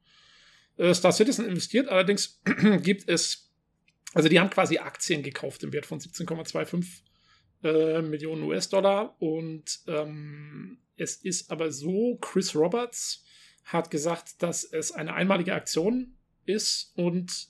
äh, 0.77 0.93
Star 0.93 1.11
Citizen 1.11 1.45
investiert. 1.45 1.87
Allerdings 1.89 2.41
gibt 2.83 3.07
es, 3.07 3.44
also 4.15 4.29
die 4.29 4.39
haben 4.39 4.49
quasi 4.49 4.77
Aktien 4.77 5.21
gekauft 5.21 5.61
im 5.63 5.73
Wert 5.73 5.85
von 5.85 5.99
17,25 5.99 7.01
äh, 7.63 8.01
Millionen 8.01 8.43
US-Dollar 8.43 9.15
und 9.21 9.81
ähm, 9.87 10.79
es 10.95 11.17
ist 11.17 11.51
aber 11.51 11.69
so, 11.71 12.17
Chris 12.21 12.55
Roberts 12.55 13.25
hat 13.65 13.91
gesagt, 13.91 14.41
dass 14.41 14.63
es 14.63 14.93
eine 14.93 15.13
einmalige 15.13 15.53
Aktion 15.53 16.13
ist 16.45 16.93
und 16.95 17.49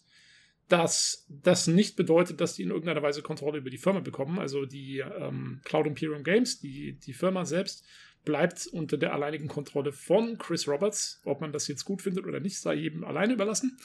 dass 0.67 1.27
das 1.29 1.67
nicht 1.67 1.95
bedeutet, 1.95 2.41
dass 2.41 2.55
die 2.55 2.63
in 2.63 2.71
irgendeiner 2.71 3.03
Weise 3.03 3.21
Kontrolle 3.21 3.59
über 3.59 3.69
die 3.69 3.77
Firma 3.77 3.99
bekommen. 3.99 4.39
Also 4.39 4.65
die 4.65 4.97
ähm, 4.97 5.61
Cloud 5.65 5.85
Imperium 5.85 6.23
Games, 6.23 6.59
die, 6.59 6.93
die 6.93 7.13
Firma 7.13 7.45
selbst, 7.45 7.85
bleibt 8.25 8.67
unter 8.67 8.97
der 8.97 9.13
alleinigen 9.13 9.47
Kontrolle 9.47 9.91
von 9.91 10.37
Chris 10.37 10.67
Roberts. 10.67 11.21
Ob 11.23 11.41
man 11.41 11.53
das 11.53 11.67
jetzt 11.67 11.85
gut 11.85 12.01
findet 12.01 12.25
oder 12.25 12.39
nicht, 12.39 12.59
sei 12.59 12.73
jedem 12.73 13.03
alleine 13.03 13.33
überlassen. 13.33 13.77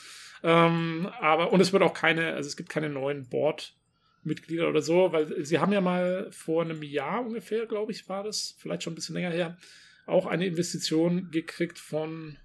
Ähm, 0.43 1.09
aber, 1.21 1.53
und 1.53 1.61
es 1.61 1.73
wird 1.73 1.83
auch 1.83 1.95
keine, 1.95 2.33
also 2.33 2.49
es 2.49 2.57
gibt 2.57 2.71
keine 2.71 2.89
neuen 2.89 3.29
Board-Mitglieder 3.29 4.69
oder 4.69 4.83
so, 4.83 5.13
weil 5.13 5.45
sie 5.45 5.59
haben 5.59 5.73
ja 5.73 5.81
mal 5.81 6.29
vor 6.33 6.63
einem 6.63 6.83
Jahr 6.83 7.25
ungefähr, 7.25 7.67
glaube 7.67 7.93
ich, 7.93 8.09
war 8.09 8.25
das, 8.25 8.57
vielleicht 8.59 8.83
schon 8.83 8.95
ein 8.95 8.97
bisschen 8.97 9.15
länger 9.15 9.31
her, 9.31 9.59
auch 10.07 10.27
eine 10.27 10.47
Investition 10.47 11.31
gekriegt 11.31 11.79
von 11.79 12.39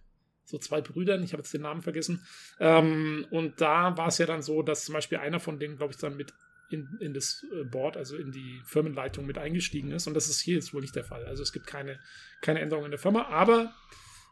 so 0.43 0.59
zwei 0.59 0.81
Brüdern, 0.81 1.23
ich 1.23 1.33
habe 1.33 1.41
jetzt 1.41 1.53
den 1.53 1.63
Namen 1.63 1.81
vergessen. 1.81 2.25
Ähm, 2.59 3.25
und 3.31 3.61
da 3.61 3.97
war 3.97 4.07
es 4.07 4.19
ja 4.19 4.25
dann 4.25 4.43
so, 4.43 4.61
dass 4.61 4.85
zum 4.85 4.93
Beispiel 4.93 5.17
einer 5.17 5.39
von 5.39 5.57
denen, 5.57 5.77
glaube 5.77 5.93
ich, 5.93 5.99
dann 5.99 6.17
mit 6.17 6.33
in, 6.69 6.97
in 6.99 7.13
das 7.13 7.45
äh, 7.53 7.63
Board, 7.63 7.97
also 7.97 8.15
in 8.17 8.31
die 8.31 8.61
Firmenleitung 8.65 9.25
mit 9.25 9.37
eingestiegen 9.37 9.91
ist. 9.91 10.07
Und 10.07 10.13
das 10.13 10.29
ist 10.29 10.39
hier 10.39 10.55
jetzt 10.55 10.73
wohl 10.73 10.81
nicht 10.81 10.95
der 10.95 11.03
Fall. 11.03 11.25
Also 11.25 11.43
es 11.43 11.51
gibt 11.51 11.67
keine, 11.67 11.99
keine 12.41 12.59
Änderungen 12.59 12.85
in 12.85 12.91
der 12.91 12.99
Firma, 12.99 13.25
aber 13.27 13.73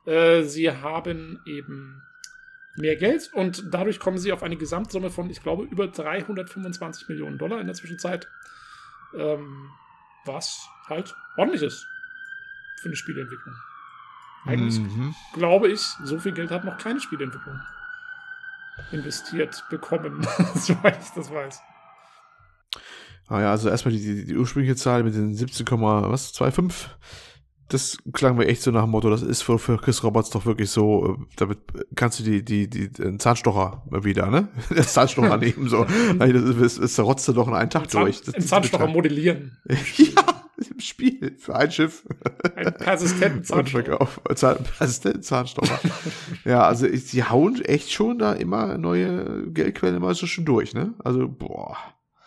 äh, 0.06 0.44
sie 0.44 0.72
haben 0.72 1.42
eben 1.46 2.02
mehr 2.76 2.96
Geld 2.96 3.32
und 3.34 3.64
dadurch 3.72 4.00
kommen 4.00 4.18
sie 4.18 4.32
auf 4.32 4.42
eine 4.42 4.58
Gesamtsumme 4.58 5.12
von, 5.12 5.30
ich 5.30 5.44
glaube, 5.44 5.64
über 5.64 5.88
325 5.88 7.08
Millionen 7.10 7.38
Dollar 7.38 7.62
in 7.62 7.68
der 7.68 7.76
Zwischenzeit. 7.76 8.28
Ähm, 9.16 9.70
was 10.26 10.68
halt 10.88 11.16
ordentlich 11.38 11.62
ist 11.62 11.86
für 12.82 12.90
eine 12.90 12.96
Spieleentwicklung. 12.96 13.56
Eigentlich 14.46 14.80
mhm. 14.80 15.16
glaube 15.34 15.70
ich, 15.70 15.82
so 15.82 16.20
viel 16.20 16.34
Geld 16.34 16.52
hat 16.52 16.66
noch 16.66 16.78
keine 16.78 17.00
Spielentwicklung 17.00 17.60
investiert 18.92 19.64
bekommen, 19.70 20.26
soweit 20.56 21.02
ich 21.02 21.10
das 21.12 21.32
weiß. 21.32 21.62
Ah 23.28 23.41
ja, 23.41 23.51
also 23.51 23.69
erstmal 23.69 23.93
die, 23.93 24.01
die, 24.01 24.26
die 24.26 24.38
ursprüngliche 24.38 24.76
Zahl 24.76 25.03
mit 25.03 25.15
den 25.15 25.34
17, 25.34 25.65
was, 25.67 26.34
2,5. 26.34 26.74
Das 27.69 27.97
klang 28.11 28.36
mir 28.36 28.45
echt 28.47 28.61
so 28.61 28.71
nach 28.71 28.84
dem 28.84 28.91
Motto, 28.91 29.09
das 29.09 29.21
ist 29.21 29.41
für, 29.41 29.57
für 29.57 29.78
Chris 29.78 30.03
Roberts 30.03 30.30
doch 30.30 30.45
wirklich 30.45 30.69
so, 30.69 31.17
äh, 31.17 31.26
damit 31.38 31.59
kannst 31.95 32.19
du 32.19 32.24
die, 32.24 32.43
die, 32.43 32.69
die, 32.69 32.91
den 32.91 33.19
Zahnstocher 33.19 33.84
wieder, 33.89 34.30
ne? 34.30 34.49
Der 34.69 34.86
Zahnstocher 34.86 35.38
nehmen, 35.39 35.69
so. 35.69 35.86
das, 36.19 36.78
ist, 36.78 36.80
das 36.80 36.99
rotzt 36.99 37.28
du 37.28 37.34
doch 37.34 37.47
in 37.47 37.53
einen 37.53 37.69
Tag 37.69 37.89
Zahn, 37.89 38.03
durch. 38.03 38.21
Das, 38.21 38.45
Zahnstocher 38.45 38.88
modellieren. 38.88 39.57
ja 39.97 40.43
im 40.69 40.80
Spiel 40.80 41.36
für 41.39 41.55
ein 41.55 41.71
Schiff. 41.71 42.05
Ein 42.55 42.74
persistenten 42.76 43.43
Zahnstocher. 43.43 43.97
persistenten 44.78 45.21
Zahnstocher. 45.21 45.80
ja, 46.45 46.63
also 46.63 46.88
die 46.88 47.24
hauen 47.24 47.61
echt 47.61 47.91
schon 47.91 48.19
da 48.19 48.34
immer 48.34 48.78
neue 48.78 49.51
Geldquellen 49.51 49.95
immer 49.97 50.13
so 50.13 50.28
schon 50.28 50.45
durch, 50.45 50.74
ne? 50.74 50.93
Also, 51.03 51.28
boah. 51.28 51.78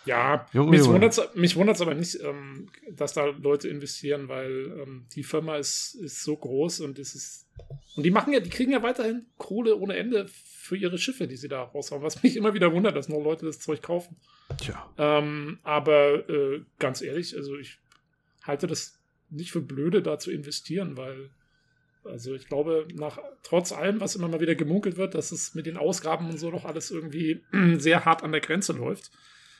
Ja, 0.07 0.47
Junge, 0.53 0.71
mich 0.71 1.57
wundert 1.57 1.77
es 1.77 1.83
aber 1.83 1.95
nicht, 1.95 2.19
ähm, 2.23 2.69
dass 2.91 3.13
da 3.13 3.27
Leute 3.27 3.69
investieren, 3.69 4.29
weil 4.29 4.83
ähm, 4.83 5.07
die 5.15 5.23
Firma 5.23 5.57
ist, 5.57 5.95
ist 5.95 6.23
so 6.23 6.37
groß 6.37 6.81
und 6.81 6.99
es 6.99 7.15
ist. 7.15 7.49
Und 7.97 8.05
die 8.05 8.11
machen 8.11 8.33
ja, 8.33 8.41
die 8.41 8.51
kriegen 8.51 8.73
ja 8.73 8.83
weiterhin 8.83 9.27
Kohle 9.37 9.77
ohne 9.77 9.97
Ende 9.97 10.27
für 10.29 10.77
ihre 10.77 10.99
Schiffe, 10.99 11.27
die 11.27 11.37
sie 11.37 11.49
da 11.49 11.63
raushauen. 11.63 12.03
Was 12.03 12.23
mich 12.23 12.37
immer 12.37 12.55
wieder 12.55 12.73
wundert, 12.73 12.97
dass 12.97 13.09
nur 13.09 13.23
Leute 13.23 13.47
das 13.47 13.61
Zeug 13.61 13.83
kaufen. 13.83 14.17
Tja. 14.59 14.93
Ähm, 14.99 15.59
aber 15.63 16.29
äh, 16.29 16.63
ganz 16.79 17.03
ehrlich, 17.03 17.37
also 17.37 17.57
ich 17.57 17.79
halte 18.43 18.67
das 18.67 18.99
nicht 19.31 19.53
für 19.53 19.61
blöde, 19.61 20.03
da 20.03 20.19
zu 20.19 20.31
investieren, 20.31 20.97
weil, 20.97 21.31
also 22.05 22.35
ich 22.35 22.47
glaube, 22.47 22.87
nach 22.95 23.19
trotz 23.43 23.73
allem, 23.73 24.01
was 24.01 24.15
immer 24.15 24.29
mal 24.29 24.41
wieder 24.41 24.55
gemunkelt 24.55 24.97
wird, 24.97 25.15
dass 25.15 25.33
es 25.33 25.55
mit 25.55 25.67
den 25.67 25.77
Ausgaben 25.77 26.31
und 26.31 26.39
so 26.39 26.51
noch 26.51 26.65
alles 26.65 26.91
irgendwie 26.91 27.43
sehr 27.79 28.05
hart 28.05 28.23
an 28.23 28.33
der 28.33 28.41
Grenze 28.41 28.73
läuft. 28.73 29.11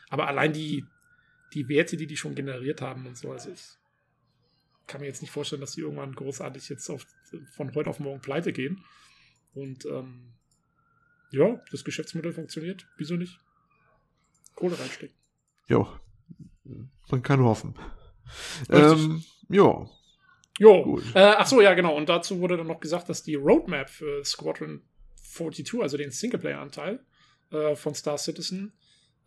Aber 0.09 0.29
allein 0.29 0.53
die, 0.53 0.85
die 1.53 1.69
Werte, 1.69 1.97
die 1.97 2.07
die 2.07 2.17
schon 2.17 2.35
generiert 2.35 2.81
haben 2.81 3.07
und 3.07 3.17
so, 3.17 3.33
also 3.33 3.51
ich 3.51 3.63
kann 4.87 5.01
mir 5.01 5.07
jetzt 5.07 5.23
nicht 5.23 5.31
vorstellen, 5.33 5.61
dass 5.61 5.73
die 5.73 5.81
irgendwann 5.81 6.15
großartig 6.15 6.69
jetzt 6.69 6.89
auf, 6.91 7.07
von 7.53 7.75
heute 7.75 7.91
auf 7.91 7.99
morgen 7.99 8.21
pleite 8.21 8.53
gehen. 8.53 8.85
Und 9.55 9.85
ähm, 9.87 10.35
ja, 11.31 11.61
das 11.71 11.85
Geschäftsmodell 11.85 12.33
funktioniert. 12.33 12.87
Wieso 12.97 13.17
nicht? 13.17 13.39
Kohle 14.55 14.79
reinstecken. 14.79 15.17
Jo, 15.69 15.89
man 17.11 17.23
kann 17.23 17.43
hoffen. 17.43 17.75
Ähm, 18.71 19.25
ja. 19.49 19.89
Jo. 20.59 21.01
Äh, 21.15 21.35
ach 21.37 21.47
so, 21.47 21.61
ja, 21.61 21.75
genau. 21.75 21.97
Und 21.97 22.09
dazu 22.09 22.41
wurde 22.41 22.57
dann 22.57 22.67
noch 22.67 22.81
gesagt, 22.81 23.09
dass 23.09 23.23
die 23.23 23.35
Roadmap 23.35 23.91
für 23.91 24.25
Squadron 24.25 24.83
42, 25.23 25.83
also 25.83 25.97
den 25.97 26.11
Singleplayer-Anteil 26.11 27.05
äh, 27.51 27.77
von 27.77 27.95
Star 27.95 28.19
Citizen, 28.19 28.73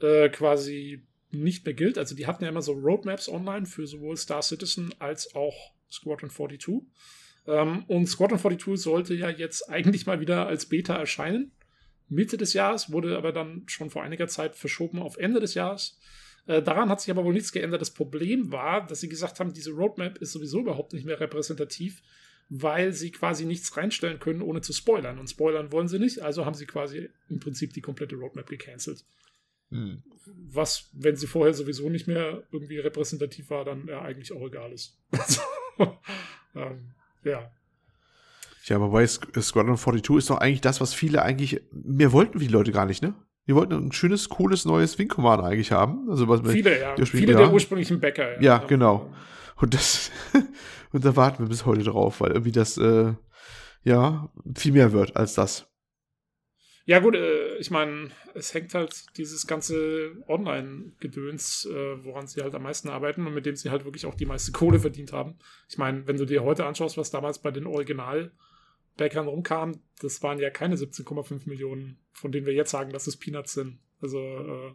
äh, 0.02 0.30
quasi 0.30 1.04
nicht 1.32 1.66
mehr 1.66 1.74
gilt. 1.74 1.98
Also 1.98 2.16
die 2.16 2.28
hatten 2.28 2.44
ja 2.44 2.50
immer 2.50 2.62
so 2.62 2.74
Roadmaps 2.74 3.30
online 3.30 3.66
für 3.66 3.86
sowohl 3.88 4.18
Star 4.18 4.42
Citizen 4.42 4.94
als 5.00 5.36
auch 5.36 5.74
Squadron 5.92 6.30
42. 6.30 6.82
Ähm, 7.48 7.84
und 7.88 8.08
Squadron 8.08 8.40
42 8.40 8.82
sollte 8.84 9.14
ja 9.16 9.30
jetzt 9.30 9.70
eigentlich 9.70 10.06
mal 10.06 10.20
wieder 10.20 10.48
als 10.48 10.68
Beta 10.68 10.96
erscheinen. 10.96 11.52
Mitte 12.08 12.38
des 12.38 12.54
Jahres, 12.54 12.92
wurde 12.92 13.18
aber 13.18 13.32
dann 13.32 13.64
schon 13.68 13.92
vor 13.92 14.04
einiger 14.04 14.28
Zeit 14.28 14.56
verschoben 14.56 15.00
auf 15.00 15.18
Ende 15.18 15.40
des 15.40 15.54
Jahres. 15.54 16.00
Äh, 16.48 16.64
daran 16.64 16.90
hat 16.90 17.02
sich 17.02 17.12
aber 17.12 17.24
wohl 17.24 17.34
nichts 17.34 17.52
geändert. 17.52 17.82
Das 17.82 17.92
Problem 17.92 18.52
war, 18.52 18.86
dass 18.88 19.02
sie 19.02 19.10
gesagt 19.10 19.40
haben, 19.40 19.54
diese 19.54 19.72
Roadmap 19.72 20.18
ist 20.18 20.32
sowieso 20.32 20.62
überhaupt 20.62 20.94
nicht 20.94 21.06
mehr 21.06 21.20
repräsentativ, 21.20 22.02
weil 22.50 22.94
sie 22.94 23.12
quasi 23.12 23.46
nichts 23.46 23.78
reinstellen 23.78 24.20
können, 24.20 24.42
ohne 24.42 24.62
zu 24.62 24.74
spoilern. 24.74 25.20
Und 25.20 25.30
spoilern 25.30 25.72
wollen 25.72 25.88
sie 25.88 26.00
nicht, 26.00 26.22
also 26.22 26.46
haben 26.46 26.56
sie 26.56 26.66
quasi 26.66 27.10
im 27.30 27.40
Prinzip 27.40 27.74
die 27.74 27.82
komplette 27.82 28.16
Roadmap 28.16 28.48
gecancelt. 28.48 29.06
Hm. 29.70 30.04
Was, 30.52 30.90
wenn 30.94 31.16
sie 31.16 31.28
vorher 31.28 31.54
sowieso 31.54 31.90
nicht 31.90 32.08
mehr 32.08 32.44
irgendwie 32.52 32.80
repräsentativ 32.80 33.50
war, 33.50 33.66
dann 33.66 33.88
ja 33.88 34.02
eigentlich 34.02 34.32
auch 34.32 34.46
egal 34.46 34.72
ist. 34.72 34.98
ähm, 36.56 36.92
ja. 37.24 37.52
Ja, 38.66 38.76
aber 38.76 38.90
bei 38.90 39.08
Squadron 39.08 39.78
42 39.78 40.18
ist 40.18 40.30
doch 40.30 40.38
eigentlich 40.38 40.62
das, 40.62 40.82
was 40.82 40.94
viele 40.94 41.24
eigentlich, 41.24 41.62
mehr 41.72 42.12
wollten 42.12 42.40
wie 42.40 42.48
die 42.48 42.54
Leute 42.54 42.72
gar 42.72 42.86
nicht, 42.86 43.02
ne? 43.02 43.16
Die 43.48 43.56
wollten 43.56 43.74
ein 43.74 43.92
schönes, 43.92 44.30
cooles 44.30 44.66
neues 44.66 45.00
Wing 45.00 45.08
Commander 45.08 45.46
eigentlich 45.46 45.72
haben. 45.72 46.08
Also 46.10 46.28
was 46.28 46.42
viele, 46.52 46.80
ja. 46.80 46.96
Viele 47.04 47.34
der 47.34 47.52
ursprünglichen 47.52 48.00
Bäcker. 48.00 48.36
Ja, 48.36 48.42
ja 48.42 48.58
genau. 48.60 49.12
Und 49.56 49.74
das, 49.74 50.12
und 50.92 51.04
da 51.04 51.16
warten 51.16 51.44
wir 51.44 51.50
bis 51.50 51.66
heute 51.66 51.84
drauf, 51.84 52.22
weil 52.22 52.32
irgendwie 52.32 52.52
das, 52.52 52.78
äh, 52.78 53.14
ja, 53.84 54.30
viel 54.56 54.74
mehr 54.74 54.92
wird 54.92 55.16
als 55.16 55.34
das. 55.34 55.69
Ja, 56.90 56.98
gut, 56.98 57.14
äh, 57.14 57.58
ich 57.58 57.70
meine, 57.70 58.10
es 58.34 58.52
hängt 58.56 58.74
halt 58.74 59.16
dieses 59.16 59.46
ganze 59.46 60.24
Online-Gedöns, 60.28 61.68
äh, 61.68 62.04
woran 62.04 62.26
sie 62.26 62.42
halt 62.42 62.56
am 62.56 62.64
meisten 62.64 62.90
arbeiten 62.90 63.28
und 63.28 63.36
mit 63.36 63.46
dem 63.46 63.56
sie 63.56 63.70
halt 63.70 63.86
wirklich 63.86 64.08
auch 64.08 64.16
die 64.16 64.26
meiste 64.26 64.52
Kohle 64.52 64.80
verdient 64.80 65.14
haben. 65.14 65.38
Ich 65.70 65.78
meine, 65.78 66.08
wenn 66.08 66.18
du 66.18 66.26
dir 66.26 66.44
heute 66.44 66.66
anschaust, 66.66 66.98
was 66.98 67.12
damals 67.12 67.38
bei 67.44 67.52
den 67.52 67.68
Original- 67.68 68.32
Bäckern 68.98 69.28
rumkam, 69.28 69.80
das 70.02 70.24
waren 70.24 70.40
ja 70.40 70.50
keine 70.50 70.78
17,5 70.78 71.48
Millionen, 71.48 72.00
von 72.12 72.32
denen 72.32 72.48
wir 72.48 72.54
jetzt 72.54 72.72
sagen, 72.72 72.92
dass 72.92 73.06
es 73.06 73.18
Peanuts 73.18 73.54
sind. 73.54 73.78
Also, 74.02 74.20
äh, 74.20 74.74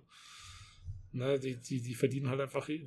ne, 1.10 1.40
die, 1.40 1.56
die, 1.56 1.82
die 1.82 1.94
verdienen 1.96 2.30
halt 2.30 2.40
einfach, 2.40 2.66
die, 2.66 2.86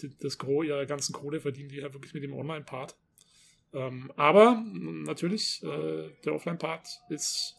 die, 0.00 0.16
das 0.20 0.38
Gros 0.38 0.64
ihrer 0.64 0.86
ganzen 0.86 1.12
Kohle 1.12 1.40
verdienen 1.40 1.68
die 1.68 1.82
halt 1.82 1.94
wirklich 1.94 2.14
mit 2.14 2.22
dem 2.22 2.32
Online-Part. 2.32 2.96
Ähm, 3.74 4.12
aber 4.14 4.64
natürlich, 4.64 5.64
äh, 5.64 6.10
der 6.24 6.32
Offline-Part 6.32 6.88
ist 7.10 7.57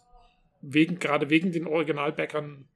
wegen, 0.62 1.00
gerade 1.00 1.30
wegen 1.30 1.52
den 1.52 1.68
Originalbäckern 1.68 2.68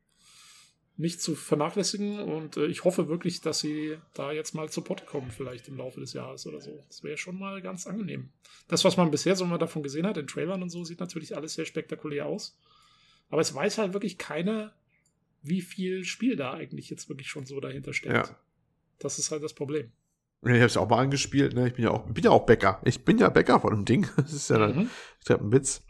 nicht 0.95 1.21
zu 1.21 1.35
vernachlässigen 1.35 2.19
und 2.19 2.57
äh, 2.57 2.67
ich 2.67 2.83
hoffe 2.83 3.07
wirklich, 3.07 3.41
dass 3.41 3.59
sie 3.59 3.97
da 4.13 4.31
jetzt 4.31 4.53
mal 4.53 4.69
zu 4.69 4.81
Potte 4.81 5.05
kommen, 5.05 5.31
vielleicht 5.31 5.67
im 5.67 5.77
Laufe 5.77 5.99
des 5.99 6.13
Jahres 6.13 6.45
oder 6.45 6.61
so. 6.61 6.83
Das 6.87 7.03
wäre 7.03 7.17
schon 7.17 7.39
mal 7.39 7.61
ganz 7.61 7.87
angenehm. 7.87 8.29
Das, 8.67 8.85
was 8.85 8.95
man 8.95 9.09
bisher 9.09 9.35
so 9.35 9.45
mal 9.45 9.57
davon 9.57 9.81
gesehen 9.81 10.05
hat, 10.05 10.17
in 10.17 10.27
Trailern 10.27 10.61
und 10.61 10.69
so, 10.69 10.83
sieht 10.83 10.99
natürlich 10.99 11.35
alles 11.35 11.55
sehr 11.55 11.65
spektakulär 11.65 12.27
aus. 12.27 12.59
Aber 13.29 13.41
es 13.41 13.53
weiß 13.53 13.79
halt 13.79 13.93
wirklich 13.93 14.19
keiner, 14.19 14.73
wie 15.41 15.61
viel 15.61 16.05
Spiel 16.05 16.35
da 16.35 16.53
eigentlich 16.53 16.89
jetzt 16.89 17.09
wirklich 17.09 17.27
schon 17.27 17.47
so 17.47 17.59
dahinter 17.59 17.93
steckt. 17.93 18.27
Ja. 18.27 18.39
Das 18.99 19.17
ist 19.17 19.31
halt 19.31 19.43
das 19.43 19.53
Problem. 19.53 19.91
Ich 20.43 20.51
habe 20.51 20.65
es 20.65 20.77
auch 20.77 20.89
mal 20.89 20.99
angespielt, 20.99 21.53
ne? 21.53 21.67
Ich 21.67 21.73
bin 21.73 21.85
ja 21.85 21.91
auch, 21.91 22.05
bin 22.05 22.23
ja 22.23 22.31
auch 22.31 22.45
Bäcker. 22.45 22.81
Ich 22.83 23.03
bin 23.05 23.17
ja 23.17 23.29
Bäcker 23.29 23.59
von 23.61 23.73
dem 23.73 23.85
Ding. 23.85 24.07
Das 24.17 24.33
ist 24.33 24.49
ja 24.49 24.59
mhm. 24.59 24.89
dann, 25.25 25.39
ein 25.39 25.51
Witz. 25.51 25.83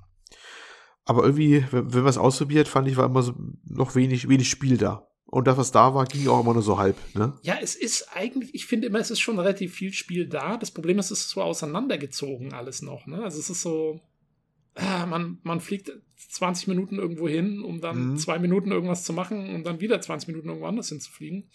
Aber 1.05 1.23
irgendwie, 1.23 1.65
wenn, 1.71 1.93
wenn 1.93 2.01
man 2.01 2.09
es 2.09 2.17
ausprobiert, 2.17 2.67
fand 2.67 2.87
ich, 2.87 2.97
war 2.97 3.05
immer 3.05 3.23
so 3.23 3.33
noch 3.65 3.95
wenig, 3.95 4.29
wenig 4.29 4.49
Spiel 4.49 4.77
da. 4.77 5.07
Und 5.25 5.47
das, 5.47 5.57
was 5.57 5.71
da 5.71 5.95
war, 5.95 6.05
ging 6.05 6.27
auch 6.27 6.41
immer 6.41 6.53
nur 6.53 6.61
so 6.61 6.77
halb, 6.77 6.95
ne? 7.15 7.33
Ja, 7.41 7.57
es 7.59 7.73
ist 7.73 8.15
eigentlich, 8.15 8.53
ich 8.53 8.67
finde 8.67 8.85
immer, 8.85 8.99
es 8.99 9.09
ist 9.09 9.19
schon 9.19 9.39
relativ 9.39 9.73
viel 9.73 9.91
Spiel 9.91 10.27
da. 10.27 10.57
Das 10.57 10.69
Problem 10.69 10.99
ist, 10.99 11.09
es 11.09 11.21
ist 11.21 11.29
so 11.29 11.41
auseinandergezogen 11.41 12.53
alles 12.53 12.83
noch, 12.83 13.07
ne? 13.07 13.23
Also 13.23 13.39
es 13.39 13.49
ist 13.49 13.63
so, 13.63 13.99
ah, 14.75 15.07
man, 15.07 15.39
man 15.41 15.59
fliegt 15.59 15.91
20 16.29 16.67
Minuten 16.67 16.99
irgendwo 16.99 17.27
hin, 17.27 17.63
um 17.63 17.81
dann 17.81 18.11
mhm. 18.11 18.17
zwei 18.17 18.37
Minuten 18.37 18.71
irgendwas 18.71 19.03
zu 19.03 19.11
machen 19.11 19.55
und 19.55 19.63
dann 19.63 19.81
wieder 19.81 19.99
20 19.99 20.27
Minuten 20.27 20.49
irgendwo 20.49 20.67
anders 20.67 20.89
hinzufliegen. 20.89 21.49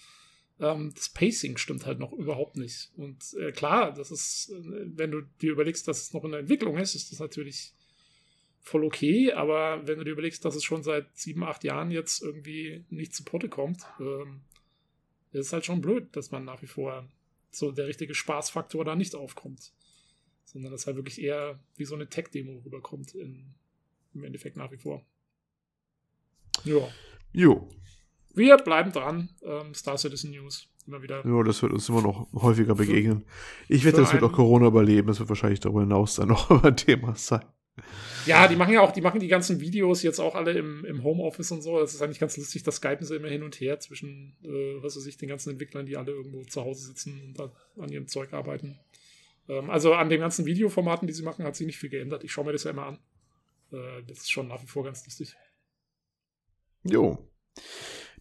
Ähm, 0.60 0.92
das 0.94 1.08
Pacing 1.10 1.56
stimmt 1.56 1.86
halt 1.86 2.00
noch 2.00 2.12
überhaupt 2.12 2.56
nicht. 2.56 2.90
Und 2.96 3.22
äh, 3.38 3.52
klar, 3.52 3.92
das 3.92 4.10
ist, 4.10 4.50
äh, 4.50 4.86
wenn 4.96 5.12
du 5.12 5.22
dir 5.40 5.52
überlegst, 5.52 5.86
dass 5.86 6.02
es 6.02 6.12
noch 6.12 6.24
in 6.24 6.32
der 6.32 6.40
Entwicklung 6.40 6.76
ist, 6.78 6.96
ist 6.96 7.12
das 7.12 7.20
natürlich 7.20 7.74
voll 8.68 8.84
okay, 8.84 9.32
aber 9.32 9.86
wenn 9.86 9.98
du 9.98 10.04
dir 10.04 10.10
überlegst, 10.12 10.44
dass 10.44 10.54
es 10.54 10.62
schon 10.62 10.82
seit 10.82 11.16
sieben, 11.16 11.42
acht 11.42 11.64
Jahren 11.64 11.90
jetzt 11.90 12.22
irgendwie 12.22 12.84
nicht 12.90 13.14
zu 13.14 13.24
Potte 13.24 13.48
kommt, 13.48 13.84
ähm, 13.98 14.42
ist 15.32 15.46
es 15.46 15.52
halt 15.52 15.64
schon 15.64 15.80
blöd, 15.80 16.14
dass 16.16 16.30
man 16.30 16.44
nach 16.44 16.62
wie 16.62 16.66
vor 16.66 17.08
so 17.50 17.72
der 17.72 17.86
richtige 17.86 18.14
Spaßfaktor 18.14 18.84
da 18.84 18.94
nicht 18.94 19.14
aufkommt. 19.14 19.72
Sondern 20.44 20.72
dass 20.72 20.86
halt 20.86 20.96
wirklich 20.96 21.20
eher 21.20 21.58
wie 21.76 21.84
so 21.84 21.94
eine 21.94 22.08
Tech-Demo 22.08 22.62
rüberkommt 22.64 23.14
in, 23.14 23.54
im 24.14 24.24
Endeffekt 24.24 24.56
nach 24.56 24.70
wie 24.70 24.78
vor. 24.78 25.04
Ja. 26.64 26.88
Jo. 27.32 27.68
Wir 28.34 28.56
bleiben 28.56 28.92
dran. 28.92 29.30
Ähm, 29.42 29.74
Star 29.74 29.98
Citizen 29.98 30.30
News. 30.30 30.68
Immer 30.86 31.02
wieder. 31.02 31.26
Ja, 31.26 31.42
das 31.42 31.60
wird 31.62 31.72
uns 31.72 31.88
immer 31.88 32.00
noch 32.00 32.32
häufiger 32.32 32.74
begegnen. 32.74 33.26
Ich 33.68 33.84
wette, 33.84 33.98
das 33.98 34.12
wird 34.12 34.22
auch 34.22 34.32
Corona 34.32 34.68
überleben. 34.68 35.08
Das 35.08 35.18
wird 35.18 35.28
wahrscheinlich 35.28 35.60
darüber 35.60 35.80
hinaus 35.80 36.16
dann 36.16 36.28
noch 36.28 36.50
ein 36.64 36.76
Thema 36.76 37.14
sein. 37.14 37.44
Ja, 38.26 38.48
die 38.48 38.56
machen 38.56 38.72
ja 38.72 38.80
auch, 38.80 38.92
die 38.92 39.00
machen 39.00 39.20
die 39.20 39.28
ganzen 39.28 39.60
Videos 39.60 40.02
jetzt 40.02 40.20
auch 40.20 40.34
alle 40.34 40.52
im, 40.52 40.84
im 40.84 41.02
Homeoffice 41.02 41.50
und 41.52 41.62
so. 41.62 41.78
Das 41.78 41.94
ist 41.94 42.02
eigentlich 42.02 42.20
ganz 42.20 42.36
lustig, 42.36 42.62
da 42.62 42.72
skypen 42.72 43.06
sie 43.06 43.16
immer 43.16 43.28
hin 43.28 43.42
und 43.42 43.60
her 43.60 43.80
zwischen, 43.80 44.36
äh, 44.44 44.82
was 44.82 44.96
weiß 44.96 45.06
ich, 45.06 45.16
den 45.16 45.28
ganzen 45.28 45.50
Entwicklern, 45.50 45.86
die 45.86 45.96
alle 45.96 46.12
irgendwo 46.12 46.42
zu 46.44 46.62
Hause 46.62 46.86
sitzen 46.86 47.20
und 47.24 47.38
da 47.38 47.52
an 47.78 47.90
ihrem 47.90 48.08
Zeug 48.08 48.32
arbeiten. 48.32 48.78
Ähm, 49.48 49.70
also 49.70 49.94
an 49.94 50.08
den 50.08 50.20
ganzen 50.20 50.46
Videoformaten, 50.46 51.06
die 51.06 51.14
sie 51.14 51.22
machen, 51.22 51.44
hat 51.44 51.56
sich 51.56 51.66
nicht 51.66 51.78
viel 51.78 51.90
geändert. 51.90 52.24
Ich 52.24 52.32
schaue 52.32 52.44
mir 52.44 52.52
das 52.52 52.64
ja 52.64 52.70
immer 52.70 52.86
an. 52.86 52.98
Äh, 53.72 54.02
das 54.06 54.18
ist 54.18 54.30
schon 54.30 54.48
nach 54.48 54.62
wie 54.62 54.66
vor 54.66 54.84
ganz 54.84 55.04
lustig. 55.04 55.36
Jo. 56.84 57.18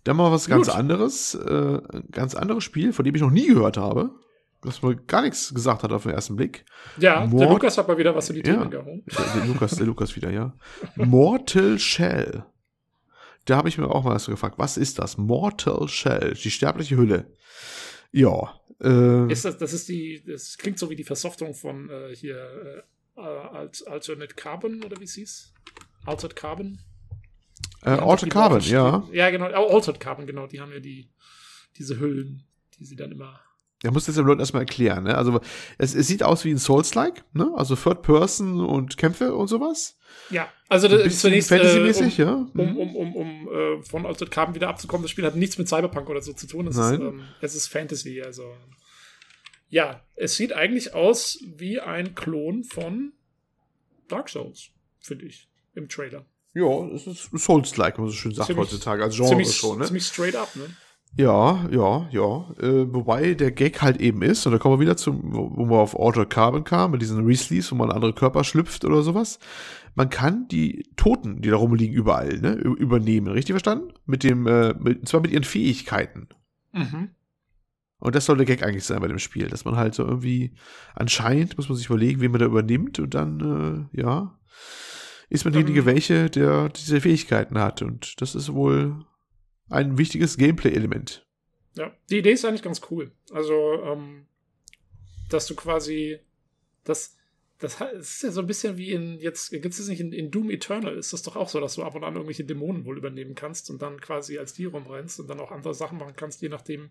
Dann 0.04 0.18
mal 0.18 0.32
was 0.32 0.48
ganz 0.48 0.68
Gut. 0.68 0.76
anderes. 0.76 1.36
Äh, 1.36 1.82
ganz 2.12 2.36
anderes 2.36 2.64
Spiel, 2.64 2.94
von 2.94 3.04
dem 3.04 3.16
ich 3.16 3.22
noch 3.22 3.32
nie 3.32 3.48
gehört 3.48 3.78
habe 3.78 4.12
was 4.62 4.82
man 4.82 5.06
gar 5.08 5.22
nichts 5.22 5.54
gesagt 5.54 5.84
hat 5.84 5.92
auf 5.92 6.04
den 6.04 6.14
ersten 6.14 6.36
Blick. 6.36 6.66
Ja, 6.98 7.26
Mord 7.26 7.42
der 7.42 7.50
Lukas 7.50 7.78
hat 7.78 7.88
mal 7.88 7.98
wieder 7.98 8.16
was 8.16 8.30
in 8.30 8.38
die 8.38 8.44
Themen 8.44 8.64
ja, 8.64 8.80
gehauen. 8.80 9.04
Der, 9.06 9.26
der, 9.36 9.46
Lukas, 9.46 9.76
der 9.76 9.86
Lukas 9.86 10.16
wieder, 10.16 10.32
ja. 10.32 10.54
Mortal 10.96 11.80
Shell. 11.80 12.44
Da 13.46 13.58
habe 13.58 13.70
ich 13.70 13.78
mir 13.78 13.88
auch 13.88 14.04
mal 14.04 14.18
so 14.20 14.32
gefragt, 14.32 14.58
was 14.58 14.78
ist 14.78 15.00
das? 15.00 15.18
Mortal 15.18 15.88
Shell, 15.88 16.34
die 16.34 16.52
sterbliche 16.52 16.98
Hülle. 16.98 17.32
Ja. 18.12 18.60
Äh, 18.82 19.32
ist 19.32 19.46
das, 19.46 19.58
das 19.58 19.74
ist 19.74 19.88
die, 19.90 20.24
das 20.26 20.58
klingt 20.58 20.80
so 20.80 20.90
wie 20.90 20.96
die 20.96 21.04
Versoftung 21.04 21.54
von 21.54 21.90
äh, 21.90 22.16
hier 22.16 22.84
äh, 23.16 23.20
Alternate 23.20 24.36
Carbon 24.36 24.84
oder 24.84 25.00
wie 25.00 25.06
es 25.06 25.16
hieß? 25.16 25.54
Altered 26.06 26.36
Carbon? 26.36 26.80
Äh, 27.84 27.90
Altered 27.90 28.32
Carbon, 28.32 28.62
ja. 28.62 29.08
Ja, 29.12 29.30
genau. 29.30 29.46
Altered 29.46 30.00
Carbon, 30.00 30.28
genau. 30.28 30.48
Die 30.48 30.60
haben 30.60 30.72
ja 30.72 30.80
die, 30.80 31.10
diese 31.78 32.00
Hüllen, 32.00 32.44
die 32.78 32.86
sie 32.86 32.96
dann 32.96 33.12
immer 33.12 33.40
er 33.88 33.94
muss 33.94 34.06
das 34.06 34.16
den 34.16 34.26
Leuten 34.26 34.42
erstmal 34.42 34.64
erklären, 34.64 35.06
ne? 35.06 35.18
Also, 35.18 35.40
es, 35.78 35.96
es 35.96 36.08
sieht 36.08 36.22
aus 36.22 36.44
wie 36.44 36.52
ein 36.52 36.58
Souls-like, 36.58 37.24
ne? 37.34 37.52
Also 37.56 37.76
Third 37.76 38.02
Person 38.02 38.60
und 38.60 38.98
Kämpfe 38.98 39.34
und 39.34 39.48
sowas. 39.48 39.98
Ja, 40.30 40.52
also 40.68 40.90
das 40.90 41.20
zunächst 41.20 41.48
Fantasy-mäßig, 41.48 42.20
äh, 42.20 42.24
um, 42.24 42.52
ja. 42.54 42.64
Um, 42.64 42.78
um, 42.78 42.96
um, 42.96 43.16
um 43.16 43.48
äh, 43.48 43.84
von 43.84 44.06
Altered 44.06 44.30
Carbon 44.30 44.56
wieder 44.56 44.68
abzukommen, 44.68 45.04
das 45.04 45.12
Spiel 45.12 45.26
hat 45.26 45.38
nichts 45.38 45.58
mit 45.58 45.70
Cyberpunk 45.70 46.10
oder 46.10 46.22
so 46.22 46.34
zu 46.34 46.48
tun. 46.48 46.68
Es, 46.68 46.76
Nein. 46.76 46.96
Ist, 46.96 47.02
ähm, 47.02 47.24
es 47.40 47.56
ist 47.56 47.68
Fantasy, 47.68 48.22
also. 48.22 48.44
Ja, 49.70 50.02
es 50.16 50.36
sieht 50.36 50.52
eigentlich 50.52 50.94
aus 50.94 51.40
wie 51.46 51.80
ein 51.80 52.14
Klon 52.14 52.66
von 52.66 53.14
Dark 54.10 54.28
Souls, 54.28 54.70
finde 55.00 55.26
ich, 55.26 55.48
im 55.76 55.88
Trailer. 55.88 56.26
Ja, 56.54 56.88
es 56.94 57.08
ist 57.08 57.30
Souls-like, 57.38 57.98
wie 57.98 58.02
man 58.02 58.10
so 58.10 58.16
schön 58.16 58.34
sagt 58.34 58.48
ziemlich, 58.48 58.66
heutzutage, 58.66 59.04
als 59.04 59.16
Genre 59.16 59.30
ziemlich, 59.30 59.56
schon, 59.56 59.80
ne? 59.80 59.86
Ziemlich 59.86 60.06
straight 60.06 60.36
up, 60.36 60.54
ne? 60.58 60.76
Ja, 61.16 61.68
ja, 61.72 62.08
ja. 62.12 62.52
Äh, 62.60 62.94
wobei 62.94 63.34
der 63.34 63.52
Gag 63.52 63.82
halt 63.82 64.00
eben 64.00 64.22
ist, 64.22 64.46
und 64.46 64.52
da 64.52 64.60
kommen 64.60 64.76
wir 64.76 64.82
wieder 64.82 64.98
zum, 64.98 65.34
wo, 65.34 65.52
wo 65.56 65.70
wir 65.70 65.78
auf 65.78 65.96
Order 65.96 66.26
Carbon 66.26 66.64
kamen, 66.64 66.92
mit 66.92 67.02
diesen 67.02 67.26
Resleeves, 67.26 67.72
wo 67.72 67.76
man 67.76 67.92
andere 67.92 68.14
Körper 68.14 68.44
schlüpft 68.44 68.86
oder 68.86 69.02
sowas. 69.02 69.40
Man 69.96 70.10
kann 70.10 70.48
die 70.48 70.88
Toten, 70.96 71.42
die 71.42 71.50
da 71.50 71.56
rumliegen, 71.56 71.96
überall, 71.96 72.38
ne, 72.40 72.54
übernehmen. 72.54 73.28
Richtig 73.30 73.54
verstanden? 73.54 73.94
Mit 74.06 74.24
dem, 74.24 74.46
äh, 74.46 74.76
mit, 74.78 75.08
zwar 75.08 75.22
mit 75.22 75.32
ihren 75.32 75.44
Fähigkeiten. 75.44 76.28
Mhm. 76.72 77.10
Und 78.00 78.14
das 78.14 78.26
soll 78.26 78.38
der 78.38 78.46
Gag 78.46 78.62
eigentlich 78.62 78.84
sein 78.84 79.02
bei 79.02 79.08
dem 79.08 79.18
Spiel, 79.18 79.48
dass 79.48 79.66
man 79.66 79.76
halt 79.76 79.96
so 79.96 80.04
irgendwie 80.06 80.54
anscheinend 80.94 81.58
muss 81.58 81.68
man 81.68 81.78
sich 81.78 81.88
überlegen, 81.88 82.22
wen 82.22 82.32
man 82.32 82.40
da 82.40 82.46
übernimmt 82.46 83.00
und 83.00 83.16
dann, 83.16 83.90
äh, 83.92 84.00
ja, 84.00 84.38
ist 85.30 85.46
man 85.46 85.54
derjenige, 85.54 85.86
welche, 85.86 86.30
der 86.30 86.70
diese 86.70 87.02
Fähigkeiten 87.02 87.58
hat. 87.58 87.82
Und 87.82 88.22
das 88.22 88.36
ist 88.36 88.54
wohl 88.54 89.04
ein 89.70 89.98
wichtiges 89.98 90.38
Gameplay-Element. 90.38 91.26
Ja, 91.76 91.96
die 92.10 92.20
Idee 92.20 92.32
ist 92.32 92.46
eigentlich 92.46 92.64
ganz 92.64 92.82
cool. 92.90 93.12
Also, 93.32 93.82
ähm, 93.84 94.26
dass 95.30 95.46
du 95.48 95.56
quasi 95.56 96.20
das, 96.88 97.16
das 97.60 97.82
ist 97.82 98.24
ja 98.24 98.32
so 98.32 98.42
ein 98.42 98.48
bisschen 98.48 98.78
wie 98.78 98.92
in, 98.92 99.20
jetzt 99.20 99.52
gibt 99.52 99.66
es 99.66 99.88
nicht 99.88 100.00
in, 100.00 100.12
in, 100.12 100.32
Doom 100.32 100.50
Eternal, 100.50 100.96
ist 100.96 101.14
das 101.14 101.24
doch 101.24 101.36
auch 101.36 101.50
so, 101.50 101.60
dass 101.60 101.76
du 101.76 101.84
ab 101.84 101.96
und 101.96 102.04
an 102.04 102.14
irgendwelche 102.14 102.44
Dämonen 102.44 102.86
wohl 102.86 102.98
übernehmen 102.98 103.36
kannst 103.36 103.70
und 103.70 103.82
dann 103.82 104.00
quasi 104.00 104.38
als 104.38 104.54
die 104.54 104.66
rumrennst 104.66 105.20
und 105.20 105.30
dann 105.30 105.40
auch 105.40 105.52
andere 105.52 105.74
Sachen 105.74 105.98
machen 105.98 106.16
kannst, 106.16 106.42
je 106.42 106.50
nachdem, 106.50 106.90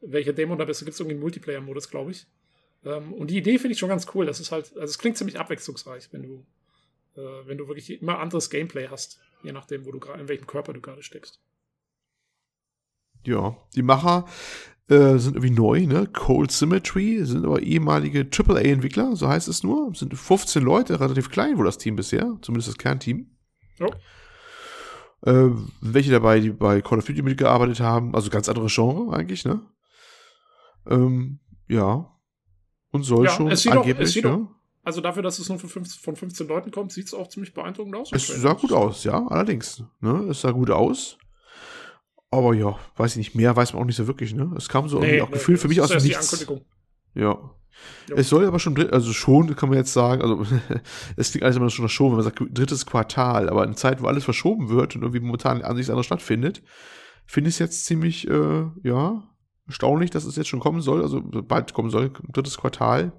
welcher 0.00 0.32
Dämon 0.32 0.58
da 0.58 0.64
bist. 0.64 0.80
Da 0.80 0.84
gibt 0.84 0.94
es 0.94 1.00
irgendwie 1.00 1.14
einen 1.14 1.22
Multiplayer-Modus, 1.22 1.90
glaube 1.90 2.12
ich. 2.12 2.26
Ähm, 2.84 3.12
und 3.12 3.30
die 3.30 3.38
Idee 3.38 3.58
finde 3.58 3.72
ich 3.72 3.78
schon 3.78 3.88
ganz 3.88 4.06
cool. 4.14 4.26
Das 4.26 4.40
ist 4.40 4.52
halt, 4.52 4.72
also 4.72 4.90
es 4.90 4.98
klingt 4.98 5.16
ziemlich 5.16 5.38
abwechslungsreich, 5.38 6.12
wenn 6.12 6.22
du, 6.22 6.46
äh, 7.16 7.46
wenn 7.46 7.58
du 7.58 7.68
wirklich 7.68 8.00
immer 8.00 8.18
anderes 8.18 8.50
Gameplay 8.50 8.88
hast, 8.88 9.20
je 9.42 9.52
nachdem, 9.52 9.84
wo 9.84 9.92
du 9.92 10.00
gerade, 10.00 10.20
in 10.20 10.28
welchem 10.28 10.46
Körper 10.46 10.72
du 10.72 10.80
gerade 10.80 11.02
steckst. 11.02 11.40
Ja, 13.24 13.56
die 13.74 13.82
Macher 13.82 14.26
äh, 14.88 15.18
sind 15.18 15.36
irgendwie 15.36 15.54
neu, 15.54 15.86
ne? 15.86 16.06
Cold 16.12 16.50
Symmetry 16.50 17.24
sind 17.24 17.44
aber 17.44 17.62
ehemalige 17.62 18.28
AAA-Entwickler, 18.30 19.16
so 19.16 19.28
heißt 19.28 19.48
es 19.48 19.62
nur. 19.62 19.90
Es 19.92 20.00
sind 20.00 20.16
15 20.16 20.62
Leute, 20.62 21.00
relativ 21.00 21.30
klein 21.30 21.56
wohl 21.56 21.64
das 21.64 21.78
Team 21.78 21.96
bisher, 21.96 22.36
zumindest 22.42 22.68
das 22.68 22.78
Kernteam. 22.78 23.30
Ja. 23.78 23.86
Äh, 25.24 25.50
welche 25.80 26.10
dabei, 26.10 26.40
die 26.40 26.50
bei 26.50 26.80
Call 26.82 26.98
of 26.98 27.04
Duty 27.04 27.22
mitgearbeitet 27.22 27.80
haben, 27.80 28.14
also 28.14 28.28
ganz 28.28 28.48
andere 28.48 28.66
Genre 28.66 29.16
eigentlich, 29.16 29.44
ne? 29.44 29.62
Ähm, 30.86 31.38
ja. 31.68 32.08
Und 32.90 33.04
soll 33.04 33.26
ja, 33.26 33.30
schon 33.30 33.48
angeblich, 33.48 34.26
auch. 34.26 34.32
Auch, 34.32 34.48
also 34.84 35.00
dafür, 35.00 35.22
dass 35.22 35.38
es 35.38 35.48
nur 35.48 35.58
von 35.58 35.70
15, 35.70 36.02
von 36.02 36.16
15 36.16 36.48
Leuten 36.48 36.70
kommt, 36.72 36.92
sieht 36.92 37.06
es 37.06 37.14
auch 37.14 37.28
ziemlich 37.28 37.54
beeindruckend 37.54 37.94
aus. 37.94 38.10
Es 38.12 38.26
sah 38.26 38.54
gut 38.54 38.72
aus, 38.72 39.04
ja, 39.04 39.26
allerdings. 39.28 39.84
Ne? 40.00 40.26
Es 40.28 40.40
sah 40.40 40.50
gut 40.50 40.70
aus. 40.70 41.18
Aber 42.32 42.54
ja, 42.54 42.78
weiß 42.96 43.12
ich 43.12 43.18
nicht, 43.18 43.34
mehr 43.34 43.54
weiß 43.54 43.74
man 43.74 43.82
auch 43.82 43.86
nicht 43.86 43.96
so 43.96 44.06
wirklich, 44.06 44.34
ne? 44.34 44.50
Es 44.56 44.70
kam 44.70 44.88
so 44.88 44.98
nee, 44.98 45.20
auch 45.20 45.28
nee, 45.28 45.34
gefühlt 45.34 45.60
für 45.60 45.68
mich 45.68 45.82
aus 45.82 45.90
dem 45.90 46.02
Nichts. 46.02 46.46
Ja. 47.14 47.22
Jo. 47.22 47.50
Es 48.16 48.28
soll 48.30 48.46
aber 48.46 48.58
schon, 48.58 48.90
also 48.90 49.12
schon, 49.12 49.54
kann 49.54 49.68
man 49.68 49.76
jetzt 49.76 49.92
sagen, 49.92 50.22
also 50.22 50.46
es 51.16 51.30
klingt 51.30 51.44
alles 51.44 51.56
immer 51.56 51.68
schon 51.68 51.84
verschoben, 51.84 52.12
wenn 52.12 52.24
man 52.24 52.32
sagt 52.32 52.42
drittes 52.58 52.86
Quartal, 52.86 53.50
aber 53.50 53.64
in 53.64 53.74
Zeiten, 53.74 54.02
wo 54.02 54.06
alles 54.06 54.24
verschoben 54.24 54.70
wird 54.70 54.96
und 54.96 55.02
irgendwie 55.02 55.20
momentan 55.20 55.60
an 55.60 55.76
sich 55.76 55.90
anders 55.90 56.06
stattfindet, 56.06 56.62
finde 57.26 57.48
ich 57.48 57.56
es 57.56 57.58
jetzt 57.58 57.84
ziemlich, 57.84 58.28
äh, 58.28 58.64
ja, 58.82 59.22
erstaunlich, 59.66 60.10
dass 60.10 60.24
es 60.24 60.36
jetzt 60.36 60.48
schon 60.48 60.60
kommen 60.60 60.80
soll, 60.80 61.02
also 61.02 61.20
bald 61.20 61.74
kommen 61.74 61.90
soll, 61.90 62.12
drittes 62.32 62.56
Quartal 62.56 63.12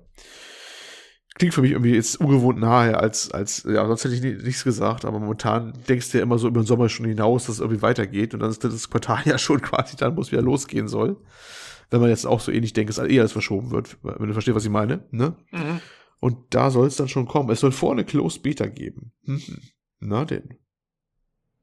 klingt 1.36 1.54
für 1.54 1.62
mich 1.62 1.72
irgendwie 1.72 1.96
jetzt 1.96 2.20
ungewohnt 2.20 2.60
nahe, 2.60 2.98
als, 2.98 3.32
als, 3.32 3.64
ja, 3.64 3.86
sonst 3.88 4.04
hätte 4.04 4.16
ich 4.16 4.22
nie, 4.22 4.34
nichts 4.34 4.64
gesagt, 4.64 5.06
aber 5.06 5.20
momentan 5.20 5.74
denkst 5.88 6.12
du 6.12 6.18
ja 6.18 6.24
immer 6.24 6.38
so 6.38 6.48
über 6.48 6.62
den 6.62 6.68
Sommer 6.68 6.90
schon 6.90 7.06
hinaus, 7.06 7.46
dass 7.46 7.56
es 7.56 7.62
irgendwie 7.62 7.82
weitergeht 7.82 8.34
und 8.34 8.40
dann 8.40 8.50
ist 8.50 8.64
das 8.64 8.90
Quartal 8.90 9.22
ja 9.26 9.38
schon 9.38 9.62
quasi 9.62 9.96
dann, 9.98 10.16
wo 10.16 10.22
es 10.22 10.32
wieder 10.32 10.42
losgehen 10.42 10.88
soll. 10.88 11.18
Wenn 11.90 12.02
man 12.02 12.10
jetzt 12.10 12.26
auch 12.26 12.40
so 12.40 12.52
ähnlich 12.52 12.74
denkt, 12.74 12.90
dass 12.90 12.98
eher 12.98 13.22
alles 13.22 13.34
verschoben 13.34 13.72
wird, 13.72 13.98
wenn 14.02 14.28
du 14.28 14.34
verstehst, 14.34 14.56
was 14.56 14.64
ich 14.64 14.72
meine, 14.72 15.06
ne? 15.12 15.36
Mhm. 15.52 15.80
Und 16.20 16.38
da 16.52 16.72
soll 16.72 16.88
es 16.88 16.96
dann 16.96 17.10
schon 17.10 17.28
kommen. 17.28 17.50
Es 17.50 17.60
soll 17.60 17.74
vorne 17.74 18.06
Closed 18.06 18.42
Beta 18.42 18.68
geben. 18.68 19.12
Mhm. 19.24 19.60
Na 20.00 20.24
denn. 20.24 20.58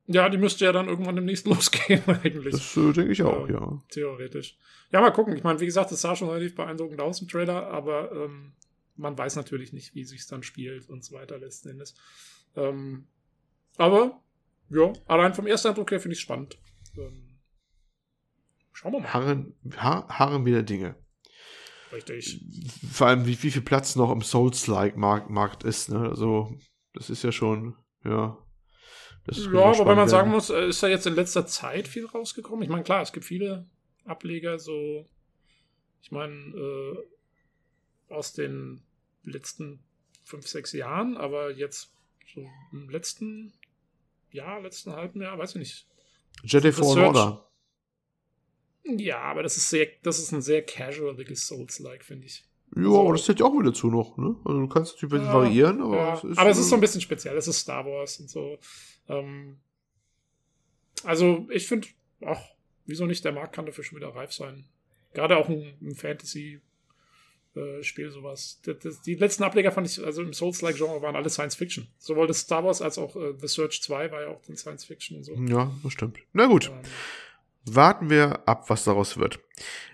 Ja, 0.06 0.28
die 0.28 0.38
müsste 0.38 0.66
ja 0.66 0.72
dann 0.72 0.88
irgendwann 0.88 1.16
demnächst 1.16 1.46
losgehen, 1.48 2.02
eigentlich. 2.06 2.52
Das 2.52 2.76
äh, 2.76 2.92
denke 2.92 3.12
ich 3.12 3.22
auch, 3.22 3.48
ja, 3.48 3.54
ja. 3.54 3.82
Theoretisch. 3.88 4.58
Ja, 4.92 5.00
mal 5.00 5.12
gucken. 5.12 5.34
Ich 5.34 5.42
meine, 5.42 5.60
wie 5.60 5.66
gesagt, 5.66 5.92
das 5.92 6.00
sah 6.00 6.14
schon 6.14 6.28
relativ 6.28 6.54
beeindruckend 6.54 7.00
aus 7.00 7.22
im 7.22 7.28
Trailer, 7.28 7.68
aber 7.68 8.12
ähm, 8.12 8.52
man 9.00 9.16
weiß 9.16 9.36
natürlich 9.36 9.72
nicht, 9.72 9.94
wie 9.94 10.04
sich 10.04 10.26
dann 10.26 10.42
spielt 10.42 10.88
und 10.88 11.04
so 11.04 11.14
weiter 11.14 11.38
letzten 11.38 11.70
Endes. 11.70 11.94
Ähm, 12.54 13.06
aber 13.76 14.22
ja, 14.68 14.92
allein 15.06 15.34
vom 15.34 15.46
ersten 15.46 15.68
Eindruck 15.68 15.90
her 15.90 16.00
finde 16.00 16.14
ich 16.14 16.20
spannend. 16.20 16.58
Ähm, 16.96 17.38
schauen 18.72 18.92
wir 18.92 19.00
mal. 19.00 19.12
Harren, 19.12 19.54
har, 19.76 20.06
harren 20.08 20.44
wieder 20.44 20.62
Dinge. 20.62 20.96
Richtig. 21.92 22.44
Vor 22.92 23.08
allem, 23.08 23.26
wie, 23.26 23.42
wie 23.42 23.50
viel 23.50 23.62
Platz 23.62 23.96
noch 23.96 24.12
im 24.12 24.22
Souls-like-Markt 24.22 25.64
ist. 25.64 25.88
Ne? 25.88 26.08
Also, 26.08 26.56
das 26.92 27.10
ist 27.10 27.24
ja 27.24 27.32
schon, 27.32 27.74
ja. 28.04 28.38
ja, 29.26 29.78
wobei 29.78 29.94
man 29.96 30.08
sagen 30.08 30.30
muss, 30.30 30.50
äh, 30.50 30.68
ist 30.68 30.82
da 30.82 30.88
jetzt 30.88 31.06
in 31.06 31.14
letzter 31.14 31.46
Zeit 31.46 31.88
viel 31.88 32.06
rausgekommen? 32.06 32.62
Ich 32.62 32.68
meine, 32.68 32.84
klar, 32.84 33.02
es 33.02 33.12
gibt 33.12 33.26
viele 33.26 33.68
Ableger, 34.04 34.58
so, 34.60 35.04
ich 36.00 36.12
meine, 36.12 36.32
äh, 36.32 38.14
aus 38.14 38.32
den 38.32 38.82
letzten 39.24 39.80
fünf, 40.24 40.46
sechs 40.46 40.72
Jahren, 40.72 41.16
aber 41.16 41.50
jetzt 41.50 41.92
so 42.32 42.48
im 42.72 42.88
letzten 42.88 43.52
Jahr, 44.30 44.60
letzten 44.60 44.92
halben 44.92 45.20
Jahr, 45.20 45.38
weiß 45.38 45.50
ich 45.50 45.58
nicht. 45.58 45.86
Jedi 46.44 46.72
Fallen 46.72 46.98
Order. 46.98 47.46
Ja, 48.84 49.20
aber 49.20 49.42
das 49.42 49.56
ist 49.56 49.68
sehr, 49.68 49.88
das 50.02 50.18
ist 50.18 50.32
ein 50.32 50.40
sehr 50.42 50.64
casualiges 50.64 51.46
Souls-like, 51.46 52.04
finde 52.04 52.26
ich. 52.26 52.44
Ja, 52.76 53.00
aber 53.00 53.12
das 53.12 53.24
zählt 53.24 53.40
ja 53.40 53.46
auch 53.46 53.58
wieder 53.58 53.74
zu 53.74 53.88
noch, 53.88 54.16
ne? 54.16 54.36
Also 54.44 54.60
du 54.60 54.68
kannst 54.68 54.94
natürlich 54.94 55.24
ja, 55.24 55.34
variieren, 55.34 55.80
aber 55.80 55.96
ja. 55.96 56.14
es 56.14 56.24
ist. 56.24 56.38
Aber 56.38 56.50
es 56.50 56.58
ist 56.58 56.68
so 56.68 56.76
ein 56.76 56.80
bisschen 56.80 57.00
speziell, 57.00 57.36
es 57.36 57.48
ist 57.48 57.58
Star 57.58 57.84
Wars 57.84 58.20
und 58.20 58.30
so. 58.30 58.58
Ähm, 59.08 59.58
also 61.02 61.48
ich 61.50 61.66
finde, 61.66 61.88
ach, 62.24 62.40
wieso 62.86 63.06
nicht, 63.06 63.24
der 63.24 63.32
Markt 63.32 63.54
kann 63.54 63.66
dafür 63.66 63.82
schon 63.82 63.98
wieder 63.98 64.14
reif 64.14 64.32
sein. 64.32 64.64
Gerade 65.12 65.36
auch 65.36 65.48
ein, 65.48 65.76
ein 65.82 65.96
Fantasy- 65.96 66.60
äh, 67.56 67.82
Spiel 67.82 68.10
sowas. 68.10 68.60
Das, 68.64 68.78
das, 68.78 69.02
die 69.02 69.14
letzten 69.14 69.42
Ableger 69.42 69.72
fand 69.72 69.86
ich, 69.86 70.04
also 70.04 70.22
im 70.22 70.32
Souls-like-Genre 70.32 71.02
waren 71.02 71.16
alle 71.16 71.30
Science 71.30 71.56
Fiction. 71.56 71.88
Sowohl 71.98 72.26
das 72.26 72.40
Star 72.40 72.64
Wars 72.64 72.82
als 72.82 72.98
auch 72.98 73.16
äh, 73.16 73.34
The 73.38 73.48
Search 73.48 73.82
2 73.82 74.12
war 74.12 74.22
ja 74.22 74.28
auch 74.28 74.42
den 74.42 74.56
Science 74.56 74.84
Fiction 74.84 75.16
und 75.16 75.24
so. 75.24 75.34
Ja, 75.34 75.72
das 75.82 75.92
stimmt. 75.92 76.18
Na 76.32 76.46
gut. 76.46 76.70
Ähm, 76.72 76.82
Warten 77.66 78.08
wir 78.08 78.48
ab, 78.48 78.70
was 78.70 78.84
daraus 78.84 79.18
wird. 79.18 79.38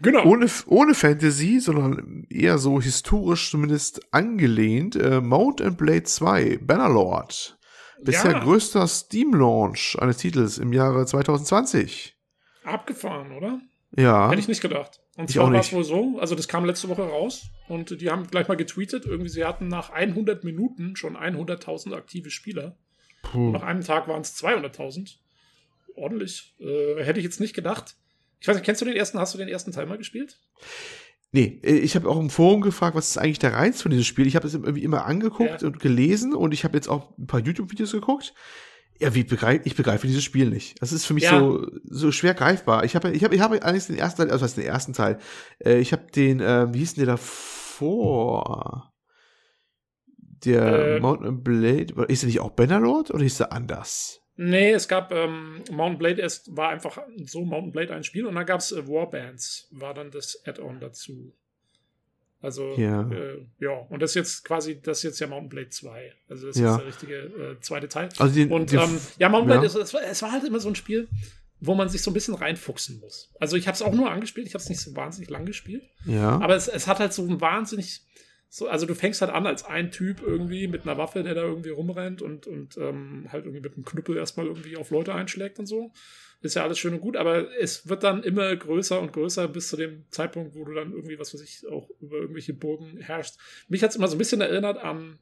Genau. 0.01 0.25
Ohne, 0.25 0.47
ohne 0.67 0.95
Fantasy, 0.95 1.59
sondern 1.59 2.25
eher 2.31 2.59
so 2.59 2.81
historisch 2.81 3.51
zumindest 3.51 4.01
angelehnt. 4.15 4.95
Äh, 4.95 5.21
Mount 5.21 5.61
and 5.61 5.77
Blade 5.77 6.05
2, 6.05 6.59
Bannerlord. 6.59 7.59
Bisher 8.03 8.33
ja. 8.33 8.39
größter 8.39 8.87
Steam-Launch 8.87 9.97
eines 10.01 10.19
Titels 10.19 10.59
im 10.59 10.73
Jahre 10.73 11.07
2020. 11.07 12.17
Abgefahren, 12.63 13.33
oder? 13.33 13.61
Ja. 13.97 14.31
Hätte 14.31 14.41
ich 14.41 14.49
nicht 14.49 14.61
gedacht. 14.61 15.01
Und 15.17 15.31
zwar 15.31 15.53
war 15.53 15.61
es 15.61 15.73
wohl 15.73 15.85
so, 15.85 16.19
also 16.19 16.35
das 16.35 16.49
kam 16.49 16.65
letzte 16.65 16.89
Woche 16.89 17.03
raus 17.03 17.47
und 17.69 18.01
die 18.01 18.11
haben 18.11 18.27
gleich 18.27 18.49
mal 18.49 18.57
getweetet, 18.57 19.07
irgendwie 19.07 19.31
sie 19.31 19.45
hatten 19.45 19.69
nach 19.69 19.91
100 19.91 20.45
Minuten 20.45 20.97
schon 20.97 21.17
100.000 21.17 21.95
aktive 21.95 22.31
Spieler. 22.31 22.77
Puh. 23.23 23.47
Und 23.47 23.53
nach 23.53 23.63
einem 23.63 23.83
Tag 23.83 24.07
waren 24.09 24.21
es 24.21 24.37
200.000. 24.37 25.17
Ordentlich. 25.95 26.55
Äh, 26.61 27.03
hätte 27.03 27.19
ich 27.19 27.25
jetzt 27.25 27.41
nicht 27.41 27.55
gedacht. 27.55 27.97
Ich 28.41 28.47
weiß 28.47 28.57
nicht, 28.57 28.67
kennst 28.67 28.83
du 28.83 28.85
den 28.85 28.97
ersten, 28.97 29.19
hast 29.19 29.33
du 29.33 29.39
den 29.39 29.49
ersten 29.49 29.73
Teil 29.73 29.87
mal 29.87 29.97
gespielt? 29.97 30.39
Nee, 31.33 31.61
äh, 31.63 31.79
ich 31.79 31.97
habe 31.97 32.09
auch 32.09 32.21
im 32.21 32.31
Forum 32.31 32.61
gefragt, 32.61 32.95
was 32.97 33.09
ist 33.09 33.19
eigentlich 33.19 33.39
der 33.39 33.55
Reiz 33.55 33.81
von 33.81 33.91
diesem 33.91 34.05
Spiel? 34.05 34.27
Ich 34.27 34.37
habe 34.37 34.47
es 34.47 34.55
irgendwie 34.55 34.85
immer 34.85 35.07
angeguckt 35.07 35.63
ja. 35.63 35.67
und 35.67 35.81
gelesen 35.81 36.35
und 36.35 36.53
ich 36.53 36.65
habe 36.65 36.77
jetzt 36.77 36.89
auch 36.89 37.17
ein 37.19 37.27
paar 37.27 37.41
YouTube-Videos 37.41 37.93
geguckt. 37.93 38.35
Ja, 38.99 39.15
wie 39.15 39.25
begreif, 39.25 39.63
ich 39.65 39.77
begreife 39.77 40.07
dieses 40.07 40.25
Spiel 40.25 40.49
nicht. 40.49 40.81
Das 40.81 40.93
ist 40.93 41.05
für 41.05 41.15
mich 41.15 41.25
ja. 41.25 41.39
so, 41.39 41.67
so 41.85 42.13
schwer 42.13 42.35
greifbar. 42.35 42.85
Ich 42.85 42.95
habe, 42.95 43.11
ich 43.11 43.25
habe, 43.25 43.35
ich 43.35 43.41
habe 43.41 43.63
eigentlich 43.63 43.87
den 43.87 43.99
ersten 43.99 44.23
Teil, 44.23 44.31
also 44.31 44.45
was 44.45 44.55
den 44.55 44.65
ersten 44.65 44.93
Teil. 44.93 45.19
Äh, 45.59 45.79
ich 45.79 45.93
habe 45.93 46.07
den, 46.15 46.41
äh, 46.41 46.73
wie 46.73 46.79
hieß 46.79 46.95
denn 46.95 47.05
der 47.05 47.15
davor? 47.15 48.93
Der 50.45 50.97
äh, 50.97 51.01
Mountain 51.01 51.43
Blade, 51.43 52.07
ist 52.09 52.23
der 52.23 52.29
nicht 52.29 52.41
auch 52.41 52.51
Bannerlord 52.51 53.11
oder 53.11 53.23
hieß 53.23 53.39
der 53.39 53.53
anders? 53.53 54.21
Nee, 54.37 54.73
es 54.73 54.87
gab 54.87 55.13
ähm, 55.13 55.63
Mountain 55.71 55.99
Blade, 55.99 56.23
es 56.23 56.45
war 56.55 56.69
einfach 56.69 56.99
so 57.25 57.45
Mountain 57.45 57.73
Blade 57.73 57.95
ein 57.95 58.05
Spiel 58.05 58.27
und 58.27 58.35
dann 58.35 58.45
gab 58.45 58.61
es 58.61 58.71
äh, 58.71 58.87
Warbands, 58.87 59.69
war 59.73 59.95
dann 59.95 60.11
das 60.11 60.43
Add-on 60.47 60.79
dazu. 60.79 61.35
Also, 62.43 62.75
ja. 62.77 63.09
Äh, 63.11 63.47
ja, 63.59 63.73
und 63.89 64.01
das 64.01 64.11
ist 64.11 64.15
jetzt 64.15 64.45
quasi, 64.45 64.81
das 64.81 64.99
ist 64.99 65.05
jetzt 65.05 65.21
ja 65.21 65.27
Mountain 65.27 65.49
Blade 65.49 65.71
2. 65.71 66.13
Also, 66.29 66.47
das 66.49 66.59
ja. 66.59 66.73
ist 66.73 66.79
der 66.79 66.87
richtige 66.87 67.17
äh, 67.17 67.61
zweite 67.61 67.89
Teil. 67.89 68.09
Also 68.19 68.35
die, 68.35 68.47
und 68.47 68.71
die, 68.71 68.77
ähm, 68.77 69.01
ja, 69.19 69.29
Mountain 69.29 69.47
Blade, 69.47 69.61
ja. 69.63 69.67
Ist, 69.67 69.75
es, 69.75 69.95
war, 69.95 70.03
es 70.03 70.23
war 70.23 70.33
halt 70.33 70.45
immer 70.45 70.61
so 70.61 70.69
ein 70.69 70.75
Spiel, 70.75 71.09
wo 71.61 71.75
man 71.75 71.89
sich 71.89 72.03
so 72.03 72.11
ein 72.11 72.15
bisschen 72.15 72.35
reinfuchsen 72.35 73.01
muss. 73.01 73.33
Also, 73.41 73.57
ich 73.57 73.67
habe 73.67 73.75
es 73.75 73.83
auch 73.83 73.93
nur 73.93 74.11
angespielt, 74.11 74.47
ich 74.47 74.55
habe 74.55 74.63
es 74.63 74.69
nicht 74.69 74.81
so 74.81 74.95
wahnsinnig 74.95 75.31
lang 75.31 75.47
gespielt. 75.47 75.83
Ja. 76.05 76.39
Aber 76.41 76.55
es, 76.55 76.69
es 76.69 76.87
hat 76.87 77.01
halt 77.01 77.13
so 77.13 77.23
ein 77.23 77.41
wahnsinnig. 77.41 78.03
So, 78.49 78.69
also 78.69 78.87
du 78.87 78.95
fängst 78.95 79.21
halt 79.23 79.33
an 79.33 79.45
als 79.45 79.65
ein 79.65 79.91
Typ 79.91 80.23
irgendwie 80.23 80.69
mit 80.69 80.83
einer 80.83 80.97
Waffe, 80.97 81.25
der 81.25 81.35
da 81.35 81.43
irgendwie 81.43 81.71
rumrennt 81.71 82.23
und, 82.23 82.47
und 82.47 82.77
ähm, 82.79 83.27
halt 83.33 83.45
irgendwie 83.45 83.61
mit 83.61 83.75
einem 83.75 83.85
Knüppel 83.85 84.17
erstmal 84.17 84.47
irgendwie 84.47 84.77
auf 84.77 84.91
Leute 84.91 85.15
einschlägt 85.15 85.59
und 85.59 85.67
so 85.67 85.91
ist 86.43 86.55
ja 86.55 86.63
alles 86.63 86.79
schön 86.79 86.95
und 86.95 87.01
gut, 87.01 87.17
aber 87.17 87.47
es 87.59 87.89
wird 87.89 88.03
dann 88.03 88.23
immer 88.23 88.55
größer 88.55 89.01
und 89.01 89.13
größer 89.13 89.49
bis 89.49 89.69
zu 89.69 89.77
dem 89.77 90.05
Zeitpunkt, 90.11 90.55
wo 90.55 90.65
du 90.65 90.75
dann 90.75 90.93
irgendwie, 90.93 91.19
was 91.19 91.33
weiß 91.35 91.41
ich, 91.43 91.67
auch 91.69 91.89
über 92.01 92.17
irgendwelche 92.19 92.55
Burgen 92.55 92.99
herrschst. 92.99 93.39
Mich 93.69 93.83
hat 93.83 93.91
es 93.91 93.97
immer 93.97 94.09
so 94.09 94.17
ein 94.17 94.19
bisschen 94.19 94.41
erinnert 94.41 94.79
an 94.79 95.19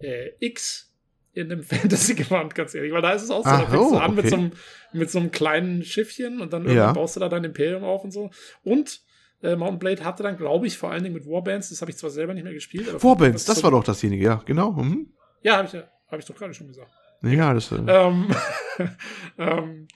äh, 0.00 0.30
X 0.40 0.94
in 1.32 1.52
einem 1.52 1.62
Fantasy-Gewand, 1.64 2.54
ganz 2.54 2.74
ehrlich, 2.74 2.92
weil 2.92 3.02
da 3.02 3.12
ist 3.12 3.22
es 3.22 3.30
auch 3.30 3.44
so, 3.44 3.50
Ach, 3.50 3.60
da 3.60 3.70
fängst 3.70 3.90
du 3.90 3.96
an 3.96 4.12
okay. 4.12 4.22
mit, 4.22 4.30
so 4.30 4.36
einem, 4.36 4.52
mit 4.92 5.10
so 5.10 5.18
einem 5.18 5.30
kleinen 5.30 5.84
Schiffchen 5.84 6.40
und 6.40 6.52
dann 6.52 6.68
ja. 6.68 6.92
baust 6.92 7.16
du 7.16 7.20
da 7.20 7.28
dein 7.28 7.44
Imperium 7.44 7.84
auf 7.84 8.02
und 8.02 8.10
so. 8.10 8.30
Und 8.64 9.02
äh, 9.42 9.54
Mountain 9.54 9.78
Blade 9.78 10.04
hatte 10.04 10.22
dann, 10.22 10.36
glaube 10.36 10.66
ich, 10.66 10.78
vor 10.78 10.90
allen 10.90 11.02
Dingen 11.02 11.14
mit 11.14 11.26
Warbands, 11.26 11.68
das 11.68 11.82
habe 11.82 11.90
ich 11.90 11.98
zwar 11.98 12.10
selber 12.10 12.32
nicht 12.32 12.44
mehr 12.44 12.54
gespielt. 12.54 13.02
Warbands, 13.02 13.44
das, 13.44 13.56
das 13.56 13.64
war 13.64 13.70
doch 13.70 13.84
dasjenige, 13.84 14.24
ja, 14.24 14.42
genau. 14.46 14.72
Mhm. 14.72 15.12
Ja, 15.42 15.58
habe 15.58 15.68
ich, 15.68 15.74
hab 15.74 16.18
ich 16.18 16.24
doch 16.24 16.34
gerade 16.34 16.54
schon 16.54 16.68
gesagt. 16.68 16.90
Ja, 17.22 17.52
das. 17.52 17.70
Äh 17.72 17.76
ähm, 17.86 18.28
ähm, 19.38 19.88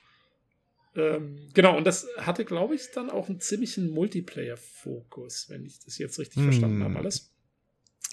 ähm, 0.97 1.49
genau, 1.55 1.77
und 1.77 1.87
das 1.87 2.09
hatte, 2.17 2.45
glaube 2.45 2.75
ich, 2.75 2.91
dann 2.93 3.11
auch 3.11 3.29
einen 3.29 3.41
ziemlichen 3.41 3.91
Multiplayer-Fokus, 3.91 5.49
wenn 5.49 5.65
ich 5.65 5.79
das 5.81 5.99
jetzt 5.99 6.19
richtig 6.19 6.43
mm. 6.43 6.45
verstanden 6.45 6.83
habe, 6.83 6.99
alles. 6.99 7.33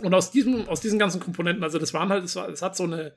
Und 0.04 0.14
aus 0.14 0.32
diesem, 0.32 0.68
aus 0.68 0.80
diesen 0.80 1.00
ganzen 1.00 1.20
Komponenten, 1.20 1.64
also 1.64 1.80
das 1.80 1.94
waren 1.94 2.10
halt, 2.10 2.24
es, 2.24 2.36
war, 2.36 2.50
es 2.50 2.62
hat 2.62 2.76
so 2.76 2.84
eine, 2.84 3.16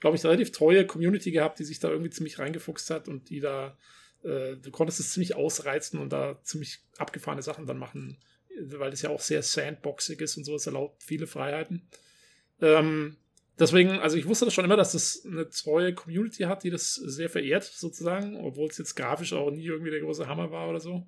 glaube 0.00 0.16
ich, 0.16 0.24
relativ 0.24 0.50
treue 0.50 0.86
Community 0.86 1.30
gehabt, 1.30 1.60
die 1.60 1.64
sich 1.64 1.78
da 1.78 1.88
irgendwie 1.88 2.10
ziemlich 2.10 2.40
reingefuchst 2.40 2.90
hat 2.90 3.06
und 3.06 3.30
die 3.30 3.38
da, 3.38 3.78
äh, 4.24 4.56
du 4.56 4.72
konntest 4.72 4.98
es 4.98 5.12
ziemlich 5.12 5.36
ausreizen 5.36 6.00
und 6.00 6.12
da 6.12 6.40
ziemlich 6.42 6.80
abgefahrene 6.98 7.42
Sachen 7.42 7.66
dann 7.66 7.78
machen, 7.78 8.18
weil 8.60 8.90
das 8.90 9.02
ja 9.02 9.10
auch 9.10 9.20
sehr 9.20 9.42
sandboxig 9.42 10.20
ist 10.20 10.36
und 10.36 10.44
so, 10.44 10.56
es 10.56 10.66
erlaubt 10.66 11.04
viele 11.04 11.28
Freiheiten. 11.28 11.88
Ähm, 12.60 13.18
Deswegen, 13.58 13.90
also 14.00 14.18
ich 14.18 14.26
wusste 14.26 14.44
das 14.44 14.52
schon 14.52 14.66
immer, 14.66 14.76
dass 14.76 14.92
das 14.92 15.24
eine 15.24 15.48
treue 15.48 15.94
Community 15.94 16.42
hat, 16.42 16.62
die 16.62 16.70
das 16.70 16.94
sehr 16.94 17.30
verehrt, 17.30 17.64
sozusagen, 17.64 18.36
obwohl 18.36 18.68
es 18.68 18.76
jetzt 18.76 18.94
grafisch 18.94 19.32
auch 19.32 19.50
nie 19.50 19.64
irgendwie 19.64 19.90
der 19.90 20.00
große 20.00 20.26
Hammer 20.26 20.50
war 20.50 20.68
oder 20.68 20.80
so. 20.80 21.06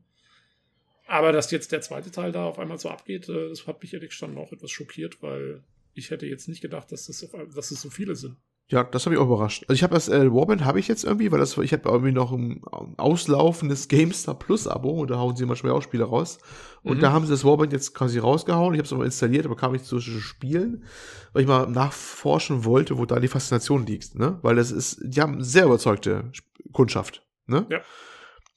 Aber 1.06 1.32
dass 1.32 1.50
jetzt 1.50 1.72
der 1.72 1.80
zweite 1.80 2.10
Teil 2.10 2.32
da 2.32 2.44
auf 2.44 2.58
einmal 2.58 2.78
so 2.78 2.88
abgeht, 2.88 3.28
äh, 3.28 3.48
das 3.48 3.66
hat 3.66 3.82
mich 3.82 3.94
ehrlich 3.94 4.12
schon 4.12 4.36
auch 4.38 4.52
etwas 4.52 4.70
schockiert, 4.70 5.22
weil 5.22 5.62
ich 5.94 6.10
hätte 6.10 6.26
jetzt 6.26 6.48
nicht 6.48 6.60
gedacht, 6.60 6.90
dass 6.92 7.06
das, 7.06 7.26
dass 7.54 7.68
das 7.68 7.80
so 7.80 7.90
viele 7.90 8.14
sind. 8.14 8.36
Ja, 8.70 8.84
das 8.84 9.06
habe 9.06 9.14
ich 9.14 9.20
auch 9.20 9.26
überrascht. 9.26 9.64
Also 9.66 9.78
ich 9.78 9.82
habe 9.82 9.94
das 9.94 10.10
äh, 10.10 10.30
Warband 10.30 10.62
habe 10.62 10.78
ich 10.78 10.88
jetzt 10.88 11.02
irgendwie, 11.02 11.32
weil 11.32 11.38
das 11.38 11.56
ich 11.56 11.72
habe 11.72 11.88
irgendwie 11.88 12.12
noch 12.12 12.32
ein, 12.32 12.60
auslaufendes 12.98 13.88
GameStar 13.88 14.38
Plus 14.38 14.68
Abo 14.68 14.90
und 14.90 15.10
da 15.10 15.16
hauen 15.16 15.36
sie 15.36 15.46
manchmal 15.46 15.72
auch 15.72 15.80
Spiele 15.80 16.04
raus. 16.04 16.38
Und 16.82 16.98
mhm. 16.98 17.00
da 17.00 17.12
haben 17.12 17.24
sie 17.24 17.30
das 17.30 17.46
Warband 17.46 17.72
jetzt 17.72 17.94
quasi 17.94 18.18
rausgehauen. 18.18 18.74
Ich 18.74 18.78
habe 18.78 18.86
es 18.86 18.92
aber 18.92 19.06
installiert, 19.06 19.46
aber 19.46 19.56
kam 19.56 19.72
nicht 19.72 19.86
zu 19.86 20.00
spielen, 20.00 20.84
weil 21.32 21.42
ich 21.42 21.48
mal 21.48 21.66
nachforschen 21.66 22.66
wollte, 22.66 22.98
wo 22.98 23.06
da 23.06 23.18
die 23.20 23.28
Faszination 23.28 23.86
liegt, 23.86 24.14
ne? 24.16 24.38
Weil 24.42 24.56
das 24.56 24.70
ist, 24.70 25.00
die 25.02 25.22
haben 25.22 25.42
sehr 25.42 25.64
überzeugte 25.64 26.30
Kundschaft, 26.72 27.26
ne? 27.46 27.64
Ja. 27.70 27.80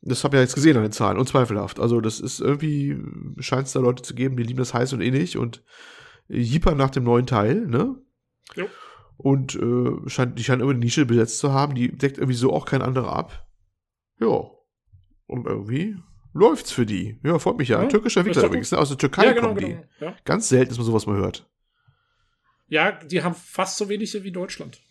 Das 0.02 0.26
habe 0.26 0.36
ich 0.36 0.40
ja 0.40 0.42
jetzt 0.42 0.56
gesehen 0.56 0.76
an 0.76 0.84
den 0.84 0.92
Zahlen, 0.92 1.20
unzweifelhaft. 1.20 1.80
Also 1.80 2.02
das 2.02 2.20
ist 2.20 2.42
irgendwie, 2.42 2.98
scheint 3.40 3.68
es 3.68 3.74
da 3.74 3.80
Leute 3.80 4.04
zu 4.04 4.14
geben, 4.14 4.36
die 4.36 4.44
lieben 4.44 4.60
das 4.60 4.74
heiß 4.74 4.92
und 4.92 5.00
innig 5.00 5.38
und 5.38 5.64
jippern 6.28 6.78
nach 6.78 6.90
dem 6.90 7.06
neuen 7.06 7.28
Teil, 7.28 7.66
ne? 7.66 7.96
Ja 8.56 8.66
und 9.22 9.56
äh, 9.56 10.10
scheint, 10.10 10.38
die 10.40 10.44
scheinen 10.44 10.62
irgendwie 10.62 10.76
eine 10.76 10.86
Nische 10.86 11.06
besetzt 11.06 11.40
zu 11.40 11.54
haben, 11.54 11.76
die 11.76 11.96
deckt 11.96 12.18
irgendwie 12.18 12.36
so 12.36 12.52
auch 12.52 12.66
kein 12.66 12.82
anderer 12.82 13.16
ab. 13.16 13.48
Ja. 14.20 14.50
Und 15.28 15.46
irgendwie 15.46 15.96
läuft's 16.34 16.72
für 16.72 16.86
die. 16.86 17.20
Ja, 17.24 17.38
freut 17.40 17.58
mich 17.58 17.70
ja. 17.70 17.82
ja 17.82 17.88
Türkischer 17.88 18.22
Entwickler 18.22 18.46
übrigens, 18.46 18.72
ne? 18.72 18.80
aus 18.80 18.90
der 18.90 18.98
Türkei 18.98 19.26
ja, 19.26 19.34
genau, 19.34 19.50
kommen 19.50 19.60
die. 19.60 19.74
Genau, 20.00 20.12
ja. 20.12 20.16
Ganz 20.26 20.50
selten, 20.50 20.70
dass 20.70 20.78
man 20.78 20.88
sowas 20.88 21.06
mal 21.06 21.18
hört. 21.18 21.48
Ja, 22.68 22.92
die 22.92 23.22
haben 23.22 23.36
fast 23.36 23.78
so 23.78 23.90
wenige 23.90 24.24
wie 24.24 24.32
Deutschland. 24.32 24.82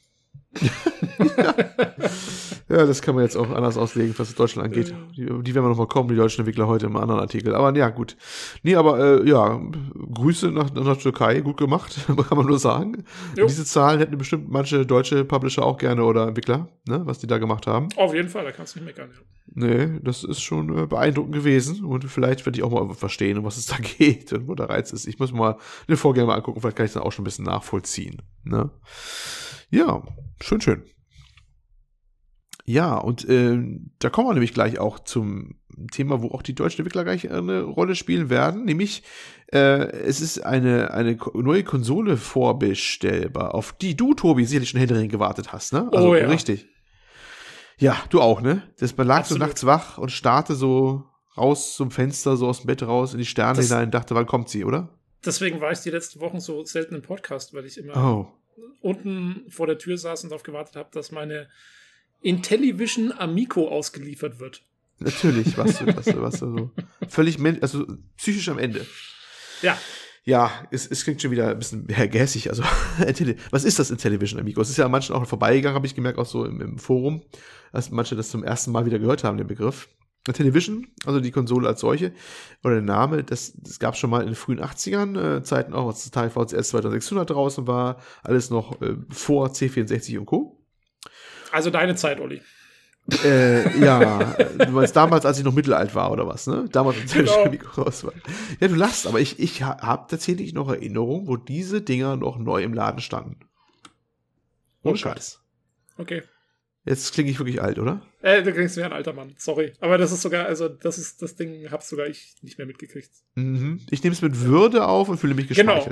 ja, 0.60 1.54
das 2.76 3.02
kann 3.02 3.16
man 3.16 3.24
jetzt 3.24 3.36
auch 3.36 3.50
anders 3.50 3.76
auslegen, 3.76 4.14
was 4.16 4.34
Deutschland 4.34 4.66
angeht. 4.68 4.94
Die, 5.16 5.24
die 5.24 5.54
werden 5.54 5.64
wir 5.64 5.70
nochmal 5.70 5.88
kommen, 5.88 6.08
die 6.08 6.14
deutschen 6.14 6.42
Entwickler 6.42 6.68
heute 6.68 6.86
im 6.86 6.96
anderen 6.96 7.20
Artikel. 7.20 7.54
Aber 7.54 7.76
ja, 7.76 7.88
gut. 7.88 8.16
Nee, 8.62 8.76
aber 8.76 9.22
äh, 9.22 9.28
ja, 9.28 9.60
Grüße 10.14 10.52
nach, 10.52 10.72
nach 10.72 10.96
Türkei, 10.96 11.40
gut 11.40 11.56
gemacht, 11.56 11.98
kann 12.06 12.38
man 12.38 12.46
nur 12.46 12.58
sagen. 12.58 13.04
Diese 13.36 13.64
Zahlen 13.64 13.98
hätten 13.98 14.16
bestimmt 14.16 14.50
manche 14.50 14.86
deutsche 14.86 15.24
Publisher 15.24 15.64
auch 15.64 15.78
gerne 15.78 16.04
oder 16.04 16.28
Entwickler, 16.28 16.68
ne, 16.86 17.02
was 17.04 17.18
die 17.18 17.26
da 17.26 17.38
gemacht 17.38 17.66
haben. 17.66 17.88
Auf 17.96 18.14
jeden 18.14 18.28
Fall, 18.28 18.44
da 18.44 18.52
kannst 18.52 18.76
du 18.76 18.78
nicht 18.78 18.86
meckern, 18.86 19.10
ja. 19.12 19.20
Nee, 19.52 19.98
das 20.02 20.22
ist 20.22 20.40
schon 20.42 20.78
äh, 20.78 20.86
beeindruckend 20.86 21.34
gewesen 21.34 21.84
und 21.84 22.04
vielleicht 22.04 22.46
werde 22.46 22.56
ich 22.58 22.62
auch 22.62 22.70
mal 22.70 22.94
verstehen, 22.94 23.38
um 23.38 23.44
was 23.44 23.56
es 23.56 23.66
da 23.66 23.76
geht 23.98 24.32
und 24.32 24.46
wo 24.46 24.54
der 24.54 24.68
Reiz 24.68 24.92
ist. 24.92 25.08
Ich 25.08 25.18
muss 25.18 25.32
mal 25.32 25.56
den 25.88 25.96
Vorgänger 25.96 26.28
mal 26.28 26.36
angucken, 26.36 26.60
vielleicht 26.60 26.76
kann 26.76 26.86
ich 26.86 26.90
es 26.90 26.94
dann 26.94 27.02
auch 27.02 27.10
schon 27.10 27.22
ein 27.22 27.24
bisschen 27.24 27.46
nachvollziehen. 27.46 28.22
Ne? 28.44 28.70
Ja, 29.70 30.02
schön, 30.40 30.60
schön. 30.60 30.84
Ja, 32.70 32.96
und 32.98 33.28
äh, 33.28 33.58
da 33.98 34.10
kommen 34.10 34.28
wir 34.28 34.34
nämlich 34.34 34.54
gleich 34.54 34.78
auch 34.78 35.00
zum 35.00 35.56
Thema, 35.90 36.22
wo 36.22 36.28
auch 36.28 36.42
die 36.42 36.54
deutschen 36.54 36.80
Entwickler 36.82 37.02
gleich 37.02 37.28
eine 37.28 37.62
Rolle 37.62 37.96
spielen 37.96 38.30
werden, 38.30 38.64
nämlich 38.64 39.02
äh, 39.52 39.58
es 39.90 40.20
ist 40.20 40.38
eine, 40.44 40.92
eine 40.92 41.18
neue 41.34 41.64
Konsole 41.64 42.16
vorbestellbar, 42.16 43.54
auf 43.56 43.72
die 43.72 43.96
du, 43.96 44.14
Tobi, 44.14 44.44
sicherlich 44.44 44.68
schon 44.70 44.78
händeringend 44.78 45.10
gewartet 45.10 45.52
hast, 45.52 45.72
ne? 45.72 45.88
Also, 45.92 46.10
oh 46.10 46.14
ja. 46.14 46.28
richtig. 46.28 46.66
Ja, 47.78 47.96
du 48.10 48.20
auch, 48.20 48.40
ne? 48.40 48.62
Das, 48.78 48.96
man 48.96 49.06
lag 49.08 49.24
so 49.24 49.36
nachts 49.36 49.66
wach 49.66 49.98
und 49.98 50.12
starrte 50.12 50.54
so 50.54 51.02
raus 51.36 51.74
zum 51.74 51.90
Fenster, 51.90 52.36
so 52.36 52.46
aus 52.46 52.60
dem 52.60 52.66
Bett 52.68 52.82
raus, 52.84 53.14
in 53.14 53.18
die 53.18 53.26
Sterne 53.26 53.56
Das- 53.56 53.66
hinein 53.68 53.86
und 53.86 53.94
dachte, 53.94 54.14
wann 54.14 54.26
kommt 54.26 54.48
sie, 54.48 54.64
oder? 54.64 54.96
Deswegen 55.24 55.60
war 55.60 55.72
ich 55.72 55.80
die 55.80 55.90
letzten 55.90 56.20
Wochen 56.20 56.38
so 56.38 56.64
selten 56.64 56.94
im 56.94 57.02
Podcast, 57.02 57.52
weil 57.52 57.64
ich 57.64 57.78
immer 57.78 57.96
Oh. 57.96 58.28
unten 58.80 59.44
vor 59.48 59.66
der 59.66 59.78
Tür 59.78 59.98
saß 59.98 60.22
und 60.22 60.30
darauf 60.30 60.42
gewartet 60.44 60.76
habe, 60.76 60.90
dass 60.92 61.10
meine 61.10 61.48
Intellivision 62.20 63.12
Amico 63.12 63.68
ausgeliefert 63.68 64.40
wird. 64.40 64.62
Natürlich, 64.98 65.56
was 65.56 65.78
du, 65.78 65.86
was 65.96 66.04
du, 66.04 66.22
was 66.22 66.40
du 66.40 66.58
so. 66.58 66.70
Völlig, 67.08 67.38
also 67.62 67.86
psychisch 68.16 68.48
am 68.48 68.58
Ende. 68.58 68.86
Ja, 69.62 69.78
Ja, 70.24 70.50
es, 70.70 70.86
es 70.86 71.04
klingt 71.04 71.22
schon 71.22 71.30
wieder 71.30 71.48
ein 71.48 71.58
bisschen 71.58 71.86
gässig. 71.86 72.50
Also, 72.50 72.62
was 73.50 73.64
ist 73.64 73.78
das 73.78 73.90
Intellivision, 73.90 74.38
Amigo? 74.38 74.60
Es 74.60 74.70
ist 74.70 74.76
ja 74.76 74.84
an 74.84 74.90
manchen 74.90 75.14
auch 75.14 75.26
vorbeigegangen, 75.26 75.74
habe 75.74 75.86
ich 75.86 75.94
gemerkt, 75.94 76.18
auch 76.18 76.26
so 76.26 76.44
im, 76.44 76.60
im 76.60 76.78
Forum, 76.78 77.22
dass 77.72 77.90
manche 77.90 78.16
das 78.16 78.30
zum 78.30 78.44
ersten 78.44 78.72
Mal 78.72 78.84
wieder 78.84 78.98
gehört 78.98 79.24
haben, 79.24 79.38
den 79.38 79.46
Begriff. 79.46 79.88
Television, 80.24 80.86
also 81.06 81.18
die 81.18 81.30
Konsole 81.30 81.66
als 81.66 81.80
solche, 81.80 82.12
oder 82.62 82.74
der 82.74 82.82
Name, 82.82 83.24
das, 83.24 83.54
das 83.56 83.78
gab 83.78 83.94
es 83.94 84.00
schon 84.00 84.10
mal 84.10 84.20
in 84.20 84.26
den 84.26 84.34
frühen 84.34 84.60
80ern, 84.60 85.38
äh, 85.38 85.42
Zeiten 85.42 85.72
auch, 85.72 85.88
als 85.88 86.02
das 86.02 86.10
Teil 86.10 86.28
VCS 86.28 86.68
2600 86.68 87.30
draußen 87.30 87.66
war, 87.66 87.96
alles 88.22 88.50
noch 88.50 88.80
äh, 88.82 88.96
vor 89.08 89.48
C64 89.48 90.18
und 90.18 90.26
Co. 90.26 90.59
also 91.52 91.70
deine 91.70 91.94
Zeit, 91.96 92.20
Olli. 92.20 92.40
Äh, 93.24 93.80
ja, 93.84 94.34
du 94.34 94.70
meinst 94.70 94.94
damals, 94.94 95.24
als 95.26 95.38
ich 95.38 95.44
noch 95.44 95.54
mittelalt 95.54 95.94
war 95.94 96.12
oder 96.12 96.26
was, 96.28 96.46
ne? 96.46 96.68
Damals, 96.70 96.98
als 97.00 97.12
Genau. 97.12 97.36
genau. 97.38 97.50
Mikro 97.50 97.82
raus 97.82 98.04
war. 98.04 98.12
Ja, 98.60 98.68
du 98.68 98.74
lachst, 98.76 99.06
aber 99.06 99.18
ich, 99.20 99.40
ich 99.40 99.62
ha- 99.62 99.80
habe 99.82 100.06
tatsächlich 100.08 100.52
noch 100.52 100.68
Erinnerungen, 100.68 101.26
wo 101.26 101.36
diese 101.36 101.80
Dinger 101.82 102.16
noch 102.16 102.38
neu 102.38 102.62
im 102.62 102.72
Laden 102.74 103.00
standen. 103.00 103.40
Ohne 104.82 104.94
Oh. 104.94 104.96
Scheiß. 104.96 105.40
Okay. 105.98 106.22
Jetzt 106.84 107.12
klinge 107.12 107.30
ich 107.30 107.38
wirklich 107.38 107.60
alt, 107.60 107.78
oder? 107.78 108.00
Äh, 108.22 108.42
du 108.42 108.52
klingst 108.52 108.76
wie 108.76 108.82
ein 108.82 108.92
alter 108.92 109.12
Mann. 109.12 109.34
Sorry. 109.38 109.72
Aber 109.80 109.98
das 109.98 110.12
ist 110.12 110.22
sogar, 110.22 110.46
also 110.46 110.68
das 110.68 110.96
ist 110.98 111.20
das 111.20 111.34
Ding, 111.36 111.70
hab's 111.70 111.88
sogar 111.88 112.06
ich 112.06 112.36
nicht 112.42 112.58
mehr 112.58 112.66
mitgekriegt. 112.66 113.10
Mhm. 113.34 113.80
Ich 113.90 114.02
nehme 114.02 114.14
es 114.14 114.22
mit 114.22 114.40
Würde 114.40 114.86
auf 114.86 115.08
und 115.08 115.18
fühle 115.18 115.34
mich 115.34 115.48
Genau. 115.48 115.84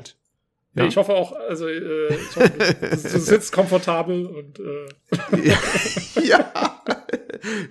Ja. 0.78 0.86
Ich 0.86 0.96
hoffe 0.96 1.12
auch, 1.14 1.32
also 1.32 1.66
äh, 1.68 2.08
ich 2.14 2.36
hoffe, 2.36 2.52
du, 2.80 2.96
sitzt 3.20 3.52
komfortabel 3.52 4.26
und 4.26 4.58
äh, 4.60 5.48
ja. 6.28 6.52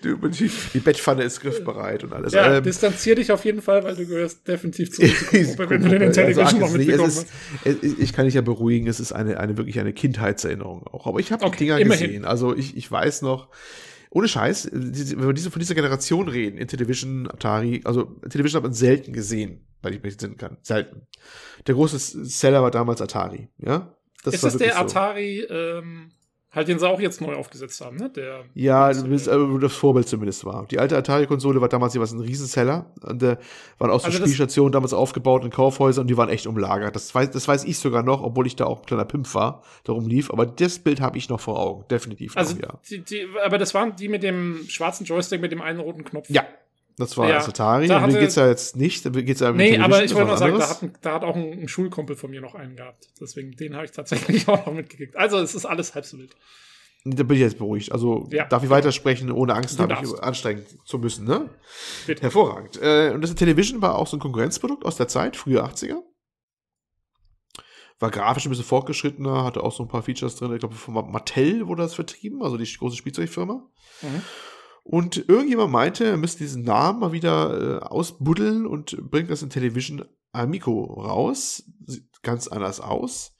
Du, 0.02 0.16
die, 0.30 0.50
die 0.74 0.80
Bettpfanne 0.80 1.24
ist 1.24 1.42
griffbereit 1.42 2.04
und 2.04 2.14
alles. 2.14 2.34
ja, 2.34 2.58
Ähm, 2.58 2.64
distanzier 2.64 3.16
dich 3.16 3.32
auf 3.32 3.44
jeden 3.46 3.62
Fall, 3.62 3.84
weil 3.84 3.96
du 3.96 4.06
gehörst 4.08 4.48
definitiv 4.48 4.92
zu 4.92 5.02
Risikogruppe, 5.34 5.70
wenn 5.70 5.82
du 5.84 5.90
den 5.90 6.02
Intellivision 6.04 6.60
noch 6.62 6.68
ach, 6.70 6.72
es- 6.72 6.78
mitbekommen 6.78 7.10
es 7.10 7.18
hast. 7.18 7.28
ist, 7.66 7.84
es- 7.84 8.00
Ich 8.00 8.14
kann 8.14 8.26
dich 8.26 8.34
ja 8.36 8.42
beruhigen, 8.42 8.88
es 8.88 9.00
ist 9.00 9.12
eine, 9.12 9.40
eine 9.40 9.58
wirklich 9.58 9.80
eine 9.80 9.94
Kindheitserinnerung 9.94 10.84
auch. 10.88 11.06
Aber 11.08 11.20
ich 11.20 11.32
habe 11.32 11.42
die 11.44 11.48
Okay, 11.48 11.58
Dinger 11.66 11.80
immerhin. 11.80 12.08
gesehen. 12.08 12.26
Also 12.26 12.56
ich, 12.56 12.78
ich 12.78 12.90
weiß 12.90 13.22
noch, 13.24 13.50
ohne 14.10 14.28
Scheiß, 14.28 14.70
diese- 14.74 15.18
wenn 15.18 15.28
wir 15.28 15.34
diese, 15.34 15.52
von 15.52 15.60
dieser 15.60 15.76
Generation 15.76 16.28
reden, 16.28 16.58
Intellivision, 16.58 17.30
Atari, 17.30 17.82
also 17.84 18.04
Television 18.30 18.60
hat 18.60 18.64
man 18.64 18.74
selten 18.74 19.14
gesehen, 19.14 19.66
weil 19.82 19.94
ich 19.96 20.04
mich 20.04 20.14
entsinnen 20.14 20.38
kann. 20.38 20.58
Selten. 20.62 21.02
Der 21.68 21.76
große 21.76 21.98
Seller 22.00 22.62
war 22.64 22.72
damals 22.72 23.02
Atari, 23.02 23.50
ja? 23.58 23.94
Das 24.24 24.34
ist 24.36 24.44
war 24.44 24.52
das 24.52 24.60
der 24.60 24.74
so. 24.74 24.80
Atari, 24.80 25.42
ähm, 25.50 26.12
halt 26.58 26.68
den 26.68 26.80
sie 26.80 26.88
auch 26.88 27.00
jetzt 27.00 27.22
neu 27.22 27.36
aufgesetzt 27.36 27.80
haben, 27.80 27.96
ne? 27.96 28.10
Der, 28.10 28.44
Ja, 28.54 28.92
du 28.92 29.04
bist, 29.08 29.28
äh, 29.28 29.50
wo 29.50 29.58
das 29.58 29.74
Vorbild 29.74 30.08
zumindest 30.10 30.44
war. 30.44 30.66
Die 30.66 30.80
alte 30.80 30.98
Atari-Konsole 30.98 31.62
war 31.62 31.70
damals 31.70 31.94
jeweils 31.94 32.12
ein 32.12 32.20
Riesenseller. 32.20 32.92
Und 33.02 33.24
äh, 33.24 33.38
waren 33.78 33.92
auch 33.92 34.00
so 34.00 34.08
Also 34.08 34.18
Spielstationen 34.18 34.72
damals 34.72 34.94
aufgebaut 34.94 35.46
in 35.46 35.52
Kaufhäusern 35.52 36.04
und 36.04 36.08
die 36.08 36.18
waren 36.18 36.30
echt 36.30 36.48
umlagert. 36.48 36.96
Das 36.96 37.14
weiß, 37.16 37.32
das 37.32 37.48
weiß 37.48 37.64
ich 37.64 37.80
sogar 37.80 38.04
noch, 38.04 38.22
obwohl 38.22 38.48
ich 38.48 38.56
da 38.56 38.66
auch 38.66 38.80
ein 38.80 38.86
kleiner 38.86 39.06
Pimp 39.06 39.34
war, 39.34 39.64
darum 39.84 40.08
lief. 40.08 40.32
Aber 40.32 40.46
das 40.46 40.80
Bild 40.80 41.00
habe 41.00 41.18
ich 41.18 41.30
noch 41.30 41.40
vor 41.40 41.60
Augen. 41.60 41.86
Definitiv 41.90 42.36
also 42.36 42.56
noch, 42.56 42.62
ja. 42.62 42.80
die, 42.90 43.00
die, 43.00 43.28
aber 43.44 43.58
das 43.58 43.74
waren 43.74 43.96
die 43.96 44.10
mit 44.10 44.24
dem 44.24 44.66
schwarzen 44.68 45.06
Joystick 45.06 45.40
mit 45.40 45.52
dem 45.52 45.62
einen 45.62 45.80
roten 45.80 46.04
Knopf. 46.04 46.30
Ja, 46.30 46.44
das 46.98 47.15
war 47.18 47.30
Ja, 47.30 47.36
das 47.36 47.48
Atari. 47.49 47.88
da 47.88 47.98
Und 47.98 48.02
mir 48.02 48.07
hatte- 48.14 48.19
geht's 48.19 48.36
ja 48.36 48.48
jetzt 48.48 48.76
nicht. 48.76 49.06
Da 49.06 49.10
geht's 49.11 49.40
ja 49.40 49.52
Nee, 49.52 49.78
aber 49.78 50.03
ich 50.03 50.14
wollte 50.14 50.28
mal 50.28 50.38
sagen, 50.38 50.57
da 50.57 50.69
hat, 50.69 50.82
ein, 50.84 50.94
da 51.02 51.14
hat 51.14 51.24
auch 51.24 51.36
ein, 51.36 51.61
ein 51.61 51.68
Schulkumpel 51.68 52.15
von 52.15 52.30
mir 52.32 52.41
noch 52.41 52.56
einen 52.56 52.76
gehabt. 52.76 53.07
Deswegen, 53.22 53.52
den 53.52 53.76
habe 53.76 53.86
ich 53.86 53.91
tatsächlich 53.91 54.48
auch 54.48 54.65
noch 54.65 54.74
mitgekriegt. 54.74 55.15
Also 55.15 55.38
es 55.38 55.53
ist 55.56 55.65
alles 55.65 55.94
halb 55.95 56.06
so 56.06 56.18
wild. 56.18 56.36
Da 57.06 57.24
bin 57.24 57.36
ich 57.38 57.41
jetzt 57.41 57.57
beruhigt. 57.57 57.91
Also 57.91 58.28
Ja. 58.32 58.45
darf 58.48 58.64
ich 58.64 58.69
weitersprechen, 58.69 59.32
ohne 59.32 59.53
Angst 59.53 59.78
Du 59.80 59.84
habe 59.84 59.94
ich 59.94 59.99
darfst. 59.99 60.22
anstrengen 60.24 60.65
zu 60.86 60.98
müssen, 60.99 61.26
ne? 61.26 61.49
Bitte. 62.06 62.22
Hervorragend. 62.24 62.82
Äh, 62.82 63.11
und 63.14 63.22
das 63.22 63.34
Television 63.36 63.82
war 63.82 63.95
auch 63.95 64.07
so 64.07 64.18
ein 64.18 64.19
Konkurrenzprodukt 64.19 64.84
aus 64.84 64.98
der 64.98 65.07
Zeit, 65.07 65.38
frühe 65.38 65.64
80er. 65.64 66.02
War 67.99 68.11
grafisch 68.11 68.45
ein 68.45 68.49
bisschen 68.49 68.65
fortgeschrittener, 68.65 69.44
hatte 69.44 69.64
auch 69.64 69.72
so 69.72 69.84
ein 69.84 69.90
paar 69.90 70.03
Features 70.03 70.36
drin. 70.36 70.53
Ich 70.53 70.60
glaube, 70.60 70.76
von 70.76 70.94
Mattel 71.11 71.68
wurde 71.68 71.82
das 71.84 71.95
vertrieben, 71.95 72.44
also 72.44 72.57
die 72.57 72.65
große 72.78 72.95
Spielzeugfirma. 72.95 73.64
Mhm. 74.02 74.22
Und 74.89 75.27
irgendjemand 75.27 75.69
meinte, 75.69 76.05
er 76.05 76.15
müsste 76.15 76.45
diesen 76.45 76.64
Namen 76.64 77.01
mal 77.01 77.11
wieder 77.11 77.81
äh, 77.81 77.85
ausbuddeln 77.85 78.65
und 78.65 78.97
bringt 79.11 79.30
das 79.30 79.41
in 79.41 79.49
Television 79.49 80.05
Amico 80.31 80.81
raus. 80.81 81.65
Sieht 81.85 82.23
ganz 82.23 82.47
anders 82.47 82.80
aus. 82.80 83.35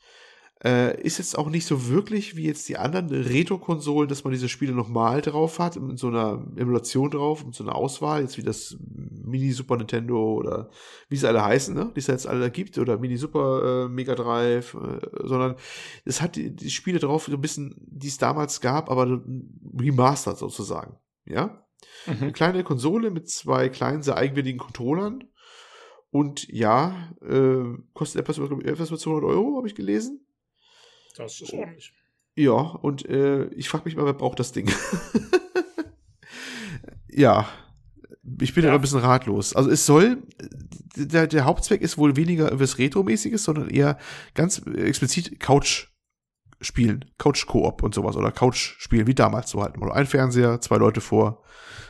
Äh, 0.61 1.01
ist 1.01 1.19
jetzt 1.19 1.37
auch 1.37 1.49
nicht 1.49 1.65
so 1.65 1.87
wirklich 1.87 2.35
wie 2.35 2.47
jetzt 2.47 2.67
die 2.67 2.75
anderen 2.75 3.09
Retro-Konsolen, 3.11 4.09
dass 4.09 4.25
man 4.25 4.33
diese 4.33 4.49
Spiele 4.49 4.73
nochmal 4.73 5.21
drauf 5.21 5.59
hat, 5.59 5.79
mit 5.79 5.97
so 5.97 6.09
einer 6.09 6.45
Emulation 6.57 7.11
drauf, 7.11 7.45
mit 7.45 7.55
so 7.55 7.63
einer 7.63 7.75
Auswahl, 7.75 8.23
jetzt 8.23 8.37
wie 8.37 8.43
das 8.43 8.75
Mini 8.81 9.53
Super 9.53 9.77
Nintendo 9.77 10.33
oder 10.33 10.69
wie 11.07 11.15
sie 11.15 11.29
alle 11.29 11.45
heißen, 11.45 11.73
ne? 11.73 11.93
die 11.95 11.99
es 11.99 12.07
jetzt 12.07 12.27
alle 12.27 12.51
gibt, 12.51 12.77
oder 12.77 12.97
Mini 12.97 13.15
Super 13.15 13.85
äh, 13.85 13.87
Mega 13.87 14.15
Drive, 14.15 14.73
äh, 14.73 14.99
sondern 15.23 15.55
es 16.03 16.21
hat 16.21 16.35
die, 16.35 16.53
die 16.53 16.71
Spiele 16.71 16.99
drauf, 16.99 17.27
so 17.27 17.31
ein 17.31 17.41
bisschen, 17.41 17.73
die 17.87 18.09
es 18.09 18.17
damals 18.17 18.59
gab, 18.59 18.91
aber 18.91 19.21
remastered 19.79 20.37
sozusagen. 20.37 20.97
Ja? 21.29 21.65
Mhm. 22.05 22.17
Eine 22.21 22.31
kleine 22.31 22.63
Konsole 22.63 23.11
mit 23.11 23.29
zwei 23.29 23.69
kleinen, 23.69 24.03
sehr 24.03 24.17
eigenwilligen 24.17 24.59
Controllern. 24.59 25.23
Und 26.09 26.47
ja, 26.47 27.13
äh, 27.21 27.63
kostet 27.93 28.21
etwas 28.21 28.37
über, 28.37 28.63
etwas 28.65 28.89
über 28.89 28.97
200 28.97 29.29
Euro, 29.29 29.57
habe 29.57 29.67
ich 29.67 29.75
gelesen. 29.75 30.25
Das 31.15 31.41
ist 31.41 31.51
ordentlich. 31.53 31.93
Ja, 32.35 32.51
und 32.53 33.05
äh, 33.09 33.47
ich 33.49 33.67
frage 33.67 33.85
mich 33.85 33.95
mal, 33.95 34.05
wer 34.05 34.13
braucht 34.13 34.39
das 34.39 34.51
Ding? 34.51 34.71
ja, 37.09 37.47
ich 38.41 38.53
bin 38.53 38.63
Ja. 38.63 38.69
aber 38.69 38.79
ein 38.79 38.81
bisschen 38.81 38.99
ratlos. 38.99 39.55
Also 39.55 39.69
es 39.69 39.85
soll, 39.85 40.23
der, 40.95 41.27
der 41.27 41.45
Hauptzweck 41.45 41.81
ist 41.81 41.97
wohl 41.97 42.15
weniger 42.15 42.59
was 42.59 42.77
Retro-mäßiges, 42.77 43.43
sondern 43.43 43.69
eher 43.69 43.97
ganz 44.33 44.59
explizit 44.59 45.39
Couch 45.39 45.87
spielen, 46.61 47.05
Couch-Koop 47.17 47.84
und 47.84 47.93
sowas 47.93 48.15
oder 48.15 48.31
Couch 48.31 48.75
spielen, 48.79 49.07
wie 49.07 49.15
damals 49.15 49.49
so 49.51 49.61
halt. 49.61 49.77
Oder 49.77 49.93
ein 49.93 50.05
Fernseher, 50.07 50.59
zwei 50.61 50.77
Leute 50.77 51.01
vor, 51.01 51.43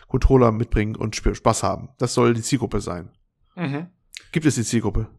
Controller 0.07 0.51
mitbringen 0.51 0.95
und 0.95 1.15
Sp- 1.15 1.35
Spaß 1.35 1.63
haben. 1.63 1.89
Das 1.97 2.13
soll 2.13 2.33
die 2.33 2.41
Zielgruppe 2.41 2.81
sein. 2.81 3.11
Mhm. 3.55 3.87
Gibt 4.31 4.45
es 4.45 4.55
die 4.55 4.63
Zielgruppe? 4.63 5.09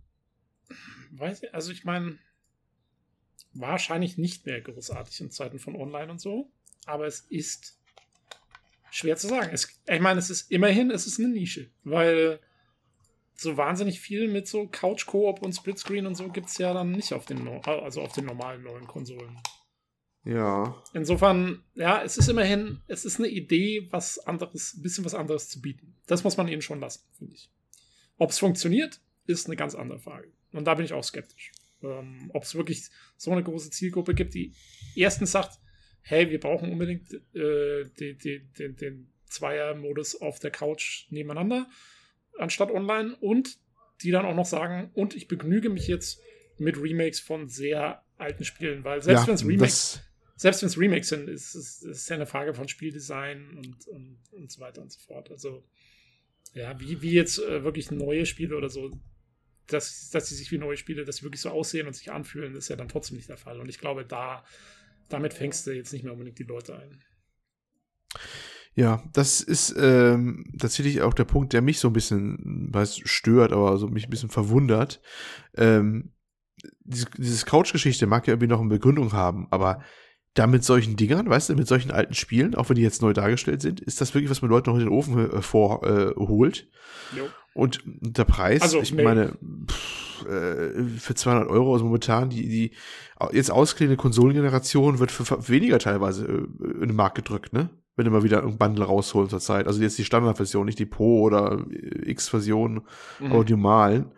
Weiß 1.13 1.43
ich, 1.43 1.55
also 1.55 1.73
ich 1.73 1.85
meine, 1.85 2.19
wahrscheinlich 3.55 4.19
nicht 4.19 4.47
mehr 4.47 4.61
großartig 4.61 5.21
in 5.21 5.31
Zeiten 5.31 5.59
von 5.59 5.75
Online 5.77 6.11
und 6.13 6.21
so, 6.21 6.51
aber 6.87 7.07
es 7.07 7.21
ist 7.21 7.79
schwer 8.91 9.17
zu 9.17 9.29
sagen. 9.29 9.51
Es, 9.53 9.81
ich 9.87 10.01
meine, 10.01 10.19
es 10.19 10.31
ist 10.31 10.51
immerhin, 10.51 10.91
es 10.91 11.07
ist 11.07 11.19
eine 11.19 11.29
Nische, 11.29 11.71
weil 11.85 12.41
so 13.41 13.57
wahnsinnig 13.57 14.01
viel 14.01 14.29
mit 14.29 14.49
so 14.49 14.67
Couch-Koop 14.67 15.43
und 15.43 15.53
Splitscreen 15.53 16.07
und 16.07 16.17
so 16.17 16.29
gibt 16.29 16.49
es 16.49 16.59
ja 16.59 16.75
dann 16.75 16.91
nicht 16.93 17.13
auf 17.13 17.25
den, 17.25 17.45
no- 17.45 17.61
also 17.61 18.03
auf 18.03 18.13
den 18.13 18.25
normalen 18.25 18.63
neuen 18.63 18.87
Konsolen. 18.87 19.39
Ja. 20.25 20.83
Insofern, 20.93 21.63
ja, 21.75 22.03
es 22.03 22.19
ist 22.19 22.29
immerhin, 22.29 22.81
es 22.89 23.05
ist 23.05 23.19
eine 23.19 23.29
Idee, 23.29 23.87
was 23.91 24.19
anderes, 24.19 24.75
ein 24.75 24.83
bisschen 24.83 25.05
was 25.05 25.15
anderes 25.15 25.49
zu 25.49 25.61
bieten. 25.61 25.97
Das 26.07 26.25
muss 26.25 26.37
man 26.37 26.49
ihnen 26.49 26.63
schon 26.63 26.81
lassen, 26.81 27.05
finde 27.17 27.35
ich. 27.35 27.51
Ob 28.19 28.31
es 28.31 28.39
funktioniert, 28.39 29.01
ist 29.27 29.47
eine 29.47 29.57
ganz 29.57 29.75
andere 29.75 30.01
Frage. 30.01 30.33
Und 30.53 30.65
da 30.65 30.75
bin 30.75 30.85
ich 30.85 30.93
auch 30.93 31.05
skeptisch. 31.05 31.53
Ähm, 31.83 32.31
Ob 32.35 32.43
es 32.43 32.57
wirklich 32.57 32.89
so 33.17 33.31
eine 33.31 33.45
große 33.45 33.71
Zielgruppe 33.71 34.15
gibt, 34.15 34.35
die 34.35 34.53
erstens 34.97 35.31
sagt, 35.33 35.61
hey, 36.01 36.29
wir 36.29 36.41
brauchen 36.41 36.73
unbedingt 36.73 37.13
äh, 37.35 37.85
die, 37.99 38.19
die, 38.19 38.49
den, 38.59 38.77
den 38.77 39.13
Zweier-Modus 39.27 40.21
auf 40.21 40.41
der 40.41 40.51
Couch 40.51 41.07
nebeneinander, 41.11 41.69
anstatt 42.39 42.71
online, 42.71 43.17
und 43.21 43.59
die 44.03 44.11
dann 44.11 44.25
auch 44.25 44.35
noch 44.35 44.47
sagen, 44.47 44.91
und 44.95 45.15
ich 45.17 45.29
begnüge 45.29 45.71
mich 45.71 45.89
jetzt 45.89 46.21
mit 46.59 46.81
Remakes 46.81 47.21
von 47.21 47.49
sehr 47.49 48.03
alten 48.17 48.45
Spielen, 48.45 48.85
weil 48.85 49.03
selbst 49.03 49.27
wenn 49.27 49.35
es 49.35 49.47
Remakes 49.47 50.03
selbst 50.39 50.63
wenn 50.63 50.69
es 50.69 50.79
Remakes 50.79 51.09
sind, 51.09 51.29
ist 51.29 51.57
es 51.57 51.83
ist 51.83 52.09
ja 52.09 52.15
eine 52.15 52.27
Frage 52.27 52.55
von 52.55 52.69
Spieldesign 52.69 53.57
und, 53.57 53.89
und, 53.89 54.19
und 54.31 54.53
so 54.53 54.61
weiter 54.61 54.81
und 54.81 54.93
so 54.93 55.01
fort. 55.01 55.33
Also, 55.33 55.65
ja, 56.55 56.79
wie, 56.79 57.03
wie 57.03 57.11
jetzt 57.11 57.41
äh, 57.41 57.65
wirklich 57.65 57.91
neue 57.91 58.25
Spiele 58.25 58.57
oder 58.57 58.69
so, 58.69 58.97
dass, 59.67 60.11
dass 60.11 60.29
sie 60.29 60.37
sich 60.37 60.53
wie 60.53 60.59
neue 60.59 60.77
Spiele, 60.77 61.05
dass 61.05 61.17
sie 61.17 61.23
wirklich 61.25 61.41
so 61.41 61.51
aussehen 61.51 61.89
und 61.89 61.95
sich 61.95 62.13
anfühlen, 62.13 62.55
ist 62.55 62.69
ja 62.69 62.77
dann 62.77 62.89
trotzdem 62.89 63.17
nicht 63.17 63.29
der 63.29 63.37
Fall. 63.37 63.59
Und 63.61 63.69
ich 63.69 63.81
glaube, 63.81 64.05
da, 64.05 64.45
damit 65.09 65.35
fängst 65.35 65.67
du 65.67 65.73
jetzt 65.73 65.93
nicht 65.93 66.05
mehr 66.05 66.13
unbedingt 66.13 66.39
die 66.39 66.45
Leute 66.45 66.79
ein. 66.79 67.03
Ja, 68.75 69.03
das 69.13 69.41
ist 69.41 69.75
ähm, 69.79 70.53
tatsächlich 70.59 71.03
auch 71.03 71.15
der 71.15 71.25
Punkt, 71.25 71.53
der 71.53 71.63
mich 71.63 71.81
so 71.81 71.89
ein 71.89 71.93
bisschen, 71.93 72.69
weiß, 72.73 73.01
stört, 73.05 73.53
aber 73.53 73.77
so 73.77 73.89
mich 73.89 74.07
ein 74.07 74.11
bisschen 74.11 74.31
verwundert. 74.31 75.01
Ähm, 75.57 76.13
diese, 76.81 77.07
dieses 77.17 77.47
Couch-Geschichte 77.47 78.07
mag 78.07 78.27
ja 78.27 78.35
irgendwie 78.35 78.49
noch 78.49 78.61
eine 78.61 78.69
Begründung 78.69 79.13
haben, 79.13 79.49
aber 79.51 79.83
da 80.35 80.47
mit 80.47 80.63
solchen 80.63 80.97
Dingern, 80.97 81.29
weißt 81.29 81.49
du, 81.49 81.55
mit 81.55 81.67
solchen 81.67 81.91
alten 81.91 82.15
Spielen, 82.15 82.55
auch 82.55 82.69
wenn 82.69 82.77
die 82.77 82.83
jetzt 82.83 83.03
neu 83.03 83.13
dargestellt 83.13 83.61
sind, 83.61 83.81
ist 83.81 84.01
das 84.01 84.15
wirklich, 84.15 84.31
was 84.31 84.43
man 84.43 84.51
Leuten 84.51 84.71
noch 84.71 84.77
in 84.77 84.85
den 84.85 84.93
Ofen 84.93 85.31
äh, 85.31 85.43
vorholt. 85.43 86.69
Äh, 87.17 87.21
und 87.55 87.83
der 87.85 88.25
Preis, 88.25 88.63
also, 88.63 88.81
ich 88.81 88.95
meine, 88.95 89.37
pff, 89.67 90.25
äh, 90.27 90.85
für 90.99 91.15
200 91.15 91.49
Euro, 91.49 91.73
also 91.73 91.85
momentan, 91.85 92.31
die, 92.31 92.49
die 92.49 92.73
jetzt 93.33 93.51
ausklingende 93.51 94.01
Konsolengeneration 94.01 95.01
wird 95.01 95.11
für, 95.11 95.25
für 95.25 95.49
weniger 95.49 95.81
teilweise 95.81 96.25
äh, 96.27 96.83
in 96.83 96.89
den 96.89 96.97
Markt 96.97 97.17
gedrückt, 97.17 97.53
ne? 97.53 97.71
Wenn 97.99 98.05
du 98.05 98.13
mal 98.13 98.23
wieder 98.23 98.45
ein 98.45 98.59
Bundle 98.59 98.85
rausholen 98.85 99.29
zur 99.29 99.41
Zeit. 99.41 99.67
Also 99.67 99.83
jetzt 99.83 99.99
die 99.99 100.05
Standardversion, 100.05 100.65
nicht 100.65 100.79
die 100.79 100.87
Pro 100.87 101.23
oder 101.23 101.67
X-Version, 102.05 102.87
mhm. 103.19 103.33
aber 103.33 103.45
die 103.45 103.55
normalen. 103.55 104.13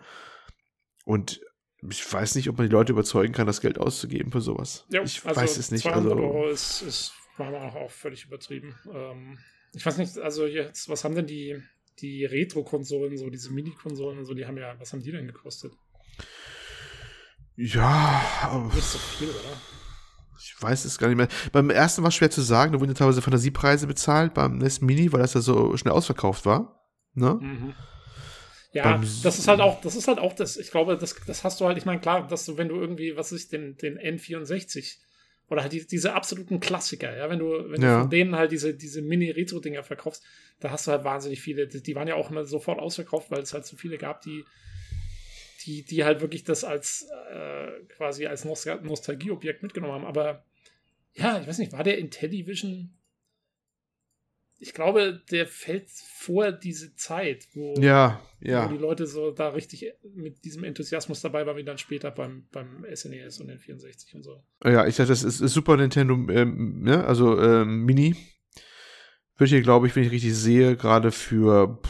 Und 1.07 1.41
ich 1.89 2.13
weiß 2.13 2.35
nicht, 2.35 2.51
ob 2.51 2.59
man 2.59 2.69
die 2.69 2.73
Leute 2.73 2.93
überzeugen 2.93 3.33
kann, 3.33 3.47
das 3.47 3.63
Geld 3.63 3.79
auszugeben 3.79 4.33
für 4.33 4.43
sowas. 4.43 4.85
Ja, 4.91 5.03
ich 5.03 5.25
also 5.25 5.41
weiß 5.41 5.57
es 5.57 5.71
nicht. 5.71 5.85
200 5.85 6.13
also, 6.13 6.23
Euro 6.23 6.51
ist, 6.51 6.83
ist 6.83 7.15
auch 7.39 7.91
völlig 7.91 8.27
übertrieben. 8.27 8.75
Ähm, 8.93 9.39
ich 9.73 9.87
weiß 9.87 9.97
nicht, 9.97 10.19
also 10.19 10.45
jetzt, 10.45 10.91
was 10.91 11.05
haben 11.05 11.15
denn 11.15 11.27
die, 11.27 11.57
die 12.01 12.27
Retro-Konsolen, 12.27 13.17
so 13.17 13.31
diese 13.31 13.51
Mini-Konsolen 13.51 14.27
so, 14.27 14.35
die 14.35 14.45
haben 14.45 14.59
ja, 14.59 14.79
was 14.79 14.93
haben 14.93 15.03
die 15.03 15.11
denn 15.11 15.27
gekostet? 15.27 15.73
Ja, 17.57 18.23
aber. 18.43 18.75
Nicht 18.75 18.85
so 18.85 18.99
viel, 18.99 19.31
oder? 19.31 19.80
Ich 20.43 20.57
weiß 20.61 20.85
es 20.85 20.99
gar 20.99 21.09
nicht 21.09 21.17
mehr. 21.17 21.29
Beim 21.53 21.71
ersten 21.71 22.03
war 22.03 22.09
es 22.09 22.15
schwer 22.15 22.31
zu 22.31 22.41
sagen, 22.41 22.73
da 22.73 22.81
wurden 22.81 22.95
teilweise 22.95 23.23
Fantasiepreise 23.23 23.87
bezahlt, 23.87 24.35
beim 24.35 24.59
NES 24.59 24.81
Mini, 24.81 25.13
weil 25.13 25.21
das 25.21 25.35
ja 25.35 25.41
so 25.41 25.77
schnell 25.77 25.93
ausverkauft 25.93 26.47
war. 26.47 26.87
Ne? 27.15 27.39
Mhm. 27.41 27.75
Ja, 28.73 28.99
das 28.99 29.39
ist 29.39 29.49
halt 29.49 29.61
auch, 29.61 29.81
das 29.81 29.97
ist 29.97 30.07
halt 30.07 30.19
auch 30.21 30.33
das, 30.33 30.57
ich 30.57 30.71
glaube, 30.71 30.97
das, 30.97 31.17
das 31.27 31.43
hast 31.43 31.61
du 31.61 31.67
halt, 31.67 31.77
ich 31.77 31.87
meine, 31.87 32.01
klar, 32.01 32.27
dass 32.29 32.47
du, 32.47 32.57
wenn 32.57 32.69
du 32.69 32.77
irgendwie, 32.77 33.17
was 33.17 33.33
ist, 33.33 33.53
den, 33.53 33.77
den 33.77 33.99
N64 33.99 34.99
oder 35.49 35.63
halt 35.63 35.73
die, 35.73 35.85
diese 35.85 36.15
absoluten 36.15 36.61
Klassiker, 36.61 37.17
ja, 37.17 37.29
wenn 37.29 37.41
du, 37.41 37.51
wenn 37.69 37.83
ja. 37.83 37.97
du 37.97 38.01
von 38.03 38.11
denen 38.11 38.37
halt 38.37 38.53
diese, 38.53 38.73
diese 38.75 39.03
Mini-Retro-Dinger 39.03 39.83
verkaufst, 39.83 40.23
da 40.61 40.71
hast 40.71 40.87
du 40.87 40.93
halt 40.93 41.03
wahnsinnig 41.03 41.41
viele, 41.41 41.67
die, 41.67 41.83
die 41.83 41.97
waren 41.97 42.07
ja 42.07 42.15
auch 42.15 42.31
immer 42.31 42.45
sofort 42.45 42.79
ausverkauft, 42.79 43.33
weil 43.33 43.43
es 43.43 43.53
halt 43.53 43.67
so 43.67 43.77
viele 43.77 43.99
gab, 43.99 44.23
die, 44.23 44.45
die, 45.65 45.85
die 45.85 46.05
halt 46.05 46.21
wirklich 46.21 46.45
das 46.45 46.65
als 46.65 47.09
äh, 47.33 47.85
quasi 47.97 48.27
als 48.27 48.45
Nostalgieobjekt 48.45 49.63
mitgenommen 49.63 49.95
haben. 49.95 50.07
Aber 50.07 50.45
ja, 51.15 51.41
ich 51.41 51.47
weiß 51.47 51.59
nicht, 51.59 51.73
war 51.73 51.85
der 51.85 51.99
Intellivision 51.99 52.97
ich 54.63 54.75
glaube, 54.75 55.23
der 55.31 55.47
fällt 55.47 55.89
vor 55.89 56.53
diese 56.53 56.95
Zeit, 56.95 57.49
wo, 57.55 57.75
ja, 57.79 58.21
ja. 58.41 58.67
wo 58.67 58.75
die 58.75 58.79
Leute 58.79 59.07
so 59.07 59.31
da 59.31 59.49
richtig 59.49 59.91
mit 60.15 60.45
diesem 60.45 60.65
Enthusiasmus 60.65 61.23
dabei 61.23 61.47
waren, 61.47 61.57
wie 61.57 61.65
dann 61.65 61.79
später 61.79 62.11
beim, 62.11 62.45
beim 62.53 62.85
SNES 62.95 63.39
e 63.39 63.43
und 63.43 63.49
den 63.49 63.59
64 63.59 64.15
und 64.15 64.23
so. 64.23 64.45
Ja, 64.63 64.87
ich 64.87 64.97
sag, 64.97 65.09
das 65.09 65.25
ist, 65.25 65.41
ist 65.41 65.55
Super 65.55 65.79
Nintendo, 65.79 66.15
ähm, 66.31 66.83
ne? 66.83 67.05
also 67.05 67.41
ähm, 67.41 67.87
Mini. 67.87 68.15
Wird 69.39 69.49
hier, 69.49 69.63
glaube 69.63 69.87
ich, 69.87 69.97
wenn 69.97 70.05
ich 70.05 70.11
richtig 70.11 70.35
sehe, 70.35 70.77
gerade 70.77 71.11
für 71.11 71.81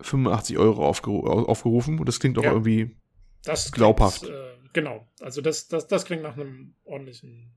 85 0.00 0.58
Euro 0.58 0.86
aufgeru 0.86 1.26
aufgerufen. 1.26 1.98
Und 1.98 2.06
das 2.06 2.20
klingt 2.20 2.38
auch 2.38 2.44
ja. 2.44 2.52
irgendwie 2.52 2.96
das 3.44 3.72
glaubhaft. 3.72 4.22
Klingt, 4.22 4.36
äh, 4.36 4.68
genau, 4.72 5.06
also 5.20 5.40
das, 5.40 5.68
das, 5.68 5.86
das 5.86 6.04
klingt 6.04 6.22
nach 6.22 6.36
einem 6.36 6.74
ordentlichen 6.84 7.52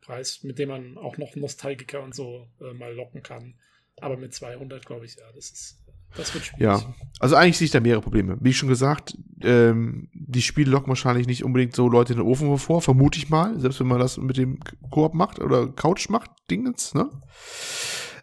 Preis, 0.00 0.42
mit 0.42 0.58
dem 0.58 0.70
man 0.70 0.98
auch 0.98 1.18
noch 1.18 1.36
Nostalgiker 1.36 2.02
und 2.02 2.14
so 2.14 2.48
äh, 2.60 2.72
mal 2.72 2.94
locken 2.94 3.22
kann. 3.22 3.54
Aber 4.00 4.16
mit 4.16 4.32
200, 4.32 4.86
glaube 4.86 5.04
ich, 5.04 5.16
ja, 5.16 5.24
das 5.34 5.50
ist, 5.50 5.78
das 6.16 6.32
wird 6.32 6.44
schwierig. 6.44 6.62
Ja, 6.62 6.94
also 7.18 7.36
eigentlich 7.36 7.58
sehe 7.58 7.66
ich 7.66 7.70
da 7.72 7.80
mehrere 7.80 8.02
Probleme. 8.02 8.36
Wie 8.40 8.52
schon 8.52 8.68
gesagt, 8.68 9.18
ähm, 9.42 10.08
die 10.14 10.42
Spiele 10.42 10.70
locken 10.70 10.88
wahrscheinlich 10.88 11.26
nicht 11.26 11.44
unbedingt 11.44 11.74
so 11.74 11.88
Leute 11.88 12.12
in 12.12 12.20
den 12.20 12.26
Ofen 12.26 12.56
vor, 12.58 12.80
vermute 12.80 13.18
ich 13.18 13.28
mal, 13.28 13.58
selbst 13.58 13.80
wenn 13.80 13.88
man 13.88 13.98
das 13.98 14.16
mit 14.16 14.36
dem 14.36 14.60
Koop 14.90 15.14
macht 15.14 15.40
oder 15.40 15.68
Couch 15.68 16.08
macht, 16.08 16.30
Dingens, 16.50 16.94
ne? 16.94 17.10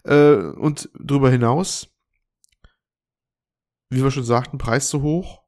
Äh, 0.04 0.36
und 0.58 0.90
darüber 1.00 1.30
hinaus, 1.30 1.95
wie 3.90 4.04
wir 4.04 4.12
schon 4.12 4.24
sagten, 4.24 4.58
Preis 4.58 4.90
zu 4.90 5.02
hoch 5.02 5.44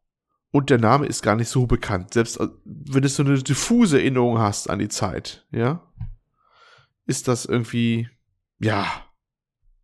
und 0.52 0.70
der 0.70 0.80
Name 0.80 1.06
ist 1.06 1.22
gar 1.22 1.36
nicht 1.36 1.50
so 1.50 1.68
bekannt. 1.68 2.14
Selbst 2.14 2.40
äh, 2.40 2.48
wenn 2.64 3.02
du 3.02 3.10
so 3.10 3.24
eine 3.24 3.42
diffuse 3.42 4.00
Erinnerung 4.00 4.40
hast 4.40 4.70
an 4.70 4.80
die 4.80 4.90
Zeit, 4.90 5.46
ja, 5.52 5.84
ist 7.06 7.28
das 7.28 7.46
irgendwie, 7.46 8.10
ja, 8.60 8.86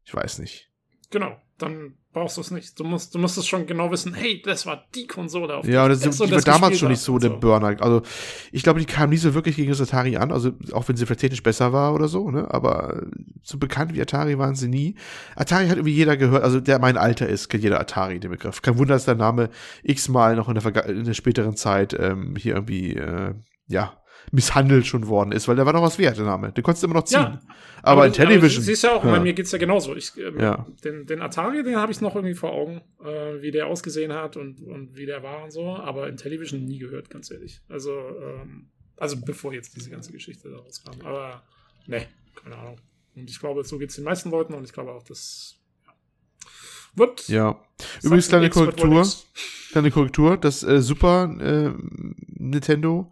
ich 0.04 0.14
weiß 0.14 0.40
nicht. 0.40 0.72
Genau, 1.10 1.38
dann 1.58 1.98
brauchst 2.14 2.38
du 2.38 2.42
es 2.42 2.52
nicht. 2.52 2.80
Du 2.80 2.84
musst, 2.84 3.14
du 3.14 3.20
musst 3.20 3.38
es 3.38 3.48
schon 3.48 3.66
genau 3.66 3.92
wissen, 3.92 4.14
hey, 4.14 4.42
das 4.44 4.66
war 4.66 4.86
die 4.96 5.08
Konsole. 5.08 5.58
Auf 5.58 5.68
ja, 5.68 5.88
das, 5.88 6.00
das, 6.00 6.18
die 6.18 6.32
war 6.32 6.42
damals 6.42 6.80
schon 6.80 6.90
nicht 6.90 7.02
so 7.02 7.18
der 7.18 7.32
so. 7.32 7.38
Burner. 7.38 7.76
Also 7.82 8.04
ich 8.52 8.64
glaube, 8.64 8.80
die 8.80 8.86
kam 8.86 9.10
nie 9.10 9.18
so 9.18 9.34
wirklich 9.34 9.56
gegen 9.56 9.70
das 9.70 9.82
Atari 9.82 10.16
an, 10.16 10.32
also 10.32 10.52
auch 10.72 10.88
wenn 10.88 10.96
sie 10.96 11.06
vielleicht 11.06 11.22
technisch 11.22 11.44
besser 11.44 11.74
war 11.74 11.94
oder 11.94 12.08
so, 12.08 12.30
ne? 12.30 12.48
Aber 12.52 13.04
so 13.42 13.58
bekannt 13.58 13.94
wie 13.94 14.02
Atari 14.02 14.38
waren 14.38 14.56
sie 14.56 14.68
nie. 14.68 14.96
Atari 15.36 15.68
hat 15.68 15.78
irgendwie 15.78 15.96
jeder 15.96 16.16
gehört, 16.16 16.44
also 16.44 16.60
der 16.60 16.80
mein 16.80 16.98
Alter 16.98 17.28
ist, 17.28 17.50
kennt 17.50 17.64
jeder 17.64 17.80
Atari 17.80 18.20
den 18.20 18.32
Begriff. 18.32 18.62
Kein 18.62 18.78
Wunder, 18.78 18.94
dass 18.94 19.06
der 19.06 19.16
Name 19.16 19.50
x-mal 19.84 20.36
noch 20.36 20.48
in 20.48 20.56
der, 20.56 20.86
in 20.86 21.06
der 21.06 21.14
späteren 21.14 21.56
Zeit 21.56 21.96
ähm, 22.00 22.36
hier 22.38 22.54
irgendwie, 22.54 22.96
äh, 22.96 23.34
ja, 23.68 23.98
misshandelt 24.34 24.88
schon 24.88 25.08
worden 25.08 25.32
ist, 25.32 25.48
weil 25.48 25.56
der 25.56 25.66
war 25.66 25.74
noch 25.74 25.84
was 25.84 26.00
wert, 26.00 26.18
der 26.18 26.26
Name. 26.26 26.52
Den 26.52 26.64
konntest 26.64 26.82
du 26.82 26.88
immer 26.88 26.96
noch 26.96 27.06
ziehen. 27.06 27.20
Ja, 27.20 27.40
aber, 27.84 27.92
aber 27.92 28.08
in 28.08 28.14
Television. 28.14 28.58
Aber 28.58 28.66
siehst 28.66 28.84
ja 28.84 28.96
auch, 28.96 29.04
ja. 29.04 29.12
bei 29.12 29.20
mir 29.20 29.34
geht's 29.34 29.52
ja 29.52 29.60
genauso. 29.60 29.96
Ich, 29.96 30.18
ähm, 30.18 30.40
ja. 30.40 30.66
Den, 30.84 31.06
den 31.06 31.22
Atari, 31.22 31.62
den 31.62 31.76
habe 31.76 31.92
ich 31.92 32.02
noch 32.02 32.16
irgendwie 32.16 32.34
vor 32.34 32.52
Augen, 32.52 32.82
äh, 33.04 33.42
wie 33.44 33.52
der 33.52 33.68
ausgesehen 33.68 34.12
hat 34.12 34.36
und, 34.36 34.60
und 34.60 34.98
wie 34.98 35.06
der 35.06 35.22
war 35.22 35.44
und 35.44 35.52
so, 35.52 35.76
aber 35.76 36.10
in 36.10 36.18
Television 36.18 36.66
nie 36.66 36.80
gehört, 36.80 37.12
ganz 37.12 37.30
ehrlich. 37.30 37.62
Also, 37.70 37.92
ähm, 37.92 38.72
also 38.98 39.18
bevor 39.24 39.54
jetzt 39.54 39.76
diese 39.76 39.92
ganze 39.92 40.12
Geschichte 40.12 40.50
da 40.50 40.58
rauskam. 40.58 41.06
Aber 41.06 41.44
ne, 41.86 42.08
keine 42.42 42.58
Ahnung. 42.58 42.78
Und 43.16 43.30
ich 43.30 43.40
glaube, 43.40 43.64
so 43.64 43.78
geht's 43.78 43.96
den 43.96 44.04
meisten 44.04 44.32
Leuten 44.32 44.56
und 44.56 44.64
ich 44.64 44.74
glaube 44.74 44.94
auch, 44.94 45.04
dass 45.04 45.60
wird. 46.96 47.28
Ja. 47.28 47.60
Übrigens 48.02 48.28
kleine 48.28 48.50
Korrektur. 48.50 49.08
Kleine 49.72 49.92
Korrektur. 49.92 50.38
Das 50.38 50.64
äh, 50.64 50.82
Super 50.82 51.36
äh, 51.40 51.72
Nintendo 52.50 53.12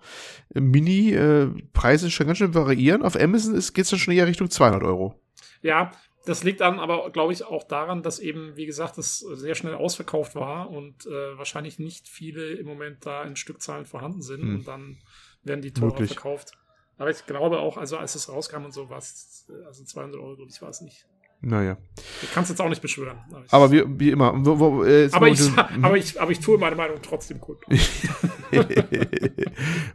äh, 0.53 0.59
Mini 0.59 1.13
äh, 1.13 1.47
Preise 1.73 2.11
schon 2.11 2.27
ganz 2.27 2.37
schön 2.39 2.53
variieren. 2.53 3.03
Auf 3.03 3.15
Amazon 3.15 3.53
geht 3.53 3.85
es 3.85 3.89
dann 3.89 3.99
schon 3.99 4.13
eher 4.13 4.27
Richtung 4.27 4.49
200 4.49 4.83
Euro. 4.83 5.15
Ja, 5.61 5.91
das 6.25 6.43
liegt 6.43 6.61
dann 6.61 6.79
aber, 6.79 7.09
glaube 7.11 7.33
ich, 7.33 7.43
auch 7.43 7.63
daran, 7.63 8.03
dass 8.03 8.19
eben, 8.19 8.55
wie 8.55 8.65
gesagt, 8.65 8.97
es 8.97 9.19
sehr 9.19 9.55
schnell 9.55 9.73
ausverkauft 9.73 10.35
war 10.35 10.69
und 10.69 11.07
äh, 11.07 11.37
wahrscheinlich 11.37 11.79
nicht 11.79 12.07
viele 12.07 12.53
im 12.53 12.67
Moment 12.67 13.05
da 13.05 13.23
in 13.23 13.35
Stückzahlen 13.35 13.85
vorhanden 13.85 14.21
sind 14.21 14.41
hm. 14.41 14.55
und 14.55 14.67
dann 14.67 14.97
werden 15.43 15.61
die 15.61 15.71
teurer 15.71 15.91
Möglich. 15.93 16.13
verkauft. 16.13 16.51
Aber 16.97 17.09
ich 17.09 17.25
glaube 17.25 17.59
auch, 17.59 17.77
also 17.77 17.97
als 17.97 18.13
es 18.13 18.29
rauskam 18.29 18.65
und 18.65 18.73
so 18.73 18.89
war 18.89 18.99
es, 18.99 19.51
also 19.65 19.83
200 19.83 20.19
Euro, 20.19 20.35
glaube 20.35 20.51
ich, 20.51 20.61
war 20.61 20.69
es 20.69 20.81
nicht. 20.81 21.07
Naja. 21.43 21.77
Ich 22.21 22.31
kann 22.31 22.43
es 22.43 22.49
jetzt 22.49 22.61
auch 22.61 22.69
nicht 22.69 22.83
beschwören. 22.83 23.17
Aber 23.49 23.71
wie, 23.71 23.83
wie 23.99 24.11
immer. 24.11 24.33
Wo, 24.45 24.59
wo, 24.59 24.83
äh, 24.83 25.09
aber, 25.11 25.27
ich, 25.27 25.41
aber, 25.81 25.97
ich, 25.97 26.21
aber 26.21 26.31
ich 26.31 26.39
tue 26.39 26.59
meine 26.59 26.75
Meinung 26.75 26.97
trotzdem 27.01 27.39
gut. 27.39 27.57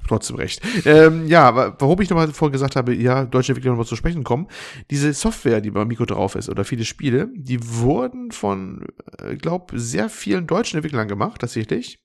trotzdem 0.09 0.37
recht. 0.37 0.61
Ähm, 0.85 1.29
ja, 1.29 1.55
warum 1.55 2.01
ich 2.01 2.11
nochmal 2.11 2.33
vorhin 2.33 2.53
gesagt 2.53 2.75
habe, 2.75 2.95
ja, 2.95 3.25
deutsche 3.25 3.53
Entwickler 3.53 3.71
nochmal 3.71 3.87
zu 3.87 3.95
sprechen 3.95 4.25
kommen. 4.25 4.49
Diese 4.91 5.13
Software, 5.13 5.61
die 5.61 5.71
beim 5.71 5.87
Mikro 5.87 6.05
drauf 6.05 6.35
ist, 6.35 6.49
oder 6.49 6.65
viele 6.65 6.85
Spiele, 6.85 7.29
die 7.37 7.61
wurden 7.63 8.33
von, 8.33 8.85
äh, 9.23 9.37
glaub, 9.37 9.71
sehr 9.73 10.09
vielen 10.09 10.49
deutschen 10.49 10.79
Entwicklern 10.79 11.07
gemacht, 11.07 11.43
tatsächlich. 11.43 12.05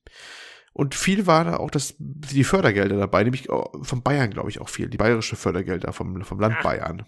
Und 0.72 0.94
viel 0.94 1.26
war 1.26 1.44
da 1.44 1.56
auch 1.56 1.70
das, 1.70 1.96
die 1.98 2.44
Fördergelder 2.44 2.96
dabei, 2.96 3.24
nämlich 3.24 3.48
von 3.48 4.02
Bayern, 4.02 4.30
glaube 4.30 4.50
ich, 4.50 4.60
auch 4.60 4.68
viel. 4.68 4.88
Die 4.88 4.98
bayerische 4.98 5.34
Fördergelder 5.34 5.92
vom, 5.92 6.22
vom 6.22 6.38
Land 6.38 6.56
Ach. 6.60 6.62
Bayern. 6.62 7.06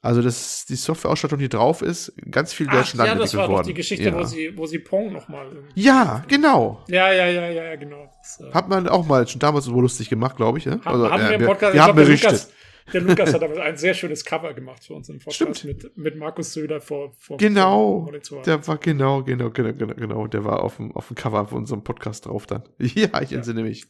Also 0.00 0.22
das, 0.22 0.64
die 0.66 0.76
Softwareausstattung, 0.76 1.38
die 1.38 1.48
drauf 1.48 1.82
ist, 1.82 2.12
ganz 2.30 2.52
viel 2.52 2.66
deutschen 2.68 2.98
Land 2.98 3.10
ja, 3.10 3.14
das 3.16 3.34
war 3.36 3.48
doch 3.48 3.62
die 3.62 3.74
Geschichte, 3.74 4.04
ja. 4.04 4.16
wo 4.16 4.22
sie, 4.24 4.56
wo 4.56 4.66
sie 4.66 4.78
Pong 4.78 5.12
nochmal. 5.12 5.46
Ja, 5.74 6.24
genau. 6.28 6.84
Ja, 6.88 7.12
ja, 7.12 7.26
ja, 7.26 7.48
ja, 7.50 7.76
genau. 7.76 8.08
Das, 8.18 8.40
äh 8.40 8.52
Hat 8.52 8.68
man 8.68 8.88
auch 8.88 9.06
mal 9.06 9.26
schon 9.26 9.40
damals 9.40 9.64
so 9.64 9.80
lustig 9.80 10.08
gemacht, 10.08 10.36
glaube 10.36 10.58
ich. 10.58 10.66
Ne? 10.66 10.80
Also, 10.84 11.10
haben 11.10 11.22
äh, 11.22 11.30
wir 11.30 11.40
im 11.40 11.46
Podcast, 11.46 11.74
wir, 11.74 11.80
wir 11.80 11.82
haben 11.82 11.96
berichtet. 11.96 12.30
Lukas, 12.30 12.52
der 12.92 13.00
Lukas 13.02 13.34
hat 13.34 13.42
aber 13.42 13.60
ein 13.62 13.76
sehr 13.76 13.92
schönes 13.92 14.24
Cover 14.24 14.54
gemacht 14.54 14.84
für 14.84 14.94
uns 14.94 15.08
im 15.08 15.18
Podcast 15.18 15.64
mit, 15.64 15.96
mit 15.96 16.16
Markus 16.16 16.52
Söder 16.52 16.80
vor, 16.80 17.12
vor 17.18 17.36
Genau. 17.36 18.08
Vor 18.22 18.42
der 18.42 18.66
war 18.66 18.78
genau, 18.78 19.22
genau, 19.22 19.50
genau, 19.50 19.72
genau, 19.74 19.94
genau. 19.94 20.26
Der 20.26 20.44
war 20.44 20.62
auf 20.62 20.76
dem, 20.76 20.92
auf 20.92 21.08
dem 21.08 21.16
Cover 21.16 21.46
von 21.48 21.58
unserem 21.58 21.82
Podcast 21.82 22.26
drauf 22.26 22.46
dann. 22.46 22.62
Ja, 22.78 23.20
ich 23.20 23.32
entsinne 23.32 23.62
mich. 23.62 23.86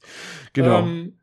Genau. 0.53 0.81
Ähm, 0.81 0.87
Genau, 0.87 1.15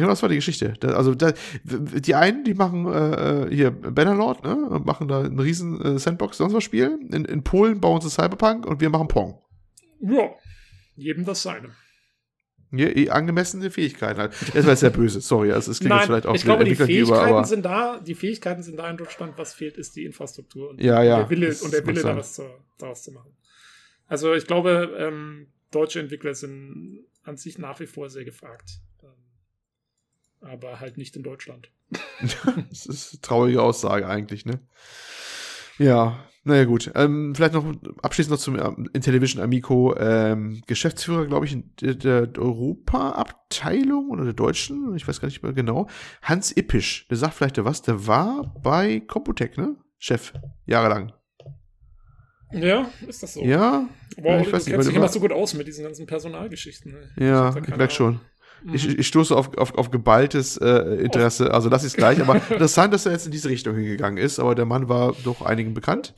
das 0.00 0.22
war 0.22 0.28
die 0.28 0.36
Geschichte. 0.36 0.74
also 0.82 1.14
da, 1.14 1.32
die 1.64 2.14
einen, 2.14 2.44
die 2.44 2.54
machen 2.54 2.86
äh, 2.86 3.44
äh 3.44 3.54
hier 3.54 3.70
Bannerlord, 3.70 4.44
ne, 4.44 4.56
und 4.56 4.86
machen 4.86 5.08
da 5.08 5.22
ein 5.22 5.38
riesen 5.38 5.80
äh, 5.80 5.98
Sandbox 5.98 6.38
sonst 6.38 6.54
was 6.54 6.64
Spiel. 6.64 6.98
In, 7.10 7.24
in 7.24 7.42
Polen 7.42 7.80
bauen 7.80 8.00
sie 8.00 8.10
Cyberpunk 8.10 8.66
und 8.66 8.80
wir 8.80 8.90
machen 8.90 9.08
Pong. 9.08 9.40
Ja, 10.00 10.30
jedem 10.96 11.24
das 11.24 11.42
seine. 11.42 11.70
Ja, 12.76 13.12
angemessene 13.12 13.70
Fähigkeiten 13.70 14.18
halt. 14.18 14.34
Das 14.52 14.66
war 14.66 14.74
sehr 14.74 14.90
böse, 14.90 15.20
sorry. 15.20 15.52
Also 15.52 15.70
es 15.70 15.78
klingt 15.78 15.90
Nein, 15.90 15.98
jetzt 15.98 16.06
vielleicht 16.06 16.26
auch 16.26 16.34
ich 16.34 16.42
glaube, 16.42 16.64
die 16.64 16.74
Fähigkeiten 16.74 17.30
über, 17.30 17.44
sind 17.44 17.64
da. 17.64 18.00
Die 18.00 18.14
Fähigkeiten 18.14 18.62
sind 18.62 18.78
da 18.78 18.90
in 18.90 18.96
Deutschland. 18.96 19.34
Was 19.36 19.54
fehlt, 19.54 19.76
ist 19.76 19.94
die 19.94 20.04
Infrastruktur 20.04 20.70
und 20.70 20.80
ja, 20.80 21.02
ja, 21.02 21.18
der 21.18 21.30
Wille, 21.30 21.54
und 21.62 21.72
der 21.72 21.86
Wille 21.86 22.02
da 22.02 22.16
was 22.16 22.34
zu, 22.34 22.42
daraus 22.78 23.04
zu 23.04 23.12
machen. 23.12 23.30
Also 24.06 24.34
ich 24.34 24.46
glaube, 24.46 24.94
ähm, 24.98 25.46
deutsche 25.70 26.00
Entwickler 26.00 26.34
sind 26.34 27.04
an 27.22 27.36
sich 27.36 27.58
nach 27.58 27.78
wie 27.80 27.86
vor 27.86 28.10
sehr 28.10 28.24
gefragt. 28.24 28.80
Aber 30.44 30.80
halt 30.80 30.98
nicht 30.98 31.16
in 31.16 31.22
Deutschland. 31.22 31.70
das 32.70 32.86
ist 32.86 33.12
eine 33.12 33.20
traurige 33.20 33.62
Aussage 33.62 34.06
eigentlich, 34.06 34.44
ne? 34.44 34.60
Ja, 35.78 36.24
naja 36.44 36.64
gut. 36.64 36.90
Ähm, 36.94 37.34
vielleicht 37.34 37.54
noch 37.54 37.64
abschließend 38.02 38.32
noch 38.32 38.38
zum 38.38 38.58
ähm, 38.58 38.88
Intellivision 38.92 39.42
Amico 39.42 39.96
ähm, 39.96 40.62
Geschäftsführer, 40.66 41.26
glaube 41.26 41.46
ich, 41.46 41.56
der, 41.80 41.94
der 41.94 42.28
Europa-Abteilung 42.38 44.10
oder 44.10 44.24
der 44.24 44.34
deutschen, 44.34 44.94
ich 44.94 45.08
weiß 45.08 45.20
gar 45.20 45.28
nicht 45.28 45.42
mehr 45.42 45.52
genau. 45.52 45.88
Hans 46.22 46.56
Ippisch, 46.56 47.08
der 47.08 47.16
sagt 47.16 47.34
vielleicht 47.34 47.62
was, 47.64 47.82
der 47.82 48.06
war 48.06 48.54
bei 48.62 49.00
Computec, 49.00 49.56
ne? 49.56 49.76
Chef, 49.98 50.32
jahrelang. 50.66 51.12
Ja, 52.52 52.88
ist 53.08 53.22
das 53.22 53.34
so? 53.34 53.42
Ja, 53.42 53.88
Wow, 54.16 54.46
ich 54.46 54.52
weiß 54.52 54.64
du 54.64 54.70
kennst 54.70 54.88
dich 54.88 54.96
immer 54.96 55.08
so 55.08 55.20
gut 55.20 55.32
aus 55.32 55.54
mit 55.54 55.66
diesen 55.66 55.84
ganzen 55.84 56.06
Personalgeschichten. 56.06 56.92
Ne? 56.92 57.26
Ja, 57.26 57.50
ich, 57.50 57.68
ich 57.68 57.76
merke 57.76 57.92
schon. 57.92 58.20
Ich, 58.72 58.88
ich 58.98 59.06
stoße 59.06 59.36
auf, 59.36 59.56
auf, 59.58 59.74
auf 59.74 59.90
geballtes 59.90 60.56
äh, 60.56 60.96
Interesse, 61.02 61.52
also 61.52 61.68
lass 61.68 61.84
es 61.84 61.94
gleich. 61.94 62.20
Aber 62.20 62.36
interessant, 62.50 62.94
dass 62.94 63.04
er 63.04 63.12
jetzt 63.12 63.26
in 63.26 63.32
diese 63.32 63.48
Richtung 63.50 63.74
hingegangen 63.74 64.16
ist. 64.18 64.38
Aber 64.38 64.54
der 64.54 64.64
Mann 64.64 64.88
war 64.88 65.14
doch 65.22 65.42
einigen 65.42 65.74
bekannt, 65.74 66.14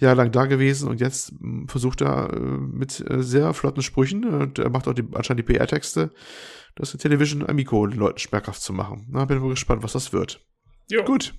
jahrelang 0.00 0.32
da 0.32 0.46
gewesen 0.46 0.88
und 0.88 1.00
jetzt 1.00 1.32
mh, 1.40 1.66
versucht 1.68 2.00
er 2.00 2.32
äh, 2.32 2.38
mit 2.38 3.04
äh, 3.10 3.22
sehr 3.22 3.52
flotten 3.52 3.82
Sprüchen 3.82 4.24
und 4.24 4.58
er 4.58 4.70
macht 4.70 4.88
auch 4.88 4.94
die, 4.94 5.04
anscheinend 5.12 5.46
die 5.46 5.52
PR-Texte, 5.52 6.10
das 6.74 6.92
Television 6.92 7.46
Amico 7.48 7.86
den 7.86 7.98
Leuten 7.98 8.18
schmackhaft 8.18 8.62
zu 8.62 8.72
machen. 8.72 9.06
Na, 9.10 9.24
bin 9.26 9.38
mal 9.40 9.50
gespannt, 9.50 9.82
was 9.82 9.92
das 9.92 10.12
wird. 10.12 10.40
Jo, 10.90 11.04
Gut, 11.04 11.34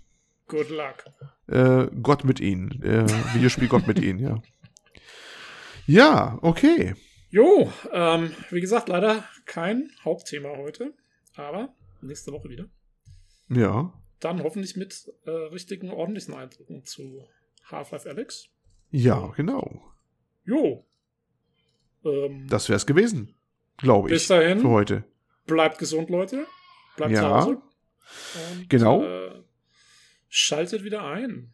good 0.48 0.70
luck. 0.70 1.06
äh, 1.48 1.88
Gott 2.04 2.24
mit 2.24 2.40
ihnen. 2.40 2.82
Äh, 2.84 3.06
Videospiel 3.34 3.68
Gott 3.68 3.88
mit 3.88 4.00
ihnen, 4.00 4.20
ja. 4.20 4.42
Ja, 5.88 6.38
okay. 6.42 6.96
Jo, 7.30 7.72
ähm, 7.92 8.32
wie 8.52 8.62
gesagt, 8.62 8.88
leider 8.90 9.24
kein 9.46 9.90
Hauptthema 10.04 10.56
heute, 10.58 10.94
aber 11.36 11.74
nächste 12.02 12.32
Woche 12.32 12.50
wieder. 12.50 12.66
Ja. 13.50 13.94
Dann 14.20 14.42
hoffentlich 14.44 14.76
mit 14.76 15.12
äh, 15.26 15.30
richtigen, 15.30 15.92
ordentlichen 15.92 16.34
Eindrücken 16.34 16.86
zu 16.86 17.28
Half-Life 17.66 18.10
Alex. 18.10 18.48
Ja, 18.92 19.28
genau. 19.36 19.82
Jo. 20.46 20.86
Ähm, 22.06 22.48
Das 22.48 22.70
wär's 22.70 22.86
gewesen, 22.86 23.36
glaube 23.78 24.08
ich. 24.10 24.14
Bis 24.14 24.28
dahin. 24.28 24.60
Für 24.60 24.70
heute. 24.70 25.04
bleibt 25.48 25.78
gesund, 25.80 26.10
Leute. 26.10 26.46
Bleibt 26.96 27.12
Ja. 27.14 27.22
zu 27.22 27.30
Hause. 27.30 27.50
Und, 28.60 28.70
Genau. 28.70 29.04
Äh, 29.04 29.44
schaltet 30.30 30.84
wieder 30.84 31.04
ein. 31.04 31.52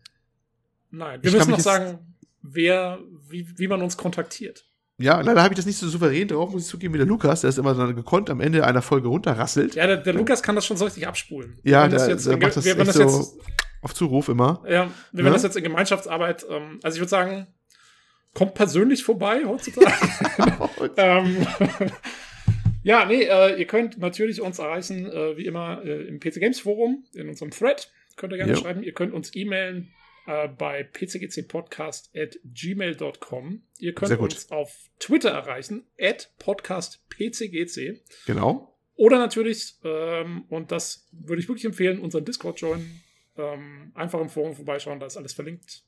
Nein, 0.91 1.23
wir 1.23 1.29
Ich 1.29 1.35
müssen 1.35 1.51
noch 1.51 1.59
sagen, 1.59 2.15
wer, 2.41 2.99
wie, 3.29 3.57
wie 3.57 3.67
man 3.67 3.81
uns 3.81 3.95
kontaktiert. 3.97 4.65
Ja, 5.01 5.19
leider 5.21 5.41
habe 5.43 5.53
ich 5.53 5.57
das 5.57 5.65
nicht 5.65 5.77
so 5.77 5.87
souverän 5.89 6.27
drauf, 6.27 6.51
muss 6.51 6.63
ich 6.63 6.67
zugeben, 6.69 6.93
wie 6.93 6.97
der 6.99 7.07
Lukas, 7.07 7.41
der 7.41 7.49
ist 7.49 7.57
immer 7.57 7.73
dann 7.73 7.95
gekonnt 7.95 8.29
am 8.29 8.39
Ende 8.41 8.65
einer 8.65 8.81
Folge 8.81 9.07
runterrasselt. 9.07 9.75
Ja, 9.75 9.87
der, 9.87 9.97
der 9.97 10.13
Lukas 10.13 10.41
kann 10.43 10.55
das 10.55 10.65
schon 10.65 10.77
so 10.77 10.85
richtig 10.85 11.07
abspulen. 11.07 11.59
Ja, 11.63 11.83
Wenn 11.83 11.91
das 11.91 12.03
der, 12.05 12.11
jetzt 12.13 12.25
der 12.27 12.37
macht 12.37 12.55
das 12.55 12.65
wenn 12.65 12.77
das 12.85 12.95
so 12.95 13.01
jetzt 13.03 13.35
auf 13.81 13.93
Zuruf 13.93 14.29
immer. 14.29 14.63
Ja, 14.69 14.89
wenn 15.11 15.25
Ne? 15.25 15.31
das 15.31 15.43
jetzt 15.43 15.57
in 15.57 15.63
Gemeinschaftsarbeit, 15.63 16.45
ähm, 16.49 16.79
also 16.83 16.95
ich 16.95 17.01
würde 17.01 17.09
sagen, 17.09 17.47
kommt 18.33 18.53
persönlich 18.53 19.03
vorbei 19.03 19.41
heutzutage. 19.45 19.91
ähm, 20.97 21.45
ja, 22.83 23.05
nee, 23.05 23.23
äh, 23.23 23.59
ihr 23.59 23.65
könnt 23.65 23.97
natürlich 23.99 24.41
uns 24.41 24.59
erreichen, 24.59 25.05
äh, 25.11 25.37
wie 25.37 25.45
immer, 25.45 25.81
äh, 25.83 26.07
im 26.07 26.19
PC 26.19 26.35
Games 26.39 26.59
Forum, 26.59 27.03
in 27.13 27.27
unserem 27.29 27.51
Thread. 27.51 27.89
Könnt 28.17 28.33
ihr 28.33 28.37
gerne 28.37 28.53
Ja. 28.53 28.57
schreiben. 28.57 28.83
Ihr 28.83 28.93
könnt 28.93 29.13
uns 29.13 29.35
e-mailen 29.35 29.89
äh, 30.25 30.47
bei 30.47 30.83
pcgcpodcast.gmail.com. 30.83 33.63
Ihr 33.79 33.93
könnt 33.93 34.19
uns 34.19 34.49
auf 34.51 34.89
Twitter 34.99 35.31
erreichen, 35.31 35.85
at 35.99 36.31
podcastpcgc. 36.39 38.01
Genau. 38.25 38.77
Oder 38.95 39.17
natürlich, 39.17 39.75
ähm, 39.83 40.45
und 40.49 40.71
das 40.71 41.07
würde 41.11 41.41
ich 41.41 41.47
wirklich 41.47 41.65
empfehlen, 41.65 41.99
unseren 41.99 42.25
Discord 42.25 42.61
joinen. 42.61 43.01
Ähm, 43.37 43.91
einfach 43.95 44.19
im 44.19 44.29
Forum 44.29 44.53
vorbeischauen, 44.53 44.99
da 44.99 45.05
ist 45.05 45.15
alles 45.17 45.33
verlinkt. 45.33 45.83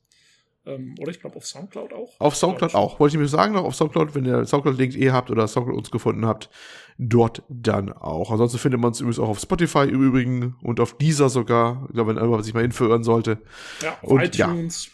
Ähm, 0.66 0.94
oder 0.98 1.10
ich 1.10 1.20
glaube 1.20 1.36
auf 1.36 1.46
Soundcloud 1.46 1.92
auch. 1.92 2.18
Auf 2.18 2.36
Soundcloud 2.36 2.70
Glaub 2.70 2.82
auch. 2.82 3.00
Wollte 3.00 3.16
ich 3.16 3.20
mir 3.20 3.28
sagen 3.28 3.52
noch, 3.54 3.64
auf 3.64 3.74
Soundcloud, 3.74 4.14
wenn 4.14 4.24
ihr 4.24 4.46
Soundcloud-Link 4.46 4.96
eh 4.96 5.10
habt 5.10 5.30
oder 5.30 5.46
Soundcloud 5.46 5.76
uns 5.76 5.90
gefunden 5.90 6.24
habt, 6.24 6.48
dort 6.96 7.42
dann 7.48 7.92
auch. 7.92 8.30
Ansonsten 8.30 8.58
findet 8.58 8.80
man 8.80 8.88
uns 8.88 9.00
übrigens 9.00 9.18
auch 9.18 9.28
auf 9.28 9.40
Spotify 9.40 9.80
im 9.88 10.02
Übrigen 10.02 10.56
und 10.62 10.80
auf 10.80 10.96
dieser 10.96 11.28
sogar. 11.28 11.84
Ich 11.88 11.94
glaube, 11.94 12.10
wenn 12.10 12.16
irgendwann 12.16 12.42
sich 12.42 12.54
mal 12.54 12.62
hinführen 12.62 13.02
sollte. 13.04 13.42
Ja, 13.82 13.98
auf 14.02 14.10
Und 14.10 14.36
ja. 14.36 14.48
iTunes. 14.50 14.88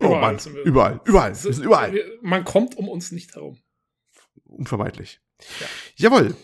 Oh 0.00 0.14
Mann, 0.14 0.38
sind 0.38 0.54
wir. 0.54 0.62
überall, 0.62 1.00
überall, 1.04 1.30
wir 1.30 1.34
sind 1.52 1.64
überall. 1.64 1.92
Wir- 1.92 2.04
Man 2.22 2.44
kommt 2.44 2.76
um 2.78 2.88
uns 2.88 3.10
nicht 3.10 3.34
herum. 3.34 3.58
Unvermeidlich. 4.44 5.20
Ja. 5.60 5.66
Jawohl. 6.10 6.34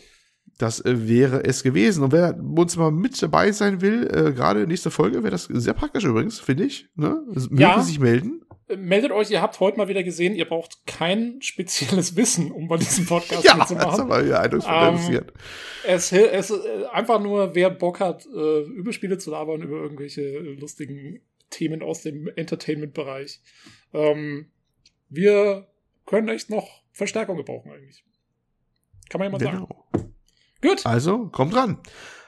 Das 0.58 0.84
äh, 0.84 1.08
wäre 1.08 1.44
es 1.44 1.62
gewesen. 1.64 2.04
Und 2.04 2.12
wer 2.12 2.38
uns 2.38 2.76
mal 2.76 2.92
mit 2.92 3.20
dabei 3.20 3.50
sein 3.50 3.80
will, 3.80 4.06
äh, 4.06 4.32
gerade 4.32 4.62
in 4.62 4.68
nächster 4.68 4.92
Folge, 4.92 5.18
wäre 5.24 5.32
das 5.32 5.44
sehr 5.44 5.72
praktisch 5.74 6.04
übrigens, 6.04 6.38
finde 6.38 6.64
ich. 6.64 6.88
Ne? 6.94 7.22
Es 7.34 7.50
Mögen 7.50 7.60
Ja. 7.60 7.82
sich 7.82 7.98
melden. 7.98 8.43
Meldet 8.76 9.12
euch, 9.12 9.30
ihr 9.30 9.40
habt 9.42 9.58
heute 9.60 9.76
mal 9.78 9.88
wieder 9.88 10.02
gesehen, 10.02 10.34
ihr 10.34 10.44
braucht 10.46 10.86
kein 10.86 11.40
spezielles 11.42 12.16
Wissen, 12.16 12.50
um 12.50 12.68
bei 12.68 12.76
diesem 12.76 13.06
Podcast 13.06 13.44
Ja, 13.44 13.56
das 13.56 13.70
mitzumachen. 13.70 14.00
haben 14.00 14.08
wir 14.10 14.26
ja 14.26 14.40
Ähm. 14.40 15.32
Es, 15.86 16.12
es 16.12 16.50
äh, 16.50 16.84
einfach 16.92 17.20
nur, 17.20 17.54
wer 17.54 17.70
Bock 17.70 18.00
hat, 18.00 18.26
äh, 18.26 18.62
über 18.62 18.92
Spiele 18.92 19.18
zu 19.18 19.30
labern, 19.30 19.62
über 19.62 19.76
irgendwelche 19.76 20.38
lustigen 20.38 21.20
Themen 21.50 21.82
aus 21.82 22.02
dem 22.02 22.28
Entertainment-Bereich. 22.34 23.40
Ähm, 23.92 24.50
wir 25.08 25.68
können 26.06 26.28
echt 26.28 26.50
noch 26.50 26.82
Verstärkung 26.92 27.36
gebrauchen 27.36 27.70
eigentlich. 27.72 28.04
Kann 29.08 29.18
man 29.20 29.26
ja 29.26 29.32
mal 29.32 29.40
sagen. 29.44 29.66
Genau. 29.68 29.86
Gut, 30.62 30.86
Also, 30.86 31.26
kommt 31.28 31.54
dran. 31.54 31.78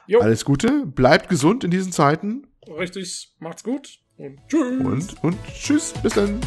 jo, 0.05 0.19
Alles 0.19 0.45
Gute, 0.45 0.85
bleibt 0.85 1.29
gesund 1.29 1.63
in 1.63 1.71
diesen 1.71 1.91
Zeiten 1.91 2.47
richtig, 2.77 3.33
macht's 3.39 3.63
gut 3.63 3.99
und 4.17 4.37
tschüss. 4.47 4.85
und, 4.85 5.23
und 5.23 5.37
tschüss, 5.45 5.93
bis 6.01 6.13
dann. 6.13 6.39